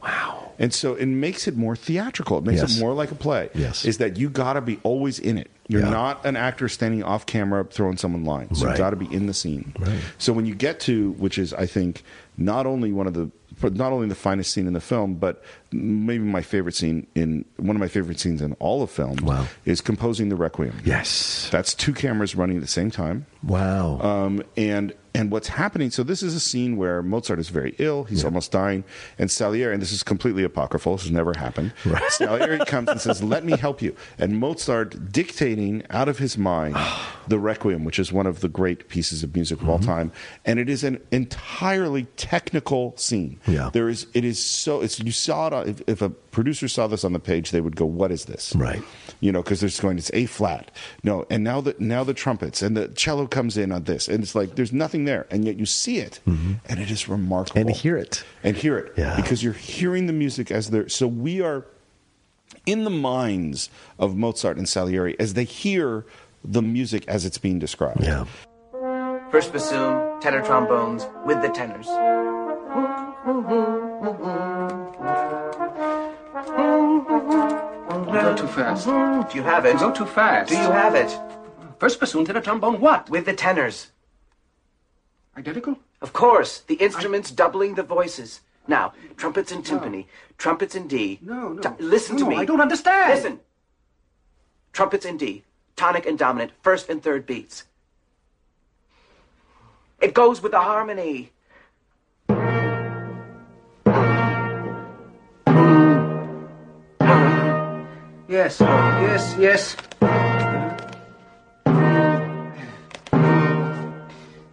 wow 0.03 0.53
And 0.59 0.73
so 0.75 0.95
it 0.95 1.07
makes 1.07 1.47
it 1.47 1.57
more 1.57 1.77
theatrical. 1.77 2.39
It 2.39 2.45
makes 2.45 2.61
Yes. 2.61 2.77
it 2.77 2.81
more 2.81 2.93
like 2.95 3.11
a 3.13 3.15
play. 3.15 3.49
Yes. 3.55 3.85
Is 3.85 3.99
that 3.99 4.17
you 4.17 4.29
got 4.31 4.55
to 4.55 4.61
be 4.61 4.79
always 4.83 5.19
in 5.19 5.39
it. 5.39 5.51
You're 5.69 5.83
Yeah. 5.83 5.91
not 5.91 6.25
an 6.25 6.35
actor 6.37 6.69
standing 6.69 7.03
off 7.05 7.27
camera 7.27 7.65
throwing 7.65 7.97
someone 7.99 8.25
lines. 8.25 8.65
Right. 8.65 8.73
You 8.73 8.79
got 8.79 8.91
to 8.91 8.97
be 8.97 9.13
in 9.15 9.27
the 9.27 9.35
scene. 9.35 9.75
Right. 9.79 10.01
So 10.19 10.33
when 10.33 10.47
you 10.47 10.55
get 10.55 10.81
to, 10.81 11.13
which 11.13 11.39
is 11.39 11.53
I 11.55 11.67
think 11.67 12.03
not 12.37 12.67
only 12.67 12.91
one 12.93 13.07
of 13.07 13.15
the, 13.15 13.31
not 13.63 13.93
only 13.93 14.09
the 14.09 14.15
finest 14.15 14.53
scene 14.53 14.67
in 14.67 14.73
the 14.73 14.81
film, 14.81 15.15
but 15.15 15.43
maybe 15.71 16.25
my 16.25 16.43
favorite 16.43 16.75
scene 16.75 17.07
in 17.15 17.45
one 17.57 17.77
of 17.77 17.81
my 17.81 17.89
favorite 17.89 18.19
scenes 18.19 18.41
in 18.41 18.55
all 18.55 18.83
of 18.83 18.91
film. 18.91 19.17
Wow. 19.23 19.47
Is 19.65 19.81
composing 19.81 20.29
the 20.29 20.37
requiem. 20.37 20.79
yes 20.85 21.49
That's 21.51 21.75
two 21.75 21.93
cameras 21.93 22.35
running 22.35 22.57
at 22.57 22.63
the 22.63 22.69
same 22.69 22.91
time. 22.91 23.27
wow 23.43 24.01
Um, 24.01 24.43
and 24.57 24.95
and 25.15 25.33
what's 25.33 25.49
happening? 25.49 25.91
So 25.91 26.05
this 26.05 26.23
is 26.23 26.35
a 26.35 26.39
scene 26.39 26.77
where 26.77 27.03
Mozart 27.03 27.41
is 27.41 27.49
very 27.49 27.75
ill; 27.79 28.05
he's 28.05 28.25
almost 28.25 28.53
dying, 28.53 28.85
and 29.19 29.29
Salieri. 29.29 29.73
And 29.73 29.83
this 29.83 29.91
is 29.91 30.05
completely 30.05 30.45
apocryphal. 30.45 30.95
This 30.97 31.05
has 31.05 31.11
never 31.11 31.33
happened. 31.37 31.73
Right. 31.85 32.03
Salieri 32.11 32.59
comes 32.67 32.89
and 32.91 33.01
says, 33.01 33.21
"Let 33.21 33.43
me 33.45 33.57
help 33.57 33.83
you." 33.83 33.97
And 34.19 34.39
Mozart 34.39 35.11
dictating 35.11 35.83
out 35.91 36.09
of 36.09 36.19
his 36.19 36.39
mind 36.39 36.77
the 37.27 37.39
Requiem, 37.39 37.85
which 37.85 37.99
is 37.99 38.13
one 38.13 38.27
of 38.29 38.41
the 38.43 38.49
great 38.49 38.89
pieces 38.89 39.25
of 39.25 39.35
music 39.35 39.61
of 39.61 39.69
all 39.69 39.79
Mm-hmm. 39.79 39.87
time, 39.89 40.13
and 40.45 40.61
it 40.61 40.69
is 40.69 40.85
an 40.85 41.01
entirely 41.11 42.05
technical 42.17 42.95
scene. 42.97 43.41
Yeah. 43.49 43.71
there 43.73 43.89
is. 43.89 44.07
It 44.15 44.25
is 44.25 44.39
so. 44.39 44.83
It's 44.83 45.01
you 45.01 45.11
saw 45.11 45.49
it. 45.49 45.58
On, 45.61 45.69
if, 45.69 45.83
if 45.87 46.03
a 46.03 46.11
producer 46.11 46.69
saw 46.69 46.87
this 46.87 47.05
on 47.05 47.13
the 47.13 47.19
page, 47.19 47.51
they 47.51 47.61
would 47.61 47.77
go, 47.77 47.85
"What 47.85 48.11
is 48.11 48.25
this?" 48.27 48.55
Right. 48.57 48.83
you 49.21 49.33
know, 49.33 49.43
because 49.43 49.61
they're 49.61 49.69
just 49.69 49.83
going, 49.83 49.99
it's 49.99 50.11
A 50.15 50.27
flat. 50.27 50.71
No, 51.03 51.27
and 51.31 51.45
now 51.45 51.61
the 51.61 51.75
now 51.79 52.05
the 52.05 52.15
trumpets 52.15 52.63
and 52.63 52.77
the 52.77 52.89
cello 52.89 53.27
comes 53.27 53.57
in 53.57 53.73
on 53.73 53.85
this, 53.85 54.09
and 54.09 54.23
it's 54.23 54.35
like 54.35 54.55
there's 54.57 54.73
nothing 54.73 55.05
there, 55.05 55.27
and 55.31 55.45
yet 55.45 55.57
you 55.59 55.67
see 55.67 55.99
it, 55.99 56.21
and 56.27 56.61
it 56.79 56.91
is 56.91 57.09
remarkable. 57.09 57.61
Mm-hmm. 57.61 57.69
And 57.69 57.77
hear 57.77 57.97
it. 57.97 58.25
and 58.43 58.57
hear 58.57 58.79
it, 58.79 58.93
Yeah. 58.97 59.17
because 59.17 59.43
you're 59.43 59.53
hearing 59.53 60.07
the 60.07 60.13
music 60.13 60.51
as 60.51 60.71
they're. 60.71 60.89
So 60.89 61.07
we 61.07 61.41
are 61.43 61.67
in 62.67 62.85
the 62.85 62.91
minds 62.91 63.71
of 63.99 64.17
Mozart 64.17 64.57
and 64.57 64.69
Salieri 64.69 65.19
as 65.21 65.35
they 65.35 65.45
hear 65.45 66.05
the 66.45 66.63
music 66.63 67.07
as 67.09 67.25
it's 67.25 67.39
being 67.39 67.59
described. 67.59 68.03
yeah 68.03 68.25
First 69.31 69.53
bassoon, 69.53 70.19
tenor 70.23 70.43
trombones 70.43 71.07
with 71.27 71.43
the 71.43 71.49
tenors. 71.51 71.87
You 78.09 78.21
go 78.21 78.35
too 78.35 78.47
fast. 78.47 78.87
Do 78.87 79.37
you 79.37 79.43
have 79.43 79.67
it? 79.67 79.75
You 79.75 79.81
go 79.81 79.93
too 79.93 80.07
fast. 80.07 80.49
Do 80.49 80.57
you 80.57 80.71
have 80.71 80.95
it? 80.95 81.17
First 81.79 82.01
bassoon, 82.01 82.25
tenor 82.25 82.41
trombone, 82.41 82.81
what? 82.81 83.09
With 83.11 83.27
the 83.27 83.35
tenors. 83.35 83.89
Identical? 85.37 85.79
Of 86.01 86.13
course, 86.13 86.61
the 86.61 86.75
instruments 86.77 87.31
doubling 87.31 87.75
the 87.75 87.83
voices. 87.83 88.41
Now, 88.67 88.93
trumpets 89.17 89.53
and 89.53 89.65
timpani, 89.65 90.07
trumpets 90.37 90.75
in 90.75 90.89
D. 90.89 91.19
No, 91.23 91.51
no. 91.51 91.77
Listen 91.79 92.17
to 92.17 92.27
me. 92.27 92.37
I 92.37 92.45
don't 92.45 92.61
understand. 92.61 93.15
Listen. 93.15 93.41
Trumpets 94.73 95.07
in 95.07 95.17
D, 95.17 95.45
tonic 95.77 96.07
and 96.07 96.19
dominant, 96.19 96.53
first 96.63 96.89
and 96.89 97.03
third 97.03 97.27
beats. 97.27 97.65
It 100.01 100.15
goes 100.15 100.43
with 100.43 100.53
the 100.53 100.61
harmony. 100.61 101.33
Yes, 108.29 108.61
yes, 108.61 109.37
yes. 109.39 109.77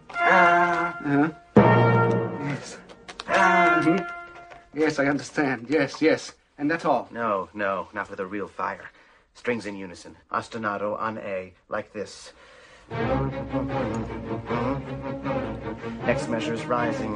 Uh-huh. 0.08 1.30
Yes. 2.48 2.78
Mhm. 3.26 4.10
Yes, 4.74 4.98
I 4.98 5.06
understand. 5.06 5.66
Yes, 5.68 6.00
yes. 6.02 6.32
And 6.58 6.70
that's 6.70 6.84
all. 6.84 7.08
No, 7.10 7.48
no, 7.54 7.88
not 7.92 8.10
with 8.10 8.20
a 8.20 8.26
real 8.26 8.48
fire. 8.48 8.90
Strings 9.34 9.66
in 9.66 9.76
unison. 9.76 10.16
Ostinato 10.32 10.98
on 10.98 11.18
A, 11.18 11.52
like 11.68 11.92
this. 11.92 12.32
Next 16.06 16.28
measure 16.28 16.54
is 16.54 16.64
rising. 16.64 17.10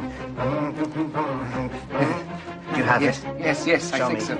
You 2.76 2.82
have 2.84 3.02
Yes, 3.02 3.22
it. 3.24 3.40
yes, 3.40 3.66
yes, 3.66 3.92
I 3.92 3.98
think 4.08 4.18
me. 4.18 4.24
so. 4.24 4.38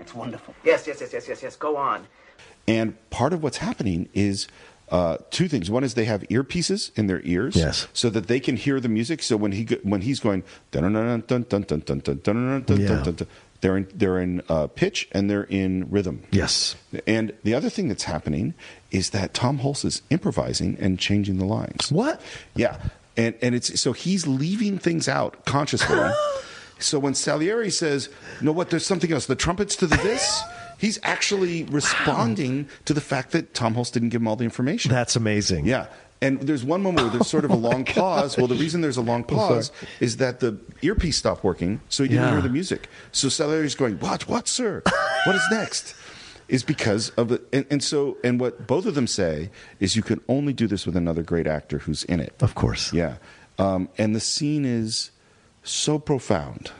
It's 0.00 0.14
wonderful. 0.14 0.54
Yes, 0.64 0.86
yes, 0.86 1.00
yes, 1.00 1.12
yes, 1.12 1.28
yes, 1.28 1.42
yes. 1.42 1.56
Go 1.56 1.76
on. 1.76 2.06
And 2.68 2.94
part 3.10 3.32
of 3.32 3.42
what's 3.42 3.58
happening 3.58 4.08
is 4.12 4.46
uh, 4.90 5.16
two 5.30 5.48
things. 5.48 5.70
One 5.70 5.82
is 5.82 5.94
they 5.94 6.04
have 6.04 6.22
earpieces 6.28 6.96
in 6.96 7.06
their 7.08 7.20
ears, 7.24 7.56
Yes. 7.56 7.88
so 7.92 8.08
that 8.10 8.28
they 8.28 8.38
can 8.38 8.56
hear 8.56 8.78
the 8.80 8.88
music. 8.88 9.22
So 9.22 9.36
when 9.36 9.52
he 9.52 9.64
when 9.82 10.02
he's 10.02 10.20
going 10.20 10.44
dun 10.70 10.82
dun 10.92 10.94
dun 10.94 11.22
dun 11.26 11.42
dun 11.48 11.62
dun 11.64 11.80
dun 11.80 11.98
dun 12.00 12.18
dun 12.22 12.62
dun 12.62 12.80
Yeah. 12.80 12.88
dun 12.88 13.02
dun 13.02 13.14
dun, 13.14 13.26
they're 13.60 13.76
in 13.76 13.88
they're 13.94 14.18
in 14.18 14.42
uh, 14.48 14.66
pitch 14.68 15.08
and 15.12 15.30
they're 15.30 15.44
in 15.44 15.88
rhythm. 15.90 16.24
Yes. 16.30 16.76
And 17.06 17.32
the 17.42 17.54
other 17.54 17.70
thing 17.70 17.88
that's 17.88 18.04
happening 18.04 18.54
is 18.90 19.10
that 19.10 19.34
Tom 19.34 19.58
Hulce 19.58 19.84
is 19.84 20.02
improvising 20.10 20.76
and 20.80 20.98
changing 20.98 21.38
the 21.38 21.44
lines. 21.44 21.90
What? 21.90 22.20
Yeah, 22.54 22.78
and 23.16 23.34
and 23.42 23.54
it's 23.54 23.80
so 23.80 23.92
he's 23.92 24.26
leaving 24.26 24.78
things 24.78 25.08
out 25.08 25.44
consciously. 25.44 25.98
so 26.78 26.98
when 26.98 27.14
Salieri 27.14 27.70
says, 27.70 28.08
"No, 28.40 28.52
what? 28.52 28.70
There's 28.70 28.86
something 28.86 29.12
else. 29.12 29.26
The 29.26 29.36
trumpets 29.36 29.76
to 29.76 29.86
the 29.86 29.96
this." 29.96 30.42
He's 30.78 30.98
actually 31.02 31.64
responding 31.64 32.68
to 32.84 32.92
the 32.92 33.00
fact 33.00 33.32
that 33.32 33.54
Tom 33.54 33.74
Hulce 33.74 33.90
didn't 33.90 34.10
give 34.10 34.20
him 34.20 34.28
all 34.28 34.36
the 34.36 34.44
information. 34.44 34.90
That's 34.90 35.16
amazing. 35.16 35.64
Yeah. 35.64 35.86
And 36.22 36.40
there's 36.40 36.64
one 36.64 36.82
moment 36.82 37.02
where 37.04 37.10
there's 37.12 37.28
sort 37.28 37.44
of 37.44 37.50
a 37.50 37.54
Oh 37.56 37.58
long 37.58 37.84
pause. 37.84 38.36
Well, 38.38 38.46
the 38.46 38.54
reason 38.54 38.80
there's 38.80 38.96
a 38.96 39.02
long 39.02 39.22
pause 39.34 39.70
is 40.00 40.16
that 40.16 40.40
the 40.40 40.56
earpiece 40.82 41.16
stopped 41.18 41.44
working, 41.44 41.80
so 41.88 42.02
he 42.04 42.08
didn't 42.08 42.24
Yeah. 42.24 42.30
hear 42.32 42.40
the 42.40 42.48
music. 42.48 42.88
So 43.12 43.28
Salieri's 43.28 43.74
going, 43.74 43.98
"What? 43.98 44.26
What, 44.28 44.48
sir? 44.48 44.82
What 45.24 45.36
is 45.36 45.42
next?" 45.50 45.94
Is 46.48 46.62
because 46.62 47.08
of 47.18 47.32
it, 47.32 47.42
and, 47.52 47.66
and 47.70 47.82
so 47.82 48.18
and 48.22 48.38
what 48.38 48.68
both 48.68 48.86
of 48.86 48.94
them 48.94 49.08
say 49.08 49.50
is 49.80 49.96
you 49.96 50.02
can 50.04 50.20
only 50.28 50.52
do 50.52 50.68
this 50.68 50.86
with 50.86 50.96
another 50.96 51.24
great 51.24 51.48
actor 51.48 51.78
who's 51.78 52.04
in 52.04 52.20
it. 52.20 52.34
Of 52.40 52.54
course. 52.54 52.92
Yeah, 52.92 53.16
um, 53.58 53.88
and 53.98 54.14
the 54.14 54.20
scene 54.20 54.64
is 54.64 55.10
so 55.64 55.98
profound. 55.98 56.70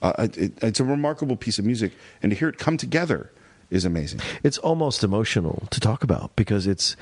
Uh, 0.00 0.28
it, 0.34 0.52
it's 0.62 0.78
a 0.78 0.84
remarkable 0.84 1.34
piece 1.34 1.58
of 1.58 1.64
music, 1.64 1.90
and 2.22 2.30
to 2.30 2.36
hear 2.38 2.48
it 2.48 2.56
come 2.58 2.76
together 2.76 3.32
is 3.68 3.84
amazing. 3.84 4.20
It's 4.44 4.58
almost 4.58 5.02
emotional 5.02 5.66
to 5.72 5.80
talk 5.80 6.04
about 6.04 6.30
because 6.36 6.68
it's 6.68 6.94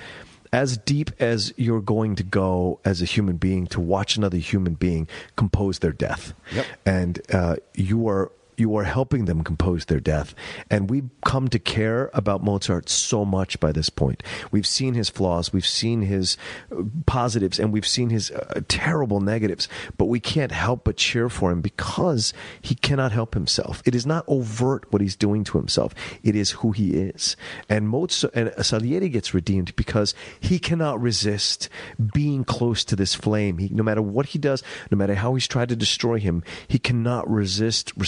as 0.53 0.77
deep 0.77 1.11
as 1.19 1.53
you're 1.57 1.81
going 1.81 2.15
to 2.17 2.23
go 2.23 2.79
as 2.85 3.01
a 3.01 3.05
human 3.05 3.37
being 3.37 3.67
to 3.69 3.81
watch 3.81 4.17
another 4.17 4.37
human 4.37 4.75
being 4.75 5.09
compose 5.37 5.79
their 5.79 5.93
death. 5.93 6.35
Yep. 6.55 6.67
And 6.85 7.21
uh, 7.33 7.57
you 7.75 8.07
are 8.09 8.31
you 8.63 8.77
are 8.77 8.85
helping 8.85 9.25
them 9.25 9.43
compose 9.43 9.87
their 9.87 9.99
death. 9.99 10.35
And 10.71 10.89
we've 10.89 11.11
come 11.27 11.49
to 11.49 11.59
care 11.59 12.11
about 12.15 12.45
Mozart 12.45 12.89
so 12.89 13.25
much 13.25 13.59
by 13.59 13.73
this 13.73 13.91
point. 13.91 14.23
We've 14.53 14.67
seen 14.67 14.95
his 14.95 15.11
flaws, 15.11 15.53
we've 15.53 15.67
seen 15.67 16.03
his 16.03 16.37
uh, 16.71 16.85
positives, 17.05 17.59
and 17.59 17.73
we've 17.73 17.87
seen 17.87 18.11
his 18.11 18.31
uh, 18.31 18.61
terrible 18.69 19.21
negatives. 19.21 19.69
But 19.99 20.05
we 20.05 20.21
can't 20.21 20.53
help 20.53 20.85
but 20.85 20.97
cheer 20.97 21.29
for 21.29 21.51
him 21.51 21.61
because 21.61 22.33
he 22.61 22.77
cannot 22.77 23.11
help 23.11 23.35
himself. 23.35 23.83
It 23.85 23.97
is 23.97 24.07
not 24.07 24.25
overt 24.29 24.87
what 24.93 25.03
he's 25.03 25.17
doing 25.17 25.43
to 25.45 25.59
himself, 25.59 25.93
it 26.23 26.37
is 26.37 26.53
who 26.53 26.71
he 26.71 26.95
is. 26.95 27.37
And 27.69 27.89
Mozart 27.89 28.33
and 28.35 28.53
Salieri 28.65 29.09
gets 29.09 29.35
redeemed 29.35 29.75
because 29.75 30.15
he 30.39 30.61
cannot 30.61 31.01
resist 31.01 31.69
being 32.15 32.45
close 32.45 32.85
to 32.85 32.95
this 32.95 33.15
flame. 33.17 33.59
He, 33.59 33.69
no 33.71 33.83
matter 33.83 34.03
what 34.03 34.27
he 34.27 34.39
does, 34.39 34.63
no 34.91 34.97
matter 34.97 35.17
how 35.17 35.35
he's 35.35 35.49
tried 35.49 35.71
to 35.71 35.77
destroy 35.77 36.21
him, 36.21 36.45
he 36.69 36.79
cannot 36.79 37.29
resist 37.29 37.99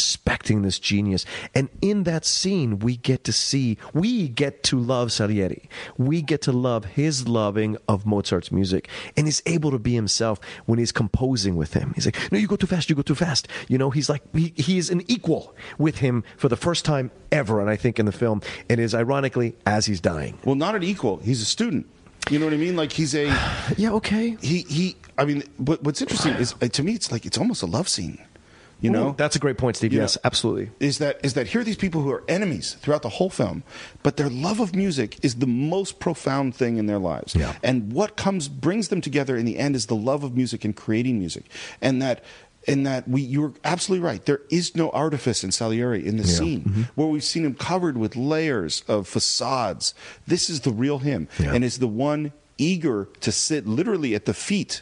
this 0.44 0.78
genius. 0.78 1.26
And 1.54 1.68
in 1.80 2.04
that 2.04 2.24
scene, 2.24 2.78
we 2.78 2.96
get 2.96 3.24
to 3.24 3.32
see, 3.32 3.78
we 3.92 4.28
get 4.28 4.62
to 4.64 4.78
love 4.78 5.10
Salieri. 5.12 5.68
We 5.98 6.22
get 6.22 6.42
to 6.42 6.52
love 6.52 6.84
his 6.84 7.26
loving 7.26 7.76
of 7.88 8.06
Mozart's 8.06 8.52
music. 8.52 8.88
And 9.16 9.26
he's 9.26 9.42
able 9.46 9.70
to 9.72 9.78
be 9.78 9.94
himself 9.94 10.38
when 10.66 10.78
he's 10.78 10.92
composing 10.92 11.56
with 11.56 11.74
him. 11.74 11.92
He's 11.94 12.06
like, 12.06 12.30
no, 12.30 12.38
you 12.38 12.46
go 12.46 12.56
too 12.56 12.66
fast, 12.66 12.88
you 12.88 12.96
go 12.96 13.02
too 13.02 13.14
fast. 13.14 13.48
You 13.68 13.78
know, 13.78 13.90
he's 13.90 14.08
like, 14.08 14.22
he, 14.34 14.52
he 14.56 14.78
is 14.78 14.90
an 14.90 15.02
equal 15.08 15.54
with 15.78 15.98
him 15.98 16.22
for 16.36 16.48
the 16.48 16.56
first 16.56 16.84
time 16.84 17.10
ever, 17.32 17.60
and 17.60 17.68
I 17.68 17.76
think 17.76 17.98
in 17.98 18.06
the 18.06 18.12
film. 18.12 18.40
And 18.68 18.80
is 18.84 18.94
ironically 18.94 19.56
as 19.66 19.86
he's 19.86 20.00
dying. 20.00 20.38
Well, 20.44 20.54
not 20.54 20.76
an 20.76 20.82
equal. 20.82 21.16
He's 21.18 21.42
a 21.42 21.44
student. 21.44 21.86
You 22.30 22.38
know 22.38 22.46
what 22.46 22.54
I 22.54 22.58
mean? 22.58 22.76
Like 22.76 22.92
he's 22.92 23.14
a 23.14 23.26
Yeah, 23.76 23.92
okay. 23.92 24.36
he 24.40 24.62
he. 24.62 24.96
I 25.18 25.24
mean, 25.24 25.42
but 25.58 25.82
what's 25.82 26.00
interesting 26.00 26.34
is 26.34 26.54
uh, 26.62 26.68
to 26.68 26.82
me, 26.82 26.92
it's 26.92 27.10
like 27.10 27.26
it's 27.26 27.38
almost 27.38 27.62
a 27.62 27.66
love 27.66 27.88
scene. 27.88 28.18
You 28.84 28.90
know, 28.90 29.14
That's 29.16 29.34
a 29.36 29.38
great 29.38 29.58
point, 29.58 29.76
Steve. 29.76 29.92
You 29.92 30.00
yes, 30.00 30.16
know, 30.16 30.20
absolutely. 30.24 30.70
Is 30.80 30.98
that 30.98 31.18
is 31.24 31.34
that 31.34 31.46
here 31.48 31.60
are 31.60 31.64
these 31.64 31.76
people 31.76 32.02
who 32.02 32.10
are 32.10 32.22
enemies 32.28 32.74
throughout 32.80 33.02
the 33.02 33.08
whole 33.08 33.30
film, 33.30 33.62
but 34.02 34.16
their 34.16 34.28
love 34.28 34.60
of 34.60 34.74
music 34.74 35.18
is 35.24 35.36
the 35.36 35.46
most 35.46 35.98
profound 36.00 36.54
thing 36.54 36.76
in 36.76 36.86
their 36.86 36.98
lives. 36.98 37.34
Yeah. 37.34 37.54
And 37.62 37.92
what 37.92 38.16
comes 38.16 38.48
brings 38.48 38.88
them 38.88 39.00
together 39.00 39.36
in 39.36 39.44
the 39.46 39.58
end 39.58 39.74
is 39.74 39.86
the 39.86 39.96
love 39.96 40.22
of 40.22 40.36
music 40.36 40.64
and 40.64 40.76
creating 40.76 41.18
music, 41.18 41.44
and 41.80 42.00
that. 42.02 42.22
And 42.66 42.86
that 42.86 43.06
we, 43.06 43.20
you're 43.20 43.52
absolutely 43.62 44.06
right. 44.06 44.24
There 44.24 44.40
is 44.50 44.74
no 44.74 44.88
artifice 44.88 45.44
in 45.44 45.52
Salieri 45.52 46.00
in 46.06 46.16
the 46.16 46.24
scene 46.24 46.62
Mm-hmm. 46.62 46.82
where 46.94 47.06
we've 47.08 47.22
seen 47.22 47.44
him 47.44 47.54
covered 47.54 47.98
with 47.98 48.16
layers 48.16 48.82
of 48.88 49.06
facades. 49.06 49.92
This 50.26 50.48
is 50.48 50.60
the 50.62 50.70
real 50.70 51.00
him, 51.00 51.28
Yeah. 51.38 51.52
and 51.52 51.62
is 51.62 51.78
the 51.78 51.86
one 51.86 52.32
eager 52.56 53.08
to 53.20 53.30
sit 53.30 53.66
literally 53.66 54.14
at 54.14 54.24
the 54.24 54.32
feet 54.32 54.80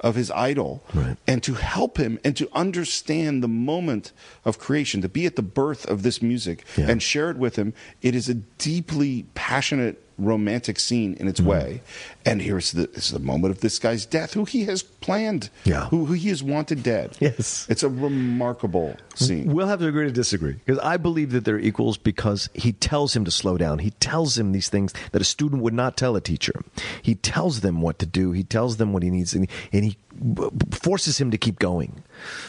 of 0.00 0.14
his 0.14 0.30
idol 0.30 0.82
Right. 0.94 1.16
and 1.26 1.42
to 1.42 1.54
help 1.54 1.98
him 1.98 2.18
and 2.24 2.36
to 2.36 2.48
understand 2.52 3.42
the 3.42 3.48
moment 3.48 4.12
of 4.44 4.58
creation, 4.58 5.02
to 5.02 5.08
be 5.08 5.26
at 5.26 5.36
the 5.36 5.42
birth 5.42 5.84
of 5.86 6.02
this 6.02 6.22
music 6.22 6.64
Yeah. 6.76 6.88
and 6.90 7.02
share 7.02 7.30
it 7.30 7.36
with 7.36 7.56
him. 7.56 7.74
It 8.02 8.14
is 8.14 8.28
a 8.28 8.34
deeply 8.34 9.26
passionate, 9.34 10.02
romantic 10.20 10.78
scene 10.78 11.12
in 11.14 11.18
Mm-hmm. 11.20 11.28
its 11.28 11.40
way. 11.40 11.82
And 12.26 12.42
here's 12.42 12.72
the, 12.72 12.82
it's 12.94 13.10
the 13.10 13.18
moment 13.18 13.52
of 13.54 13.60
this 13.60 13.78
guy's 13.78 14.04
death, 14.04 14.34
who 14.34 14.44
he 14.44 14.64
has 14.64 14.82
planned, 14.82 15.48
Yeah. 15.64 15.86
who, 15.86 16.04
who 16.06 16.12
he 16.14 16.28
has 16.28 16.42
wanted 16.42 16.82
dead. 16.82 17.16
Yes. 17.20 17.66
It's 17.70 17.82
a 17.82 17.88
remarkable 17.88 18.96
scene. 19.14 19.52
We'll 19.52 19.68
have 19.68 19.78
to 19.80 19.86
agree 19.88 20.06
to 20.06 20.12
disagree 20.12 20.54
because 20.64 20.78
I 20.80 20.96
believe 20.96 21.32
that 21.32 21.44
they're 21.44 21.58
equals 21.58 21.96
because 21.98 22.48
he 22.54 22.72
tells 22.72 23.14
him 23.16 23.24
to 23.24 23.30
slow 23.30 23.56
down. 23.56 23.78
He 23.78 23.90
tells 23.92 24.36
him 24.38 24.52
these 24.52 24.68
things 24.68 24.92
that 25.12 25.22
a 25.22 25.24
student 25.24 25.62
would 25.62 25.74
not 25.74 25.96
tell 25.96 26.14
a 26.16 26.20
teacher. 26.20 26.60
He 27.02 27.14
tells 27.14 27.60
them 27.60 27.80
what 27.80 27.98
to 28.00 28.06
do. 28.06 28.32
He 28.32 28.42
tells 28.44 28.76
them 28.76 28.92
what 28.92 29.02
he 29.02 29.10
needs, 29.10 29.32
and 29.34 29.48
he, 29.72 29.96
forces 30.72 31.18
him 31.18 31.30
to 31.30 31.38
keep 31.38 31.58
going. 31.58 32.02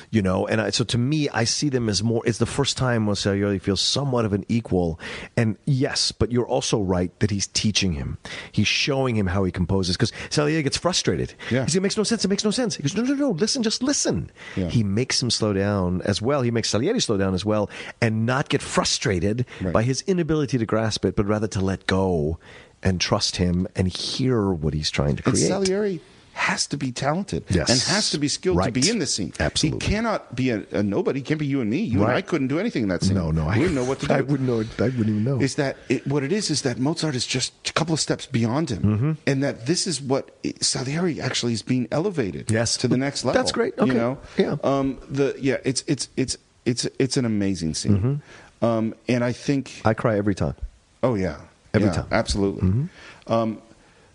You 0.10 0.22
know, 0.22 0.45
and 0.48 0.60
I, 0.60 0.69
so 0.72 0.84
to 0.84 0.98
me, 0.98 1.30
I 1.30 1.45
see 1.45 1.69
them 1.69 1.88
as 1.88 2.03
more. 2.03 2.22
It's 2.26 2.39
the 2.39 2.45
first 2.45 2.76
time 2.77 3.14
Salieri 3.15 3.60
feels 3.60 3.80
somewhat 3.80 4.26
of 4.26 4.34
an 4.34 4.43
equal. 4.49 4.99
And 5.38 5.56
yes, 5.65 6.11
but 6.11 6.31
you're 6.34 6.48
also 6.48 6.81
right 6.81 7.18
that 7.19 7.31
he's 7.31 7.48
teaching 7.62 7.94
him. 7.94 8.18
He's 8.52 8.68
showing 8.68 9.16
him 9.16 9.28
how 9.28 9.44
he 9.44 9.52
composes 9.52 9.96
because 9.96 10.12
Salieri 10.32 10.64
gets 10.64 10.78
frustrated. 10.78 11.36
Yeah. 11.52 11.66
It 11.68 11.82
makes 11.82 11.96
no 11.96 12.04
sense. 12.04 12.26
It 12.26 12.28
makes 12.28 12.44
no 12.44 12.50
sense. 12.50 12.76
He 12.76 12.82
goes, 12.84 12.96
no, 12.96 13.04
no, 13.04 13.14
no. 13.14 13.30
Listen, 13.32 13.62
just 13.62 13.84
listen. 13.84 14.32
Yeah. 14.56 14.68
He 14.70 14.84
makes 14.84 15.22
him 15.22 15.30
slow 15.30 15.54
down 15.54 16.02
as 16.02 16.22
well. 16.24 16.42
He 16.42 16.50
makes 16.50 16.70
Salieri 16.72 17.00
slow 17.00 17.18
down 17.18 17.36
as 17.36 17.46
well 17.46 17.70
and 18.02 18.26
not 18.26 18.50
get 18.50 18.62
frustrated 18.64 19.46
Right. 19.62 19.74
by 19.74 19.84
his 19.84 20.02
inability 20.08 20.58
to 20.58 20.66
grasp 20.66 21.06
it, 21.06 21.16
but 21.16 21.28
rather 21.28 21.48
to 21.50 21.62
let 21.62 21.86
go 21.86 22.40
and 22.82 23.00
trust 23.00 23.36
him 23.36 23.68
and 23.76 23.88
hear 23.96 24.52
what 24.52 24.74
he's 24.74 24.90
trying 24.90 25.16
to 25.18 25.24
And 25.26 25.34
create. 25.36 25.48
Salieri 25.48 26.02
has 26.34 26.66
to 26.68 26.78
be 26.78 26.91
talented 26.91 27.44
Yes. 27.49 27.70
and 27.70 27.80
has 27.95 28.10
to 28.12 28.18
be 28.18 28.28
skilled 28.28 28.58
Right. 28.58 28.74
to 28.74 28.80
be 28.82 28.90
in 28.90 28.99
this 28.99 29.14
scene. 29.14 29.34
Absolutely. 29.40 29.86
He 29.86 29.94
cannot 29.94 30.36
be 30.36 30.49
a, 30.49 30.64
a 30.72 30.82
nobody. 30.82 31.20
He 31.20 31.24
can't 31.24 31.40
be 31.40 31.45
you 31.45 31.62
and 31.62 31.70
me. 31.70 31.80
You 31.80 32.03
and 32.03 32.12
I 32.12 32.22
couldn't 32.22 32.48
do 32.48 32.60
anything 32.60 32.84
in 32.84 32.90
that 32.90 33.03
scene. 33.03 33.16
no, 33.16 33.32
no, 33.32 33.45
we 33.49 33.60
wouldn't 33.60 33.76
know 33.76 33.84
what 33.84 33.99
to 33.99 34.08
do. 34.12 34.14
I 34.14 34.22
wouldn't 34.22 34.48
know. 34.48 34.60
I 34.80 34.90
wouldn't 34.90 35.10
even 35.10 35.24
know. 35.24 35.40
is 35.41 35.56
that 35.56 35.78
it, 35.90 36.08
what 36.08 36.24
it 36.24 36.32
is 36.32 36.49
is 36.49 36.62
that 36.64 36.80
Mozart 36.80 37.16
is 37.16 37.26
just 37.28 37.53
a 37.70 37.74
couple 37.74 37.94
of 37.94 37.99
steps 37.99 38.26
beyond 38.26 38.70
him, 38.72 38.82
Mm-hmm. 38.84 39.12
and 39.28 39.44
that 39.44 39.66
this 39.66 39.86
is 39.88 40.02
what 40.02 40.32
Salieri 40.62 41.20
actually 41.22 41.53
is 41.53 41.62
being 41.62 41.88
elevated 41.91 42.49
Yes. 42.52 42.78
to 42.78 42.88
the 42.88 42.98
next 42.98 43.24
level. 43.26 43.40
That's 43.40 43.52
great. 43.52 43.74
Okay. 43.78 43.91
You 43.91 43.98
know, 43.98 44.18
Yeah. 44.38 44.56
Um, 44.64 44.98
the 45.10 45.36
yeah, 45.40 45.58
it's 45.64 45.84
it's 45.88 46.08
it's 46.18 46.38
it's 46.66 46.86
it's 46.99 47.18
an 47.18 47.26
amazing 47.26 47.74
scene, 47.76 48.22
um, 48.62 48.95
and 49.08 49.24
I 49.24 49.32
think 49.34 49.70
Mm-hmm. 49.70 49.88
I 49.88 49.94
cry 49.94 50.18
every 50.18 50.36
time. 50.36 50.56
oh 51.03 51.16
yeah, 51.16 51.38
Every 51.74 51.88
Yeah, 51.88 51.94
time. 51.94 52.06
Mm-hmm. 52.06 52.14
absolutely. 52.14 52.90
Um, 53.28 53.62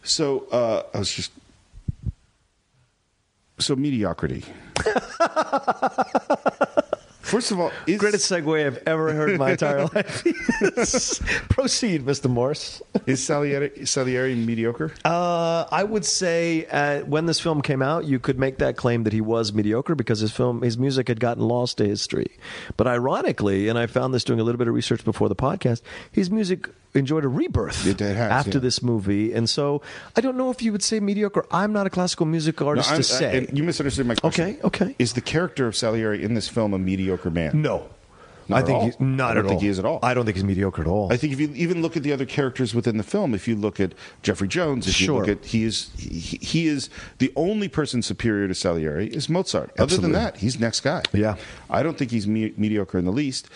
so 0.02 0.46
uh, 0.52 0.82
I 0.94 0.98
was 0.98 1.10
just 1.12 1.32
so 3.58 3.76
mediocrity. 3.76 4.44
First 7.26 7.50
of 7.50 7.58
all, 7.58 7.72
is 7.88 7.98
Greatest 7.98 8.30
segue 8.30 8.64
I've 8.64 8.80
ever 8.86 9.12
heard 9.12 9.30
in 9.30 9.38
my 9.38 9.50
entire 9.50 9.80
life. 9.94 10.22
Proceed, 11.48 12.06
Mr. 12.06 12.30
Morse. 12.30 12.80
is 13.04 13.20
Salieri, 13.24 13.84
Salieri 13.84 14.36
mediocre? 14.36 14.92
Uh, 15.04 15.64
I 15.72 15.82
would 15.82 16.04
say 16.04 16.66
uh, 16.66 17.00
when 17.00 17.26
this 17.26 17.40
film 17.40 17.62
came 17.62 17.82
out, 17.82 18.04
you 18.04 18.20
could 18.20 18.38
make 18.38 18.58
that 18.58 18.76
claim 18.76 19.02
that 19.02 19.12
he 19.12 19.20
was 19.20 19.52
mediocre 19.52 19.96
because 19.96 20.20
his 20.20 20.30
film, 20.30 20.62
his 20.62 20.78
music 20.78 21.08
had 21.08 21.18
gotten 21.18 21.42
lost 21.42 21.78
to 21.78 21.84
history. 21.84 22.30
But 22.76 22.86
ironically, 22.86 23.66
and 23.66 23.76
I 23.76 23.88
found 23.88 24.14
this 24.14 24.22
doing 24.22 24.38
a 24.38 24.44
little 24.44 24.58
bit 24.58 24.68
of 24.68 24.74
research 24.74 25.04
before 25.04 25.28
the 25.28 25.34
podcast, 25.34 25.82
his 26.12 26.30
music 26.30 26.68
enjoyed 26.96 27.24
a 27.24 27.28
rebirth 27.28 27.86
It- 27.86 28.00
it 28.00 28.16
has, 28.16 28.30
after 28.30 28.58
yeah. 28.58 28.60
this 28.60 28.82
movie, 28.82 29.32
and 29.32 29.48
so 29.48 29.82
I 30.16 30.20
don't 30.20 30.36
know 30.36 30.50
if 30.50 30.62
you 30.62 30.72
would 30.72 30.82
say 30.82 31.00
mediocre. 31.00 31.44
I'm 31.50 31.72
not 31.72 31.86
a 31.86 31.90
classical 31.90 32.26
music 32.26 32.60
artist 32.62 32.90
I'm- 32.90 33.02
to 33.02 33.14
I- 33.14 33.18
say. 33.18 33.38
and 33.48 33.56
you 33.58 33.64
misunderstood 33.64 34.06
my 34.06 34.14
question. 34.16 34.44
Okay, 34.44 34.58
okay. 34.64 34.94
Is 34.98 35.12
the 35.12 35.20
character 35.20 35.66
of 35.66 35.76
Salieri 35.76 36.22
in 36.22 36.34
this 36.34 36.48
film 36.48 36.74
a 36.74 36.78
mediocre 36.78 37.30
man? 37.30 37.60
no, 37.62 37.88
Not 38.48 38.58
I 38.58 38.62
think 38.66 38.78
all. 38.78 38.84
he's 38.84 39.00
not 39.00 39.32
I 39.32 39.34
don't 39.34 39.44
at 39.44 39.48
think 39.48 39.56
all. 39.58 39.62
he 39.62 39.68
is 39.68 39.78
at 39.80 39.84
all. 39.84 39.98
I 40.04 40.14
don't 40.14 40.24
think 40.24 40.36
he's 40.36 40.44
mediocre 40.44 40.80
at 40.82 40.86
all. 40.86 41.12
I 41.12 41.16
think 41.16 41.32
if 41.32 41.40
you 41.40 41.50
even 41.56 41.82
look 41.82 41.96
at 41.96 42.04
the 42.04 42.12
other 42.12 42.24
characters 42.24 42.74
within 42.76 42.96
the 42.96 43.02
film, 43.02 43.34
if 43.34 43.48
you 43.48 43.56
look 43.56 43.80
at 43.80 43.92
Jeffrey 44.22 44.46
Jones, 44.46 44.86
if 44.86 45.00
you 45.00 45.06
Sure. 45.06 45.18
look 45.18 45.28
at 45.28 45.44
he 45.46 45.64
is 45.64 45.90
he, 45.98 46.38
he 46.40 46.66
is 46.68 46.88
the 47.18 47.32
only 47.34 47.66
person 47.68 48.02
superior 48.02 48.46
to 48.46 48.54
Salieri 48.54 49.08
is 49.08 49.28
Mozart. 49.28 49.72
Other 49.80 49.96
than 49.96 50.12
that, 50.12 50.36
he's 50.38 50.60
next 50.60 50.80
guy. 50.82 51.02
Yeah. 51.12 51.34
I 51.68 51.82
don't 51.82 51.98
think 51.98 52.12
he's 52.12 52.28
me- 52.28 52.52
mediocre 52.56 52.98
in 52.98 53.04
the 53.04 53.10
least, 53.12 53.48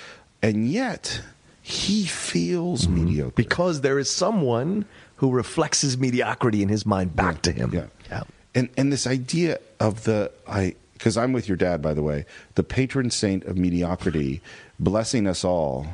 and 0.43 0.69
yet 0.69 1.21
he 1.63 2.05
feels 2.05 2.87
mm-hmm. 2.87 3.05
mediocre. 3.05 3.33
because 3.37 3.81
there 3.81 3.99
is 3.99 4.11
someone 4.11 4.85
who 5.17 5.31
reflects 5.31 5.83
his 5.83 5.99
mediocrity 5.99 6.63
in 6.63 6.69
his 6.69 6.87
mind 6.87 7.15
back 7.15 7.43
to 7.43 7.53
him. 7.53 7.71
Yeah. 7.73 7.87
yeah. 8.11 8.23
And 8.55 8.69
and 8.77 8.93
this 8.93 9.07
idea 9.07 9.59
of 9.79 10.05
the 10.05 10.33
I 10.49 10.75
because 10.95 11.17
I'm 11.17 11.33
with 11.33 11.49
your 11.49 11.57
dad 11.57 11.83
by 11.83 11.95
the 11.95 12.03
way, 12.03 12.25
the 12.55 12.63
patron 12.63 13.11
saint 13.11 13.45
of 13.45 13.57
mediocrity, 13.57 14.41
blessing 14.79 15.27
us 15.27 15.45
all. 15.45 15.87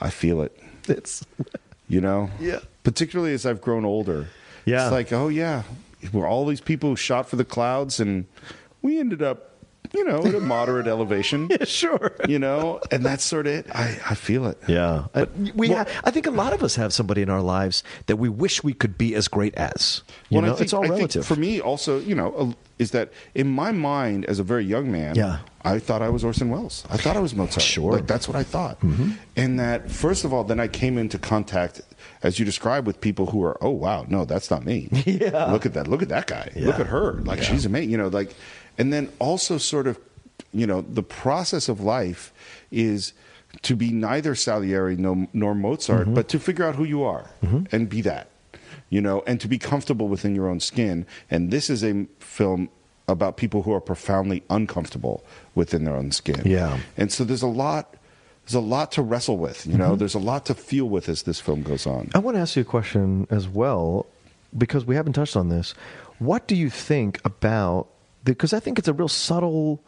I 0.00 0.10
feel 0.10 0.42
it. 0.42 0.58
It's 0.88 1.24
You 1.88 2.00
know. 2.00 2.30
Yeah. 2.40 2.60
Particularly 2.84 3.34
as 3.34 3.44
I've 3.44 3.60
grown 3.60 3.84
older. 3.84 4.28
Yeah. 4.64 4.84
It's 4.84 4.92
like 4.92 5.12
oh 5.12 5.28
yeah, 5.28 5.64
we're 6.12 6.28
all 6.28 6.46
these 6.46 6.60
people 6.60 6.90
who 6.90 6.96
shot 6.96 7.28
for 7.28 7.36
the 7.36 7.44
clouds 7.44 8.00
and 8.00 8.26
we 8.80 8.98
ended 8.98 9.22
up. 9.22 9.48
You 9.94 10.04
know, 10.04 10.24
at 10.24 10.34
a 10.34 10.40
moderate 10.40 10.86
elevation. 10.86 11.48
Yeah, 11.50 11.64
sure. 11.64 12.12
You 12.26 12.38
know, 12.38 12.80
and 12.90 13.04
that's 13.04 13.22
sort 13.24 13.46
of 13.46 13.52
it. 13.52 13.66
I, 13.74 13.98
I 14.08 14.14
feel 14.14 14.46
it. 14.46 14.56
Yeah, 14.66 15.06
Uh, 15.12 15.26
we. 15.54 15.68
ha- 15.70 15.84
I 16.04 16.10
think 16.10 16.26
a 16.26 16.30
lot 16.30 16.54
of 16.54 16.62
us 16.62 16.76
have 16.76 16.94
somebody 16.94 17.20
in 17.20 17.28
our 17.28 17.42
lives 17.42 17.84
that 18.06 18.16
we 18.16 18.30
wish 18.30 18.64
we 18.64 18.72
could 18.72 18.96
be 18.96 19.14
as 19.14 19.28
great 19.28 19.54
as. 19.56 20.02
You 20.30 20.36
Well, 20.36 20.44
I 20.44 20.48
know, 20.48 20.54
think- 20.54 20.64
it's 20.64 20.72
all 20.72 20.84
I 20.84 20.88
think 20.88 20.98
relative. 20.98 21.26
for 21.26 21.36
me, 21.36 21.60
also, 21.60 21.98
you 22.00 22.14
know, 22.14 22.32
uh, 22.34 22.52
is 22.78 22.92
that 22.92 23.12
in 23.34 23.48
my 23.50 23.70
mind 23.70 24.24
as 24.26 24.38
a 24.38 24.42
very 24.42 24.64
young 24.64 24.90
man, 24.90 25.14
Yeah. 25.14 25.38
I 25.64 25.78
thought 25.78 26.00
I 26.00 26.08
was 26.08 26.24
Orson 26.24 26.48
Welles. 26.48 26.84
I 26.90 26.96
thought 26.96 27.16
I 27.16 27.20
was 27.20 27.34
Mozart. 27.34 27.60
Sure. 27.62 27.92
like 27.92 28.06
that's 28.08 28.26
what 28.26 28.36
I 28.36 28.42
thought. 28.42 28.82
And 29.36 29.60
that 29.60 29.90
first 29.90 30.24
of 30.24 30.32
all, 30.32 30.42
then 30.42 30.58
I 30.58 30.66
came 30.68 30.96
into 30.98 31.18
contact, 31.18 31.82
as 32.22 32.38
you 32.38 32.44
described, 32.44 32.86
with 32.86 33.00
people 33.00 33.26
who 33.26 33.44
are, 33.44 33.58
oh 33.62 33.70
wow, 33.70 34.06
no, 34.08 34.24
that's 34.24 34.50
not 34.50 34.64
me. 34.64 34.88
Yeah. 35.06 35.52
look 35.52 35.66
at 35.66 35.74
that, 35.74 35.86
look 35.86 36.02
at 36.02 36.08
that 36.08 36.26
guy, 36.26 36.50
look 36.56 36.80
at 36.80 36.86
her, 36.86 37.12
like 37.24 37.42
she's 37.42 37.66
amazing. 37.66 37.90
You 37.90 37.98
know, 37.98 38.08
like, 38.08 38.34
and 38.78 38.92
then 38.92 39.10
also 39.18 39.58
sort 39.58 39.86
of, 39.86 39.98
you 40.52 40.66
know, 40.66 40.80
the 40.82 41.02
process 41.02 41.68
of 41.68 41.80
life 41.80 42.32
is 42.70 43.12
to 43.62 43.76
be 43.76 43.90
neither 43.90 44.34
Salieri 44.34 44.96
no, 44.96 45.26
nor 45.32 45.54
Mozart, 45.54 46.06
Mm-hmm. 46.06 46.14
but 46.14 46.28
to 46.28 46.38
figure 46.38 46.64
out 46.64 46.74
who 46.76 46.84
you 46.84 47.02
are 47.02 47.30
and 47.70 47.88
be 47.88 48.00
that 48.02 48.28
you 48.90 49.00
know, 49.00 49.22
and 49.26 49.40
to 49.40 49.48
be 49.48 49.58
comfortable 49.58 50.06
within 50.06 50.34
your 50.34 50.46
own 50.48 50.60
skin. 50.60 51.06
And 51.30 51.50
this 51.50 51.70
is 51.70 51.82
a 51.82 52.06
film 52.18 52.68
about 53.08 53.38
people 53.38 53.62
who 53.62 53.72
are 53.72 53.80
profoundly 53.80 54.42
uncomfortable 54.50 55.24
within 55.54 55.84
their 55.84 55.96
own 55.96 56.12
skin. 56.12 56.42
Yeah. 56.44 56.78
And 56.98 57.10
so 57.10 57.24
there's 57.24 57.40
a 57.42 57.46
lot 57.46 57.94
there's 58.44 58.54
a 58.54 58.60
lot 58.60 58.92
to 58.92 59.02
wrestle 59.02 59.38
with, 59.38 59.66
you 59.66 59.78
know, 59.78 59.96
there's 59.96 60.14
a 60.14 60.18
lot 60.18 60.44
to 60.46 60.54
feel 60.54 60.88
with 60.90 61.08
as 61.08 61.22
this 61.22 61.40
film 61.40 61.62
goes 61.62 61.86
on. 61.86 62.10
I 62.14 62.18
want 62.18 62.36
to 62.36 62.40
ask 62.40 62.54
you 62.56 62.62
a 62.62 62.64
question 62.66 63.26
as 63.30 63.48
well, 63.48 64.04
because 64.58 64.84
we 64.84 64.94
haven't 64.96 65.12
touched 65.14 65.36
on 65.36 65.48
this. 65.48 65.74
What 66.18 66.46
do 66.46 66.54
you 66.54 66.68
think 66.68 67.18
about? 67.24 67.86
Because 68.24 68.52
I 68.52 68.60
think 68.60 68.78
it's 68.78 68.88
a 68.88 68.92
real 68.92 69.08
subtle 69.08 69.84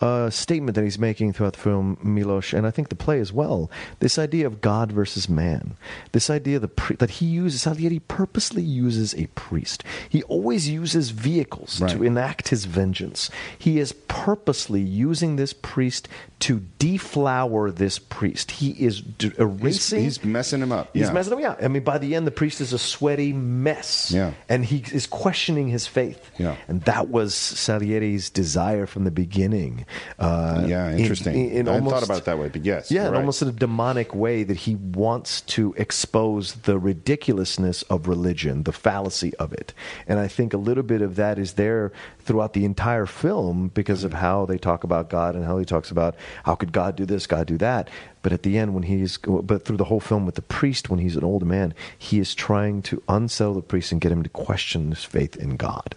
uh, 0.00 0.28
statement 0.30 0.74
that 0.74 0.84
he's 0.84 0.98
making 0.98 1.32
throughout 1.32 1.54
the 1.54 1.58
film, 1.58 1.96
Milos, 2.02 2.52
and 2.52 2.66
I 2.66 2.70
think 2.70 2.90
the 2.90 2.94
play 2.94 3.18
as 3.18 3.32
well. 3.32 3.70
This 4.00 4.18
idea 4.18 4.46
of 4.46 4.60
God 4.60 4.92
versus 4.92 5.28
man. 5.28 5.76
This 6.12 6.28
idea 6.28 6.58
the 6.58 6.68
pri- 6.68 6.96
that 6.96 7.10
he 7.10 7.26
uses, 7.26 7.62
Salieri 7.62 8.00
purposely 8.00 8.62
uses 8.62 9.14
a 9.14 9.26
priest. 9.28 9.84
He 10.08 10.22
always 10.24 10.68
uses 10.68 11.10
vehicles 11.10 11.80
to 11.88 12.02
enact 12.02 12.48
his 12.48 12.66
vengeance. 12.66 13.30
He 13.58 13.78
is 13.78 13.92
purposely 13.92 14.82
using 14.82 15.36
this 15.36 15.52
priest 15.54 16.08
to 16.40 16.60
deflower 16.78 17.70
this 17.70 17.98
priest. 17.98 18.50
He 18.50 18.72
is 18.72 19.00
d- 19.00 19.28
He's, 19.28 19.38
erasing. 19.38 20.02
he's 20.04 20.24
messing 20.24 20.60
him 20.60 20.72
up. 20.72 20.90
He's 20.92 21.06
yeah. 21.06 21.12
messing 21.12 21.38
him 21.38 21.44
up. 21.46 21.58
I 21.62 21.68
mean, 21.68 21.82
by 21.82 21.96
the 21.96 22.14
end, 22.14 22.26
the 22.26 22.30
priest 22.30 22.60
is 22.60 22.74
a 22.74 22.78
sweaty 22.78 23.32
mess. 23.32 24.10
Yeah. 24.12 24.34
And 24.48 24.64
he 24.64 24.84
is 24.92 25.06
questioning 25.06 25.68
his 25.68 25.86
faith. 25.86 26.30
Yeah. 26.38 26.56
And 26.68 26.82
that 26.82 27.08
was 27.08 27.34
Salieri's 27.34 28.28
desire 28.28 28.84
from 28.84 29.04
the 29.04 29.10
beginning. 29.10 29.85
Uh, 30.18 30.64
yeah, 30.66 30.94
interesting. 30.96 31.34
in- 31.34 31.50
in 31.50 31.68
I 31.68 31.74
almost- 31.74 31.94
thought 31.94 32.02
about 32.04 32.18
it 32.18 32.24
that 32.24 32.38
way, 32.38 32.48
but 32.48 32.64
yes. 32.64 32.90
Yeah, 32.90 33.06
right. 33.08 33.16
almost 33.16 33.42
in 33.42 33.48
a 33.48 33.52
demonic 33.52 34.14
way 34.14 34.42
that 34.44 34.56
he 34.58 34.74
wants 34.76 35.40
to 35.42 35.74
expose 35.76 36.54
the 36.64 36.78
ridiculousness 36.78 37.82
of 37.82 38.08
religion, 38.08 38.62
the 38.64 38.72
fallacy 38.72 39.34
of 39.36 39.52
it. 39.52 39.72
And 40.08 40.18
I 40.18 40.28
think 40.28 40.52
a 40.52 40.58
little 40.58 40.82
bit 40.82 41.02
of 41.02 41.16
that 41.16 41.38
is 41.38 41.54
there 41.54 41.92
throughout 42.20 42.52
the 42.52 42.64
entire 42.64 43.06
film 43.06 43.70
because 43.74 44.02
of 44.04 44.14
how 44.14 44.46
they 44.46 44.58
talk 44.58 44.82
about 44.84 45.08
God 45.08 45.34
and 45.36 45.44
how 45.44 45.58
he 45.58 45.64
talks 45.64 45.90
about 45.90 46.14
how 46.44 46.54
could 46.54 46.72
God 46.72 46.96
do 46.96 47.04
this, 47.06 47.26
God 47.26 47.46
do 47.46 47.56
that. 47.58 47.88
But 48.22 48.32
at 48.32 48.42
the 48.42 48.58
end, 48.58 48.74
when 48.74 48.82
he's, 48.82 49.18
but 49.18 49.64
through 49.64 49.76
the 49.76 49.84
whole 49.84 50.00
film 50.00 50.26
with 50.26 50.34
the 50.34 50.42
priest, 50.42 50.90
when 50.90 50.98
he's 50.98 51.14
an 51.16 51.22
old 51.22 51.46
man, 51.46 51.72
he 51.96 52.18
is 52.18 52.34
trying 52.34 52.82
to 52.82 53.00
unsettle 53.08 53.54
the 53.54 53.62
priest 53.62 53.92
and 53.92 54.00
get 54.00 54.10
him 54.10 54.24
to 54.24 54.28
question 54.30 54.90
his 54.90 55.04
faith 55.04 55.36
in 55.36 55.56
God. 55.56 55.94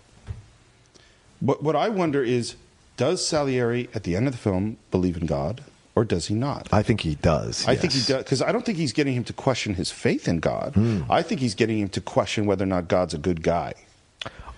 What, 1.40 1.64
what 1.64 1.76
I 1.76 1.90
wonder 1.90 2.22
is 2.24 2.56
does 3.00 3.26
Salieri 3.26 3.88
at 3.96 4.04
the 4.04 4.18
end 4.18 4.28
of 4.28 4.34
the 4.34 4.38
film 4.38 4.76
believe 4.92 5.16
in 5.16 5.26
God 5.26 5.64
or 5.96 6.04
does 6.04 6.28
he 6.28 6.36
not? 6.36 6.68
I 6.74 6.84
think 6.84 7.00
he 7.00 7.16
does. 7.16 7.66
I 7.66 7.78
think 7.78 7.94
he 7.94 8.02
does 8.02 8.24
because 8.24 8.42
I 8.42 8.52
don't 8.52 8.66
think 8.66 8.78
he's 8.78 8.92
getting 8.92 9.14
him 9.14 9.24
to 9.24 9.34
question 9.34 9.76
his 9.76 9.90
faith 9.90 10.28
in 10.28 10.42
God. 10.42 10.74
Hmm. 10.76 11.04
I 11.10 11.22
think 11.22 11.40
he's 11.40 11.56
getting 11.56 11.80
him 11.80 11.88
to 11.90 12.02
question 12.02 12.46
whether 12.46 12.64
or 12.64 12.68
not 12.68 12.90
God's 12.90 13.14
a 13.14 13.18
good 13.18 13.42
guy. 13.42 13.74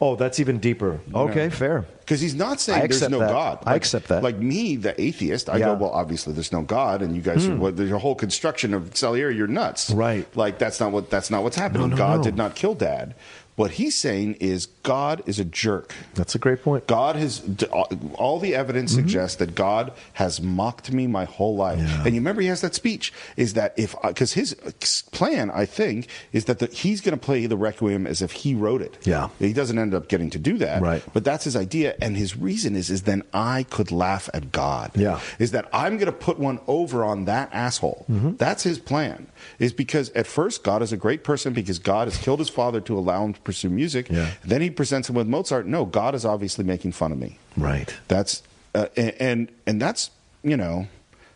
Oh, 0.03 0.15
that's 0.15 0.39
even 0.39 0.57
deeper. 0.57 0.99
Okay, 1.13 1.49
fair. 1.49 1.85
Because 1.99 2.19
he's 2.19 2.33
not 2.33 2.59
saying 2.59 2.89
there's 2.89 3.07
no 3.07 3.19
that. 3.19 3.29
God. 3.29 3.59
I 3.67 3.75
accept 3.75 4.07
that. 4.07 4.23
Like 4.23 4.37
me, 4.37 4.75
the 4.75 4.99
atheist, 4.99 5.47
I 5.47 5.57
Yeah. 5.57 5.65
Go, 5.65 5.73
well, 5.75 5.91
obviously 5.91 6.33
there's 6.33 6.51
no 6.51 6.63
God, 6.63 7.03
and 7.03 7.15
you 7.15 7.21
guys, 7.21 7.47
are, 7.47 7.55
what, 7.55 7.77
your 7.77 7.99
whole 7.99 8.15
construction 8.15 8.73
of 8.73 8.97
Salieri, 8.97 9.37
you're 9.37 9.45
nuts. 9.45 9.91
Right. 9.91 10.25
Like 10.35 10.57
that's 10.57 10.79
not 10.79 10.91
what 10.91 11.11
that's 11.11 11.29
not 11.29 11.43
what's 11.43 11.55
happening. 11.55 11.91
no, 11.91 11.95
God 11.95 12.17
no. 12.17 12.23
did 12.23 12.35
not 12.35 12.55
kill 12.55 12.73
Dad. 12.73 13.13
What 13.55 13.71
he's 13.71 13.95
saying 13.95 14.35
is 14.39 14.67
God 14.83 15.21
is 15.25 15.39
a 15.39 15.45
jerk. 15.45 15.93
That's 16.15 16.35
a 16.35 16.39
great 16.39 16.63
point. 16.63 16.87
God 16.87 17.15
has 17.15 17.41
all 18.15 18.39
the 18.39 18.55
evidence 18.55 18.93
suggests 18.93 19.37
that 19.37 19.55
God 19.55 19.91
has 20.13 20.41
mocked 20.41 20.91
me 20.91 21.05
my 21.05 21.25
whole 21.25 21.55
life. 21.55 21.77
Mm-hmm. 21.79 21.87
Yeah. 21.87 22.03
And 22.05 22.15
you 22.15 22.21
remember 22.21 22.41
he 22.41 22.47
has 22.47 22.61
that 22.61 22.75
speech 22.75 23.11
is 23.35 23.53
that 23.53 23.73
if 23.77 23.95
because 24.03 24.33
his 24.33 24.55
plan 25.11 25.51
I 25.51 25.65
think 25.65 26.07
is 26.31 26.45
that 26.45 26.59
the, 26.59 26.67
he's 26.67 27.01
going 27.01 27.17
to 27.17 27.23
play 27.23 27.45
the 27.45 27.57
requiem 27.57 28.07
as 28.07 28.21
if 28.21 28.31
he 28.31 28.55
wrote 28.55 28.81
it. 28.81 28.97
Yeah. 29.03 29.29
he 29.37 29.53
doesn't 29.53 29.77
end 29.77 29.93
up 29.93 30.07
getting 30.07 30.29
to 30.31 30.39
do 30.39 30.57
that. 30.59 30.81
Right. 30.81 31.03
but 31.13 31.23
that's 31.23 31.43
his 31.43 31.55
idea, 31.55 31.95
and 32.01 32.15
his 32.15 32.37
reason 32.37 32.75
is 32.75 32.89
is 32.89 33.03
then 33.03 33.23
I 33.33 33.63
could 33.69 33.91
laugh 33.91 34.29
at 34.33 34.51
God. 34.51 34.91
Yeah. 34.95 35.19
is 35.39 35.51
that 35.51 35.69
I'm 35.73 35.97
going 35.97 36.05
to 36.07 36.11
put 36.11 36.39
one 36.39 36.59
over 36.67 37.03
on 37.03 37.25
that 37.25 37.49
asshole. 37.53 38.05
Mm-hmm. 38.09 38.37
That's 38.37 38.63
his 38.63 38.79
plan. 38.79 39.27
Is 39.59 39.73
because 39.73 40.09
at 40.11 40.27
first 40.27 40.63
God 40.63 40.81
is 40.81 40.93
a 40.93 40.97
great 40.97 41.23
person 41.23 41.53
because 41.53 41.79
God 41.79 42.07
has 42.07 42.17
killed 42.17 42.39
his 42.39 42.49
father 42.49 42.79
to 42.81 42.97
allow 42.97 43.25
him 43.25 43.33
to 43.33 43.41
pursue 43.51 43.69
music. 43.69 44.09
Yeah. 44.09 44.31
Then 44.43 44.61
he 44.61 44.69
presents 44.69 45.09
him 45.09 45.15
with 45.15 45.27
Mozart. 45.27 45.67
No, 45.67 45.85
God 45.85 46.15
is 46.15 46.25
obviously 46.25 46.63
making 46.63 46.93
fun 46.93 47.11
of 47.11 47.19
me. 47.19 47.37
Right. 47.57 47.93
That's 48.07 48.43
uh, 48.73 48.87
and, 48.95 49.51
and 49.67 49.81
that's 49.81 50.11
you 50.43 50.55
know 50.55 50.87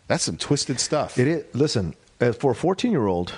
that's 0.08 0.24
some 0.24 0.36
twisted 0.36 0.80
stuff. 0.80 1.18
It 1.18 1.28
is. 1.28 1.44
Listen, 1.54 1.94
for 2.38 2.52
a 2.52 2.54
14 2.54 2.90
year 2.90 3.06
old, 3.06 3.34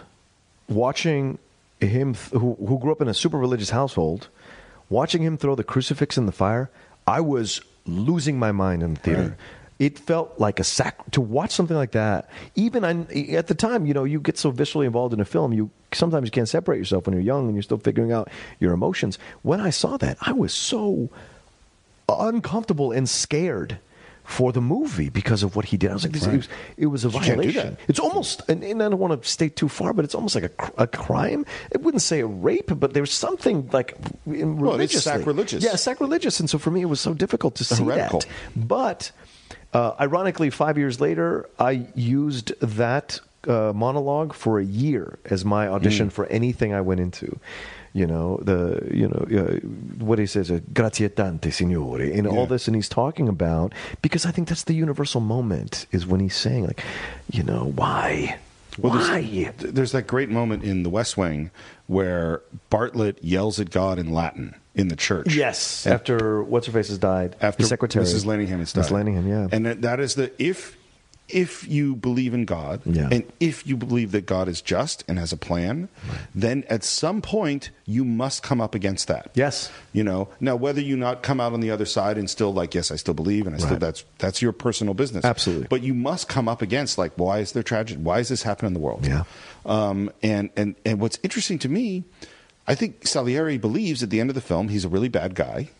watching 0.68 1.38
him 1.80 2.14
th- 2.14 2.40
who, 2.40 2.55
who 2.55 2.78
grew 2.78 2.92
up 2.92 3.00
in 3.00 3.09
a 3.09 3.14
super 3.14 3.38
religious 3.38 3.70
household, 3.70 4.28
watching 4.88 5.22
him 5.22 5.36
throw 5.36 5.55
the 5.55 5.64
crucifix 5.64 6.16
in 6.16 6.26
the 6.26 6.32
fire, 6.32 6.70
I 7.06 7.20
was 7.20 7.60
losing 7.86 8.38
my 8.38 8.52
mind 8.52 8.82
in 8.82 8.94
the 8.94 9.00
theater. 9.00 9.22
Right. 9.22 9.32
It 9.78 9.98
felt 9.98 10.38
like 10.40 10.59
a 10.59 10.64
sac 10.64 11.10
to 11.12 11.20
watch 11.20 11.52
something 11.52 11.76
like 11.76 11.92
that. 11.92 12.28
Even 12.56 12.84
on, 12.84 13.06
at 13.30 13.46
the 13.46 13.55
time, 13.55 13.86
you 13.86 13.94
know, 13.94 14.02
you 14.05 14.20
get 14.20 14.36
so 14.36 14.50
viscerally 14.50 14.86
involved 14.86 15.14
in 15.14 15.20
a 15.20 15.24
film, 15.24 15.52
you 15.52 15.70
sometimes 15.92 16.26
you 16.26 16.32
can't 16.32 16.48
separate 16.48 16.78
yourself 16.78 17.06
when 17.06 17.12
you're 17.14 17.22
young 17.22 17.46
and 17.46 17.55
you're 17.55 17.62
still 17.62 17.78
figuring 17.78 18.10
out 18.10 18.28
your 18.59 18.72
emotions. 18.72 19.18
When 19.42 19.60
I 19.60 19.70
saw 19.70 19.96
that, 19.98 20.18
I 20.20 20.32
was 20.32 20.52
so 20.52 21.10
uncomfortable 22.09 22.92
and 22.92 23.09
scared 23.09 23.78
for 24.24 24.52
the 24.52 24.60
movie 24.60 25.09
because 25.09 25.42
of 25.42 25.56
what 25.56 25.64
he 25.64 25.78
did. 25.78 25.90
I 25.90 25.94
was 25.94 26.02
like, 26.02 26.12
this, 26.12 26.26
it, 26.26 26.36
was, 26.36 26.48
it 26.76 26.86
was 26.86 27.05
a 27.05 27.09
violation. 27.09 27.78
It's 27.88 27.98
almost, 27.98 28.42
and, 28.50 28.62
and 28.62 28.82
I 28.82 28.88
don't 28.90 28.98
want 28.98 29.22
to 29.22 29.26
stay 29.28 29.48
too 29.48 29.68
far, 29.70 29.94
but 29.94 30.05
it's 30.05 30.14
almost 30.14 30.34
like 30.34 30.44
a, 30.44 30.72
a 30.82 30.86
crime. 30.86 31.46
I 31.74 31.78
wouldn't 31.78 32.02
say 32.02 32.20
a 32.20 32.26
rape, 32.26 32.70
but 32.78 32.92
there's 32.92 33.12
something 33.12 33.70
like 33.72 33.96
in 34.26 34.59
Well, 34.59 34.72
it's 34.72 34.92
religiously. 34.94 35.12
sacrilegious. 35.12 35.64
Yeah, 35.64 35.76
sacrilegious. 35.76 36.40
And 36.40 36.50
so 36.50 36.59
for 36.59 36.70
me, 36.70 36.82
it 36.82 36.86
was 36.86 37.00
so 37.00 37.14
difficult 37.14 37.55
to 37.55 37.64
see 37.64 37.82
heretical. 37.82 38.20
that. 38.20 38.28
But 38.68 39.12
uh, 39.73 39.95
ironically, 40.01 40.51
five 40.51 40.78
years 40.78 41.01
later, 41.01 41.49
I 41.59 41.86
used 41.95 42.59
that 42.61 43.20
uh, 43.47 43.73
monologue 43.74 44.32
for 44.35 44.59
a 44.59 44.65
year 44.65 45.19
as 45.27 45.45
my 45.45 45.69
audition 45.69 46.11
for 46.11 46.27
anything 46.27 46.73
I 46.74 46.81
went 46.81 47.01
into. 47.01 47.39
You 47.95 48.07
know 48.07 48.39
the 48.43 48.86
you 48.93 49.09
know 49.09 49.40
uh, 49.40 49.57
what 50.05 50.19
he 50.19 50.27
says, 50.27 50.51
uh, 50.51 50.61
"Grazie 50.74 51.09
tante, 51.09 51.51
signore," 51.51 52.01
and 52.16 52.27
all 52.27 52.47
this, 52.47 52.69
and 52.69 52.77
he's 52.77 52.89
talking 52.89 53.28
about 53.28 53.73
because 54.03 54.27
I 54.27 54.31
think 54.31 54.49
that's 54.49 54.65
the 54.65 54.74
universal 54.74 55.20
moment 55.23 55.86
is 55.90 56.07
when 56.07 56.20
he's 56.20 56.36
saying 56.36 56.66
like, 56.66 56.82
you 57.32 57.43
know, 57.43 57.73
why, 57.74 58.36
Well, 58.78 58.93
why? 58.93 59.23
there's, 59.57 59.73
there's 59.73 59.93
that 59.93 60.07
great 60.07 60.28
moment 60.28 60.65
in 60.65 60.82
The 60.82 60.90
West 60.90 61.16
Wing 61.16 61.51
where 61.86 62.43
Bartlet 62.70 63.16
yells 63.23 63.59
at 63.59 63.70
God 63.70 63.99
in 63.99 64.12
Latin 64.12 64.55
in 64.78 64.88
the 64.88 64.96
church. 64.96 65.34
Yes, 65.34 65.84
And 65.84 65.94
after 65.94 66.42
what's 66.42 66.66
her 66.66 66.72
face 66.72 66.88
has 66.88 66.98
died, 66.98 67.36
after 67.40 67.62
the 67.64 67.68
secretary, 67.68 68.05
Mrs. 68.05 68.24
Landingham 68.24 68.60
has 68.60 68.72
died. 68.72 68.84
Landingham, 68.86 69.28
yeah, 69.28 69.48
And 69.52 69.66
that, 69.66 69.82
that 69.82 70.00
is 70.00 70.14
the 70.14 70.30
if 70.42 70.76
if 71.28 71.68
you 71.68 71.94
believe 71.94 72.32
in 72.32 72.46
God 72.46 72.80
Yeah. 72.86 73.10
and 73.12 73.22
if 73.38 73.66
you 73.66 73.76
believe 73.76 74.12
that 74.12 74.24
God 74.24 74.48
is 74.48 74.62
just 74.62 75.05
and 75.06 75.18
has 75.18 75.30
a 75.30 75.36
plan, 75.36 75.90
then 76.34 76.64
at 76.70 76.82
some 76.82 77.20
point 77.20 77.68
you 77.84 78.02
must 78.02 78.42
come 78.42 78.62
up 78.62 78.74
against 78.74 79.09
that. 79.09 79.30
Yes. 79.34 79.70
You 79.92 80.05
know, 80.05 80.28
now 80.40 80.56
whether 80.56 80.80
you 80.80 80.96
not 80.96 81.22
come 81.22 81.38
out 81.38 81.52
on 81.52 81.60
the 81.60 81.70
other 81.70 81.84
side 81.84 82.16
and 82.16 82.30
still 82.30 82.55
like, 82.55 82.74
yes, 82.74 82.90
I 82.90 82.96
still 82.96 83.12
believe 83.12 83.46
and 83.46 83.55
I 83.55 83.59
still 83.59 83.76
that's 83.76 84.06
that's 84.16 84.40
your 84.40 84.52
personal 84.52 84.94
business. 84.94 85.22
Absolutely. 85.22 85.66
But 85.68 85.82
you 85.82 85.92
must 85.92 86.28
come 86.30 86.48
up 86.48 86.62
against 86.62 86.96
like, 86.96 87.12
why 87.16 87.40
is 87.40 87.52
there 87.52 87.62
tragedy? 87.62 88.00
Why 88.00 88.20
is 88.20 88.30
this 88.30 88.42
happening 88.42 88.68
in 88.68 88.74
the 88.74 88.80
world? 88.80 89.06
Yeah. 89.06 89.24
Um, 89.66 90.10
and 90.22 90.48
and 90.56 90.76
and 90.86 90.98
what's 90.98 91.18
interesting 91.22 91.59
to 91.59 91.68
me, 91.68 92.05
I 92.69 92.74
think 92.77 93.07
Salieri 93.07 93.59
believes 93.59 94.03
at 94.05 94.11
the 94.11 94.20
end 94.20 94.31
of 94.31 94.35
the 94.35 94.40
film 94.43 94.69
he's 94.69 94.85
a 94.85 94.89
really 94.89 95.09
bad 95.09 95.35
guy. 95.35 95.70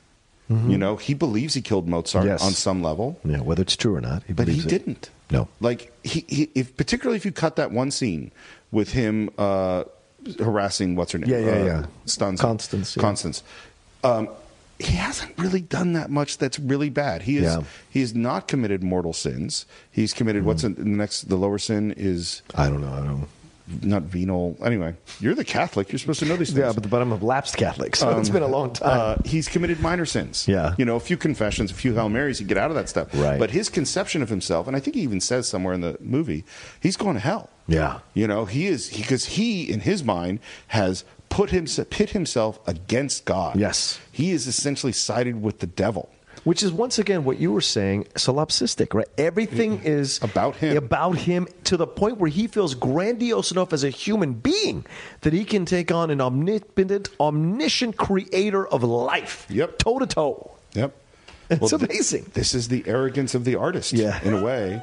You 0.51 0.79
know, 0.79 0.97
he 0.97 1.13
believes 1.13 1.53
he 1.53 1.61
killed 1.61 1.87
Mozart 1.87 2.25
Yes. 2.25 2.43
on 2.43 2.53
some 2.53 2.83
level, 2.83 3.21
Yeah, 3.23 3.41
whether 3.43 3.61
it's 3.61 3.77
true 3.77 3.95
or 3.95 4.01
not, 4.01 4.23
he 4.27 4.33
but 4.33 4.49
he 4.49 4.61
it. 4.61 4.67
didn't. 4.69 5.11
No. 5.31 5.47
Like 5.61 5.93
he, 6.03 6.25
he 6.27 6.49
if 6.55 6.75
particularly 6.75 7.19
if 7.19 7.27
you 7.27 7.33
cut 7.33 7.57
that 7.57 7.71
one 7.71 7.91
scene 7.91 8.33
with 8.73 8.93
him 8.93 9.29
uh, 9.37 9.85
harassing 10.39 10.97
what's 10.97 11.13
her 11.13 11.19
name? 11.19 11.29
Yeah, 11.29 11.39
yeah, 11.39 11.53
uh, 11.53 11.65
yeah. 11.65 11.87
Stanza. 12.07 12.43
Constance, 12.43 12.97
yeah. 12.97 13.01
Constance. 13.03 13.43
Um, 14.03 14.31
he 14.79 14.95
hasn't 14.95 15.37
really 15.37 15.61
done 15.61 15.93
that 15.93 16.09
much 16.09 16.39
that's 16.39 16.59
really 16.59 16.89
bad. 16.89 17.23
He 17.23 17.37
is 17.37 17.43
Yeah. 17.43 17.63
he 17.91 18.01
has 18.01 18.15
not 18.15 18.49
committed 18.49 18.83
mortal 18.83 19.13
sins. 19.13 19.67
He's 19.91 20.15
committed 20.15 20.47
what's 20.47 20.63
Mm-hmm. 20.63 20.81
in 20.81 20.93
the 20.93 20.97
next 20.97 21.29
the 21.29 21.37
lower 21.37 21.59
sin 21.59 21.93
is 21.95 22.41
I 22.55 22.71
don't 22.71 22.81
know. 22.81 22.93
I 22.93 23.01
don't. 23.05 23.29
Not 23.83 24.03
venal. 24.03 24.57
Anyway, 24.65 24.95
you're 25.21 25.35
the 25.35 25.45
Catholic. 25.45 25.93
You're 25.93 25.99
supposed 25.99 26.21
to 26.21 26.27
know 26.27 26.37
these 26.37 26.49
things. 26.49 26.59
Yeah, 26.59 26.73
but, 26.73 26.89
but 26.89 27.03
I'm 27.03 27.13
a 27.13 27.17
lapsed 27.17 27.57
Catholic, 27.57 27.97
so 27.97 28.11
it's 28.19 28.29
been 28.29 28.43
a 28.43 28.49
long 28.49 28.73
time. 28.73 29.01
Uh, 29.01 29.17
he's 29.25 29.49
committed 29.49 29.81
minor 29.81 30.07
sins. 30.07 30.47
Yeah. 30.49 30.75
You 30.79 30.85
know, 30.85 30.97
a 30.97 31.01
few 31.01 31.17
confessions, 31.17 31.71
a 31.71 31.75
few 31.75 31.95
Hail 31.95 32.09
Marys, 32.09 32.41
you 32.41 32.47
get 32.47 32.59
out 32.59 32.71
of 32.71 32.77
that 32.77 32.89
stuff. 32.89 33.09
Right. 33.15 33.39
But 33.39 33.51
his 33.51 33.69
conception 33.69 34.23
of 34.23 34.29
himself, 34.29 34.67
and 34.67 34.77
I 34.77 34.81
think 34.81 34.97
he 34.97 35.03
even 35.03 35.21
says 35.21 35.49
somewhere 35.49 35.75
in 35.75 35.81
the 35.81 35.97
movie, 36.01 36.45
he's 36.81 36.97
going 36.97 37.15
to 37.15 37.21
hell. 37.21 37.51
Yeah. 37.67 38.01
You 38.15 38.27
know, 38.27 38.47
he 38.47 38.67
is, 38.67 38.91
because 38.91 39.27
he, 39.27 39.71
in 39.71 39.81
his 39.81 40.03
mind, 40.03 40.41
has 40.69 41.05
put 41.29 41.51
him, 41.51 41.67
pit 41.91 42.11
himself 42.11 42.59
against 42.67 43.25
God. 43.25 43.57
Yes. 43.57 44.01
He 44.11 44.31
is 44.33 44.47
essentially 44.47 44.93
sided 44.93 45.43
with 45.43 45.61
the 45.61 45.67
devil. 45.67 46.11
Which 46.45 46.63
is 46.63 46.73
once 46.73 46.99
again 46.99 47.25
what 47.25 47.39
you 47.39 47.53
were 47.53 47.61
saying, 47.61 48.05
solipsistic, 48.15 48.95
right? 48.95 49.09
Everything 49.19 49.81
is 49.85 50.19
About 50.23 50.57
him. 50.57 50.77
about 50.77 51.19
him 51.19 51.47
to 51.65 51.77
the 51.77 51.87
point 51.87 52.19
where 52.19 52.31
he 52.31 52.47
feels 52.47 52.75
grandiose 52.75 53.51
enough 53.51 53.73
as 53.73 53.85
a 53.85 53.91
human 53.91 54.35
being 54.35 54.87
that 55.23 55.33
he 55.33 55.45
can 55.45 55.65
take 55.65 55.91
on 55.93 56.11
an 56.11 56.21
omnipotent, 56.21 57.09
omniscient 57.21 57.97
creator 57.97 58.67
of 58.67 58.83
life, 58.83 59.47
Yep. 59.51 59.79
toe 59.79 59.99
to 59.99 60.07
toe. 60.07 60.51
Yep. 60.75 60.95
It's 61.51 61.71
th- 61.71 61.83
amazing. 61.83 62.31
this 62.35 62.55
is 62.55 62.69
the 62.69 62.85
arrogance 62.87 63.35
of 63.35 63.45
the 63.45 63.57
artist. 63.57 63.93
Yeah. 63.93 64.21
In 64.23 64.35
a 64.35 64.43
way. 64.43 64.83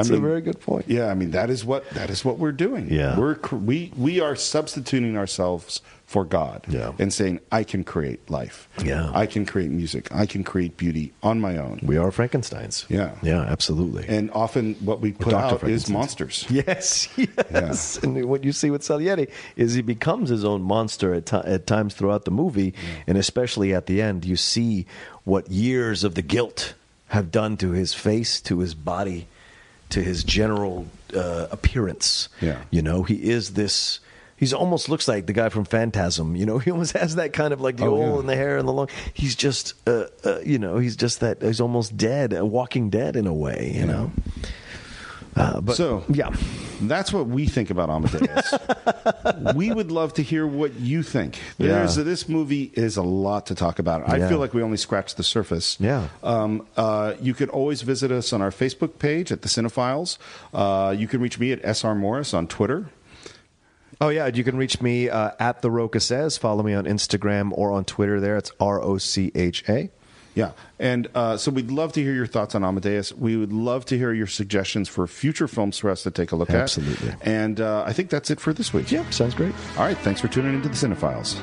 It's 0.00 0.10
a 0.10 0.18
very 0.18 0.40
good 0.40 0.60
point. 0.60 0.86
Yeah, 0.88 1.06
I 1.06 1.14
mean 1.14 1.30
that 1.32 1.50
is 1.50 1.64
what 1.64 1.88
that 1.90 2.10
is 2.10 2.24
what 2.24 2.38
we're 2.38 2.52
doing. 2.52 2.90
Yeah. 2.90 3.18
we're 3.18 3.36
we 3.52 3.92
we 3.96 4.20
are 4.20 4.36
substituting 4.36 5.16
ourselves 5.16 5.80
for 6.06 6.24
God. 6.24 6.64
Yeah. 6.68 6.92
and 6.98 7.12
saying 7.12 7.40
I 7.50 7.64
can 7.64 7.82
create 7.82 8.30
life. 8.30 8.68
Yeah. 8.82 9.10
I 9.12 9.26
can 9.26 9.44
create 9.44 9.70
music. 9.70 10.08
I 10.14 10.24
can 10.24 10.44
create 10.44 10.76
beauty 10.76 11.12
on 11.22 11.40
my 11.40 11.58
own. 11.58 11.80
We 11.82 11.96
are 11.96 12.12
Frankenstein's. 12.12 12.86
Yeah. 12.88 13.16
yeah, 13.22 13.40
absolutely. 13.42 14.06
And 14.08 14.30
often 14.30 14.74
what 14.76 15.00
we 15.00 15.12
put 15.12 15.32
out 15.32 15.64
is 15.64 15.90
monsters. 15.90 16.46
Yes, 16.56 17.08
yes. 17.18 17.98
And 17.98 18.24
what 18.26 18.44
you 18.44 18.52
see 18.52 18.70
with 18.70 18.82
Salieri 18.82 19.26
is 19.56 19.74
he 19.74 19.82
becomes 19.82 20.30
his 20.30 20.44
own 20.44 20.62
monster 20.62 21.12
at, 21.12 21.26
ti 21.26 21.36
at 21.38 21.66
times 21.66 21.94
throughout 21.94 22.24
the 22.24 22.30
movie, 22.30 22.72
and 23.06 23.18
especially 23.18 23.74
at 23.74 23.86
the 23.86 24.00
end, 24.00 24.24
you 24.24 24.36
see 24.36 24.86
what 25.24 25.50
years 25.50 26.04
of 26.04 26.14
the 26.14 26.22
guilt 26.22 26.74
have 27.08 27.30
done 27.30 27.56
to 27.58 27.72
his 27.72 27.92
face, 27.94 28.40
to 28.42 28.60
his 28.60 28.74
body, 28.74 29.26
to 29.90 30.02
his 30.02 30.24
general 30.24 30.86
uh, 31.14 31.46
appearance. 31.50 32.28
Yeah. 32.40 32.62
you 32.70 32.82
know, 32.82 33.02
he 33.02 33.30
is 33.30 33.54
this. 33.54 34.00
He's 34.38 34.52
almost 34.52 34.90
looks 34.90 35.08
like 35.08 35.24
the 35.26 35.32
guy 35.32 35.48
from 35.48 35.64
Phantasm. 35.64 36.36
You 36.36 36.44
know, 36.44 36.58
he 36.64 36.70
almost 36.70 36.92
has 36.92 37.14
that 37.16 37.32
kind 37.32 37.52
of 37.54 37.60
like 37.60 37.76
the 37.78 37.86
Oh, 37.86 37.94
old 37.96 38.12
yeah. 38.14 38.18
and 38.20 38.28
the 38.28 38.36
hair 38.36 38.58
and 38.58 38.68
the 38.68 38.72
long. 38.72 38.88
He's 39.14 39.34
just, 39.34 39.72
uh, 39.88 40.04
uh, 40.24 40.40
you 40.44 40.58
know, 40.58 40.76
he's 40.78 40.96
just 40.96 41.20
that. 41.20 41.40
He's 41.42 41.60
almost 41.60 41.96
dead, 41.96 42.32
a 42.34 42.44
walking 42.44 42.90
dead 42.90 43.16
in 43.16 43.26
a 43.26 43.34
way. 43.34 43.72
You 43.74 43.86
know. 43.86 44.12
Uh, 45.36 45.60
but 45.60 45.76
So- 45.76 46.02
yeah, 46.08 46.30
That's 46.80 47.10
what 47.12 47.26
we 47.26 47.46
think 47.46 47.70
about 47.70 47.88
Amadeus. 47.88 48.52
we 49.54 49.70
would 49.72 49.90
love 49.90 50.12
to 50.14 50.22
hear 50.22 50.46
what 50.46 50.74
you 50.78 51.02
think. 51.02 51.38
There's 51.58 51.96
Yeah. 51.96 52.02
this 52.04 52.28
movie 52.28 52.70
is 52.74 52.96
a 52.98 53.02
lot 53.02 53.46
to 53.46 53.54
talk 53.54 53.78
about. 53.78 54.06
I 54.08 54.16
Yeah. 54.18 54.28
feel 54.28 54.38
like 54.38 54.52
we 54.52 54.62
only 54.62 54.76
scratched 54.76 55.16
the 55.16 55.22
surface. 55.22 55.78
Yeah. 55.80 56.08
Um, 56.22 56.66
uh, 56.76 57.14
you 57.20 57.32
can 57.32 57.48
always 57.48 57.80
visit 57.82 58.12
us 58.12 58.32
on 58.34 58.42
our 58.42 58.50
Facebook 58.50 58.98
page 58.98 59.32
at 59.32 59.40
the 59.42 59.48
Cine-Files. 59.48 60.18
Uh, 60.52 60.94
you 60.96 61.08
can 61.08 61.20
reach 61.22 61.38
me 61.38 61.50
at 61.52 61.60
SR 61.64 61.94
Morris 61.94 62.34
on 62.34 62.46
Twitter. 62.46 62.90
Oh 63.98 64.10
yeah, 64.10 64.26
you 64.26 64.44
can 64.44 64.58
reach 64.58 64.82
me 64.82 65.08
uh, 65.08 65.30
at 65.40 65.62
the 65.62 65.70
Rocha 65.70 66.00
says. 66.00 66.36
Follow 66.36 66.62
me 66.62 66.74
on 66.74 66.84
Instagram 66.84 67.50
or 67.52 67.72
on 67.72 67.86
Twitter. 67.86 68.20
There, 68.20 68.36
it's 68.36 68.52
R 68.60 68.82
O 68.82 68.98
C 68.98 69.32
H 69.34 69.64
A. 69.70 69.88
Yeah. 70.36 70.52
And 70.78 71.08
uh, 71.14 71.38
so 71.38 71.50
we'd 71.50 71.72
love 71.72 71.92
to 71.94 72.02
hear 72.02 72.12
your 72.12 72.26
thoughts 72.26 72.54
on 72.54 72.62
Amadeus. 72.62 73.12
We 73.12 73.36
would 73.36 73.52
love 73.52 73.84
to 73.86 73.98
hear 73.98 74.12
your 74.12 74.28
suggestions 74.28 74.88
for 74.88 75.08
future 75.08 75.48
films 75.48 75.78
for 75.78 75.90
us 75.90 76.04
to 76.04 76.12
take 76.12 76.30
a 76.30 76.36
look 76.36 76.50
Absolutely. 76.50 77.08
at. 77.08 77.14
Absolutely. 77.14 77.32
And 77.32 77.60
uh, 77.60 77.84
I 77.84 77.92
think 77.92 78.10
that's 78.10 78.30
it 78.30 78.38
for 78.38 78.52
this 78.52 78.72
week. 78.72 78.92
Yeah, 78.92 79.08
sounds 79.10 79.34
great. 79.34 79.54
All 79.76 79.84
right. 79.84 79.98
Thanks 79.98 80.20
for 80.20 80.28
tuning 80.28 80.54
into 80.54 80.68
the 80.68 80.74
Cine-Files. 80.74 81.40